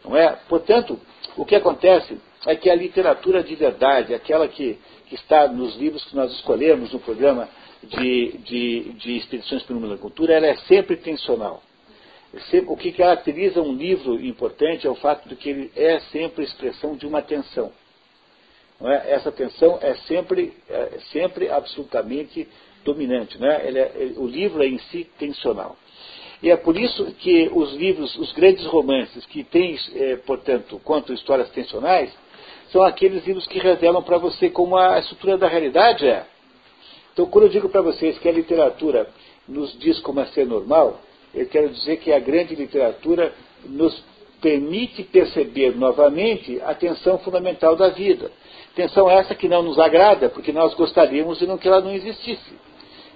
Não 0.03 0.15
é? 0.15 0.37
Portanto, 0.47 0.99
o 1.35 1.45
que 1.45 1.55
acontece 1.55 2.19
é 2.45 2.55
que 2.55 2.69
a 2.69 2.75
literatura 2.75 3.43
de 3.43 3.55
verdade, 3.55 4.13
aquela 4.13 4.47
que, 4.47 4.77
que 5.07 5.15
está 5.15 5.47
nos 5.47 5.75
livros 5.75 6.03
que 6.05 6.15
nós 6.15 6.31
escolhemos 6.33 6.93
no 6.93 6.99
programa 6.99 7.49
de, 7.83 8.37
de, 8.43 8.93
de 8.93 9.17
expedições 9.17 9.63
pelo 9.63 9.79
mundo 9.79 9.95
da 9.95 10.01
cultura, 10.01 10.33
ela 10.33 10.47
é 10.47 10.55
sempre 10.67 10.97
tensional. 10.97 11.63
O 12.67 12.77
que 12.77 12.91
caracteriza 12.91 13.59
um 13.59 13.73
livro 13.73 14.23
importante 14.23 14.85
é 14.85 14.89
o 14.89 14.95
fato 14.95 15.27
de 15.27 15.35
que 15.35 15.49
ele 15.49 15.71
é 15.75 15.99
sempre 16.11 16.43
expressão 16.43 16.95
de 16.95 17.07
uma 17.07 17.23
tensão. 17.23 17.71
É? 18.81 19.13
Essa 19.13 19.31
tensão 19.31 19.77
é 19.81 19.93
sempre, 20.07 20.53
é 20.69 20.99
sempre 21.11 21.49
absolutamente 21.49 22.47
dominante. 22.85 23.37
É? 23.43 23.69
É, 23.69 24.13
o 24.15 24.25
livro 24.25 24.63
é 24.63 24.67
em 24.67 24.77
si 24.77 25.05
tensional. 25.17 25.75
E 26.41 26.49
é 26.49 26.55
por 26.55 26.77
isso 26.77 27.05
que 27.19 27.49
os 27.53 27.73
livros, 27.73 28.15
os 28.17 28.31
grandes 28.31 28.65
romances 28.65 29.25
que 29.25 29.43
têm, 29.43 29.77
é, 29.95 30.15
portanto, 30.17 30.79
quanto 30.83 31.11
histórias 31.11 31.49
tensionais, 31.49 32.09
são 32.71 32.81
aqueles 32.83 33.25
livros 33.25 33.45
que 33.47 33.59
revelam 33.59 34.01
para 34.01 34.17
você 34.17 34.49
como 34.49 34.77
a 34.77 34.99
estrutura 34.99 35.37
da 35.37 35.47
realidade 35.47 36.07
é. 36.07 36.25
Então, 37.11 37.25
quando 37.25 37.45
eu 37.45 37.49
digo 37.49 37.67
para 37.67 37.81
vocês 37.81 38.17
que 38.19 38.29
a 38.29 38.31
literatura 38.31 39.09
nos 39.47 39.77
diz 39.79 39.99
como 39.99 40.21
é 40.21 40.25
ser 40.27 40.45
normal, 40.45 41.01
eu 41.33 41.45
quero 41.47 41.69
dizer 41.69 41.97
que 41.97 42.13
a 42.13 42.19
grande 42.19 42.55
literatura 42.55 43.33
nos 43.65 44.01
permite 44.41 45.03
perceber 45.03 45.75
novamente 45.75 46.61
a 46.65 46.73
tensão 46.73 47.17
fundamental 47.19 47.75
da 47.75 47.89
vida. 47.89 48.31
Tensão 48.75 49.09
essa 49.09 49.35
que 49.35 49.47
não 49.47 49.63
nos 49.63 49.77
agrada, 49.79 50.29
porque 50.29 50.51
nós 50.51 50.73
gostaríamos 50.73 51.39
de 51.39 51.47
não 51.47 51.57
que 51.57 51.67
ela 51.67 51.81
não 51.81 51.91
existisse. 51.91 52.53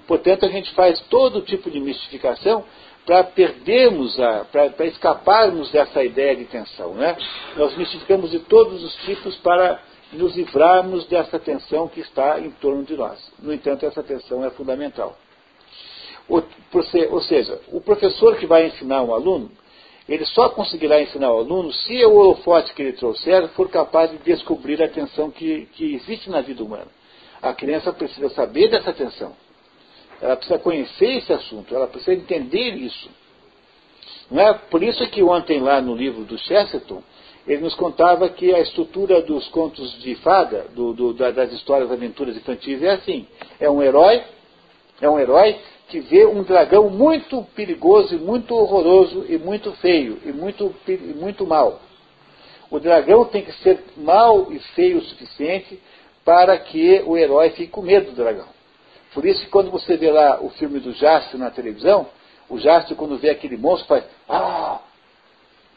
Portanto, 0.07 0.45
a 0.45 0.49
gente 0.49 0.71
faz 0.73 0.99
todo 1.09 1.41
tipo 1.41 1.71
de 1.71 1.79
mistificação 1.79 2.65
para 3.05 3.23
perdermos, 3.23 4.15
para 4.51 4.85
escaparmos 4.85 5.71
dessa 5.71 6.03
ideia 6.03 6.35
de 6.35 6.45
tensão. 6.45 6.93
Né? 6.93 7.15
Nós 7.55 7.75
mistificamos 7.77 8.31
de 8.31 8.39
todos 8.39 8.83
os 8.83 8.95
tipos 9.05 9.35
para 9.37 9.79
nos 10.11 10.35
livrarmos 10.35 11.05
dessa 11.05 11.39
tensão 11.39 11.87
que 11.87 12.01
está 12.01 12.39
em 12.39 12.51
torno 12.51 12.83
de 12.83 12.95
nós. 12.95 13.19
No 13.39 13.53
entanto, 13.53 13.85
essa 13.85 14.03
tensão 14.03 14.43
é 14.45 14.49
fundamental. 14.51 15.17
Ou 16.29 17.21
seja, 17.21 17.59
o 17.71 17.81
professor 17.81 18.37
que 18.37 18.45
vai 18.45 18.67
ensinar 18.67 19.01
um 19.03 19.13
aluno, 19.13 19.51
ele 20.07 20.25
só 20.25 20.49
conseguirá 20.49 21.01
ensinar 21.01 21.31
o 21.31 21.39
aluno 21.39 21.71
se 21.71 22.05
o 22.05 22.15
holofote 22.15 22.73
que 22.73 22.81
ele 22.81 22.93
trouxer 22.93 23.47
for 23.49 23.69
capaz 23.69 24.11
de 24.11 24.17
descobrir 24.17 24.81
a 24.83 24.87
tensão 24.87 25.31
que, 25.31 25.67
que 25.73 25.95
existe 25.95 26.29
na 26.29 26.41
vida 26.41 26.63
humana. 26.63 26.87
A 27.41 27.53
criança 27.53 27.91
precisa 27.93 28.29
saber 28.29 28.69
dessa 28.69 28.91
tensão. 28.91 29.33
Ela 30.21 30.35
precisa 30.35 30.59
conhecer 30.59 31.17
esse 31.17 31.31
assunto, 31.31 31.73
ela 31.73 31.87
precisa 31.87 32.13
entender 32.13 32.75
isso. 32.75 33.09
Não 34.29 34.41
é? 34.41 34.53
Por 34.53 34.83
isso 34.83 35.05
que 35.07 35.23
ontem 35.23 35.61
lá 35.61 35.81
no 35.81 35.95
livro 35.95 36.23
do 36.23 36.37
Chesterton, 36.37 37.01
ele 37.45 37.61
nos 37.61 37.75
contava 37.75 38.29
que 38.29 38.53
a 38.53 38.59
estrutura 38.59 39.21
dos 39.21 39.47
contos 39.49 40.01
de 40.01 40.15
fada, 40.15 40.65
do, 40.73 40.93
do, 40.93 41.13
das 41.13 41.51
histórias 41.51 41.91
aventuras 41.91 42.35
infantis, 42.35 42.81
é 42.81 42.91
assim. 42.91 43.27
É 43.59 43.69
um 43.69 43.81
herói, 43.81 44.23
é 45.01 45.09
um 45.09 45.19
herói 45.19 45.57
que 45.87 45.99
vê 45.99 46.25
um 46.25 46.43
dragão 46.43 46.89
muito 46.89 47.43
perigoso 47.55 48.15
e 48.15 48.17
muito 48.17 48.55
horroroso 48.55 49.25
e 49.29 49.37
muito 49.37 49.71
feio 49.73 50.19
e 50.25 50.31
muito, 50.31 50.73
e 50.87 50.97
muito 50.97 51.45
mal. 51.45 51.79
O 52.71 52.79
dragão 52.79 53.25
tem 53.25 53.43
que 53.43 53.51
ser 53.61 53.83
mal 53.97 54.51
e 54.51 54.59
feio 54.59 54.97
o 54.97 55.03
suficiente 55.03 55.79
para 56.25 56.57
que 56.57 57.03
o 57.05 57.17
herói 57.17 57.51
fique 57.51 57.67
com 57.67 57.81
medo 57.81 58.11
do 58.11 58.15
dragão. 58.15 58.47
Por 59.13 59.25
isso 59.25 59.43
que 59.43 59.51
quando 59.51 59.69
você 59.69 59.95
vê 59.95 60.09
lá 60.09 60.41
o 60.41 60.49
filme 60.49 60.79
do 60.79 60.91
Jastre 60.93 61.37
na 61.37 61.51
televisão, 61.51 62.07
o 62.49 62.57
Jastre 62.57 62.95
quando 62.95 63.17
vê 63.17 63.29
aquele 63.29 63.57
monstro 63.57 63.87
faz 63.87 64.05
ah! 64.27 64.79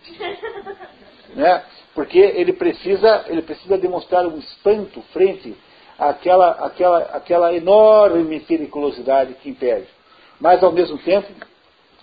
né? 1.35 1.63
Porque 1.95 2.19
ele 2.19 2.53
precisa, 2.53 3.25
ele 3.29 3.43
precisa 3.43 3.77
demonstrar 3.77 4.27
um 4.27 4.39
espanto 4.39 5.03
frente 5.13 5.55
àquela, 5.99 6.51
àquela, 6.53 6.99
àquela 6.99 7.55
enorme 7.55 8.41
periculosidade 8.41 9.35
que 9.35 9.51
impede. 9.51 9.96
Mas 10.41 10.63
ao 10.63 10.73
mesmo 10.73 10.99
tempo, 10.99 11.29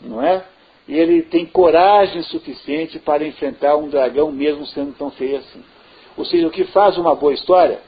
não 0.02 0.22
é? 0.22 0.44
Ele 0.88 1.22
tem 1.22 1.46
coragem 1.46 2.22
suficiente 2.24 3.00
para 3.00 3.26
enfrentar 3.26 3.78
um 3.78 3.88
dragão 3.88 4.32
mesmo 4.32 4.66
sendo 4.68 4.94
tão 4.94 5.10
feio 5.12 5.38
assim. 5.38 5.64
Ou 6.18 6.26
seja, 6.26 6.48
o 6.48 6.52
que 6.52 6.66
faz 6.66 6.98
uma 6.98 7.16
boa 7.16 7.34
história 7.34 7.80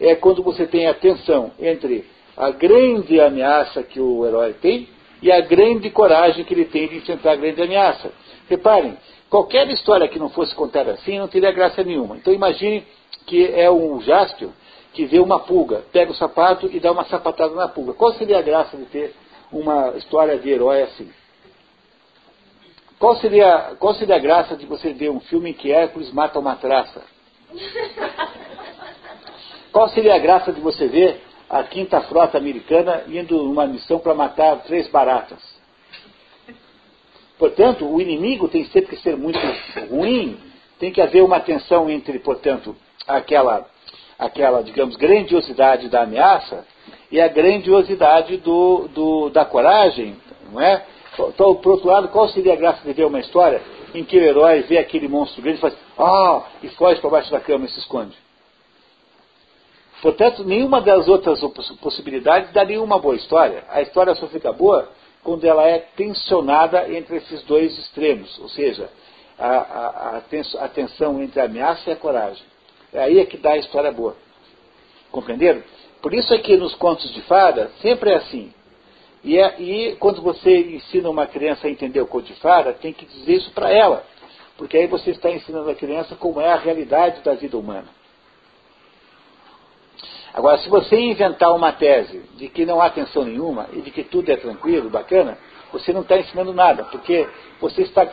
é 0.00 0.14
quando 0.14 0.42
você 0.42 0.66
tem 0.66 0.86
a 0.86 0.94
tensão 0.94 1.52
entre 1.58 2.04
a 2.36 2.50
grande 2.50 3.20
ameaça 3.20 3.82
que 3.82 4.00
o 4.00 4.26
herói 4.26 4.52
tem 4.54 4.88
e 5.22 5.32
a 5.32 5.40
grande 5.40 5.88
coragem 5.90 6.44
que 6.44 6.52
ele 6.52 6.66
tem 6.66 6.88
de 6.88 6.96
enfrentar 6.96 7.32
a 7.32 7.36
grande 7.36 7.62
ameaça. 7.62 8.12
Reparem, 8.48 8.96
qualquer 9.30 9.68
história 9.70 10.08
que 10.08 10.18
não 10.18 10.28
fosse 10.28 10.54
contada 10.54 10.92
assim 10.92 11.18
não 11.18 11.28
teria 11.28 11.50
graça 11.50 11.82
nenhuma. 11.82 12.16
Então 12.16 12.32
imagine 12.32 12.84
que 13.26 13.46
é 13.54 13.70
um 13.70 14.00
Jáspio 14.00 14.52
que 14.92 15.06
vê 15.06 15.18
uma 15.18 15.40
pulga, 15.40 15.82
pega 15.92 16.12
o 16.12 16.14
sapato 16.14 16.68
e 16.72 16.78
dá 16.78 16.92
uma 16.92 17.04
sapatada 17.06 17.54
na 17.54 17.68
pulga. 17.68 17.94
Qual 17.94 18.12
seria 18.14 18.38
a 18.38 18.42
graça 18.42 18.76
de 18.76 18.84
ter 18.84 19.14
uma 19.58 19.96
história 19.96 20.38
de 20.38 20.50
herói 20.50 20.82
assim? 20.82 21.10
Qual 22.98 23.16
seria, 23.16 23.76
qual 23.78 23.94
seria 23.94 24.16
a 24.16 24.20
graça 24.20 24.56
de 24.56 24.66
você 24.66 24.92
ver 24.92 25.10
um 25.10 25.20
filme 25.20 25.50
em 25.50 25.54
que 25.54 25.72
Hércules 25.72 26.12
mata 26.12 26.38
uma 26.38 26.56
traça? 26.56 27.02
Qual 29.72 29.88
seria 29.88 30.14
a 30.14 30.18
graça 30.18 30.52
de 30.52 30.60
você 30.60 30.86
ver 30.86 31.20
a 31.48 31.62
quinta 31.62 32.00
frota 32.02 32.38
americana 32.38 33.04
indo 33.06 33.42
numa 33.42 33.66
missão 33.66 33.98
para 33.98 34.14
matar 34.14 34.62
três 34.62 34.88
baratas. 34.88 35.38
Portanto, 37.38 37.86
o 37.86 38.00
inimigo 38.00 38.48
tem 38.48 38.64
sempre 38.66 38.96
que 38.96 39.02
ser 39.02 39.16
muito 39.16 39.38
ruim, 39.88 40.36
tem 40.78 40.92
que 40.92 41.00
haver 41.00 41.22
uma 41.22 41.40
tensão 41.40 41.90
entre, 41.90 42.18
portanto, 42.18 42.74
aquela, 43.06 43.68
aquela 44.18 44.62
digamos, 44.62 44.96
grandiosidade 44.96 45.88
da 45.88 46.02
ameaça 46.02 46.66
e 47.14 47.20
a 47.20 47.28
grandiosidade 47.28 48.38
do, 48.38 48.88
do, 48.88 49.30
da 49.30 49.44
coragem, 49.44 50.16
não 50.50 50.60
é? 50.60 50.84
Então, 51.16 51.54
por 51.54 51.74
outro 51.74 51.86
lado, 51.86 52.08
qual 52.08 52.28
seria 52.28 52.54
a 52.54 52.56
graça 52.56 52.82
de 52.82 52.92
ver 52.92 53.04
uma 53.04 53.20
história 53.20 53.62
em 53.94 54.02
que 54.02 54.18
o 54.18 54.20
herói 54.20 54.62
vê 54.62 54.78
aquele 54.78 55.06
monstro 55.06 55.40
grande 55.40 55.58
e 55.58 55.60
faz, 55.60 55.74
ah, 55.96 56.42
e 56.60 56.68
foge 56.70 57.00
para 57.00 57.10
baixo 57.10 57.30
da 57.30 57.38
cama 57.38 57.66
e 57.66 57.68
se 57.68 57.78
esconde? 57.78 58.16
Portanto, 60.02 60.42
nenhuma 60.42 60.80
das 60.80 61.06
outras 61.06 61.38
possibilidades 61.80 62.52
daria 62.52 62.82
uma 62.82 62.98
boa 62.98 63.14
história. 63.14 63.62
A 63.68 63.80
história 63.80 64.12
só 64.16 64.26
fica 64.26 64.52
boa 64.52 64.88
quando 65.22 65.44
ela 65.44 65.64
é 65.68 65.78
tensionada 65.78 66.92
entre 66.92 67.18
esses 67.18 67.44
dois 67.44 67.78
extremos, 67.78 68.36
ou 68.40 68.48
seja, 68.48 68.90
a, 69.38 69.48
a, 69.48 70.22
a, 70.64 70.68
tensão 70.68 71.22
entre 71.22 71.40
a 71.40 71.44
ameaça 71.44 71.90
e 71.90 71.92
a 71.92 71.96
coragem. 71.96 72.42
É 72.92 73.04
aí 73.04 73.20
é 73.20 73.24
que 73.24 73.36
dá 73.36 73.52
a 73.52 73.58
história 73.58 73.92
boa. 73.92 74.16
Compreenderam? 75.12 75.62
Por 76.04 76.12
isso 76.12 76.34
é 76.34 76.38
que 76.38 76.54
nos 76.58 76.74
contos 76.74 77.10
de 77.14 77.22
fada 77.22 77.70
sempre 77.80 78.10
é 78.10 78.16
assim. 78.16 78.52
E, 79.24 79.38
é, 79.38 79.58
e 79.58 79.96
quando 79.96 80.20
você 80.20 80.74
ensina 80.74 81.08
uma 81.08 81.26
criança 81.26 81.66
a 81.66 81.70
entender 81.70 81.98
o 81.98 82.06
conto 82.06 82.26
de 82.26 82.34
fada, 82.40 82.74
tem 82.74 82.92
que 82.92 83.06
dizer 83.06 83.36
isso 83.36 83.50
para 83.52 83.70
ela. 83.72 84.04
Porque 84.58 84.76
aí 84.76 84.86
você 84.86 85.12
está 85.12 85.30
ensinando 85.30 85.70
a 85.70 85.74
criança 85.74 86.14
como 86.14 86.42
é 86.42 86.52
a 86.52 86.58
realidade 86.58 87.22
da 87.22 87.32
vida 87.32 87.56
humana. 87.56 87.88
Agora, 90.34 90.58
se 90.58 90.68
você 90.68 90.94
inventar 90.94 91.54
uma 91.54 91.72
tese 91.72 92.20
de 92.36 92.50
que 92.50 92.66
não 92.66 92.82
há 92.82 92.90
tensão 92.90 93.24
nenhuma 93.24 93.70
e 93.72 93.80
de 93.80 93.90
que 93.90 94.04
tudo 94.04 94.30
é 94.30 94.36
tranquilo, 94.36 94.90
bacana, 94.90 95.38
você 95.72 95.90
não 95.90 96.02
está 96.02 96.18
ensinando 96.18 96.52
nada, 96.52 96.84
porque 96.84 97.26
você 97.62 97.80
está 97.80 98.06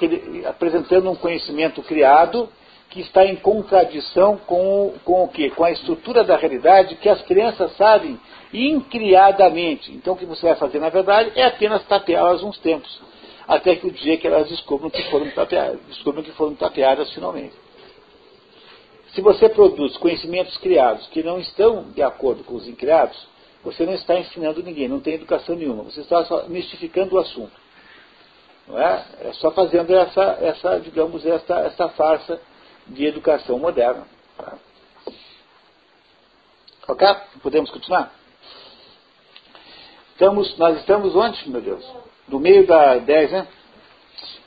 apresentando 0.47 1.11
um 1.11 1.15
conhecimento 1.15 1.83
criado 1.83 2.47
que 2.91 2.99
está 2.99 3.25
em 3.25 3.37
contradição 3.37 4.37
com, 4.37 4.93
com 5.05 5.23
o 5.23 5.27
quê? 5.29 5.49
Com 5.49 5.63
a 5.63 5.71
estrutura 5.71 6.25
da 6.25 6.35
realidade 6.35 6.95
que 6.95 7.07
as 7.07 7.21
crianças 7.21 7.75
sabem 7.77 8.19
incriadamente. 8.53 9.91
Então 9.93 10.13
o 10.13 10.17
que 10.17 10.25
você 10.25 10.45
vai 10.45 10.55
fazer, 10.55 10.77
na 10.79 10.89
verdade, 10.89 11.31
é 11.35 11.45
apenas 11.45 11.83
tapeá-las 11.85 12.43
uns 12.43 12.59
tempos, 12.59 13.01
até 13.47 13.77
que 13.77 13.87
o 13.87 13.91
dia 13.91 14.17
que 14.17 14.27
elas 14.27 14.49
descubram 14.49 14.89
que 14.89 15.01
foram 15.09 15.31
tapeadas, 15.31 15.79
descubram 15.87 16.21
que 16.21 16.31
foram 16.33 16.53
tapeadas 16.53 17.11
finalmente. 17.13 17.55
Se 19.13 19.21
você 19.21 19.47
produz 19.47 19.95
conhecimentos 19.97 20.57
criados 20.57 21.07
que 21.07 21.23
não 21.23 21.39
estão 21.39 21.91
de 21.91 22.01
acordo 22.01 22.43
com 22.43 22.55
os 22.55 22.67
incriados, 22.67 23.17
você 23.63 23.85
não 23.85 23.93
está 23.93 24.19
ensinando 24.19 24.61
ninguém, 24.61 24.89
não 24.89 24.99
tem 24.99 25.13
educação 25.13 25.55
nenhuma. 25.55 25.83
Você 25.83 26.01
está 26.01 26.25
só 26.25 26.45
mistificando 26.47 27.15
o 27.15 27.19
assunto. 27.19 27.51
Não 28.67 28.79
é? 28.79 29.05
é 29.21 29.33
só 29.33 29.51
fazendo 29.51 29.93
essa, 29.93 30.37
essa 30.41 30.79
digamos, 30.79 31.25
essa, 31.25 31.59
essa 31.59 31.89
farsa 31.89 32.39
de 32.87 33.05
educação 33.05 33.59
moderna. 33.59 34.05
Tá? 34.37 34.57
Ok? 36.87 37.07
Podemos 37.41 37.69
continuar? 37.69 38.11
Estamos, 40.11 40.57
nós 40.57 40.77
estamos 40.79 41.15
onde, 41.15 41.49
meu 41.49 41.61
Deus? 41.61 41.83
No 42.27 42.39
meio 42.39 42.67
da 42.67 42.97
10, 42.97 43.31
né? 43.31 43.47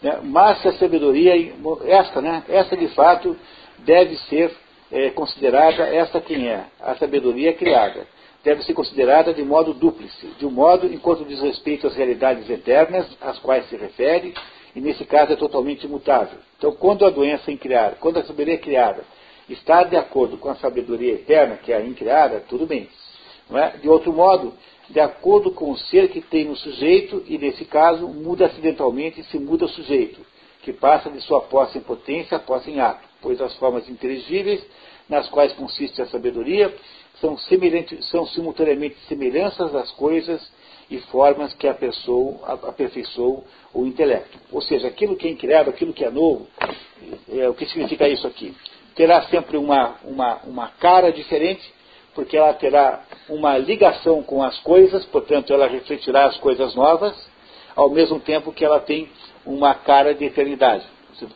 né? 0.03 0.21
Mas 0.23 0.63
se 0.63 0.69
a 0.69 0.73
sabedoria, 0.75 1.35
esta, 1.87 2.21
né? 2.21 2.45
Esta 2.49 2.77
de 2.77 2.89
fato 2.89 3.37
deve 3.79 4.17
ser 4.29 4.55
é, 4.93 5.11
considerada, 5.11 5.83
esta 5.85 6.21
quem 6.21 6.49
é? 6.49 6.67
A 6.81 6.95
sabedoria 6.95 7.53
criada. 7.55 8.07
Deve 8.45 8.63
ser 8.63 8.75
considerada 8.75 9.33
de 9.33 9.43
modo 9.43 9.73
dúplice, 9.73 10.27
de 10.39 10.47
um 10.47 10.51
modo 10.51 10.87
enquanto 10.87 11.25
diz 11.25 11.41
respeito 11.41 11.87
às 11.87 11.97
realidades 11.97 12.49
eternas 12.49 13.07
às 13.21 13.39
quais 13.39 13.69
se 13.69 13.77
refere, 13.77 14.35
e 14.75 14.81
nesse 14.81 15.05
caso 15.05 15.33
é 15.33 15.37
totalmente 15.37 15.85
imutável. 15.85 16.39
Então, 16.59 16.73
quando 16.73 17.05
a 17.05 17.11
doença 17.11 17.51
é 17.51 17.55
incriada, 17.55 17.97
quando 18.01 18.19
a 18.19 18.23
sabedoria 18.25 18.55
é 18.55 18.59
criada 18.59 19.05
está 19.49 19.85
de 19.85 19.97
acordo 19.97 20.39
com 20.39 20.49
a 20.49 20.57
sabedoria 20.57 21.13
eterna, 21.13 21.57
que 21.57 21.73
é 21.73 21.77
a 21.77 21.85
incriada, 21.85 22.45
tudo 22.49 22.67
bem. 22.67 22.89
É? 23.53 23.77
De 23.79 23.89
outro 23.89 24.13
modo, 24.13 24.55
de 24.89 24.99
acordo 25.01 25.51
com 25.51 25.71
o 25.71 25.77
ser 25.77 26.09
que 26.09 26.21
tem 26.21 26.47
no 26.47 26.57
sujeito, 26.57 27.23
e 27.27 27.37
nesse 27.37 27.65
caso, 27.65 28.09
muda 28.09 28.47
acidentalmente 28.47 29.23
se 29.25 29.39
muda 29.39 29.67
o 29.67 29.69
sujeito, 29.69 30.21
que 30.63 30.73
passa 30.73 31.11
de 31.11 31.21
sua 31.21 31.43
posse 31.43 31.77
em 31.77 31.83
potência 31.83 32.37
a 32.37 32.41
posse 32.41 32.71
em 32.71 32.81
ato 32.81 33.15
pois 33.25 33.41
as 33.41 33.57
formas 33.57 33.89
inteligíveis 33.89 34.63
nas 35.09 35.29
quais 35.31 35.55
consiste 35.55 36.01
a 36.03 36.07
sabedoria 36.07 36.73
são, 37.21 37.37
são 38.11 38.27
simultaneamente 38.27 38.97
semelhanças 39.09 39.73
das 39.73 39.91
coisas 39.93 40.47
e 40.95 41.01
formas 41.03 41.53
que 41.55 41.67
aperfeiçoam 41.67 43.45
o 43.73 43.85
intelecto. 43.87 44.39
Ou 44.53 44.63
seja, 44.63 44.89
aquilo 44.89 45.17
que 45.17 45.27
é 45.27 45.31
incriado, 45.31 45.71
aquilo 45.71 45.93
que 45.93 46.05
é 46.05 46.11
novo, 46.11 46.47
é, 47.29 47.49
o 47.49 47.55
que 47.55 47.67
significa 47.67 48.09
isso 48.09 48.27
aqui? 48.27 48.55
Terá 48.95 49.23
sempre 49.23 49.57
uma, 49.57 49.97
uma, 50.05 50.37
uma 50.45 50.69
cara 50.69 51.11
diferente, 51.11 51.73
porque 52.15 52.37
ela 52.37 52.55
terá 52.55 53.05
uma 53.29 53.59
ligação 53.59 54.23
com 54.23 54.43
as 54.43 54.59
coisas, 54.61 55.05
portanto, 55.07 55.53
ela 55.53 55.67
refletirá 55.67 56.27
as 56.27 56.37
coisas 56.39 56.75
novas, 56.75 57.15
ao 57.75 57.91
mesmo 57.91 58.21
tempo 58.21 58.53
que 58.53 58.65
ela 58.65 58.79
tem 58.79 59.09
uma 59.45 59.75
cara 59.75 60.15
de 60.15 60.25
eternidade. 60.25 60.87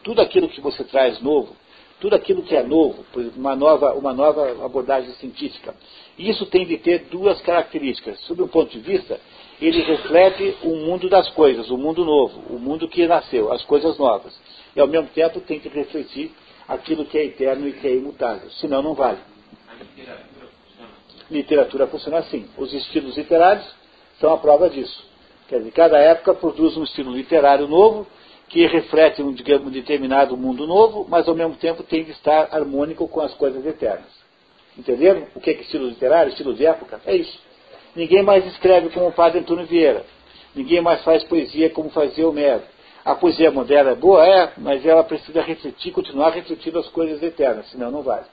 Tudo 0.04 0.22
aquilo 0.22 0.48
que 0.48 0.60
você 0.60 0.84
traz 0.84 1.20
novo, 1.20 1.56
tudo 2.00 2.14
aquilo 2.14 2.42
que 2.42 2.54
é 2.54 2.62
novo, 2.62 3.04
uma 3.36 3.56
nova, 3.56 3.94
uma 3.94 4.12
nova 4.12 4.64
abordagem 4.64 5.12
científica. 5.14 5.74
E 6.16 6.28
isso 6.28 6.46
tem 6.46 6.66
de 6.66 6.78
ter 6.78 7.06
duas 7.10 7.40
características. 7.40 8.20
Sob 8.20 8.42
um 8.42 8.48
ponto 8.48 8.70
de 8.70 8.80
vista, 8.80 9.20
ele 9.60 9.82
reflete 9.82 10.56
o 10.62 10.76
mundo 10.76 11.08
das 11.08 11.28
coisas, 11.30 11.70
o 11.70 11.76
mundo 11.76 12.04
novo, 12.04 12.40
o 12.54 12.58
mundo 12.58 12.88
que 12.88 13.06
nasceu, 13.06 13.52
as 13.52 13.64
coisas 13.64 13.98
novas. 13.98 14.38
E 14.74 14.80
ao 14.80 14.86
mesmo 14.86 15.08
tempo 15.08 15.40
tem 15.40 15.58
que 15.58 15.68
refletir 15.68 16.32
aquilo 16.68 17.04
que 17.04 17.18
é 17.18 17.24
eterno 17.24 17.66
e 17.66 17.72
que 17.72 17.86
é 17.86 17.94
imutável. 17.94 18.50
Senão 18.52 18.82
não 18.82 18.94
vale. 18.94 19.18
A 20.08 21.32
literatura 21.32 21.86
funciona? 21.86 22.18
Assim. 22.18 22.46
Os 22.56 22.72
estilos 22.72 23.16
literários 23.16 23.66
são 24.20 24.32
a 24.32 24.38
prova 24.38 24.70
disso. 24.70 25.06
Quer 25.48 25.58
dizer, 25.58 25.72
cada 25.72 25.98
época 25.98 26.34
produz 26.34 26.76
um 26.76 26.84
estilo 26.84 27.12
literário 27.12 27.66
novo 27.66 28.06
que 28.48 28.66
reflete 28.66 29.22
um, 29.22 29.32
digamos, 29.32 29.66
um 29.66 29.70
determinado 29.70 30.36
mundo 30.36 30.66
novo, 30.66 31.06
mas 31.08 31.28
ao 31.28 31.34
mesmo 31.34 31.54
tempo 31.56 31.82
tem 31.82 32.04
de 32.04 32.12
estar 32.12 32.48
harmônico 32.50 33.06
com 33.08 33.20
as 33.20 33.34
coisas 33.34 33.64
eternas. 33.64 34.06
Entenderam? 34.76 35.26
O 35.34 35.40
que 35.40 35.50
é, 35.50 35.54
que 35.54 35.62
estilo 35.62 35.88
literário, 35.88 36.30
estilo 36.30 36.54
de 36.54 36.64
época? 36.64 37.00
É 37.04 37.16
isso. 37.16 37.38
Ninguém 37.98 38.22
mais 38.22 38.46
escreve 38.46 38.90
como 38.90 39.08
o 39.08 39.12
padre 39.12 39.40
Antônio 39.40 39.66
Vieira. 39.66 40.06
Ninguém 40.54 40.80
mais 40.80 41.02
faz 41.02 41.24
poesia 41.24 41.68
como 41.70 41.90
fazia 41.90 42.28
Homero. 42.28 42.62
A 43.04 43.16
poesia 43.16 43.50
moderna 43.50 43.90
é 43.90 43.94
boa? 43.96 44.24
É, 44.24 44.52
mas 44.56 44.86
ela 44.86 45.02
precisa 45.02 45.42
refletir, 45.42 45.90
continuar 45.90 46.30
refletindo 46.30 46.78
as 46.78 46.86
coisas 46.90 47.20
eternas, 47.20 47.68
senão 47.70 47.90
não 47.90 48.02
vale. 48.02 48.26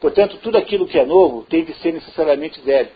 Portanto, 0.00 0.38
tudo 0.40 0.56
aquilo 0.56 0.86
que 0.86 0.96
é 0.96 1.04
novo 1.04 1.44
tem 1.50 1.64
de 1.64 1.74
ser 1.80 1.94
necessariamente 1.94 2.60
velho 2.60 2.90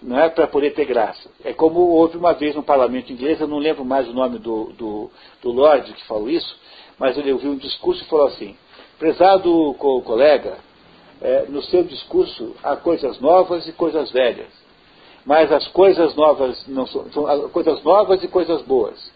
não 0.00 0.16
é 0.16 0.28
para 0.28 0.46
poder 0.46 0.74
ter 0.74 0.84
graça. 0.84 1.28
É 1.44 1.52
como 1.52 1.80
houve 1.80 2.16
uma 2.16 2.32
vez 2.32 2.54
no 2.54 2.62
parlamento 2.62 3.12
inglês, 3.12 3.40
eu 3.40 3.48
não 3.48 3.58
lembro 3.58 3.84
mais 3.84 4.08
o 4.08 4.12
nome 4.12 4.38
do, 4.38 4.66
do, 4.74 5.10
do 5.42 5.50
Lorde 5.50 5.92
que 5.92 6.06
falou 6.06 6.30
isso, 6.30 6.56
mas 6.96 7.18
ele 7.18 7.32
ouviu 7.32 7.50
um 7.50 7.56
discurso 7.56 8.04
e 8.04 8.06
falou 8.06 8.28
assim: 8.28 8.56
prezado 8.96 9.74
co 9.76 10.02
colega, 10.02 10.58
é, 11.20 11.46
no 11.48 11.60
seu 11.62 11.82
discurso 11.82 12.54
há 12.62 12.76
coisas 12.76 13.18
novas 13.18 13.66
e 13.66 13.72
coisas 13.72 14.12
velhas, 14.12 14.59
mas 15.24 15.52
as 15.52 15.66
coisas 15.68 16.14
novas 16.14 16.66
não 16.66 16.86
são, 16.86 17.10
são 17.12 17.48
coisas 17.50 17.82
novas 17.82 18.22
e 18.22 18.28
coisas 18.28 18.62
boas. 18.62 19.12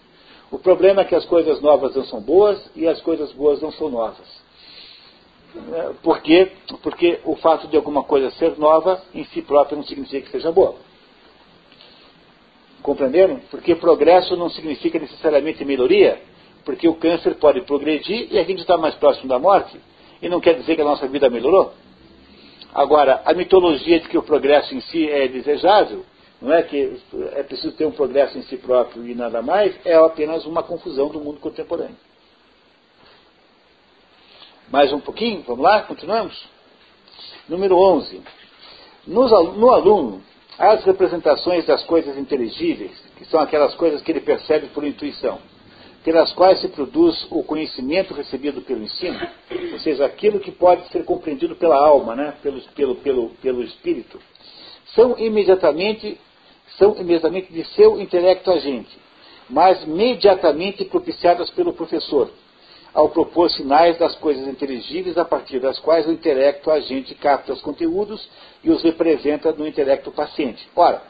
O 0.50 0.58
problema 0.58 1.02
é 1.02 1.04
que 1.04 1.14
as 1.14 1.24
coisas 1.24 1.60
novas 1.60 1.94
não 1.94 2.04
são 2.04 2.20
boas 2.20 2.70
e 2.76 2.86
as 2.86 3.00
coisas 3.00 3.32
boas 3.32 3.60
não 3.60 3.72
são 3.72 3.88
novas. 3.88 4.44
Por 6.02 6.20
quê? 6.20 6.50
Porque 6.82 7.20
o 7.24 7.36
fato 7.36 7.68
de 7.68 7.76
alguma 7.76 8.02
coisa 8.02 8.30
ser 8.32 8.58
nova 8.58 9.00
em 9.14 9.24
si 9.24 9.40
própria 9.40 9.76
não 9.76 9.84
significa 9.84 10.26
que 10.26 10.32
seja 10.32 10.50
boa. 10.50 10.74
Compreenderam? 12.82 13.40
Porque 13.50 13.74
progresso 13.76 14.36
não 14.36 14.50
significa 14.50 14.98
necessariamente 14.98 15.64
melhoria, 15.64 16.20
porque 16.64 16.88
o 16.88 16.94
câncer 16.94 17.36
pode 17.36 17.60
progredir 17.62 18.28
e 18.30 18.38
a 18.38 18.44
gente 18.44 18.60
está 18.60 18.76
mais 18.76 18.94
próximo 18.96 19.28
da 19.28 19.38
morte, 19.38 19.80
e 20.20 20.28
não 20.28 20.40
quer 20.40 20.54
dizer 20.54 20.74
que 20.74 20.82
a 20.82 20.84
nossa 20.84 21.06
vida 21.06 21.30
melhorou. 21.30 21.72
Agora, 22.74 23.22
a 23.24 23.32
mitologia 23.32 24.00
de 24.00 24.08
que 24.08 24.18
o 24.18 24.22
progresso 24.22 24.74
em 24.74 24.80
si 24.80 25.08
é 25.08 25.28
desejável, 25.28 26.04
não 26.42 26.52
é 26.52 26.62
que 26.62 27.00
é 27.32 27.42
preciso 27.44 27.72
ter 27.76 27.86
um 27.86 27.92
progresso 27.92 28.36
em 28.36 28.42
si 28.42 28.56
próprio 28.56 29.06
e 29.06 29.14
nada 29.14 29.40
mais, 29.40 29.74
é 29.84 29.94
apenas 29.94 30.44
uma 30.44 30.62
confusão 30.62 31.08
do 31.08 31.20
mundo 31.20 31.38
contemporâneo. 31.38 31.96
Mais 34.70 34.92
um 34.92 34.98
pouquinho, 34.98 35.44
vamos 35.46 35.62
lá, 35.62 35.82
continuamos? 35.82 36.48
Número 37.48 37.76
11. 37.76 38.22
No, 39.06 39.28
no 39.52 39.70
aluno, 39.70 40.22
as 40.58 40.84
representações 40.84 41.64
das 41.66 41.84
coisas 41.84 42.18
inteligíveis, 42.18 42.92
que 43.16 43.24
são 43.26 43.38
aquelas 43.38 43.74
coisas 43.74 44.02
que 44.02 44.10
ele 44.10 44.20
percebe 44.20 44.66
por 44.68 44.84
intuição, 44.84 45.38
pelas 46.04 46.32
quais 46.34 46.60
se 46.60 46.68
produz 46.68 47.26
o 47.30 47.42
conhecimento 47.42 48.12
recebido 48.12 48.60
pelo 48.60 48.82
ensino, 48.82 49.18
ou 49.72 49.78
seja, 49.78 50.04
aquilo 50.04 50.38
que 50.38 50.52
pode 50.52 50.86
ser 50.88 51.02
compreendido 51.04 51.56
pela 51.56 51.76
alma, 51.76 52.14
né, 52.14 52.34
pelo, 52.42 52.60
pelo, 52.60 52.94
pelo, 52.96 53.30
pelo 53.40 53.62
espírito, 53.62 54.20
são 54.94 55.18
imediatamente, 55.18 56.20
são 56.78 56.94
imediatamente 56.96 57.50
de 57.50 57.64
seu 57.68 57.98
intelecto 57.98 58.50
agente, 58.50 58.96
mas 59.48 59.82
imediatamente 59.82 60.84
propiciadas 60.84 61.48
pelo 61.50 61.72
professor, 61.72 62.30
ao 62.92 63.08
propor 63.08 63.50
sinais 63.50 63.98
das 63.98 64.14
coisas 64.16 64.46
inteligíveis 64.46 65.16
a 65.16 65.24
partir 65.24 65.58
das 65.58 65.78
quais 65.78 66.06
o 66.06 66.12
intelecto 66.12 66.70
agente 66.70 67.14
capta 67.14 67.52
os 67.52 67.62
conteúdos 67.62 68.28
e 68.62 68.70
os 68.70 68.82
representa 68.82 69.50
no 69.52 69.66
intelecto 69.66 70.12
paciente. 70.12 70.68
Ora, 70.76 71.02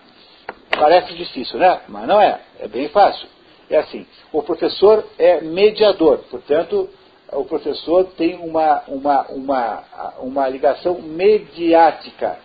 parece 0.71 1.15
difícil, 1.15 1.59
né? 1.59 1.83
Mas 1.89 2.09
não 2.09 2.21
é. 2.21 2.41
É 2.61 2.69
bem 2.69 2.89
fácil. 2.89 3.29
É 3.71 3.79
assim: 3.79 4.07
o 4.33 4.43
professor 4.43 5.05
é 5.19 5.41
mediador, 5.41 6.19
portanto, 6.31 6.89
o 7.33 7.45
professor 7.45 8.05
tem 8.17 8.37
uma, 8.37 8.83
uma, 8.87 9.23
uma, 9.29 9.85
uma 10.21 10.49
ligação 10.49 11.01
mediática. 11.01 12.39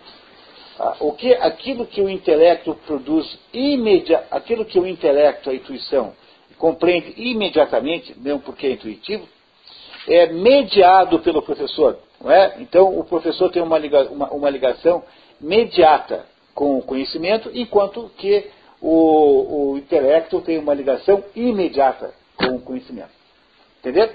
Ah, 0.78 0.96
o 1.00 1.12
que, 1.12 1.32
aquilo 1.34 1.86
que 1.86 2.00
o 2.00 2.08
intelecto 2.08 2.74
produz 2.86 3.38
imediatamente, 3.52 4.34
aquilo 4.34 4.64
que 4.64 4.78
o 4.78 4.86
intelecto, 4.86 5.50
a 5.50 5.54
intuição, 5.54 6.14
compreende 6.58 7.12
imediatamente, 7.16 8.18
mesmo 8.18 8.40
porque 8.40 8.66
é 8.66 8.72
intuitivo, 8.72 9.28
é 10.08 10.26
mediado 10.26 11.18
pelo 11.20 11.42
professor. 11.42 11.98
Não 12.20 12.30
é? 12.30 12.56
Então, 12.60 12.98
o 12.98 13.04
professor 13.04 13.50
tem 13.50 13.62
uma, 13.62 13.78
liga, 13.78 14.10
uma, 14.10 14.30
uma 14.30 14.50
ligação 14.50 15.02
mediata 15.40 16.26
com 16.54 16.78
o 16.78 16.82
conhecimento, 16.82 17.50
enquanto 17.54 18.10
que 18.18 18.50
o, 18.80 19.72
o 19.72 19.78
intelecto 19.78 20.40
tem 20.40 20.58
uma 20.58 20.74
ligação 20.74 21.22
imediata 21.34 22.14
com 22.36 22.56
o 22.56 22.60
conhecimento. 22.60 23.10
Entendeu? 23.80 24.10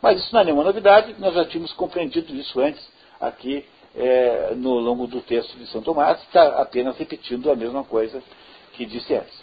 Mas 0.00 0.18
isso 0.18 0.32
não 0.32 0.40
é 0.40 0.44
nenhuma 0.44 0.64
novidade, 0.64 1.14
nós 1.18 1.34
já 1.34 1.44
tínhamos 1.44 1.72
compreendido 1.72 2.34
isso 2.34 2.60
antes 2.60 2.86
aqui 3.20 3.64
é, 3.96 4.52
no 4.54 4.74
longo 4.74 5.06
do 5.06 5.20
texto 5.22 5.56
de 5.56 5.66
São 5.68 5.80
Tomás, 5.80 6.20
está 6.22 6.60
apenas 6.60 6.96
repetindo 6.98 7.50
a 7.50 7.56
mesma 7.56 7.82
coisa 7.82 8.22
que 8.74 8.84
disse 8.84 9.14
antes. 9.14 9.40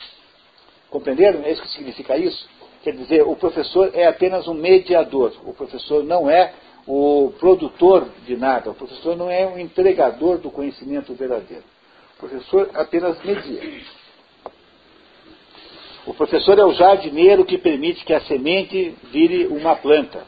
Compreenderam? 0.90 1.44
É 1.44 1.52
isso 1.52 1.61
que 1.61 1.69
significa 1.69 2.15
isso? 2.15 2.48
Quer 2.84 2.95
dizer, 2.95 3.23
o 3.23 3.35
professor 3.35 3.90
é 3.94 4.06
apenas 4.06 4.48
um 4.48 4.53
mediador. 4.53 5.34
O 5.44 5.53
professor 5.53 6.03
não 6.03 6.30
é 6.30 6.53
o 6.85 7.34
produtor 7.40 8.10
de 8.26 8.35
nada. 8.35 8.69
O 8.69 8.76
professor 8.76 9.15
não 9.15 9.30
é 9.30 9.48
o 9.48 9.57
entregador 9.57 10.38
do 10.38 10.52
conhecimento 10.52 11.14
verdadeiro. 11.15 11.64
O 12.15 12.19
professor 12.19 12.69
apenas 12.73 13.23
media. 13.23 13.81
O 16.05 16.13
professor 16.13 16.59
é 16.59 16.65
o 16.65 16.73
jardineiro 16.73 17.45
que 17.45 17.57
permite 17.57 18.03
que 18.03 18.13
a 18.13 18.19
semente 18.21 18.93
vire 19.11 19.47
uma 19.47 19.75
planta. 19.75 20.25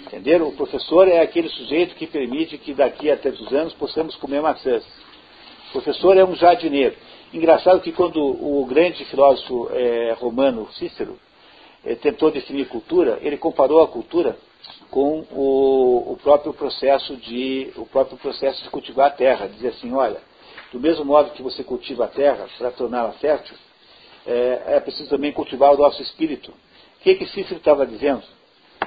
Entenderam? 0.00 0.48
O 0.48 0.52
professor 0.52 1.08
é 1.08 1.20
aquele 1.20 1.48
sujeito 1.48 1.96
que 1.96 2.06
permite 2.06 2.56
que 2.56 2.72
daqui 2.72 3.10
a 3.10 3.16
tantos 3.16 3.52
anos 3.52 3.72
possamos 3.74 4.14
comer 4.14 4.40
maçãs. 4.40 4.84
O 5.70 5.72
professor 5.72 6.16
é 6.16 6.24
um 6.24 6.36
jardineiro. 6.36 6.94
Engraçado 7.34 7.80
que 7.80 7.90
quando 7.90 8.20
o 8.20 8.64
grande 8.66 9.04
filósofo 9.06 9.68
é, 9.72 10.12
romano 10.12 10.68
Cícero 10.74 11.18
é, 11.84 11.96
tentou 11.96 12.30
definir 12.30 12.68
cultura, 12.68 13.18
ele 13.20 13.36
comparou 13.36 13.82
a 13.82 13.88
cultura 13.88 14.38
com 14.92 15.24
o, 15.32 16.12
o, 16.12 16.18
próprio 16.22 16.52
processo 16.52 17.16
de 17.16 17.72
o 17.76 17.84
próprio 17.84 18.16
processo 18.16 18.62
de 18.62 18.70
cultivar 18.70 19.08
a 19.08 19.10
terra. 19.10 19.48
Dizia 19.48 19.70
assim, 19.70 19.92
olha, 19.92 20.20
do 20.72 20.78
mesmo 20.78 21.04
modo 21.04 21.32
que 21.32 21.42
você 21.42 21.64
cultiva 21.64 22.04
a 22.04 22.08
terra 22.08 22.46
para 22.56 22.70
torná-la 22.70 23.12
fértil, 23.14 23.56
é, 24.26 24.62
é, 24.74 24.80
preciso 24.80 25.08
também 25.08 25.32
cultivar 25.32 25.72
o 25.72 25.78
nosso 25.78 26.02
espírito. 26.02 26.50
O 26.50 27.02
que, 27.02 27.14
que 27.14 27.26
Cícero 27.26 27.58
estava 27.58 27.86
dizendo? 27.86 28.22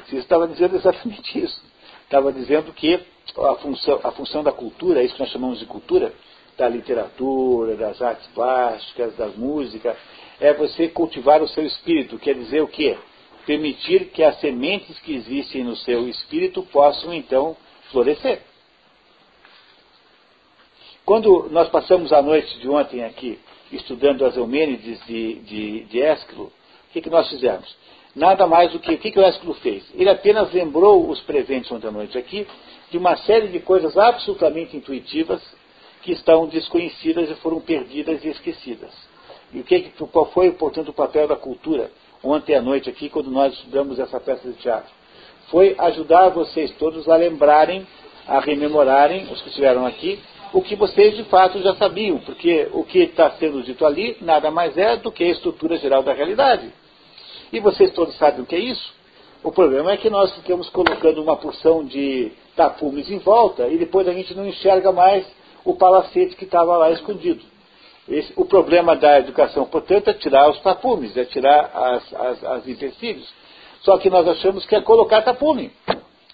Cícero 0.04 0.22
estava 0.22 0.48
dizendo 0.48 0.76
exatamente 0.78 1.40
isso. 1.40 1.64
Estava 2.04 2.34
dizendo 2.34 2.74
que 2.74 3.00
a 3.38 3.56
função, 3.56 4.00
a 4.04 4.12
função 4.12 4.44
da 4.44 4.52
cultura, 4.52 5.02
é 5.02 5.06
isso 5.06 5.14
que 5.14 5.20
nós 5.22 5.30
chamamos 5.30 5.60
de 5.60 5.66
cultura, 5.66 6.12
da 6.58 6.68
literatura, 6.68 7.76
das 7.78 8.02
artes 8.02 8.28
plásticas, 8.34 9.16
da 9.16 9.28
música, 9.28 9.96
é 10.42 10.54
você 10.54 10.90
cultivar 10.90 11.42
o 11.42 11.48
seu 11.48 11.66
espírito. 11.66 12.20
Quer 12.20 12.36
dizer 12.36 12.62
o 12.62 12.68
quê? 12.68 12.98
Permitir 13.46 14.06
que 14.12 14.24
as 14.24 14.40
sementes 14.40 15.00
que 15.00 15.16
existem 15.16 15.64
no 15.64 15.76
seu 15.78 16.08
espírito 16.10 16.64
possam 16.64 17.14
então 17.14 17.56
florescer. 17.92 18.42
Quando 21.06 21.48
nós 21.50 21.70
passamos 21.70 22.12
a 22.12 22.22
noite 22.22 22.60
de 22.60 22.70
ontem 22.70 23.04
aqui 23.04 23.40
estudando 23.72 24.26
as 24.26 24.36
Eumênides 24.36 25.00
de, 25.06 25.36
de, 25.36 25.84
de 25.86 26.02
Ésquilo, 26.02 26.46
o 26.46 26.94
que, 26.94 27.02
que 27.02 27.10
nós 27.10 27.30
fizemos? 27.30 27.76
Nada 28.16 28.48
mais 28.48 28.72
do 28.72 28.80
que 28.80 28.92
o 28.92 28.98
que, 28.98 29.12
que 29.12 29.20
o 29.20 29.24
Ésquilo 29.24 29.54
fez? 29.56 29.84
Ele 29.94 30.10
apenas 30.10 30.52
lembrou 30.52 31.08
os 31.10 31.20
presentes 31.22 31.72
ontem 31.72 31.88
à 31.88 31.92
noite 31.92 32.18
aqui 32.18 32.48
de 32.90 32.98
uma 32.98 33.16
série 33.18 33.50
de 33.50 33.60
coisas 33.60 33.96
absolutamente 33.98 34.76
intuitivas 34.76 35.42
que 36.02 36.12
estão 36.12 36.48
desconhecidas 36.48 37.30
e 37.30 37.36
foram 37.36 37.62
perdidas 37.62 38.24
e 38.24 38.30
esquecidas. 38.30 38.92
E 39.54 39.60
o 39.60 39.64
que, 39.64 39.92
qual 40.12 40.32
foi, 40.32 40.52
portanto, 40.52 40.90
o 40.90 40.94
papel 40.94 41.28
da 41.28 41.36
cultura 41.36 41.92
ontem 42.24 42.56
à 42.56 42.62
noite 42.62 42.90
aqui, 42.90 43.10
quando 43.10 43.30
nós 43.30 43.54
estudamos 43.54 44.00
essa 44.00 44.20
peça 44.20 44.48
de 44.48 44.56
teatro? 44.56 44.92
Foi 45.50 45.76
ajudar 45.78 46.30
vocês 46.30 46.72
todos 46.78 47.08
a 47.10 47.16
lembrarem, 47.16 47.86
a 48.28 48.40
rememorarem, 48.40 49.32
os 49.32 49.42
que 49.42 49.50
estiveram 49.50 49.86
aqui, 49.86 50.20
o 50.52 50.62
que 50.62 50.76
vocês 50.76 51.16
de 51.16 51.24
fato 51.26 51.62
já 51.62 51.76
sabiam, 51.76 52.20
porque 52.20 52.68
o 52.74 52.84
que 52.84 53.00
está 53.00 53.32
sendo 53.32 53.62
dito 53.62 53.86
ali 53.86 54.18
nada 54.22 54.50
mais 54.50 54.78
é 54.78 54.98
do 54.98 55.12
que 55.12 55.24
a 55.24 55.30
estrutura 55.30 55.78
geral 55.78 56.02
da 56.02 56.14
realidade. 56.14 56.72
E 57.52 57.60
vocês 57.60 57.92
todos 57.94 58.16
sabem 58.18 58.42
o 58.42 58.46
que 58.46 58.56
é 58.56 58.60
isso? 58.60 58.94
O 59.44 59.52
problema 59.52 59.92
é 59.92 59.98
que 59.98 60.10
nós 60.10 60.34
ficamos 60.36 60.70
colocando 60.70 61.22
uma 61.22 61.38
porção 61.38 61.86
de 61.86 62.32
tapumes 62.56 63.10
em 63.10 63.20
volta 63.20 63.68
e 63.68 63.78
depois 63.78 64.08
a 64.08 64.14
gente 64.14 64.36
não 64.36 64.46
enxerga 64.46 64.92
mais 64.92 65.26
o 65.64 65.76
palacete 65.76 66.36
que 66.36 66.46
estava 66.46 66.76
lá 66.78 66.92
escondido. 66.92 67.42
Esse, 68.08 68.34
o 68.36 68.44
problema 68.44 68.96
da 68.96 69.20
educação, 69.20 69.66
portanto, 69.66 70.10
é 70.10 70.14
tirar 70.14 70.50
os 70.50 70.60
tapumes, 70.62 71.16
é 71.16 71.26
tirar 71.26 71.72
as, 71.74 72.14
as, 72.14 72.44
as. 72.44 72.64
Só 73.82 73.98
que 73.98 74.10
nós 74.10 74.28
achamos 74.28 74.66
que 74.66 74.76
é 74.76 74.82
colocar 74.82 75.22
tapume. 75.22 75.72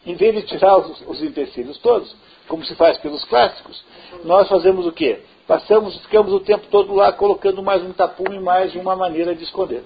Em 0.06 0.15
vez 0.15 0.36
de 0.36 0.44
tirar 0.44 0.77
os, 0.77 1.02
os 1.07 1.23
empecilhos 1.23 1.77
todos, 1.80 2.15
como 2.48 2.64
se 2.64 2.76
faz 2.76 2.98
pelos 2.99 3.23
clássicos, 3.26 3.84
nós 4.23 4.48
fazemos 4.48 4.86
o 4.86 4.91
quê? 4.91 5.22
Passamos, 5.48 5.98
ficamos 6.03 6.32
o 6.34 6.40
tempo 6.40 6.68
todo 6.68 6.94
lá 6.94 7.11
colocando 7.11 7.61
mais 7.61 7.84
um 7.84 7.94
tapume, 7.94 8.40
mais 8.40 8.73
uma 8.76 8.95
maneira 8.95 9.36
de 9.36 9.44
esconder. 9.44 9.84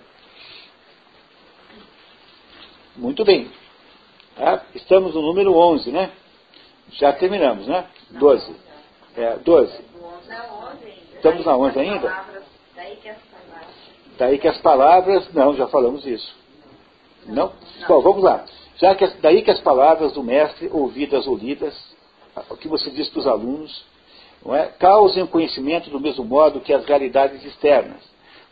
Muito 2.96 3.24
bem. 3.24 3.50
Tá? 4.36 4.64
Estamos 4.76 5.16
no 5.16 5.22
número 5.22 5.54
11, 5.54 5.92
né? 5.92 6.12
Já 6.92 7.14
terminamos, 7.14 7.68
né? 7.68 7.86
12. 8.12 8.56
É, 9.16 9.36
12. 9.38 9.86
Estamos 11.16 11.46
na 11.46 11.58
11 11.58 11.80
ainda? 11.80 12.26
Daí 14.18 14.38
que 14.38 14.48
as 14.48 14.58
palavras. 14.60 15.34
Não, 15.34 15.56
já 15.56 15.68
falamos 15.68 16.06
isso. 16.06 16.36
Não? 17.26 17.54
Bom, 17.88 18.02
vamos 18.02 18.24
lá. 18.24 18.46
Já 18.80 18.96
que, 18.96 19.06
daí 19.22 19.42
que 19.42 19.52
as 19.52 19.60
palavras 19.60 20.14
do 20.14 20.24
mestre, 20.24 20.70
ouvidas 20.72 21.28
ou 21.28 21.36
lidas, 21.36 21.76
o 22.50 22.56
que 22.56 22.68
você 22.68 22.90
diz 22.90 23.10
para 23.10 23.20
os 23.20 23.28
alunos, 23.28 23.86
é? 24.54 24.68
causem 24.80 25.24
o 25.24 25.28
conhecimento 25.28 25.90
do 25.90 26.00
mesmo 26.00 26.24
modo 26.24 26.62
que 26.62 26.74
as 26.74 26.86
realidades 26.86 27.44
externas, 27.44 28.02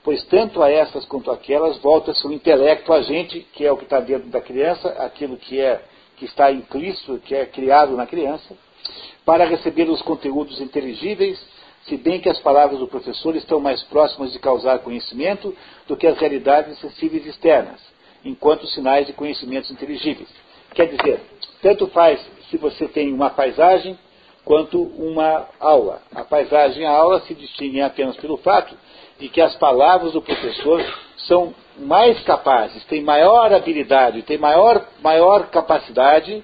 pois 0.03 0.23
tanto 0.25 0.61
a 0.61 0.69
essas 0.69 1.05
quanto 1.05 1.31
aquelas 1.31 1.77
volta-se 1.77 2.27
o 2.27 2.31
intelecto 2.33 2.91
a 2.91 3.01
gente, 3.01 3.39
que 3.53 3.65
é 3.65 3.71
o 3.71 3.77
que 3.77 3.85
está 3.85 4.01
dentro 4.01 4.27
da 4.29 4.41
criança, 4.41 4.89
aquilo 4.99 5.37
que 5.37 5.61
é 5.61 5.81
que 6.17 6.25
está 6.25 6.51
implícito, 6.51 7.19
que 7.19 7.35
é 7.35 7.45
criado 7.45 7.95
na 7.95 8.07
criança, 8.07 8.57
para 9.23 9.45
receber 9.45 9.87
os 9.87 10.01
conteúdos 10.01 10.59
inteligíveis, 10.59 11.39
se 11.83 11.95
bem 11.95 12.19
que 12.19 12.27
as 12.27 12.39
palavras 12.39 12.79
do 12.79 12.87
professor 12.87 13.35
estão 13.35 13.59
mais 13.59 13.81
próximas 13.83 14.33
de 14.33 14.39
causar 14.39 14.79
conhecimento 14.79 15.55
do 15.87 15.95
que 15.95 16.07
as 16.07 16.17
realidades 16.17 16.79
sensíveis 16.79 17.25
externas, 17.25 17.79
enquanto 18.27 18.67
sinais 18.67 19.07
de 19.07 19.13
conhecimentos 19.13 19.71
inteligíveis. 19.71 20.29
Quer 20.73 20.87
dizer, 20.87 21.21
tanto 21.61 21.87
faz 21.87 22.19
se 22.49 22.57
você 22.57 22.87
tem 22.87 23.13
uma 23.13 23.29
paisagem 23.29 23.97
quanto 24.43 24.81
uma 24.81 25.45
aula. 25.59 26.01
A 26.15 26.23
paisagem 26.23 26.83
e 26.83 26.85
a 26.85 26.91
aula 26.91 27.19
se 27.21 27.33
distinguem 27.33 27.81
apenas 27.81 28.15
pelo 28.15 28.37
fato 28.37 28.75
de 29.19 29.27
que 29.29 29.41
as 29.41 29.55
palavras 29.55 30.13
do 30.13 30.21
professor 30.21 30.81
são 31.27 31.53
mais 31.77 32.19
capazes, 32.21 32.83
têm 32.85 33.01
maior 33.03 33.51
habilidade, 33.53 34.21
têm 34.21 34.37
maior, 34.37 34.85
maior 35.01 35.49
capacidade 35.49 36.43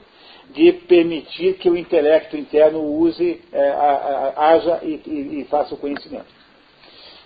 de 0.49 0.72
permitir 0.73 1.53
que 1.57 1.69
o 1.69 1.77
intelecto 1.77 2.35
interno 2.38 2.80
use, 2.84 3.41
é, 3.51 3.69
a, 3.69 4.34
a, 4.35 4.49
haja 4.49 4.80
e, 4.84 5.01
e, 5.05 5.41
e 5.41 5.47
faça 5.49 5.73
o 5.73 5.77
conhecimento. 5.77 6.27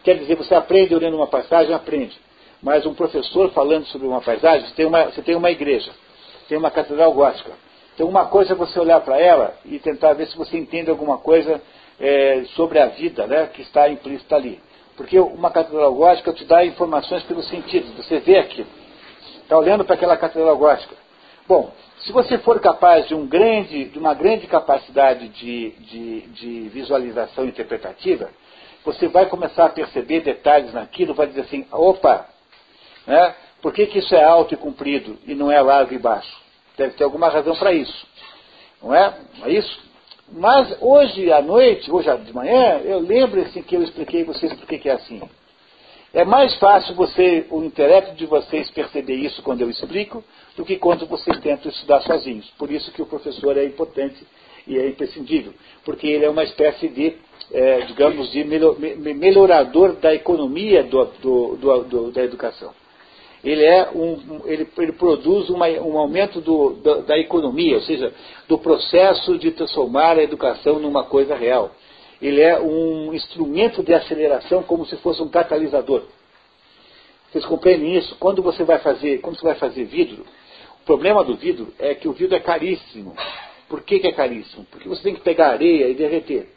Quer 0.04 0.18
dizer, 0.20 0.36
você 0.36 0.56
aprende 0.56 0.96
olhando 0.96 1.18
uma 1.18 1.28
passagem, 1.28 1.74
aprende. 1.74 2.18
Mas 2.68 2.86
um 2.86 2.94
professor 2.94 3.50
falando 3.52 3.86
sobre 3.86 4.06
uma 4.06 4.20
paisagem, 4.20 4.68
você 4.68 4.74
tem 4.74 4.86
uma, 4.86 5.06
você 5.06 5.22
tem 5.22 5.36
uma 5.38 5.50
igreja, 5.50 5.90
tem 6.50 6.58
uma 6.58 6.70
catedral 6.70 7.14
gótica. 7.14 7.54
Então, 7.96 8.10
uma 8.10 8.26
coisa 8.26 8.52
é 8.52 8.56
você 8.58 8.78
olhar 8.78 9.00
para 9.00 9.18
ela 9.18 9.58
e 9.64 9.80
tentar 9.80 10.12
ver 10.12 10.28
se 10.28 10.36
você 10.36 10.58
entende 10.58 10.90
alguma 10.90 11.18
coisa 11.18 11.62
é, 11.98 12.44
sobre 12.58 12.78
a 12.78 12.88
vida 12.88 13.26
né, 13.26 13.50
que 13.54 13.62
está 13.62 13.88
implícita 13.88 14.36
ali. 14.36 14.60
Porque 14.98 15.18
uma 15.18 15.50
catedral 15.50 15.94
gótica 15.96 16.34
te 16.34 16.44
dá 16.44 16.66
informações 16.66 17.24
pelos 17.24 17.48
sentidos, 17.48 17.90
você 17.94 18.20
vê 18.20 18.38
aquilo. 18.38 18.68
Está 19.44 19.58
olhando 19.58 19.86
para 19.86 19.96
aquela 19.96 20.18
catedral 20.18 20.58
gótica. 20.58 20.94
Bom, 21.48 21.72
se 22.00 22.12
você 22.12 22.38
for 22.40 22.60
capaz 22.60 23.08
de, 23.08 23.16
um 23.16 23.26
grande, 23.26 23.86
de 23.86 23.98
uma 23.98 24.14
grande 24.14 24.46
capacidade 24.46 25.30
de, 25.30 25.70
de, 25.70 26.22
de 26.32 26.60
visualização 26.68 27.46
interpretativa, 27.46 28.30
você 28.84 29.08
vai 29.08 29.26
começar 29.28 29.68
a 29.68 29.70
perceber 29.70 30.20
detalhes 30.20 30.74
naquilo, 30.74 31.14
vai 31.14 31.28
dizer 31.28 31.42
assim, 31.42 31.66
opa, 31.72 32.28
né, 33.08 33.36
por 33.62 33.74
que, 33.74 33.88
que 33.88 34.00
isso 34.00 34.14
é 34.14 34.24
alto 34.24 34.54
e 34.54 34.58
comprido 34.58 35.18
e 35.26 35.34
não 35.34 35.52
é 35.52 35.62
largo 35.62 35.94
e 35.94 35.98
baixo? 35.98 36.32
Deve 36.78 36.94
ter 36.94 37.04
alguma 37.04 37.30
razão 37.30 37.56
para 37.56 37.74
isso. 37.74 38.06
Não 38.84 38.94
é? 38.94 39.18
É 39.44 39.52
isso? 39.52 39.88
Mas 40.32 40.78
hoje 40.82 41.32
à 41.32 41.42
noite, 41.42 41.90
hoje 41.90 42.16
de 42.18 42.34
manhã, 42.34 42.82
eu 42.84 43.00
lembro 43.00 43.42
assim 43.42 43.64
que 43.64 43.76
eu 43.76 43.82
expliquei 43.82 44.24
vocês 44.24 44.54
por 44.54 44.68
que 44.68 44.88
é 44.88 44.94
assim. 44.94 45.22
É 46.14 46.24
mais 46.24 46.56
fácil 46.56 46.96
você, 46.96 47.46
o 47.50 47.64
intelecto 47.64 48.16
de 48.16 48.26
vocês 48.26 48.70
perceber 48.72 49.16
isso 49.16 49.42
quando 49.42 49.62
eu 49.62 49.70
explico, 49.70 50.24
do 50.56 50.66
que 50.66 50.78
quando 50.78 51.06
vocês 51.06 51.40
tentam 51.40 51.72
estudar 51.72 52.02
sozinhos. 52.02 52.50
Por 52.58 52.72
isso 52.72 52.92
que 52.92 53.02
o 53.02 53.06
professor 53.06 53.58
é 53.58 53.66
importante 53.66 54.26
e 54.66 54.78
é 54.78 54.88
imprescindível, 54.88 55.54
porque 55.86 56.08
ele 56.08 56.26
é 56.26 56.30
uma 56.30 56.44
espécie 56.44 56.90
de, 56.90 57.16
é, 57.54 57.82
digamos, 57.82 58.32
de 58.32 58.44
melhorador 58.44 59.94
da 59.94 60.14
economia 60.14 60.84
do, 60.84 61.06
do, 61.06 61.84
do, 61.84 62.12
da 62.12 62.24
educação 62.24 62.74
ele, 63.44 63.64
é 63.64 63.90
um, 63.92 64.42
ele, 64.46 64.68
ele 64.78 64.92
produz 64.94 65.50
uma, 65.50 65.68
um 65.68 65.98
aumento 65.98 66.42
do, 66.42 66.74
da, 66.74 66.98
da, 66.98 67.18
economia, 67.18 67.76
ou 67.76 67.82
seja, 67.82 68.14
do 68.48 68.58
processo 68.58 69.38
de 69.38 69.52
transformar 69.52 70.18
a 70.18 70.24
educação 70.24 70.80
numa 70.80 71.04
coisa 71.04 71.36
real. 71.36 71.72
Ele 72.22 72.42
é 72.42 72.60
um 72.60 73.14
instrumento 73.14 73.84
de 73.84 73.94
aceleração 73.94 74.64
como 74.64 74.86
se 74.86 74.98
fosse 74.98 75.22
um 75.22 75.30
catalisador. 75.30 76.04
Vocês 77.32 77.46
compreendem 77.46 77.96
isso? 77.96 78.16
Quando 78.20 78.42
você 78.42 78.64
vai 78.64 78.80
fazer, 78.80 79.20
quando 79.20 79.38
você 79.38 79.46
vai 79.46 79.56
fazer 79.56 79.84
vidro, 79.86 80.26
o 80.82 80.86
problema 80.86 81.24
do 81.24 81.36
vidro 81.36 81.74
é 81.78 81.94
que 81.94 82.08
o 82.08 82.14
vidro 82.14 82.36
é 82.36 82.40
caríssimo. 82.40 83.16
Por 83.70 83.82
que, 83.82 84.00
que 84.00 84.08
é 84.08 84.14
caríssimo? 84.14 84.66
Porque 84.72 84.88
você 84.88 85.04
tem 85.04 85.14
que 85.14 85.22
pegar 85.22 85.50
areia 85.50 85.90
e 85.90 85.94
derreter. 85.94 86.48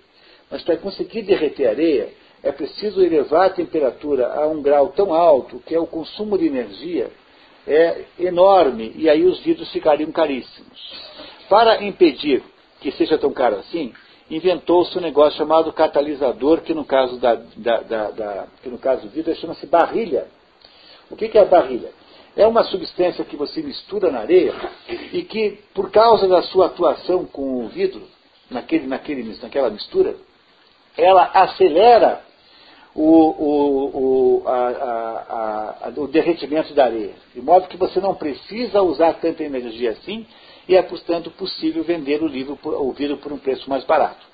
Mas 0.50 0.62
para 0.62 0.76
conseguir 0.76 1.22
derreter 1.22 1.66
areia, 1.68 2.08
é 2.42 2.50
preciso 2.52 3.02
elevar 3.02 3.46
a 3.46 3.50
temperatura 3.50 4.32
a 4.32 4.46
um 4.46 4.62
grau 4.62 4.88
tão 4.88 5.12
alto 5.12 5.62
que 5.66 5.74
é 5.74 5.78
o 5.78 5.86
consumo 5.86 6.38
de 6.38 6.46
energia 6.46 7.10
é 7.66 8.04
enorme 8.18 8.92
e 8.96 9.08
aí 9.08 9.24
os 9.24 9.40
vidros 9.40 9.70
ficariam 9.70 10.10
caríssimos. 10.10 11.00
Para 11.48 11.82
impedir 11.82 12.42
que 12.80 12.90
seja 12.92 13.18
tão 13.18 13.32
caro 13.32 13.56
assim, 13.56 13.92
inventou-se 14.30 14.96
um 14.96 15.00
negócio 15.00 15.36
chamado 15.38 15.72
catalisador, 15.72 16.62
que 16.62 16.72
no 16.72 16.84
caso, 16.84 17.18
da, 17.18 17.34
da, 17.56 17.80
da, 17.80 18.10
da 18.10 18.46
que 18.62 18.68
no 18.68 18.78
caso 18.78 19.02
do 19.02 19.10
vidro 19.10 19.34
chama-se 19.34 19.66
barrilha. 19.66 20.26
O 21.10 21.16
que, 21.16 21.28
que 21.28 21.36
é 21.36 21.42
a 21.42 21.46
barrilha? 21.46 21.90
É 22.36 22.46
uma 22.46 22.62
substância 22.64 23.24
que 23.24 23.36
você 23.36 23.60
mistura 23.60 24.10
na 24.10 24.20
areia 24.20 24.54
e 25.12 25.22
que, 25.22 25.58
por 25.74 25.90
causa 25.90 26.28
da 26.28 26.42
sua 26.42 26.66
atuação 26.66 27.24
com 27.24 27.64
o 27.64 27.68
vidro, 27.68 28.02
naquele, 28.48 28.86
naquele, 28.86 29.38
naquela 29.42 29.68
mistura, 29.68 30.14
ela 30.96 31.24
acelera 31.34 32.22
o, 32.94 33.02
o, 33.02 34.42
o, 34.42 34.48
a, 34.48 34.68
a, 34.68 35.88
a, 35.88 36.00
o 36.00 36.08
derretimento 36.08 36.74
da 36.74 36.84
areia. 36.84 37.14
De 37.34 37.40
modo 37.40 37.68
que 37.68 37.76
você 37.76 38.00
não 38.00 38.14
precisa 38.14 38.82
usar 38.82 39.14
tanta 39.14 39.44
energia 39.44 39.92
assim 39.92 40.26
e 40.68 40.76
é, 40.76 40.82
portanto, 40.82 41.30
possível 41.30 41.82
vender 41.82 42.22
o, 42.22 42.26
livro, 42.26 42.58
o 42.62 42.92
vidro 42.92 43.16
por 43.16 43.32
um 43.32 43.38
preço 43.38 43.68
mais 43.68 43.84
barato. 43.84 44.24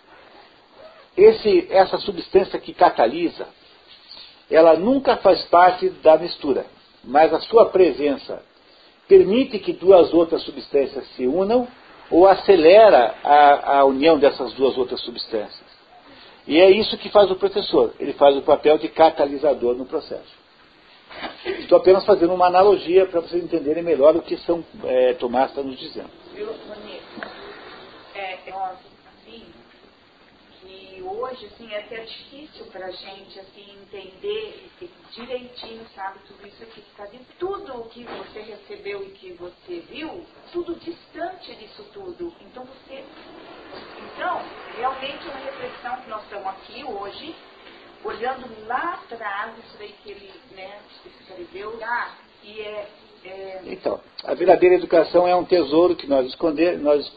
Esse, 1.17 1.67
essa 1.71 1.99
substância 1.99 2.59
que 2.59 2.75
catalisa, 2.75 3.49
ela 4.51 4.77
nunca 4.77 5.17
faz 5.17 5.43
parte 5.45 5.89
da 5.89 6.19
mistura, 6.19 6.67
mas 7.03 7.33
a 7.33 7.41
sua 7.41 7.67
presença 7.67 8.43
permite 9.09 9.59
que 9.59 9.73
duas 9.73 10.13
outras 10.13 10.43
substâncias 10.43 11.07
se 11.15 11.27
unam 11.27 11.67
ou 12.11 12.27
acelera 12.27 13.15
a, 13.25 13.79
a 13.79 13.85
união 13.85 14.19
dessas 14.19 14.53
duas 14.53 14.77
outras 14.77 15.01
substâncias. 15.01 15.66
E 16.47 16.61
é 16.61 16.71
isso 16.71 16.97
que 16.97 17.11
faz 17.11 17.31
o 17.31 17.37
professor. 17.37 17.93
Ele 17.99 18.13
faz 18.13 18.37
o 18.37 18.43
papel 18.43 18.79
de 18.79 18.89
catalisador 18.89 19.75
no 19.75 19.85
processo. 19.85 20.35
Estou 21.45 21.79
apenas 21.79 22.05
fazendo 22.05 22.35
uma 22.35 22.47
analogia 22.47 23.07
para 23.07 23.21
vocês 23.21 23.43
entenderem 23.43 23.83
melhor 23.83 24.15
o 24.17 24.23
que 24.23 24.37
São 24.39 24.65
é, 24.85 25.15
Tomás 25.15 25.51
está 25.51 25.63
nos 25.63 25.79
dizendo. 25.79 26.11
Viu, 26.35 26.49
É, 28.15 28.39
nós, 28.51 28.73
assim, 28.73 28.83
que 28.85 28.86
hoje, 31.07 31.47
assim, 31.47 31.73
é 31.73 31.81
até 31.81 32.05
difícil 32.05 32.67
para 32.67 32.87
a 32.87 32.91
gente, 32.91 33.39
assim, 33.39 33.79
entender 33.83 34.71
direitinho, 35.13 35.87
sabe, 35.95 36.19
tudo 36.27 36.47
isso 36.47 36.63
aqui 36.63 36.81
que 36.81 36.91
está 36.91 37.05
dizendo. 37.07 37.27
Tudo 37.39 37.81
o 37.81 37.89
que 37.89 38.05
você 38.05 38.41
recebeu 38.41 39.03
e 39.05 39.11
que 39.11 39.33
você 39.33 39.81
viu, 39.89 40.25
tudo 40.53 40.75
distante 40.77 41.55
disso 41.57 41.85
tudo. 41.93 42.33
Então, 42.41 42.65
você... 42.65 43.05
Então, 44.15 44.43
realmente 44.77 45.27
é 45.27 45.31
uma 45.31 45.41
reflexão 45.41 45.97
que 46.03 46.11
nós 46.11 46.23
estamos 46.25 46.47
aqui 46.47 46.85
hoje, 46.85 47.35
olhando 48.05 48.67
lá 48.67 48.95
atrás, 48.95 49.53
isso 49.59 49.77
daí 49.79 49.95
que 50.03 50.11
ele 50.11 50.33
né, 50.53 50.81
escreveu 51.05 51.79
lá, 51.79 52.17
e 52.43 52.61
é, 52.61 52.89
é, 53.25 53.61
Então, 53.67 54.01
a 54.25 54.35
verdadeira 54.35 54.77
educação 54.77 55.27
é 55.27 55.35
um 55.35 55.45
tesouro 55.45 55.97
que 55.97 56.07
nós 56.07 56.27
escondemos, 56.27 56.83
nós 56.83 57.13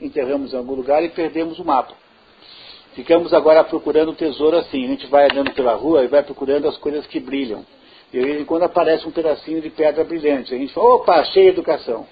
enterramos 0.00 0.52
em 0.52 0.56
algum 0.56 0.74
lugar 0.74 1.02
e 1.02 1.08
perdemos 1.08 1.58
o 1.58 1.64
mapa. 1.64 2.03
Ficamos 2.94 3.34
agora 3.34 3.64
procurando 3.64 4.12
o 4.12 4.14
tesouro 4.14 4.56
assim, 4.56 4.84
a 4.84 4.88
gente 4.88 5.06
vai 5.08 5.24
andando 5.24 5.52
pela 5.52 5.74
rua 5.74 6.04
e 6.04 6.08
vai 6.08 6.22
procurando 6.22 6.68
as 6.68 6.76
coisas 6.76 7.04
que 7.06 7.18
brilham. 7.18 7.66
E 8.12 8.44
quando 8.44 8.62
aparece 8.62 9.06
um 9.06 9.10
pedacinho 9.10 9.60
de 9.60 9.68
pedra 9.70 10.04
brilhante, 10.04 10.54
a 10.54 10.58
gente 10.58 10.72
fala, 10.72 10.94
opa, 10.94 11.16
achei 11.16 11.48
educação. 11.48 12.06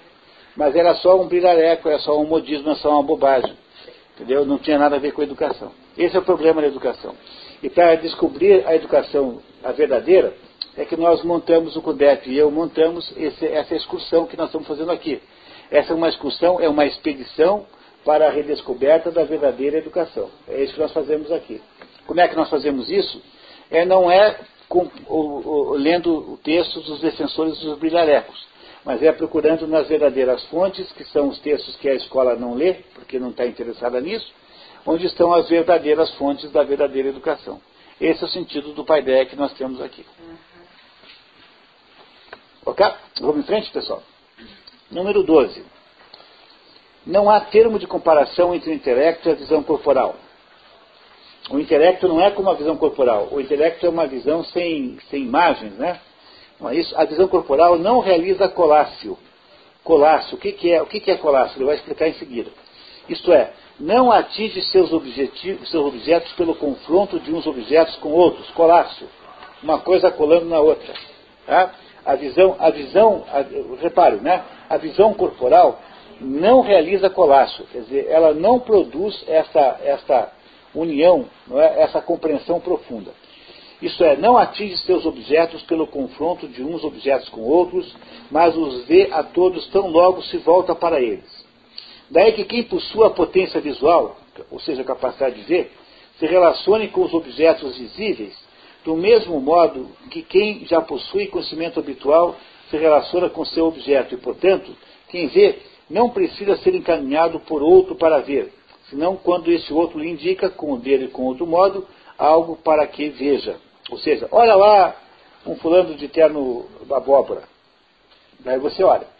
Mas 0.57 0.75
era 0.75 0.93
só 0.95 1.19
um 1.21 1.27
brilhareco, 1.27 1.87
era 1.87 1.99
só 1.99 2.19
um 2.19 2.25
modismo, 2.25 2.69
era 2.69 2.75
só 2.79 2.91
uma 2.91 3.03
bobagem. 3.03 3.53
Entendeu? 4.13 4.45
Não 4.45 4.57
tinha 4.57 4.77
nada 4.77 4.97
a 4.97 4.99
ver 4.99 5.13
com 5.13 5.21
a 5.21 5.23
educação. 5.23 5.71
Esse 5.97 6.17
é 6.17 6.19
o 6.19 6.23
problema 6.23 6.61
da 6.61 6.67
educação. 6.67 7.15
E 7.63 7.69
para 7.69 7.95
descobrir 7.95 8.67
a 8.67 8.75
educação, 8.75 9.39
a 9.63 9.71
verdadeira, 9.71 10.33
é 10.75 10.83
que 10.83 10.97
nós 10.97 11.23
montamos, 11.23 11.77
o 11.77 11.81
CUDEP 11.81 12.29
e 12.29 12.37
eu 12.37 12.51
montamos 12.51 13.11
esse, 13.15 13.47
essa 13.47 13.73
excursão 13.73 14.25
que 14.25 14.35
nós 14.35 14.47
estamos 14.47 14.67
fazendo 14.67 14.91
aqui. 14.91 15.21
Essa 15.71 15.93
é 15.93 15.95
uma 15.95 16.09
excursão, 16.09 16.59
é 16.59 16.67
uma 16.67 16.85
expedição 16.85 17.65
para 18.03 18.27
a 18.27 18.31
redescoberta 18.31 19.11
da 19.11 19.23
verdadeira 19.23 19.77
educação. 19.77 20.29
É 20.47 20.61
isso 20.63 20.73
que 20.73 20.79
nós 20.79 20.91
fazemos 20.91 21.31
aqui. 21.31 21.61
Como 22.05 22.19
é 22.19 22.27
que 22.27 22.35
nós 22.35 22.49
fazemos 22.49 22.89
isso? 22.89 23.21
É, 23.71 23.85
não 23.85 24.11
é 24.11 24.39
com, 24.67 24.89
o, 25.07 25.17
o, 25.17 25.73
lendo 25.75 26.37
textos 26.43 26.85
dos 26.85 26.99
defensores 26.99 27.59
dos 27.59 27.77
brilharecos, 27.77 28.45
mas 28.83 29.01
é 29.01 29.11
procurando 29.11 29.67
nas 29.67 29.87
verdadeiras 29.87 30.43
fontes, 30.45 30.91
que 30.91 31.05
são 31.05 31.29
os 31.29 31.39
textos 31.39 31.75
que 31.77 31.89
a 31.89 31.95
escola 31.95 32.35
não 32.35 32.53
lê, 32.53 32.73
porque 32.93 33.19
não 33.19 33.29
está 33.29 33.45
interessada 33.45 33.99
nisso, 34.01 34.33
onde 34.85 35.05
estão 35.05 35.33
as 35.33 35.47
verdadeiras 35.47 36.13
fontes 36.15 36.51
da 36.51 36.63
verdadeira 36.63 37.09
educação. 37.09 37.61
Esse 38.01 38.23
é 38.23 38.25
o 38.25 38.29
sentido 38.29 38.73
do 38.73 38.83
paideia 38.83 39.25
que 39.25 39.35
nós 39.35 39.53
temos 39.53 39.81
aqui. 39.81 40.05
Ok? 42.65 42.85
Vamos 43.21 43.43
em 43.43 43.43
frente, 43.43 43.71
pessoal? 43.71 44.03
Número 44.89 45.23
12. 45.23 45.63
Não 47.05 47.29
há 47.29 47.39
termo 47.41 47.77
de 47.77 47.85
comparação 47.85 48.55
entre 48.55 48.71
o 48.71 48.73
intelecto 48.73 49.27
e 49.27 49.31
a 49.31 49.35
visão 49.35 49.61
corporal. 49.61 50.15
O 51.49 51.59
intelecto 51.59 52.07
não 52.07 52.21
é 52.21 52.31
como 52.31 52.49
a 52.49 52.53
visão 52.53 52.77
corporal. 52.77 53.27
O 53.31 53.41
intelecto 53.41 53.85
é 53.85 53.89
uma 53.89 54.07
visão 54.07 54.43
sem, 54.45 54.97
sem 55.09 55.23
imagens, 55.23 55.73
né? 55.73 55.99
Não 56.59 56.69
é 56.69 56.75
isso? 56.75 56.97
A 56.97 57.03
visão 57.03 57.27
corporal 57.27 57.77
não 57.77 57.99
realiza 57.99 58.47
colácio. 58.47 59.17
Colácio, 59.83 60.37
o 60.37 60.39
que, 60.39 60.53
que 60.53 60.71
é? 60.71 60.81
O 60.81 60.85
que, 60.85 61.01
que 61.01 61.11
é 61.11 61.17
colácio? 61.17 61.57
Ele 61.57 61.65
vai 61.65 61.75
explicar 61.75 62.07
em 62.07 62.13
seguida. 62.13 62.49
Isto 63.09 63.33
é, 63.33 63.51
não 63.77 64.09
atinge 64.09 64.61
seus, 64.71 64.93
objetivos, 64.93 65.69
seus 65.69 65.85
objetos 65.85 66.31
pelo 66.33 66.55
confronto 66.55 67.19
de 67.19 67.33
uns 67.33 67.45
objetos 67.45 67.97
com 67.97 68.09
outros, 68.09 68.49
colácio, 68.51 69.09
uma 69.61 69.79
coisa 69.79 70.09
colando 70.09 70.45
na 70.45 70.59
outra. 70.59 70.93
Tá? 71.45 71.73
A 72.05 72.15
visão, 72.15 72.55
a 72.59 72.69
visão, 72.69 73.25
a, 73.29 73.43
repare, 73.81 74.17
né? 74.17 74.43
A 74.69 74.77
visão 74.77 75.13
corporal 75.13 75.81
não 76.23 76.61
realiza 76.61 77.09
colácio, 77.09 77.65
quer 77.71 77.81
dizer, 77.81 78.07
ela 78.09 78.33
não 78.33 78.59
produz 78.59 79.23
essa, 79.27 79.79
essa 79.83 80.31
união, 80.73 81.25
é? 81.51 81.83
essa 81.83 82.01
compreensão 82.01 82.59
profunda. 82.59 83.11
Isso 83.81 84.03
é, 84.03 84.15
não 84.15 84.37
atinge 84.37 84.77
seus 84.77 85.05
objetos 85.05 85.61
pelo 85.63 85.85
confronto 85.85 86.47
de 86.47 86.63
uns 86.63 86.83
objetos 86.83 87.27
com 87.29 87.41
outros, 87.41 87.93
mas 88.31 88.55
os 88.55 88.85
vê 88.85 89.09
a 89.11 89.23
todos 89.23 89.67
tão 89.67 89.87
logo 89.87 90.21
se 90.23 90.37
volta 90.37 90.73
para 90.73 91.01
eles. 91.01 91.43
Daí 92.09 92.31
que 92.31 92.45
quem 92.45 92.63
possua 92.63 93.07
a 93.07 93.09
potência 93.09 93.59
visual, 93.59 94.17
ou 94.49 94.59
seja, 94.59 94.81
a 94.83 94.85
capacidade 94.85 95.35
de 95.35 95.43
ver, 95.43 95.71
se 96.17 96.25
relacione 96.25 96.87
com 96.87 97.01
os 97.01 97.13
objetos 97.13 97.77
visíveis 97.77 98.33
do 98.85 98.95
mesmo 98.95 99.39
modo 99.39 99.89
que 100.09 100.21
quem 100.21 100.65
já 100.65 100.81
possui 100.81 101.27
conhecimento 101.27 101.79
habitual 101.79 102.35
se 102.69 102.77
relaciona 102.77 103.29
com 103.29 103.45
seu 103.45 103.65
objeto 103.65 104.13
e, 104.13 104.17
portanto, 104.17 104.75
quem 105.09 105.27
vê 105.27 105.59
não 105.93 106.09
precisa 106.09 106.57
ser 106.57 106.75
encaminhado 106.75 107.39
por 107.41 107.61
outro 107.61 107.95
para 107.95 108.19
ver, 108.19 108.51
senão 108.89 109.15
quando 109.15 109.51
esse 109.51 109.71
outro 109.71 109.99
lhe 109.99 110.09
indica, 110.09 110.49
com 110.49 110.73
o 110.73 110.77
dele 110.77 111.07
com 111.07 111.23
outro 111.23 111.47
modo, 111.47 111.87
algo 112.17 112.57
para 112.57 112.85
que 112.87 113.09
veja. 113.09 113.55
Ou 113.89 113.97
seja, 113.97 114.27
olha 114.31 114.55
lá 114.55 114.95
um 115.45 115.55
fulano 115.55 115.95
de 115.95 116.07
terno 116.07 116.65
abóbora. 116.89 117.43
Daí 118.39 118.59
você 118.59 118.83
olha 118.83 119.13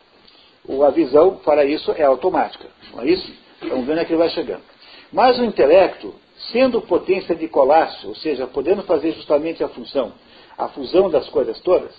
a 0.86 0.90
visão 0.90 1.38
para 1.38 1.66
isso 1.66 1.92
é 1.92 2.04
automática. 2.04 2.68
Não 2.94 3.04
é 3.04 3.08
isso? 3.08 3.32
Estamos 3.62 3.86
vendo 3.86 4.00
é 4.00 4.06
que 4.06 4.16
vai 4.16 4.30
chegando. 4.30 4.62
Mas 5.12 5.38
o 5.38 5.44
intelecto, 5.44 6.14
sendo 6.52 6.82
potência 6.82 7.36
de 7.36 7.48
colácio, 7.48 8.10
ou 8.10 8.16
seja, 8.16 8.48
podendo 8.48 8.84
fazer 8.84 9.12
justamente 9.12 9.64
a 9.64 9.70
função, 9.70 10.14
a 10.58 10.70
fusão 10.70 11.10
das 11.10 11.28
coisas 11.30 11.60
todas, 11.62 11.94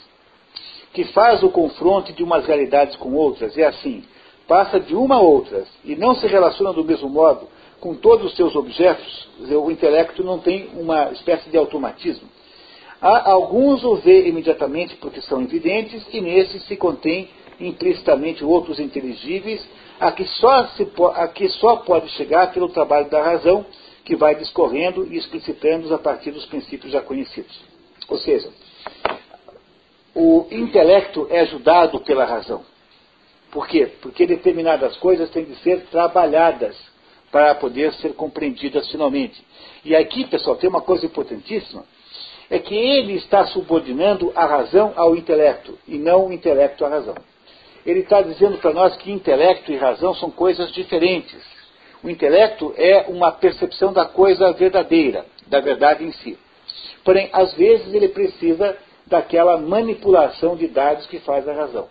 que 0.93 1.05
faz 1.05 1.43
o 1.43 1.51
confronto 1.51 2.13
de 2.13 2.23
umas 2.23 2.47
realidades 2.47 2.97
com 2.97 3.15
outras, 3.15 3.57
e 3.57 3.63
assim, 3.63 4.05
passa 4.47 4.79
de 4.79 4.95
uma 4.95 5.17
a 5.17 5.21
outras, 5.21 5.69
e 5.85 5.97
não 5.97 6.15
se 6.15 6.27
relaciona 6.27 6.73
do 6.73 6.85
mesmo 6.85 7.09
modo 7.09 7.49
com 7.81 7.95
todos 7.95 8.27
os 8.27 8.37
seus 8.37 8.57
objetos, 8.57 9.29
o 9.41 9.71
intelecto 9.71 10.25
não 10.25 10.39
tem 10.39 10.71
uma 10.75 11.13
espécie 11.13 11.51
de 11.51 11.57
automatismo. 11.57 12.29
Há 13.01 13.31
alguns 13.31 13.85
o 13.85 13.97
vê 13.97 14.27
imediatamente 14.27 14.97
porque 14.97 15.21
são 15.21 15.43
evidentes, 15.43 16.03
e 16.11 16.21
nesses 16.21 16.65
se 16.67 16.77
contém 16.77 17.29
implicitamente 17.61 18.45
outros 18.45 18.81
inteligíveis, 18.81 19.63
a 20.01 20.11
que, 20.11 20.25
só 20.25 20.67
se, 20.69 20.89
a 21.15 21.29
que 21.29 21.49
só 21.51 21.77
pode 21.77 22.09
chegar 22.13 22.53
pelo 22.53 22.71
trabalho 22.71 23.11
da 23.11 23.23
razão, 23.23 23.67
que 24.05 24.17
vai 24.17 24.35
discorrendo 24.35 25.07
e 25.11 25.17
explicitando-os 25.17 25.93
a 25.93 25.99
partir 25.99 26.31
dos 26.31 26.47
princípios 26.47 26.93
já 26.93 27.01
conhecidos. 27.01 27.59
Ou 28.09 28.19
seja, 28.19 28.51
o 30.15 30.47
intelecto 30.51 31.27
é 31.31 31.41
ajudado 31.41 32.01
pela 32.01 32.25
razão. 32.25 32.63
Por 33.55 33.67
quê? 33.67 33.87
Porque 34.03 34.27
determinadas 34.27 34.99
coisas 34.99 35.31
têm 35.31 35.45
de 35.45 35.55
ser 35.63 35.87
trabalhadas 35.87 36.77
para 37.33 37.55
poder 37.55 37.95
ser 37.95 38.13
compreendidas 38.13 38.91
finalmente. 38.91 39.43
E 39.83 39.97
aqui, 39.97 40.27
pessoal, 40.27 40.57
tem 40.57 40.69
uma 40.69 40.83
coisa 40.83 41.07
importantíssima, 41.07 41.85
é 42.51 42.59
que 42.59 42.75
ele 42.75 43.15
está 43.15 43.47
subordinando 43.47 44.31
a 44.37 44.45
razão 44.45 44.93
ao 44.95 45.17
intelecto, 45.17 45.79
e 45.89 45.97
não 45.97 46.27
o 46.27 46.33
intelecto 46.35 46.85
à 46.85 46.91
razão 46.91 47.15
ele 47.85 48.01
está 48.01 48.23
dizendo 48.23 48.59
para 48.59 48.73
nós 48.73 48.97
que 48.97 49.13
intelecto 49.13 49.71
e 49.71 49.77
razão 49.77 50.15
são 50.15 50.31
coisas 50.31 50.73
diferentes. 50.73 51.43
O 52.03 52.09
intelecto 52.09 52.73
é 52.77 53.05
uma 53.09 53.31
percepção 53.33 53.93
da 53.93 54.05
coisa 54.07 54.53
verdadeira, 54.53 55.27
da 55.47 55.61
verdade 55.61 56.05
em 56.05 56.13
si. 56.13 56.39
Porém, 57.05 57.29
às 57.33 57.53
vezes 57.55 57.93
ele 57.93 58.09
precisa 58.09 58.77
daquela 59.07 59.59
manipulação 59.59 60.57
de 60.57 60.67
dados 60.69 61.07
que 61.07 61.19
faz 61.21 61.47
a 61.47 61.53
razão. 61.53 61.89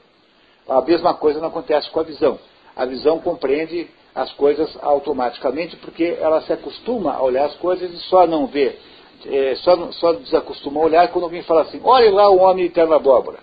A 0.67 0.81
mesma 0.81 1.13
coisa 1.13 1.39
não 1.39 1.49
acontece 1.49 1.89
com 1.89 1.99
a 1.99 2.03
visão. 2.03 2.39
A 2.75 2.85
visão 2.85 3.19
compreende 3.19 3.89
as 4.15 4.31
coisas 4.33 4.77
automaticamente 4.81 5.75
porque 5.77 6.17
ela 6.19 6.41
se 6.41 6.53
acostuma 6.53 7.13
a 7.13 7.21
olhar 7.21 7.45
as 7.45 7.55
coisas 7.55 7.91
e 7.91 7.97
só 8.09 8.27
não 8.27 8.47
vê, 8.47 8.77
é, 9.25 9.55
só, 9.55 9.91
só 9.93 10.13
desacostuma 10.13 10.79
a 10.79 10.83
olhar 10.83 11.07
quando 11.09 11.25
alguém 11.25 11.41
fala 11.43 11.61
assim, 11.61 11.81
olha 11.83 12.11
lá 12.11 12.29
o 12.29 12.37
homem 12.37 12.67
de 12.67 12.73
terno 12.73 12.93
abóbora. 12.93 13.39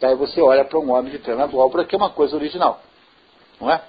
Daí 0.00 0.14
você 0.14 0.40
olha 0.40 0.64
para 0.64 0.78
um 0.78 0.92
homem 0.92 1.10
de 1.10 1.18
terno 1.18 1.42
abóbora 1.42 1.84
que 1.84 1.94
é 1.94 1.98
uma 1.98 2.10
coisa 2.10 2.36
original. 2.36 2.80
Não 3.60 3.70
é? 3.70 3.80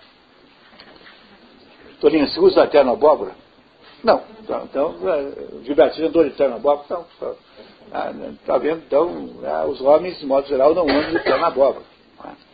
Tolinho, 1.99 2.27
se 2.27 2.39
usa 2.39 2.65
terno 2.67 2.93
abóbora? 2.93 3.35
Não. 4.03 4.21
Então, 4.41 4.63
então 4.63 4.95
é, 5.09 5.63
Gilberto, 5.63 6.01
andou 6.01 6.23
de 6.23 6.31
terno 6.31 6.55
abóbora? 6.55 6.85
Não. 6.89 7.01
Está 7.01 7.35
ah, 7.91 8.13
tá 8.45 8.57
vendo? 8.57 8.83
Então, 8.85 9.29
ah, 9.43 9.65
os 9.65 9.81
homens, 9.81 10.19
de 10.19 10.25
modo 10.25 10.47
geral, 10.47 10.75
não 10.75 10.83
andam 10.83 11.11
de 11.11 11.23
terno 11.23 11.45
abóbora. 11.45 11.85
É? 12.25 12.48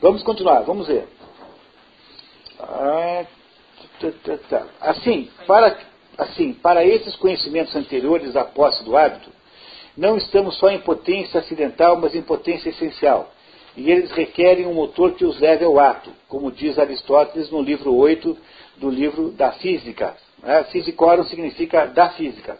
Vamos 0.00 0.22
continuar, 0.22 0.62
vamos 0.62 0.86
ver. 0.86 1.08
Ah, 2.60 3.24
assim, 4.80 5.30
para, 5.46 5.78
assim, 6.18 6.52
para 6.52 6.84
esses 6.84 7.16
conhecimentos 7.16 7.74
anteriores 7.74 8.36
à 8.36 8.44
posse 8.44 8.84
do 8.84 8.96
hábito, 8.96 9.30
não 9.96 10.16
estamos 10.16 10.58
só 10.58 10.68
em 10.68 10.80
potência 10.80 11.40
acidental, 11.40 11.96
mas 11.96 12.14
em 12.14 12.22
potência 12.22 12.68
essencial. 12.68 13.30
E 13.74 13.90
eles 13.90 14.10
requerem 14.12 14.66
um 14.66 14.74
motor 14.74 15.12
que 15.14 15.24
os 15.24 15.38
leve 15.40 15.64
ao 15.64 15.78
ato, 15.78 16.10
como 16.28 16.50
diz 16.50 16.78
Aristóteles 16.78 17.50
no 17.50 17.62
livro 17.62 17.94
8 17.94 18.36
do 18.76 18.90
livro 18.90 19.30
da 19.30 19.52
Física. 19.52 20.14
É, 20.42 20.64
Physicorum 20.64 21.24
significa 21.24 21.86
da 21.86 22.10
física. 22.10 22.58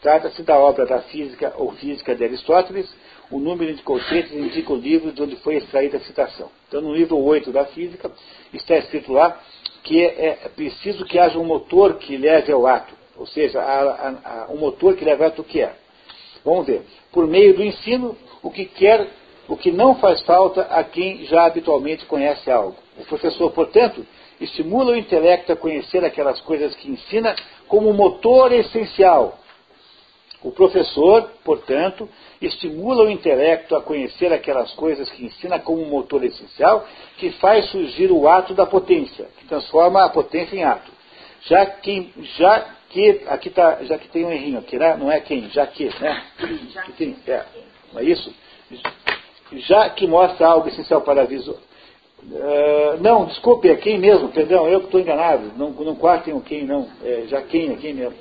Trata-se 0.00 0.42
da 0.42 0.58
obra 0.58 0.84
da 0.84 1.00
Física 1.02 1.54
ou 1.56 1.72
Física 1.72 2.14
de 2.14 2.24
Aristóteles. 2.24 2.92
O 3.32 3.40
número 3.40 3.74
de 3.74 3.82
colchetes 3.82 4.30
indica 4.30 4.70
o 4.70 4.76
livro 4.76 5.10
de 5.10 5.22
onde 5.22 5.36
foi 5.36 5.56
extraída 5.56 5.96
a 5.96 6.00
citação. 6.00 6.50
Então, 6.68 6.82
no 6.82 6.94
livro 6.94 7.16
8 7.18 7.50
da 7.50 7.64
Física, 7.64 8.12
está 8.52 8.76
escrito 8.76 9.10
lá 9.10 9.40
que 9.82 10.04
é, 10.04 10.38
é 10.44 10.48
preciso 10.54 11.06
que 11.06 11.18
haja 11.18 11.38
um 11.38 11.44
motor 11.44 11.94
que 11.94 12.14
leve 12.18 12.52
ao 12.52 12.66
ato. 12.66 12.92
Ou 13.16 13.26
seja, 13.26 13.58
a, 13.58 14.08
a, 14.10 14.52
um 14.52 14.58
motor 14.58 14.96
que 14.96 15.04
leve 15.04 15.22
ao 15.22 15.30
ato 15.30 15.42
que 15.42 15.62
é? 15.62 15.74
Vamos 16.44 16.66
ver. 16.66 16.82
Por 17.10 17.26
meio 17.26 17.54
do 17.54 17.64
ensino, 17.64 18.14
o 18.42 18.50
que 18.50 18.66
quer, 18.66 19.08
o 19.48 19.56
que 19.56 19.72
não 19.72 19.94
faz 19.94 20.20
falta 20.22 20.62
a 20.62 20.84
quem 20.84 21.24
já 21.24 21.46
habitualmente 21.46 22.04
conhece 22.04 22.50
algo. 22.50 22.76
O 22.98 23.04
professor, 23.06 23.50
portanto, 23.52 24.06
estimula 24.38 24.92
o 24.92 24.96
intelecto 24.96 25.52
a 25.52 25.56
conhecer 25.56 26.04
aquelas 26.04 26.38
coisas 26.42 26.74
que 26.76 26.90
ensina 26.90 27.34
como 27.66 27.94
motor 27.94 28.52
essencial. 28.52 29.38
O 30.42 30.50
professor, 30.50 31.30
portanto, 31.44 32.08
estimula 32.40 33.04
o 33.04 33.10
intelecto 33.10 33.76
a 33.76 33.82
conhecer 33.82 34.32
aquelas 34.32 34.72
coisas 34.72 35.08
que 35.10 35.24
ensina 35.24 35.60
como 35.60 35.84
motor 35.86 36.24
essencial, 36.24 36.86
que 37.16 37.30
faz 37.32 37.66
surgir 37.70 38.10
o 38.10 38.28
ato 38.28 38.52
da 38.52 38.66
potência, 38.66 39.28
que 39.38 39.46
transforma 39.46 40.04
a 40.04 40.08
potência 40.08 40.56
em 40.56 40.64
ato. 40.64 40.90
Já 41.42 41.64
que, 41.66 42.12
já 42.36 42.60
que 42.90 43.22
aqui 43.28 43.50
tá, 43.50 43.78
já 43.82 43.96
que 43.98 44.08
tem 44.08 44.24
um 44.24 44.32
errinho 44.32 44.58
aqui, 44.58 44.76
né? 44.76 44.96
não 44.96 45.10
é 45.10 45.20
quem, 45.20 45.48
já 45.50 45.66
que, 45.66 45.86
né? 46.00 46.22
Que 46.86 46.92
tem, 46.92 47.16
é, 47.26 47.44
não 47.92 48.00
é 48.00 48.04
isso? 48.04 48.34
Já 49.52 49.90
que 49.90 50.06
mostra 50.06 50.46
algo 50.46 50.68
essencial 50.68 51.02
para 51.02 51.22
a 51.22 51.26
visão. 51.26 51.56
Uh, 52.24 53.00
não, 53.00 53.26
desculpe, 53.26 53.68
é 53.68 53.74
quem 53.74 53.98
mesmo, 53.98 54.28
perdão, 54.28 54.68
eu 54.68 54.80
que 54.80 54.86
estou 54.86 55.00
enganado, 55.00 55.52
não, 55.56 55.70
não 55.70 55.96
quartem 55.96 56.32
o 56.32 56.40
quem 56.40 56.64
não, 56.64 56.88
é, 57.02 57.24
já 57.26 57.42
quem, 57.42 57.72
é 57.72 57.76
quem 57.76 57.94
mesmo. 57.94 58.14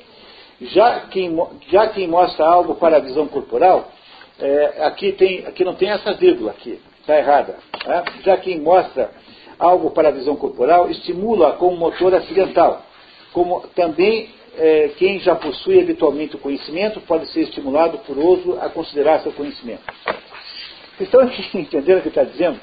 Já 0.62 1.02
quem, 1.08 1.36
já 1.70 1.88
quem 1.88 2.08
mostra 2.08 2.46
algo 2.46 2.76
para 2.76 2.98
a 2.98 3.00
visão 3.00 3.28
corporal, 3.28 3.92
é, 4.40 4.84
aqui, 4.86 5.12
tem, 5.14 5.46
aqui 5.46 5.64
não 5.64 5.76
tem 5.76 5.90
essa 5.90 6.14
vírgula 6.14 6.52
aqui, 6.52 6.80
está 7.00 7.18
errada. 7.18 7.58
Né? 7.86 8.04
Já 8.24 8.38
quem 8.38 8.60
mostra 8.60 9.12
algo 9.58 9.92
para 9.92 10.10
a 10.10 10.12
visão 10.12 10.36
corporal, 10.36 10.90
estimula 10.90 11.54
como 11.54 11.78
motor 11.78 12.14
acidental. 12.16 12.84
Como 13.34 13.62
também 13.76 14.30
é, 14.58 14.92
quem 14.98 15.20
já 15.20 15.36
possui 15.36 15.80
habitualmente 15.80 16.36
o 16.36 16.40
conhecimento 16.40 17.00
pode 17.02 17.28
ser 17.32 17.42
estimulado 17.42 18.00
por 18.00 18.18
outro 18.18 18.60
a 18.62 18.70
considerar 18.70 19.22
seu 19.22 19.32
conhecimento. 19.32 19.84
Então, 21.00 21.22
entenderam 21.54 22.00
o 22.00 22.04
que 22.04 22.10
está 22.10 22.24
dizendo? 22.24 22.60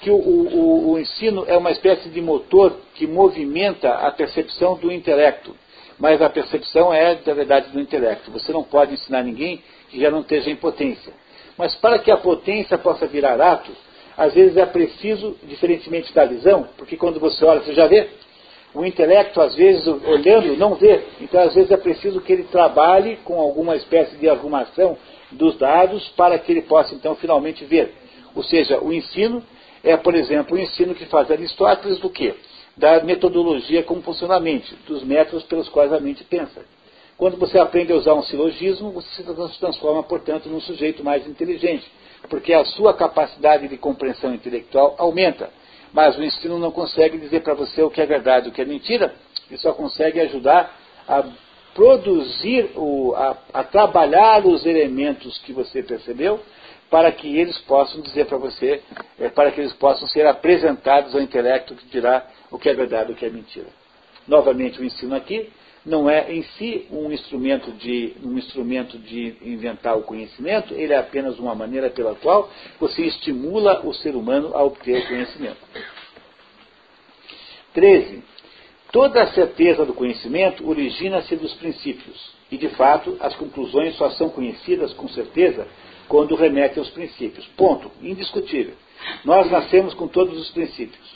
que 0.00 0.10
o, 0.10 0.16
o, 0.16 0.90
o, 0.90 0.98
ensino 0.98 1.44
é 1.48 1.56
uma 1.56 1.70
espécie 1.70 2.10
de 2.10 2.20
motor 2.20 2.76
que 2.94 3.06
movimenta 3.06 3.94
a 3.94 4.10
percepção 4.10 4.76
do 4.76 4.92
intelecto. 4.92 5.56
Mas 5.98 6.20
a 6.20 6.28
percepção 6.28 6.92
é, 6.92 7.14
da 7.14 7.32
verdade, 7.32 7.70
do 7.70 7.80
intelecto. 7.80 8.30
Você 8.30 8.52
não 8.52 8.62
pode 8.62 8.94
ensinar 8.94 9.22
ninguém 9.22 9.62
que 9.88 10.00
já 10.00 10.10
não 10.10 10.20
esteja 10.20 10.50
em 10.50 10.56
potência. 10.56 11.12
Mas 11.56 11.74
para 11.74 11.98
que 11.98 12.10
a 12.10 12.16
potência 12.16 12.76
possa 12.76 13.06
virar 13.06 13.40
ato, 13.40 13.72
às 14.16 14.34
vezes 14.34 14.56
é 14.56 14.66
preciso, 14.66 15.36
diferentemente 15.44 16.12
da 16.12 16.24
visão, 16.24 16.68
porque 16.76 16.96
quando 16.96 17.18
você 17.18 17.44
olha, 17.44 17.60
você 17.60 17.74
já 17.74 17.86
vê. 17.86 18.08
O 18.74 18.84
intelecto, 18.84 19.40
às 19.40 19.54
vezes, 19.54 19.86
olhando, 19.86 20.54
não 20.58 20.74
vê. 20.74 21.00
Então, 21.20 21.40
às 21.40 21.54
vezes, 21.54 21.70
é 21.70 21.76
preciso 21.78 22.20
que 22.20 22.32
ele 22.32 22.44
trabalhe 22.44 23.16
com 23.24 23.40
alguma 23.40 23.74
espécie 23.74 24.16
de 24.16 24.28
arrumação 24.28 24.98
dos 25.32 25.56
dados 25.56 26.06
para 26.10 26.38
que 26.38 26.52
ele 26.52 26.62
possa, 26.62 26.94
então, 26.94 27.14
finalmente 27.14 27.64
ver. 27.64 27.94
Ou 28.34 28.42
seja, 28.42 28.78
o 28.78 28.92
ensino 28.92 29.42
é, 29.86 29.96
por 29.96 30.16
exemplo, 30.16 30.56
o 30.56 30.60
ensino 30.60 30.96
que 30.96 31.06
faz 31.06 31.30
Aristóteles 31.30 32.00
do 32.00 32.10
quê? 32.10 32.34
Da 32.76 33.02
metodologia 33.02 33.82
como 33.82 34.02
funciona 34.02 34.36
a 34.36 34.40
mente, 34.40 34.74
dos 34.86 35.02
métodos 35.02 35.44
pelos 35.44 35.68
quais 35.68 35.92
a 35.92 36.00
mente 36.00 36.22
pensa. 36.24 36.62
Quando 37.16 37.38
você 37.38 37.58
aprende 37.58 37.92
a 37.92 37.96
usar 37.96 38.12
um 38.12 38.22
silogismo, 38.22 38.90
você 38.90 39.08
se 39.22 39.58
transforma, 39.58 40.02
portanto, 40.02 40.50
num 40.50 40.60
sujeito 40.60 41.02
mais 41.02 41.26
inteligente, 41.26 41.90
porque 42.28 42.52
a 42.52 42.64
sua 42.66 42.92
capacidade 42.92 43.68
de 43.68 43.78
compreensão 43.78 44.34
intelectual 44.34 44.94
aumenta. 44.98 45.48
Mas 45.94 46.18
o 46.18 46.22
ensino 46.22 46.58
não 46.58 46.70
consegue 46.70 47.16
dizer 47.16 47.40
para 47.40 47.54
você 47.54 47.82
o 47.82 47.88
que 47.88 48.02
é 48.02 48.06
verdade 48.06 48.46
e 48.46 48.50
o 48.50 48.52
que 48.52 48.60
é 48.60 48.66
mentira, 48.66 49.14
ele 49.48 49.58
só 49.58 49.72
consegue 49.72 50.20
ajudar 50.20 50.76
a 51.08 51.24
produzir, 51.72 52.70
o, 52.74 53.14
a, 53.14 53.36
a 53.52 53.64
trabalhar 53.64 54.44
os 54.46 54.66
elementos 54.66 55.38
que 55.38 55.52
você 55.52 55.82
percebeu 55.82 56.40
para 56.90 57.10
que 57.12 57.36
eles 57.38 57.58
possam 57.58 58.00
dizer 58.00 58.26
para 58.26 58.38
você, 58.38 58.82
é, 59.18 59.28
para 59.28 59.50
que 59.50 59.60
eles 59.60 59.72
possam 59.74 60.06
ser 60.08 60.26
apresentados 60.26 61.14
ao 61.14 61.20
intelecto 61.20 61.74
que 61.74 61.86
dirá 61.86 62.26
o 62.50 62.58
que 62.58 62.68
é 62.68 62.74
verdade 62.74 63.10
e 63.10 63.14
o 63.14 63.16
que 63.16 63.26
é 63.26 63.30
mentira. 63.30 63.68
Novamente, 64.26 64.80
o 64.80 64.84
ensino 64.84 65.14
aqui 65.14 65.48
não 65.84 66.10
é 66.10 66.32
em 66.32 66.42
si 66.42 66.86
um 66.90 67.12
instrumento 67.12 67.70
de, 67.72 68.14
um 68.22 68.36
instrumento 68.36 68.98
de 68.98 69.36
inventar 69.40 69.96
o 69.96 70.02
conhecimento, 70.02 70.74
ele 70.74 70.92
é 70.92 70.98
apenas 70.98 71.38
uma 71.38 71.54
maneira 71.54 71.88
pela 71.88 72.16
qual 72.16 72.50
você 72.80 73.02
estimula 73.02 73.86
o 73.86 73.94
ser 73.94 74.16
humano 74.16 74.50
a 74.56 74.64
obter 74.64 75.06
conhecimento. 75.06 75.58
13. 77.72 78.22
Toda 78.90 79.22
a 79.22 79.26
certeza 79.28 79.84
do 79.84 79.94
conhecimento 79.94 80.68
origina-se 80.68 81.36
dos 81.36 81.52
princípios, 81.54 82.34
e 82.50 82.56
de 82.56 82.68
fato 82.70 83.16
as 83.20 83.34
conclusões 83.36 83.94
só 83.96 84.10
são 84.10 84.28
conhecidas 84.28 84.92
com 84.94 85.08
certeza 85.08 85.68
quando 86.08 86.34
remete 86.34 86.78
aos 86.78 86.88
princípios. 86.90 87.46
Ponto. 87.56 87.90
Indiscutível. 88.00 88.74
Nós 89.24 89.50
nascemos 89.50 89.94
com 89.94 90.08
todos 90.08 90.38
os 90.38 90.50
princípios. 90.50 91.15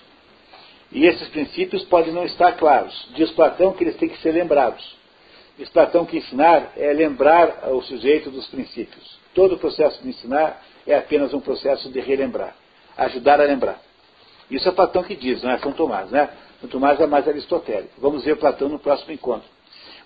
E 0.93 1.07
esses 1.07 1.29
princípios 1.29 1.85
podem 1.85 2.13
não 2.13 2.25
estar 2.25 2.53
claros. 2.53 3.09
Diz 3.15 3.31
Platão 3.31 3.73
que 3.73 3.85
eles 3.85 3.97
têm 3.97 4.09
que 4.09 4.19
ser 4.19 4.33
lembrados. 4.33 4.97
Diz 5.57 5.69
Platão 5.69 6.05
que 6.05 6.19
ensinar 6.19 6.73
é 6.77 6.93
lembrar 6.93 7.69
o 7.71 7.83
sujeito 7.83 8.31
dos 8.31 8.47
princípios. 8.49 9.19
Todo 9.35 9.55
o 9.55 9.59
processo 9.59 10.03
de 10.03 10.09
ensinar 10.09 10.63
é 10.87 10.97
apenas 10.97 11.33
um 11.33 11.41
processo 11.41 11.91
de 11.91 12.01
relembrar. 12.01 12.55
Ajudar 12.97 13.41
a 13.41 13.45
lembrar. 13.45 13.81
Isso 14.51 14.69
é 14.69 14.73
Platão 14.73 15.05
que 15.05 15.15
diz, 15.15 15.43
não 15.43 15.51
é 15.53 15.59
São 15.59 15.73
Tomás, 15.73 16.11
né? 16.11 16.29
São 16.61 16.69
Tomás 16.69 16.99
é 17.01 17.07
mais 17.07 17.27
aristotélico. 17.29 17.93
Vamos 17.99 18.25
ver 18.25 18.37
Platão 18.37 18.69
no 18.69 18.79
próximo 18.79 19.13
encontro. 19.13 19.49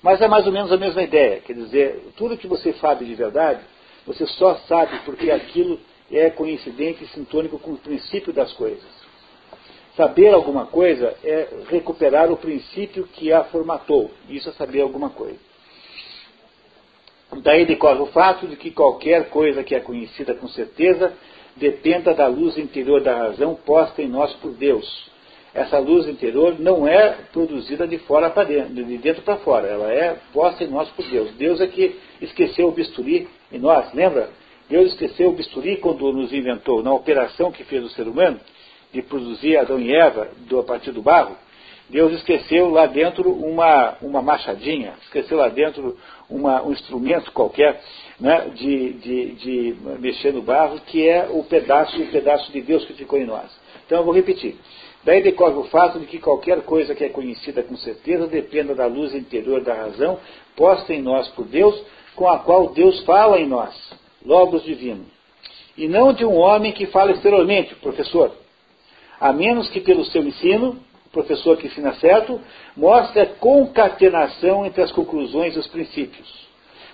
Mas 0.03 0.21
é 0.21 0.29
mais 0.29 0.47
ou 0.47 0.53
menos 0.53 0.71
a 0.71 0.77
mesma 0.77 1.03
ideia. 1.03 1.41
Quer 1.41 1.55
dizer, 1.55 2.13
tudo 2.17 2.37
que 2.37 2.47
você 2.47 2.75
sabe 2.75 3.07
de 3.07 3.15
verdade 3.15 3.61
você 4.07 4.27
só 4.27 4.57
sabe 4.69 4.99
porque 5.05 5.31
aquilo 5.31 5.81
é 6.11 6.29
coincidente 6.31 7.05
e 7.05 7.09
sintônico 7.09 7.59
com 7.59 7.73
o 7.73 7.79
princípio 7.79 8.33
das 8.33 8.53
coisas. 8.53 8.85
Saber 9.97 10.35
alguma 10.35 10.67
coisa 10.67 11.15
é 11.23 11.49
recuperar 11.69 12.31
o 12.31 12.37
princípio 12.37 13.07
que 13.13 13.33
a 13.33 13.45
formatou. 13.45 14.11
Isso 14.29 14.49
é 14.49 14.53
saber 14.53 14.81
alguma 14.81 15.11
coisa. 15.11 15.39
Daí 17.43 17.65
decorre 17.65 18.01
o 18.01 18.07
fato 18.07 18.47
de 18.47 18.57
que 18.57 18.71
qualquer 18.71 19.29
coisa 19.29 19.63
que 19.63 19.75
é 19.75 19.81
conhecida 19.81 20.35
com 20.35 20.49
certeza 20.49 21.13
dependa 21.57 22.13
da 22.13 22.27
luz 22.27 22.59
interior 22.59 23.01
da 23.01 23.17
razão 23.17 23.55
posta 23.55 24.03
em 24.03 24.09
nós 24.09 24.33
por 24.35 24.53
Deus. 24.53 25.13
Essa 25.55 25.79
luz 25.79 26.09
interior 26.09 26.59
não 26.59 26.87
é 26.87 27.17
produzida 27.33 27.87
de 27.87 27.99
fora 27.99 28.29
para 28.29 28.45
dentro, 28.45 28.75
de 28.75 28.99
dentro 28.99 29.23
para 29.23 29.37
fora, 29.37 29.69
ela 29.69 29.93
é 29.93 30.19
posta 30.33 30.65
em 30.65 30.69
nós 30.69 30.89
por 30.91 31.05
Deus. 31.09 31.31
Deus 31.35 31.61
é 31.61 31.69
que 31.69 31.97
esqueceu 32.21 32.69
o 32.69 32.73
bisturi 32.73 33.29
em 33.53 33.61
nós, 33.61 33.93
lembra? 33.95 34.31
Deus 34.69 34.91
esqueceu 34.91 35.29
o 35.31 35.33
bisturi 35.35 35.77
quando 35.77 36.13
nos 36.13 36.33
inventou, 36.33 36.83
na 36.83 36.93
operação 36.93 37.53
que 37.53 37.63
fez 37.63 37.85
o 37.85 37.89
ser 37.91 38.09
humano, 38.09 38.41
de 38.95 39.03
produzir 39.03 39.57
Adão 39.57 39.79
e 39.81 39.93
Eva 39.93 40.29
do, 40.49 40.61
a 40.61 40.63
partir 40.63 40.93
do 40.93 41.03
barro. 41.03 41.37
Deus 41.91 42.13
esqueceu 42.13 42.71
lá 42.71 42.87
dentro 42.87 43.31
uma, 43.31 43.97
uma 44.01 44.23
machadinha, 44.23 44.95
esqueceu 45.03 45.37
lá 45.37 45.49
dentro 45.49 45.99
uma, 46.31 46.63
um 46.63 46.73
instrumento 46.73 47.31
qualquer 47.33 47.83
né, 48.19 48.51
de, 48.55 48.93
de, 48.95 49.33
de 49.33 49.77
mexer 49.99 50.33
no 50.33 50.41
barro, 50.41 50.81
que 50.87 51.07
é 51.07 51.29
o 51.31 51.43
pedaço, 51.43 52.01
o 52.01 52.07
pedaço 52.07 52.51
de 52.53 52.63
Deus 52.63 52.85
que 52.87 52.95
ficou 52.95 53.19
em 53.19 53.27
nós. 53.27 53.51
Então 53.85 53.99
eu 53.99 54.05
vou 54.05 54.15
repetir. 54.15 54.57
Daí 55.05 55.23
decorre 55.23 55.57
o 55.57 55.65
fato 55.65 55.99
de 55.99 56.07
que 56.07 56.19
qualquer 56.19 56.63
coisa 56.63 56.95
que 56.95 57.05
é 57.05 57.11
conhecida 57.11 57.63
com 57.63 57.77
certeza 57.77 58.27
dependa 58.27 58.75
da 58.75 58.87
luz 58.87 59.15
interior 59.15 59.63
da 59.63 59.75
razão 59.75 60.19
posta 60.57 60.95
em 60.95 61.03
nós 61.03 61.29
por 61.29 61.45
Deus, 61.45 61.79
com 62.15 62.27
a 62.29 62.39
qual 62.39 62.69
Deus 62.69 63.05
fala 63.05 63.39
em 63.39 63.47
nós, 63.47 63.75
Logos 64.25 64.63
divino. 64.63 65.05
E 65.77 65.87
não 65.87 66.13
de 66.13 66.25
um 66.25 66.37
homem 66.37 66.73
que 66.73 66.87
fala 66.87 67.13
exteriormente, 67.13 67.75
professor. 67.75 68.44
A 69.21 69.33
menos 69.33 69.69
que 69.71 69.81
pelo 69.81 70.05
seu 70.07 70.23
ensino, 70.23 70.79
o 71.07 71.11
professor 71.11 71.57
que 71.57 71.67
ensina 71.67 71.95
certo, 71.95 72.41
mostre 72.77 73.21
a 73.21 73.27
concatenação 73.27 74.67
entre 74.67 74.83
as 74.83 74.93
conclusões 74.93 75.55
e 75.55 75.59
os 75.59 75.67
princípios. 75.69 76.45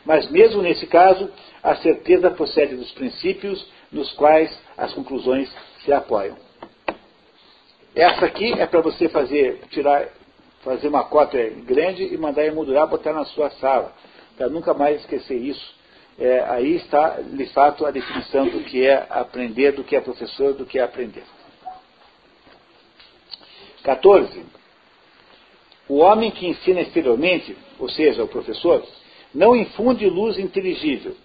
Mas 0.05 0.31
mesmo 0.31 0.63
nesse 0.63 0.87
caso, 0.87 1.31
a 1.63 1.77
certeza 1.77 2.31
procede 2.31 2.77
dos 2.77 2.91
princípios 2.93 3.67
nos 3.93 4.13
quais 4.13 4.57
as 4.77 4.93
conclusões 4.95 5.51
se 5.85 5.93
apoiam. 5.93 6.37
Essa 7.95 8.25
aqui 8.25 8.53
é 8.53 8.67
para 8.67 8.81
você 8.81 9.09
fazer, 9.09 9.63
tirar, 9.71 10.07
fazer 10.63 10.89
uma 10.89 11.05
cópia 11.05 11.51
grande 11.67 12.05
e 12.05 12.17
mandar 12.17 12.47
emoldurar, 12.47 12.87
botar 12.87 13.13
na 13.13 13.25
sua 13.25 13.51
sala, 13.53 13.93
para 14.37 14.49
nunca 14.49 14.73
mais 14.73 15.01
esquecer 15.01 15.37
isso. 15.37 15.75
É, 16.19 16.45
aí 16.49 16.77
está, 16.77 17.19
de 17.21 17.47
fato, 17.47 17.85
a 17.85 17.91
definição 17.91 18.47
do 18.47 18.61
que 18.61 18.87
é 18.87 19.07
aprender, 19.11 19.73
do 19.73 19.83
que 19.83 19.97
é 19.97 20.01
professor, 20.01 20.53
do 20.55 20.67
que 20.67 20.79
é 20.79 20.83
aprender. 20.83 21.25
14. 23.91 24.45
O 25.89 25.97
homem 25.97 26.31
que 26.31 26.47
ensina 26.47 26.81
exteriormente, 26.81 27.57
ou 27.79 27.89
seja, 27.89 28.23
o 28.23 28.29
professor, 28.29 28.85
não 29.35 29.57
infunde 29.57 30.09
luz 30.09 30.39
inteligível, 30.39 31.17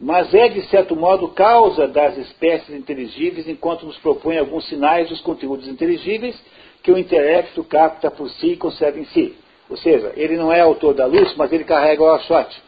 mas 0.00 0.32
é, 0.32 0.48
de 0.48 0.62
certo 0.68 0.94
modo, 0.94 1.28
causa 1.28 1.88
das 1.88 2.16
espécies 2.16 2.76
inteligíveis 2.76 3.48
enquanto 3.48 3.86
nos 3.86 3.98
propõe 3.98 4.38
alguns 4.38 4.68
sinais 4.68 5.08
dos 5.08 5.20
conteúdos 5.20 5.66
inteligíveis 5.66 6.40
que 6.82 6.92
o 6.92 6.98
intelecto 6.98 7.64
capta 7.64 8.08
por 8.10 8.30
si 8.30 8.52
e 8.52 8.56
conserva 8.56 9.00
em 9.00 9.04
si. 9.06 9.36
Ou 9.68 9.76
seja, 9.76 10.12
ele 10.16 10.36
não 10.36 10.52
é 10.52 10.60
autor 10.60 10.94
da 10.94 11.06
luz, 11.06 11.34
mas 11.36 11.52
ele 11.52 11.64
carrega 11.64 12.02
o 12.02 12.10
achote. 12.10 12.62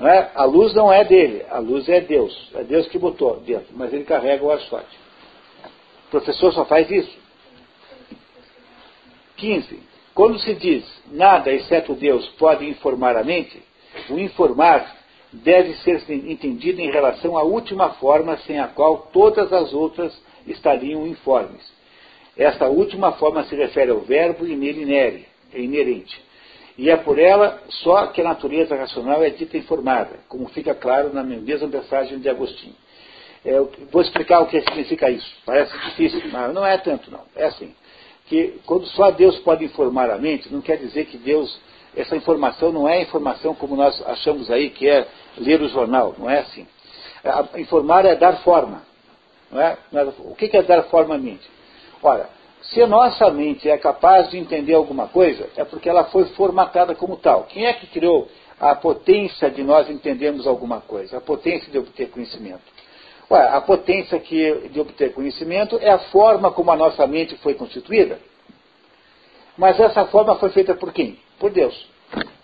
Não 0.00 0.08
é? 0.08 0.32
A 0.34 0.44
luz 0.44 0.74
não 0.74 0.92
é 0.92 1.04
dele, 1.04 1.44
a 1.48 1.58
luz 1.58 1.88
é 1.88 2.00
Deus. 2.00 2.50
É 2.54 2.64
Deus 2.64 2.88
que 2.88 2.98
botou 2.98 3.38
dentro, 3.40 3.68
mas 3.72 3.92
ele 3.92 4.04
carrega 4.04 4.44
o 4.44 4.50
achote. 4.50 4.98
O 6.08 6.10
professor 6.10 6.52
só 6.52 6.64
faz 6.64 6.90
isso. 6.90 7.23
15. 9.36 9.80
Quando 10.14 10.38
se 10.38 10.54
diz 10.54 10.84
nada 11.10 11.52
exceto 11.52 11.94
Deus 11.94 12.26
pode 12.38 12.64
informar 12.68 13.16
a 13.16 13.24
mente, 13.24 13.60
o 14.08 14.18
informar 14.18 14.96
deve 15.32 15.74
ser 15.78 16.02
entendido 16.08 16.80
em 16.80 16.90
relação 16.90 17.36
à 17.36 17.42
última 17.42 17.90
forma 17.94 18.36
sem 18.38 18.60
a 18.60 18.68
qual 18.68 19.08
todas 19.12 19.52
as 19.52 19.72
outras 19.72 20.16
estariam 20.46 21.06
informes. 21.06 21.72
Esta 22.36 22.68
última 22.68 23.12
forma 23.12 23.44
se 23.44 23.54
refere 23.54 23.90
ao 23.90 24.00
verbo 24.00 24.46
e 24.46 24.56
nele 24.56 24.82
inere, 24.82 25.26
é 25.52 25.60
inerente. 25.60 26.22
E 26.76 26.90
é 26.90 26.96
por 26.96 27.18
ela 27.18 27.62
só 27.68 28.08
que 28.08 28.20
a 28.20 28.24
natureza 28.24 28.74
racional 28.74 29.22
é 29.22 29.30
dita 29.30 29.56
informada, 29.56 30.18
como 30.28 30.48
fica 30.48 30.74
claro 30.74 31.12
na 31.12 31.22
mesma 31.22 31.68
mensagem 31.68 32.18
de 32.18 32.28
Agostinho. 32.28 32.74
É, 33.44 33.60
vou 33.92 34.02
explicar 34.02 34.40
o 34.40 34.46
que 34.46 34.60
significa 34.60 35.10
isso. 35.10 35.30
Parece 35.44 35.76
difícil, 35.90 36.22
mas 36.32 36.52
não 36.52 36.66
é 36.66 36.78
tanto 36.78 37.10
não. 37.10 37.20
É 37.36 37.44
assim, 37.44 37.72
que 38.26 38.60
quando 38.66 38.86
só 38.86 39.10
Deus 39.10 39.38
pode 39.40 39.64
informar 39.64 40.10
a 40.10 40.18
mente, 40.18 40.52
não 40.52 40.60
quer 40.60 40.78
dizer 40.78 41.06
que 41.06 41.18
Deus 41.18 41.58
essa 41.96 42.16
informação 42.16 42.72
não 42.72 42.88
é 42.88 43.02
informação 43.02 43.54
como 43.54 43.76
nós 43.76 44.02
achamos 44.06 44.50
aí, 44.50 44.70
que 44.70 44.88
é 44.88 45.06
ler 45.38 45.60
o 45.60 45.68
jornal, 45.68 46.14
não 46.18 46.28
é 46.28 46.40
assim. 46.40 46.66
Informar 47.56 48.04
é 48.04 48.16
dar 48.16 48.42
forma. 48.42 48.82
Não 49.50 49.60
é? 49.60 49.78
O 50.18 50.34
que 50.34 50.54
é 50.56 50.62
dar 50.62 50.82
forma 50.84 51.14
à 51.14 51.18
mente? 51.18 51.48
Ora, 52.02 52.28
se 52.62 52.82
a 52.82 52.86
nossa 52.86 53.30
mente 53.30 53.68
é 53.68 53.78
capaz 53.78 54.30
de 54.30 54.38
entender 54.38 54.74
alguma 54.74 55.06
coisa, 55.06 55.48
é 55.56 55.64
porque 55.64 55.88
ela 55.88 56.04
foi 56.04 56.24
formatada 56.30 56.94
como 56.94 57.16
tal. 57.16 57.44
Quem 57.44 57.66
é 57.66 57.72
que 57.72 57.86
criou 57.86 58.28
a 58.58 58.74
potência 58.74 59.50
de 59.50 59.62
nós 59.62 59.88
entendermos 59.88 60.46
alguma 60.46 60.80
coisa? 60.80 61.18
A 61.18 61.20
potência 61.20 61.70
de 61.70 61.78
obter 61.78 62.10
conhecimento. 62.10 62.73
Ué, 63.30 63.48
a 63.48 63.60
potência 63.60 64.18
que, 64.18 64.68
de 64.68 64.80
obter 64.80 65.12
conhecimento 65.12 65.78
é 65.80 65.90
a 65.90 65.98
forma 65.98 66.50
como 66.50 66.70
a 66.70 66.76
nossa 66.76 67.06
mente 67.06 67.36
foi 67.36 67.54
constituída. 67.54 68.18
Mas 69.56 69.78
essa 69.78 70.04
forma 70.06 70.36
foi 70.36 70.50
feita 70.50 70.74
por 70.74 70.92
quem? 70.92 71.18
Por 71.38 71.50
Deus. 71.50 71.74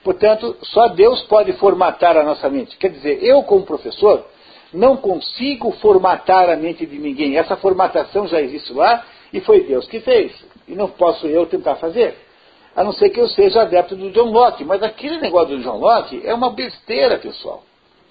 Portanto, 0.03 0.57
só 0.63 0.89
Deus 0.89 1.21
pode 1.23 1.53
formatar 1.55 2.17
a 2.17 2.23
nossa 2.23 2.49
mente. 2.49 2.77
Quer 2.77 2.91
dizer, 2.91 3.23
eu, 3.23 3.43
como 3.43 3.67
professor, 3.67 4.25
não 4.73 4.97
consigo 4.97 5.71
formatar 5.73 6.49
a 6.49 6.57
mente 6.57 6.87
de 6.87 6.99
ninguém. 6.99 7.37
Essa 7.37 7.57
formatação 7.57 8.27
já 8.27 8.41
existe 8.41 8.73
lá 8.73 9.05
e 9.33 9.41
foi 9.41 9.65
Deus 9.65 9.87
que 9.87 10.01
fez. 10.01 10.33
E 10.67 10.75
não 10.75 10.89
posso 10.89 11.27
eu 11.27 11.47
tentar 11.47 11.77
fazer. 11.77 12.17
A 12.75 12.85
não 12.85 12.93
ser 12.93 13.11
que 13.11 13.21
eu 13.21 13.29
seja 13.29 13.63
adepto 13.63 13.97
do 13.97 14.11
John 14.11 14.31
Locke. 14.31 14.65
Mas 14.65 14.83
aquele 14.83 15.19
negócio 15.19 15.57
do 15.57 15.63
John 15.63 15.77
Locke 15.77 16.23
é 16.25 16.33
uma 16.33 16.51
besteira, 16.51 17.19
pessoal. 17.19 17.65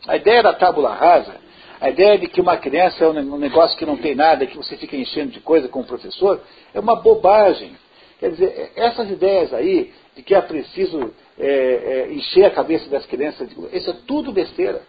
A 0.08 0.16
ideia 0.16 0.44
da 0.44 0.54
tábula 0.54 0.94
rasa, 0.94 1.36
a 1.82 1.90
ideia 1.90 2.18
de 2.18 2.28
que 2.28 2.42
uma 2.42 2.58
criança 2.58 3.06
é 3.06 3.08
um 3.08 3.38
negócio 3.38 3.78
que 3.78 3.86
não 3.86 3.98
tem 3.98 4.14
nada, 4.14 4.46
que 4.46 4.58
você 4.58 4.76
fica 4.76 4.98
enchendo 4.98 5.32
de 5.32 5.40
coisa 5.40 5.68
com 5.70 5.80
o 5.80 5.86
professor, 5.86 6.42
é 6.74 6.80
uma 6.80 6.96
bobagem. 6.96 7.76
Quer 8.20 8.32
dizer, 8.32 8.74
essas 8.76 9.10
ideias 9.10 9.54
aí 9.54 9.94
de 10.16 10.22
que 10.22 10.36
é 10.36 10.42
preciso 10.42 11.14
é, 11.38 11.48
é, 11.48 12.14
encher 12.14 12.46
a 12.46 12.52
cabeça 12.52 12.90
das 12.90 13.06
crianças, 13.06 13.50
isso 13.72 13.90
é 13.90 13.96
tudo 14.06 14.34
besteira. 14.34 14.82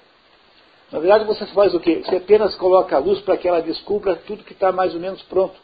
Na 0.90 0.98
verdade, 0.98 1.24
você 1.24 1.46
faz 1.46 1.72
o 1.72 1.78
quê? 1.78 2.02
Você 2.04 2.16
apenas 2.16 2.56
coloca 2.56 2.96
a 2.96 2.98
luz 2.98 3.20
para 3.20 3.36
que 3.36 3.46
ela 3.46 3.62
descubra 3.62 4.16
tudo 4.16 4.42
que 4.42 4.52
está 4.52 4.72
mais 4.72 4.92
ou 4.92 5.00
menos 5.00 5.22
pronto. 5.22 5.54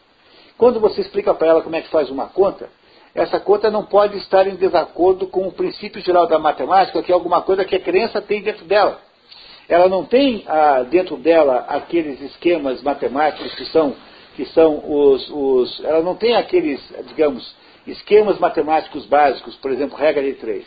Quando 0.57 0.78
você 0.78 1.01
explica 1.01 1.35
para 1.35 1.48
ela 1.48 1.62
como 1.62 1.74
é 1.74 1.81
que 1.81 1.89
faz 1.89 2.09
uma 2.09 2.27
conta, 2.28 2.70
essa 3.12 3.40
conta 3.40 3.69
não 3.69 3.85
pode 3.85 4.16
estar 4.19 4.47
em 4.47 4.55
desacordo 4.55 5.27
com 5.27 5.48
o 5.48 5.53
princípio 5.53 6.01
geral 6.01 6.28
da 6.28 6.39
matemática, 6.39 7.03
que 7.03 7.11
é 7.11 7.15
alguma 7.15 7.43
coisa 7.43 7.65
que 7.65 7.74
a 7.74 7.81
criança 7.81 8.23
tem 8.23 8.43
dentro 8.43 8.65
dela. 8.65 9.01
Ela 9.68 9.88
não 9.88 10.05
tem 10.05 10.44
ah, 10.47 10.84
dentro 10.88 11.16
dela 11.16 11.66
aqueles 11.68 12.20
esquemas 12.20 12.82
matemáticos 12.82 13.55
que 13.55 13.64
são 13.66 13.94
que 14.36 14.44
são 14.47 14.82
os, 14.86 15.30
os, 15.30 15.82
ela 15.82 16.02
não 16.02 16.14
tem 16.14 16.36
aqueles, 16.36 16.78
digamos, 17.06 17.56
esquemas 17.86 18.38
matemáticos 18.38 19.06
básicos, 19.06 19.56
por 19.56 19.72
exemplo, 19.72 19.97
regra 19.97 20.22
de 20.22 20.34
três. 20.34 20.66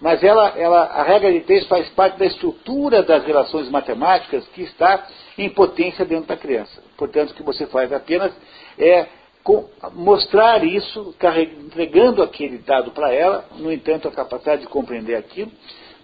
Mas 0.00 0.24
ela, 0.24 0.54
ela, 0.56 0.84
a 0.84 1.02
regra 1.02 1.30
de 1.30 1.40
três 1.40 1.66
faz 1.66 1.86
parte 1.90 2.18
da 2.18 2.24
estrutura 2.24 3.02
das 3.02 3.22
relações 3.24 3.68
matemáticas 3.68 4.48
que 4.48 4.62
está 4.62 5.06
em 5.36 5.50
potência 5.50 6.04
dentro 6.06 6.26
da 6.26 6.36
criança. 6.36 6.82
Portanto, 6.96 7.30
o 7.30 7.34
que 7.34 7.42
você 7.42 7.66
faz 7.66 7.92
apenas 7.92 8.32
é 8.78 9.06
mostrar 9.92 10.64
isso, 10.64 11.14
entregando 11.66 12.22
aquele 12.22 12.56
dado 12.58 12.90
para 12.92 13.12
ela, 13.12 13.44
no 13.58 13.70
entanto, 13.70 14.08
a 14.08 14.12
capacidade 14.12 14.62
de 14.62 14.68
compreender 14.68 15.16
aquilo 15.16 15.52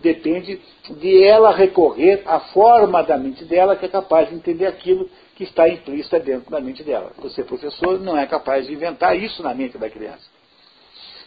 depende 0.01 0.61
de 0.99 1.23
ela 1.23 1.55
recorrer 1.55 2.23
à 2.27 2.41
forma 2.41 3.03
da 3.03 3.17
mente 3.17 3.45
dela 3.45 3.77
que 3.77 3.87
é 3.87 3.89
capaz 3.89 4.29
de 4.29 4.35
entender 4.35 4.67
aquilo 4.67 5.09
que 5.37 5.45
está 5.45 5.69
implícita 5.69 6.19
dentro 6.21 6.51
da 6.51 6.61
mente 6.61 6.83
dela. 6.83 7.13
Você, 7.19 7.43
professor, 7.43 7.99
não 7.99 8.19
é 8.19 8.27
capaz 8.27 8.67
de 8.67 8.73
inventar 8.73 9.17
isso 9.17 9.43
na 9.43 9.55
mente 9.55 9.79
da 9.79 9.89
criança. 9.89 10.29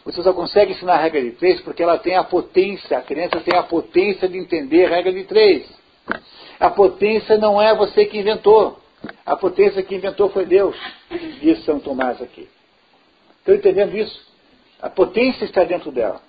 Você 0.04 0.22
só 0.22 0.32
consegue 0.32 0.72
ensinar 0.72 0.94
a 0.94 1.02
regra 1.02 1.22
de 1.22 1.32
três 1.32 1.60
porque 1.62 1.82
ela 1.82 1.98
tem 1.98 2.14
a 2.14 2.22
potência, 2.22 2.98
a 2.98 3.02
criança 3.02 3.40
tem 3.40 3.58
a 3.58 3.62
potência 3.62 4.28
de 4.28 4.38
entender 4.38 4.84
a 4.84 4.96
regra 4.96 5.12
de 5.12 5.24
três. 5.24 5.66
A 6.60 6.70
potência 6.70 7.38
não 7.38 7.60
é 7.60 7.74
você 7.74 8.04
que 8.04 8.18
inventou. 8.18 8.78
A 9.24 9.36
potência 9.36 9.82
que 9.82 9.94
inventou 9.94 10.28
foi 10.30 10.46
Deus, 10.46 10.76
diz 11.40 11.64
São 11.64 11.80
Tomás 11.80 12.20
aqui. 12.22 12.48
Estão 13.38 13.54
entendendo 13.54 13.96
isso? 13.96 14.24
A 14.80 14.88
potência 14.88 15.44
está 15.44 15.64
dentro 15.64 15.90
dela. 15.90 16.20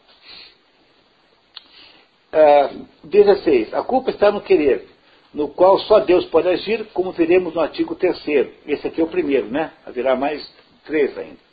É, 2.36 2.70
16. 3.04 3.74
A 3.74 3.82
culpa 3.82 4.12
está 4.12 4.32
no 4.32 4.42
querer 4.42 4.96
no 5.36 5.50
qual 5.50 5.78
só 5.80 6.00
Deus 6.00 6.26
pode 6.28 6.48
agir, 6.48 6.86
como 6.94 7.12
veremos 7.12 7.54
no 7.54 7.60
artigo 7.60 7.94
3 7.94 8.18
Esse 8.66 8.88
aqui 8.88 9.02
é 9.02 9.04
o 9.04 9.08
primeiro, 9.08 9.48
né? 9.48 9.72
Haverá 9.86 10.16
mais 10.16 10.50
três 10.86 11.16
ainda. 11.18 11.46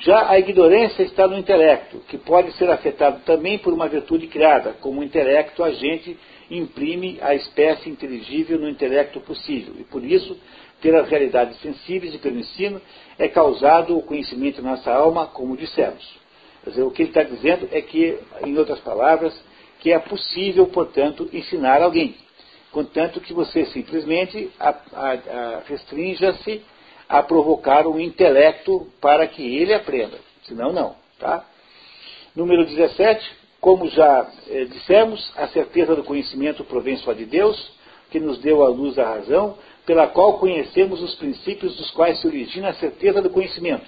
Já 0.00 0.30
a 0.30 0.38
ignorância 0.38 1.02
está 1.02 1.26
no 1.26 1.36
intelecto, 1.36 1.98
que 2.08 2.16
pode 2.16 2.52
ser 2.52 2.70
afetado 2.70 3.20
também 3.26 3.58
por 3.58 3.72
uma 3.72 3.88
virtude 3.88 4.28
criada, 4.28 4.74
como 4.80 5.00
o 5.00 5.04
intelecto 5.04 5.64
agente 5.64 6.16
imprime 6.48 7.18
a 7.20 7.34
espécie 7.34 7.90
inteligível 7.90 8.58
no 8.58 8.68
intelecto 8.68 9.20
possível, 9.20 9.74
e 9.78 9.84
por 9.84 10.04
isso, 10.04 10.38
ter 10.80 10.94
as 10.94 11.08
realidades 11.08 11.60
sensíveis 11.60 12.14
e 12.14 12.18
pelo 12.18 12.38
ensino 12.38 12.80
é 13.18 13.26
causado 13.26 13.96
o 13.96 14.02
conhecimento 14.02 14.62
na 14.62 14.72
nossa 14.72 14.92
alma, 14.92 15.26
como 15.26 15.56
dissemos. 15.56 16.08
Quer 16.62 16.70
dizer, 16.70 16.82
o 16.82 16.90
que 16.90 17.02
ele 17.02 17.10
está 17.10 17.24
dizendo 17.24 17.68
é 17.72 17.80
que, 17.82 18.16
em 18.46 18.56
outras 18.56 18.78
palavras, 18.80 19.34
que 19.82 19.92
é 19.92 19.98
possível, 19.98 20.66
portanto, 20.68 21.28
ensinar 21.32 21.82
alguém 21.82 22.16
contanto 22.72 23.20
que 23.20 23.34
você 23.34 23.66
simplesmente 23.66 24.50
restrinja-se 25.66 26.62
a 27.08 27.22
provocar 27.22 27.86
um 27.86 28.00
intelecto 28.00 28.88
para 29.00 29.26
que 29.26 29.56
ele 29.56 29.74
aprenda. 29.74 30.18
Senão, 30.44 30.72
não. 30.72 30.96
Tá? 31.18 31.44
Número 32.34 32.64
17, 32.64 33.30
como 33.60 33.86
já 33.88 34.28
eh, 34.48 34.64
dissemos, 34.64 35.32
a 35.36 35.46
certeza 35.48 35.94
do 35.94 36.02
conhecimento 36.02 36.64
provém 36.64 36.96
só 36.96 37.12
de 37.12 37.26
Deus, 37.26 37.72
que 38.10 38.18
nos 38.18 38.38
deu 38.38 38.64
a 38.64 38.68
luz 38.68 38.96
da 38.96 39.04
razão, 39.04 39.56
pela 39.84 40.08
qual 40.08 40.38
conhecemos 40.38 41.02
os 41.02 41.14
princípios 41.14 41.76
dos 41.76 41.90
quais 41.90 42.20
se 42.20 42.26
origina 42.26 42.70
a 42.70 42.74
certeza 42.74 43.20
do 43.20 43.30
conhecimento. 43.30 43.86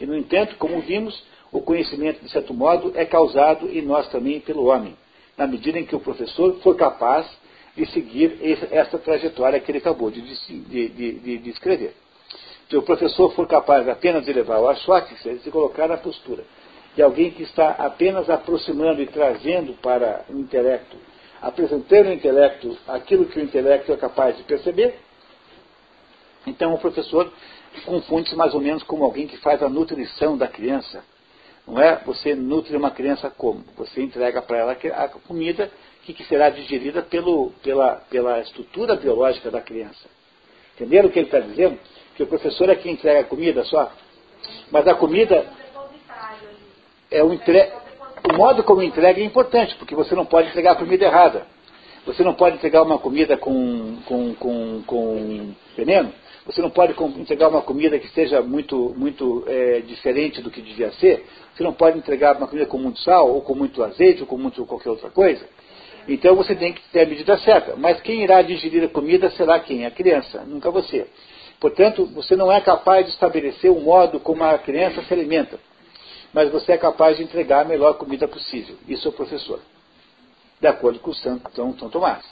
E, 0.00 0.06
no 0.06 0.16
entanto, 0.16 0.56
como 0.56 0.80
vimos, 0.80 1.22
o 1.52 1.60
conhecimento, 1.60 2.24
de 2.24 2.30
certo 2.30 2.54
modo, 2.54 2.92
é 2.96 3.04
causado 3.04 3.68
em 3.68 3.82
nós 3.82 4.08
também 4.08 4.40
pelo 4.40 4.64
homem, 4.64 4.96
na 5.36 5.46
medida 5.46 5.78
em 5.78 5.84
que 5.84 5.96
o 5.96 6.00
professor 6.00 6.58
for 6.60 6.76
capaz 6.76 7.26
de 7.76 7.86
seguir 7.86 8.38
essa 8.70 8.98
trajetória 8.98 9.58
que 9.60 9.70
ele 9.70 9.78
acabou 9.78 10.10
de, 10.10 10.20
de, 10.20 10.88
de, 10.88 11.38
de 11.38 11.50
escrever. 11.50 11.94
Se 12.68 12.76
o 12.76 12.82
professor 12.82 13.34
for 13.34 13.46
capaz 13.46 13.88
apenas 13.88 14.24
de 14.24 14.32
levar 14.32 14.58
o 14.58 14.68
achoque, 14.68 15.14
de 15.14 15.38
se 15.38 15.50
colocar 15.50 15.88
na 15.88 15.96
postura 15.96 16.44
de 16.94 17.02
alguém 17.02 17.30
que 17.30 17.42
está 17.42 17.70
apenas 17.70 18.28
aproximando 18.28 19.00
e 19.00 19.06
trazendo 19.06 19.74
para 19.74 20.24
o 20.28 20.38
intelecto, 20.38 20.96
apresentando 21.40 22.08
ao 22.08 22.12
intelecto 22.12 22.76
aquilo 22.86 23.26
que 23.26 23.38
o 23.38 23.42
intelecto 23.42 23.92
é 23.92 23.96
capaz 23.96 24.36
de 24.36 24.42
perceber, 24.42 24.98
então 26.46 26.74
o 26.74 26.78
professor 26.78 27.32
confunde-se 27.86 28.36
mais 28.36 28.52
ou 28.54 28.60
menos 28.60 28.82
como 28.82 29.04
alguém 29.04 29.26
que 29.26 29.38
faz 29.38 29.62
a 29.62 29.68
nutrição 29.68 30.36
da 30.36 30.46
criança. 30.46 31.02
Não 31.66 31.80
é? 31.80 31.96
Você 32.04 32.34
nutre 32.34 32.76
uma 32.76 32.90
criança 32.90 33.30
como? 33.30 33.64
Você 33.76 34.02
entrega 34.02 34.42
para 34.42 34.58
ela 34.58 34.72
a 34.72 35.08
comida 35.08 35.70
que, 36.04 36.12
que 36.12 36.24
será 36.24 36.50
digerida 36.50 37.02
pelo, 37.02 37.50
pela, 37.62 37.96
pela 38.10 38.40
estrutura 38.40 38.96
biológica 38.96 39.50
da 39.50 39.60
criança. 39.60 40.08
Entenderam 40.74 41.08
o 41.08 41.12
que 41.12 41.18
ele 41.18 41.26
está 41.26 41.38
dizendo? 41.38 41.78
Que 42.16 42.22
o 42.22 42.26
professor 42.26 42.68
é 42.68 42.74
quem 42.74 42.92
entrega 42.92 43.20
a 43.20 43.24
comida 43.24 43.64
só. 43.64 43.92
Mas 44.70 44.86
a 44.88 44.94
comida 44.94 45.46
é 47.10 47.22
o 47.22 47.32
entre... 47.32 47.72
O 48.24 48.36
modo 48.36 48.62
como 48.62 48.82
entrega 48.82 49.20
é 49.20 49.24
importante, 49.24 49.74
porque 49.76 49.96
você 49.96 50.14
não 50.14 50.24
pode 50.24 50.48
entregar 50.48 50.72
a 50.72 50.76
comida 50.76 51.04
errada. 51.04 51.44
Você 52.06 52.22
não 52.22 52.34
pode 52.34 52.56
entregar 52.56 52.82
uma 52.82 52.98
comida 52.98 53.36
com, 53.36 53.98
com, 54.06 54.34
com, 54.34 54.82
com 54.86 55.54
veneno. 55.76 56.12
Você 56.44 56.60
não 56.60 56.70
pode 56.70 56.92
entregar 57.20 57.48
uma 57.48 57.62
comida 57.62 57.98
que 57.98 58.08
seja 58.08 58.42
muito, 58.42 58.94
muito 58.96 59.44
é, 59.46 59.80
diferente 59.80 60.42
do 60.42 60.50
que 60.50 60.60
devia 60.60 60.90
ser. 60.92 61.24
Você 61.54 61.62
não 61.62 61.72
pode 61.72 61.98
entregar 61.98 62.36
uma 62.36 62.48
comida 62.48 62.66
com 62.66 62.78
muito 62.78 62.98
sal, 63.00 63.30
ou 63.30 63.42
com 63.42 63.54
muito 63.54 63.82
azeite, 63.82 64.22
ou 64.22 64.26
com 64.26 64.36
muito 64.36 64.64
qualquer 64.66 64.90
outra 64.90 65.10
coisa. 65.10 65.46
Então 66.08 66.34
você 66.34 66.56
tem 66.56 66.72
que 66.72 66.82
ter 66.90 67.02
a 67.02 67.06
medida 67.06 67.38
certa. 67.38 67.76
Mas 67.76 68.00
quem 68.00 68.22
irá 68.22 68.42
digerir 68.42 68.82
a 68.84 68.88
comida 68.88 69.30
será 69.30 69.60
quem? 69.60 69.86
A 69.86 69.90
criança, 69.90 70.42
nunca 70.44 70.70
você. 70.70 71.06
Portanto, 71.60 72.06
você 72.06 72.34
não 72.34 72.50
é 72.50 72.60
capaz 72.60 73.06
de 73.06 73.12
estabelecer 73.12 73.70
o 73.70 73.76
um 73.76 73.82
modo 73.82 74.18
como 74.18 74.42
a 74.42 74.58
criança 74.58 75.00
se 75.02 75.14
alimenta. 75.14 75.60
Mas 76.32 76.50
você 76.50 76.72
é 76.72 76.78
capaz 76.78 77.18
de 77.18 77.22
entregar 77.22 77.60
a 77.60 77.68
melhor 77.68 77.94
comida 77.94 78.26
possível. 78.26 78.76
Isso 78.88 79.06
é 79.06 79.10
o 79.10 79.14
professor. 79.14 79.60
De 80.60 80.66
acordo 80.66 80.98
com 80.98 81.10
o 81.10 81.14
Santo 81.14 81.88
Tomás. 81.88 82.24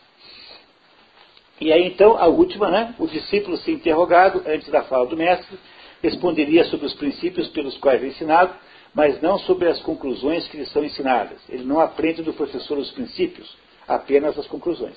E 1.61 1.73
aí 1.73 1.87
então, 1.87 2.17
a 2.17 2.27
última, 2.27 2.71
né? 2.71 2.95
O 2.99 3.07
discípulo, 3.07 3.57
se 3.59 3.71
interrogado 3.71 4.43
antes 4.47 4.69
da 4.69 4.83
fala 4.83 5.07
do 5.07 5.17
mestre, 5.17 5.59
responderia 6.03 6.65
sobre 6.65 6.87
os 6.87 6.95
princípios 6.95 7.49
pelos 7.49 7.77
quais 7.77 8.03
é 8.03 8.07
ensinado, 8.07 8.55
mas 8.95 9.21
não 9.21 9.39
sobre 9.41 9.69
as 9.69 9.81
conclusões 9.81 10.49
que 10.49 10.57
lhe 10.57 10.67
são 10.67 10.83
ensinadas. 10.83 11.39
Ele 11.49 11.65
não 11.65 11.79
aprende 11.79 12.23
do 12.23 12.33
professor 12.33 12.79
os 12.79 12.91
princípios, 12.93 13.55
apenas 13.87 14.39
as 14.39 14.47
conclusões. 14.47 14.97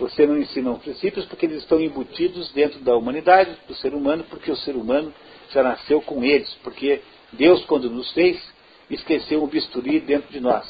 Você 0.00 0.26
não 0.26 0.38
ensina 0.38 0.70
os 0.70 0.82
princípios 0.82 1.26
porque 1.26 1.46
eles 1.46 1.58
estão 1.58 1.80
embutidos 1.80 2.50
dentro 2.52 2.80
da 2.80 2.96
humanidade, 2.96 3.56
do 3.66 3.74
ser 3.74 3.94
humano, 3.94 4.24
porque 4.28 4.50
o 4.50 4.56
ser 4.56 4.74
humano 4.74 5.12
já 5.50 5.62
nasceu 5.62 6.00
com 6.00 6.24
eles, 6.24 6.52
porque 6.62 7.02
Deus, 7.32 7.64
quando 7.66 7.90
nos 7.90 8.10
fez, 8.12 8.42
esqueceu 8.90 9.42
um 9.42 9.46
bisturi 9.46 10.00
dentro 10.00 10.32
de 10.32 10.40
nós. 10.40 10.66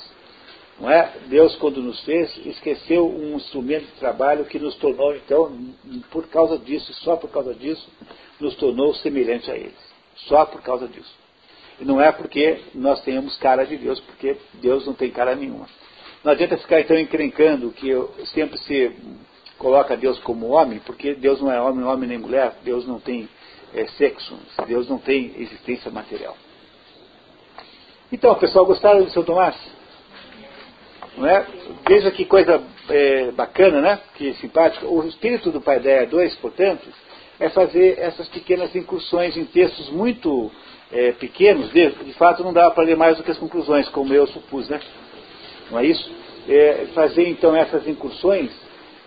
Não 0.81 0.89
é? 0.89 1.13
Deus, 1.27 1.57
quando 1.57 1.83
nos 1.83 2.01
fez, 2.05 2.37
esqueceu 2.47 3.09
um 3.09 3.37
instrumento 3.37 3.87
de 3.87 3.93
trabalho 3.93 4.45
que 4.45 4.59
nos 4.59 4.77
tornou, 4.77 5.15
então, 5.17 5.75
por 6.11 6.29
causa 6.29 6.57
disso, 6.59 6.93
só 7.03 7.17
por 7.17 7.31
causa 7.31 7.53
disso, 7.53 7.89
nos 8.39 8.55
tornou 8.55 8.95
semelhante 8.95 9.51
a 9.51 9.57
eles. 9.57 9.89
Só 10.29 10.45
por 10.45 10.63
causa 10.63 10.87
disso. 10.87 11.13
E 11.81 11.85
não 11.85 12.01
é 12.01 12.13
porque 12.13 12.61
nós 12.75 13.01
tenhamos 13.03 13.37
cara 13.39 13.65
de 13.65 13.77
Deus, 13.77 13.99
porque 14.01 14.37
Deus 14.55 14.87
não 14.87 14.95
tem 14.95 15.11
cara 15.11 15.35
nenhuma. 15.35 15.67
Não 16.23 16.33
adianta 16.33 16.57
ficar 16.59 16.81
então 16.81 16.99
encrencando 16.99 17.71
que 17.73 17.91
sempre 18.27 18.59
se 18.59 18.93
coloca 19.59 19.97
Deus 19.97 20.19
como 20.21 20.49
homem, 20.49 20.81
porque 20.81 21.15
Deus 21.15 21.41
não 21.41 21.51
é 21.51 21.61
homem, 21.61 21.85
homem 21.85 22.09
nem 22.09 22.19
mulher, 22.19 22.55
Deus 22.63 22.87
não 22.87 23.01
tem 23.01 23.29
é, 23.75 23.87
sexo, 23.89 24.37
Deus 24.67 24.89
não 24.89 24.99
tem 24.99 25.35
existência 25.39 25.91
material. 25.91 26.37
Então, 28.11 28.35
pessoal, 28.37 28.65
gostaram 28.65 29.05
do 29.05 29.11
seu 29.11 29.25
Tomás? 29.25 29.57
Não 31.19 31.27
é? 31.27 31.47
Veja 31.87 32.11
que 32.13 32.25
coisa 32.25 32.63
é, 32.89 33.31
bacana, 33.33 33.81
né? 33.81 33.99
Que 34.15 34.35
simpática. 34.35 34.87
O 34.87 35.07
espírito 35.07 35.51
do 35.51 35.61
Paideia 35.61 36.07
2, 36.07 36.37
portanto, 36.37 36.87
é 37.41 37.49
fazer 37.49 37.99
essas 37.99 38.29
pequenas 38.29 38.75
incursões 38.75 39.37
em 39.37 39.45
textos 39.45 39.91
muito 39.91 40.51
é, 40.93 41.13
pequenos. 41.13 41.71
De, 41.73 41.91
de, 41.91 42.13
fato, 42.15 42.45
não 42.45 42.53
dá 42.53 42.71
para 42.71 42.85
ler 42.85 42.97
mais 42.97 43.17
do 43.17 43.23
que 43.23 43.31
as 43.31 43.39
conclusões, 43.39 43.89
como 43.89 44.15
eu 44.15 44.27
supus, 44.29 44.69
né? 44.69 44.81
Não 45.71 45.81
é 45.81 45.87
isso? 45.87 46.11
É, 46.49 46.87
fazer 46.95 47.29
então 47.29 47.55
essas 47.55 47.87
incursões 47.87 48.51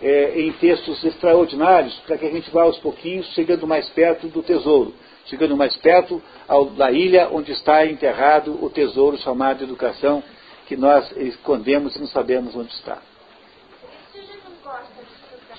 é, 0.00 0.40
em 0.40 0.52
textos 0.52 1.02
extraordinários 1.04 1.94
para 2.06 2.18
que 2.18 2.26
a 2.26 2.30
gente 2.30 2.50
vá 2.50 2.62
aos 2.62 2.78
pouquinhos 2.78 3.26
chegando 3.34 3.66
mais 3.66 3.88
perto 3.90 4.28
do 4.28 4.42
tesouro, 4.42 4.94
chegando 5.26 5.56
mais 5.56 5.76
perto 5.76 6.22
ao, 6.46 6.66
da 6.66 6.92
ilha 6.92 7.28
onde 7.32 7.52
está 7.52 7.86
enterrado 7.86 8.58
o 8.62 8.70
tesouro 8.70 9.16
chamado 9.18 9.64
educação, 9.64 10.22
que 10.66 10.76
nós 10.76 11.10
escondemos 11.16 11.96
e 11.96 12.00
não 12.00 12.06
sabemos 12.06 12.54
onde 12.56 12.72
está. 12.72 12.98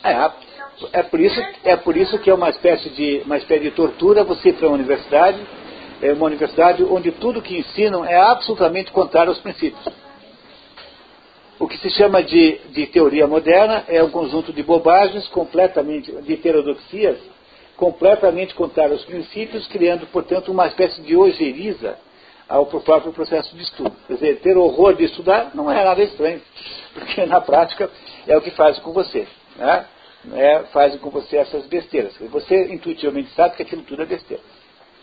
É, 0.03 0.99
é, 0.99 1.03
por 1.03 1.19
isso, 1.19 1.41
é 1.63 1.75
por 1.77 1.95
isso 1.95 2.19
que 2.19 2.29
é 2.29 2.33
uma 2.33 2.49
espécie 2.49 2.89
de, 2.89 3.21
uma 3.25 3.37
espécie 3.37 3.63
de 3.63 3.71
tortura 3.71 4.23
você 4.23 4.49
ir 4.49 4.53
para 4.53 4.67
uma 4.67 4.75
universidade, 4.75 5.39
é 6.01 6.11
uma 6.11 6.25
universidade 6.25 6.83
onde 6.83 7.11
tudo 7.11 7.41
que 7.41 7.57
ensinam 7.57 8.03
é 8.03 8.17
absolutamente 8.17 8.91
contrário 8.91 9.29
aos 9.29 9.39
princípios. 9.39 9.87
O 11.59 11.67
que 11.67 11.77
se 11.77 11.89
chama 11.91 12.21
de, 12.21 12.59
de 12.71 12.87
teoria 12.87 13.25
moderna 13.27 13.85
é 13.87 14.03
um 14.03 14.09
conjunto 14.09 14.51
de 14.51 14.61
bobagens 14.63 15.27
completamente, 15.29 16.11
de 16.11 16.33
heterodoxias, 16.33 17.17
completamente 17.77 18.53
contrárias 18.53 18.99
aos 18.99 19.05
princípios, 19.05 19.65
criando, 19.67 20.05
portanto, 20.07 20.51
uma 20.51 20.67
espécie 20.67 21.01
de 21.01 21.15
ojeriza 21.15 21.97
ao 22.47 22.65
próprio 22.65 23.13
processo 23.13 23.55
de 23.55 23.63
estudo. 23.63 23.93
Quer 24.07 24.13
dizer, 24.13 24.39
ter 24.41 24.57
horror 24.57 24.95
de 24.95 25.05
estudar 25.05 25.51
não 25.53 25.71
é 25.71 25.83
nada 25.83 26.01
estranho, 26.01 26.41
porque 26.93 27.25
na 27.25 27.41
prática 27.41 27.89
é 28.27 28.37
o 28.37 28.41
que 28.41 28.51
faz 28.51 28.79
com 28.79 28.91
você. 28.91 29.27
Né? 29.55 29.85
É, 30.33 30.59
fazem 30.71 30.99
com 30.99 31.09
você 31.09 31.37
essas 31.37 31.65
besteiras. 31.65 32.15
Você 32.17 32.73
intuitivamente 32.73 33.33
sabe 33.33 33.55
que 33.55 33.63
aquilo 33.63 33.83
tudo 33.83 34.03
é 34.03 34.05
besteira. 34.05 34.41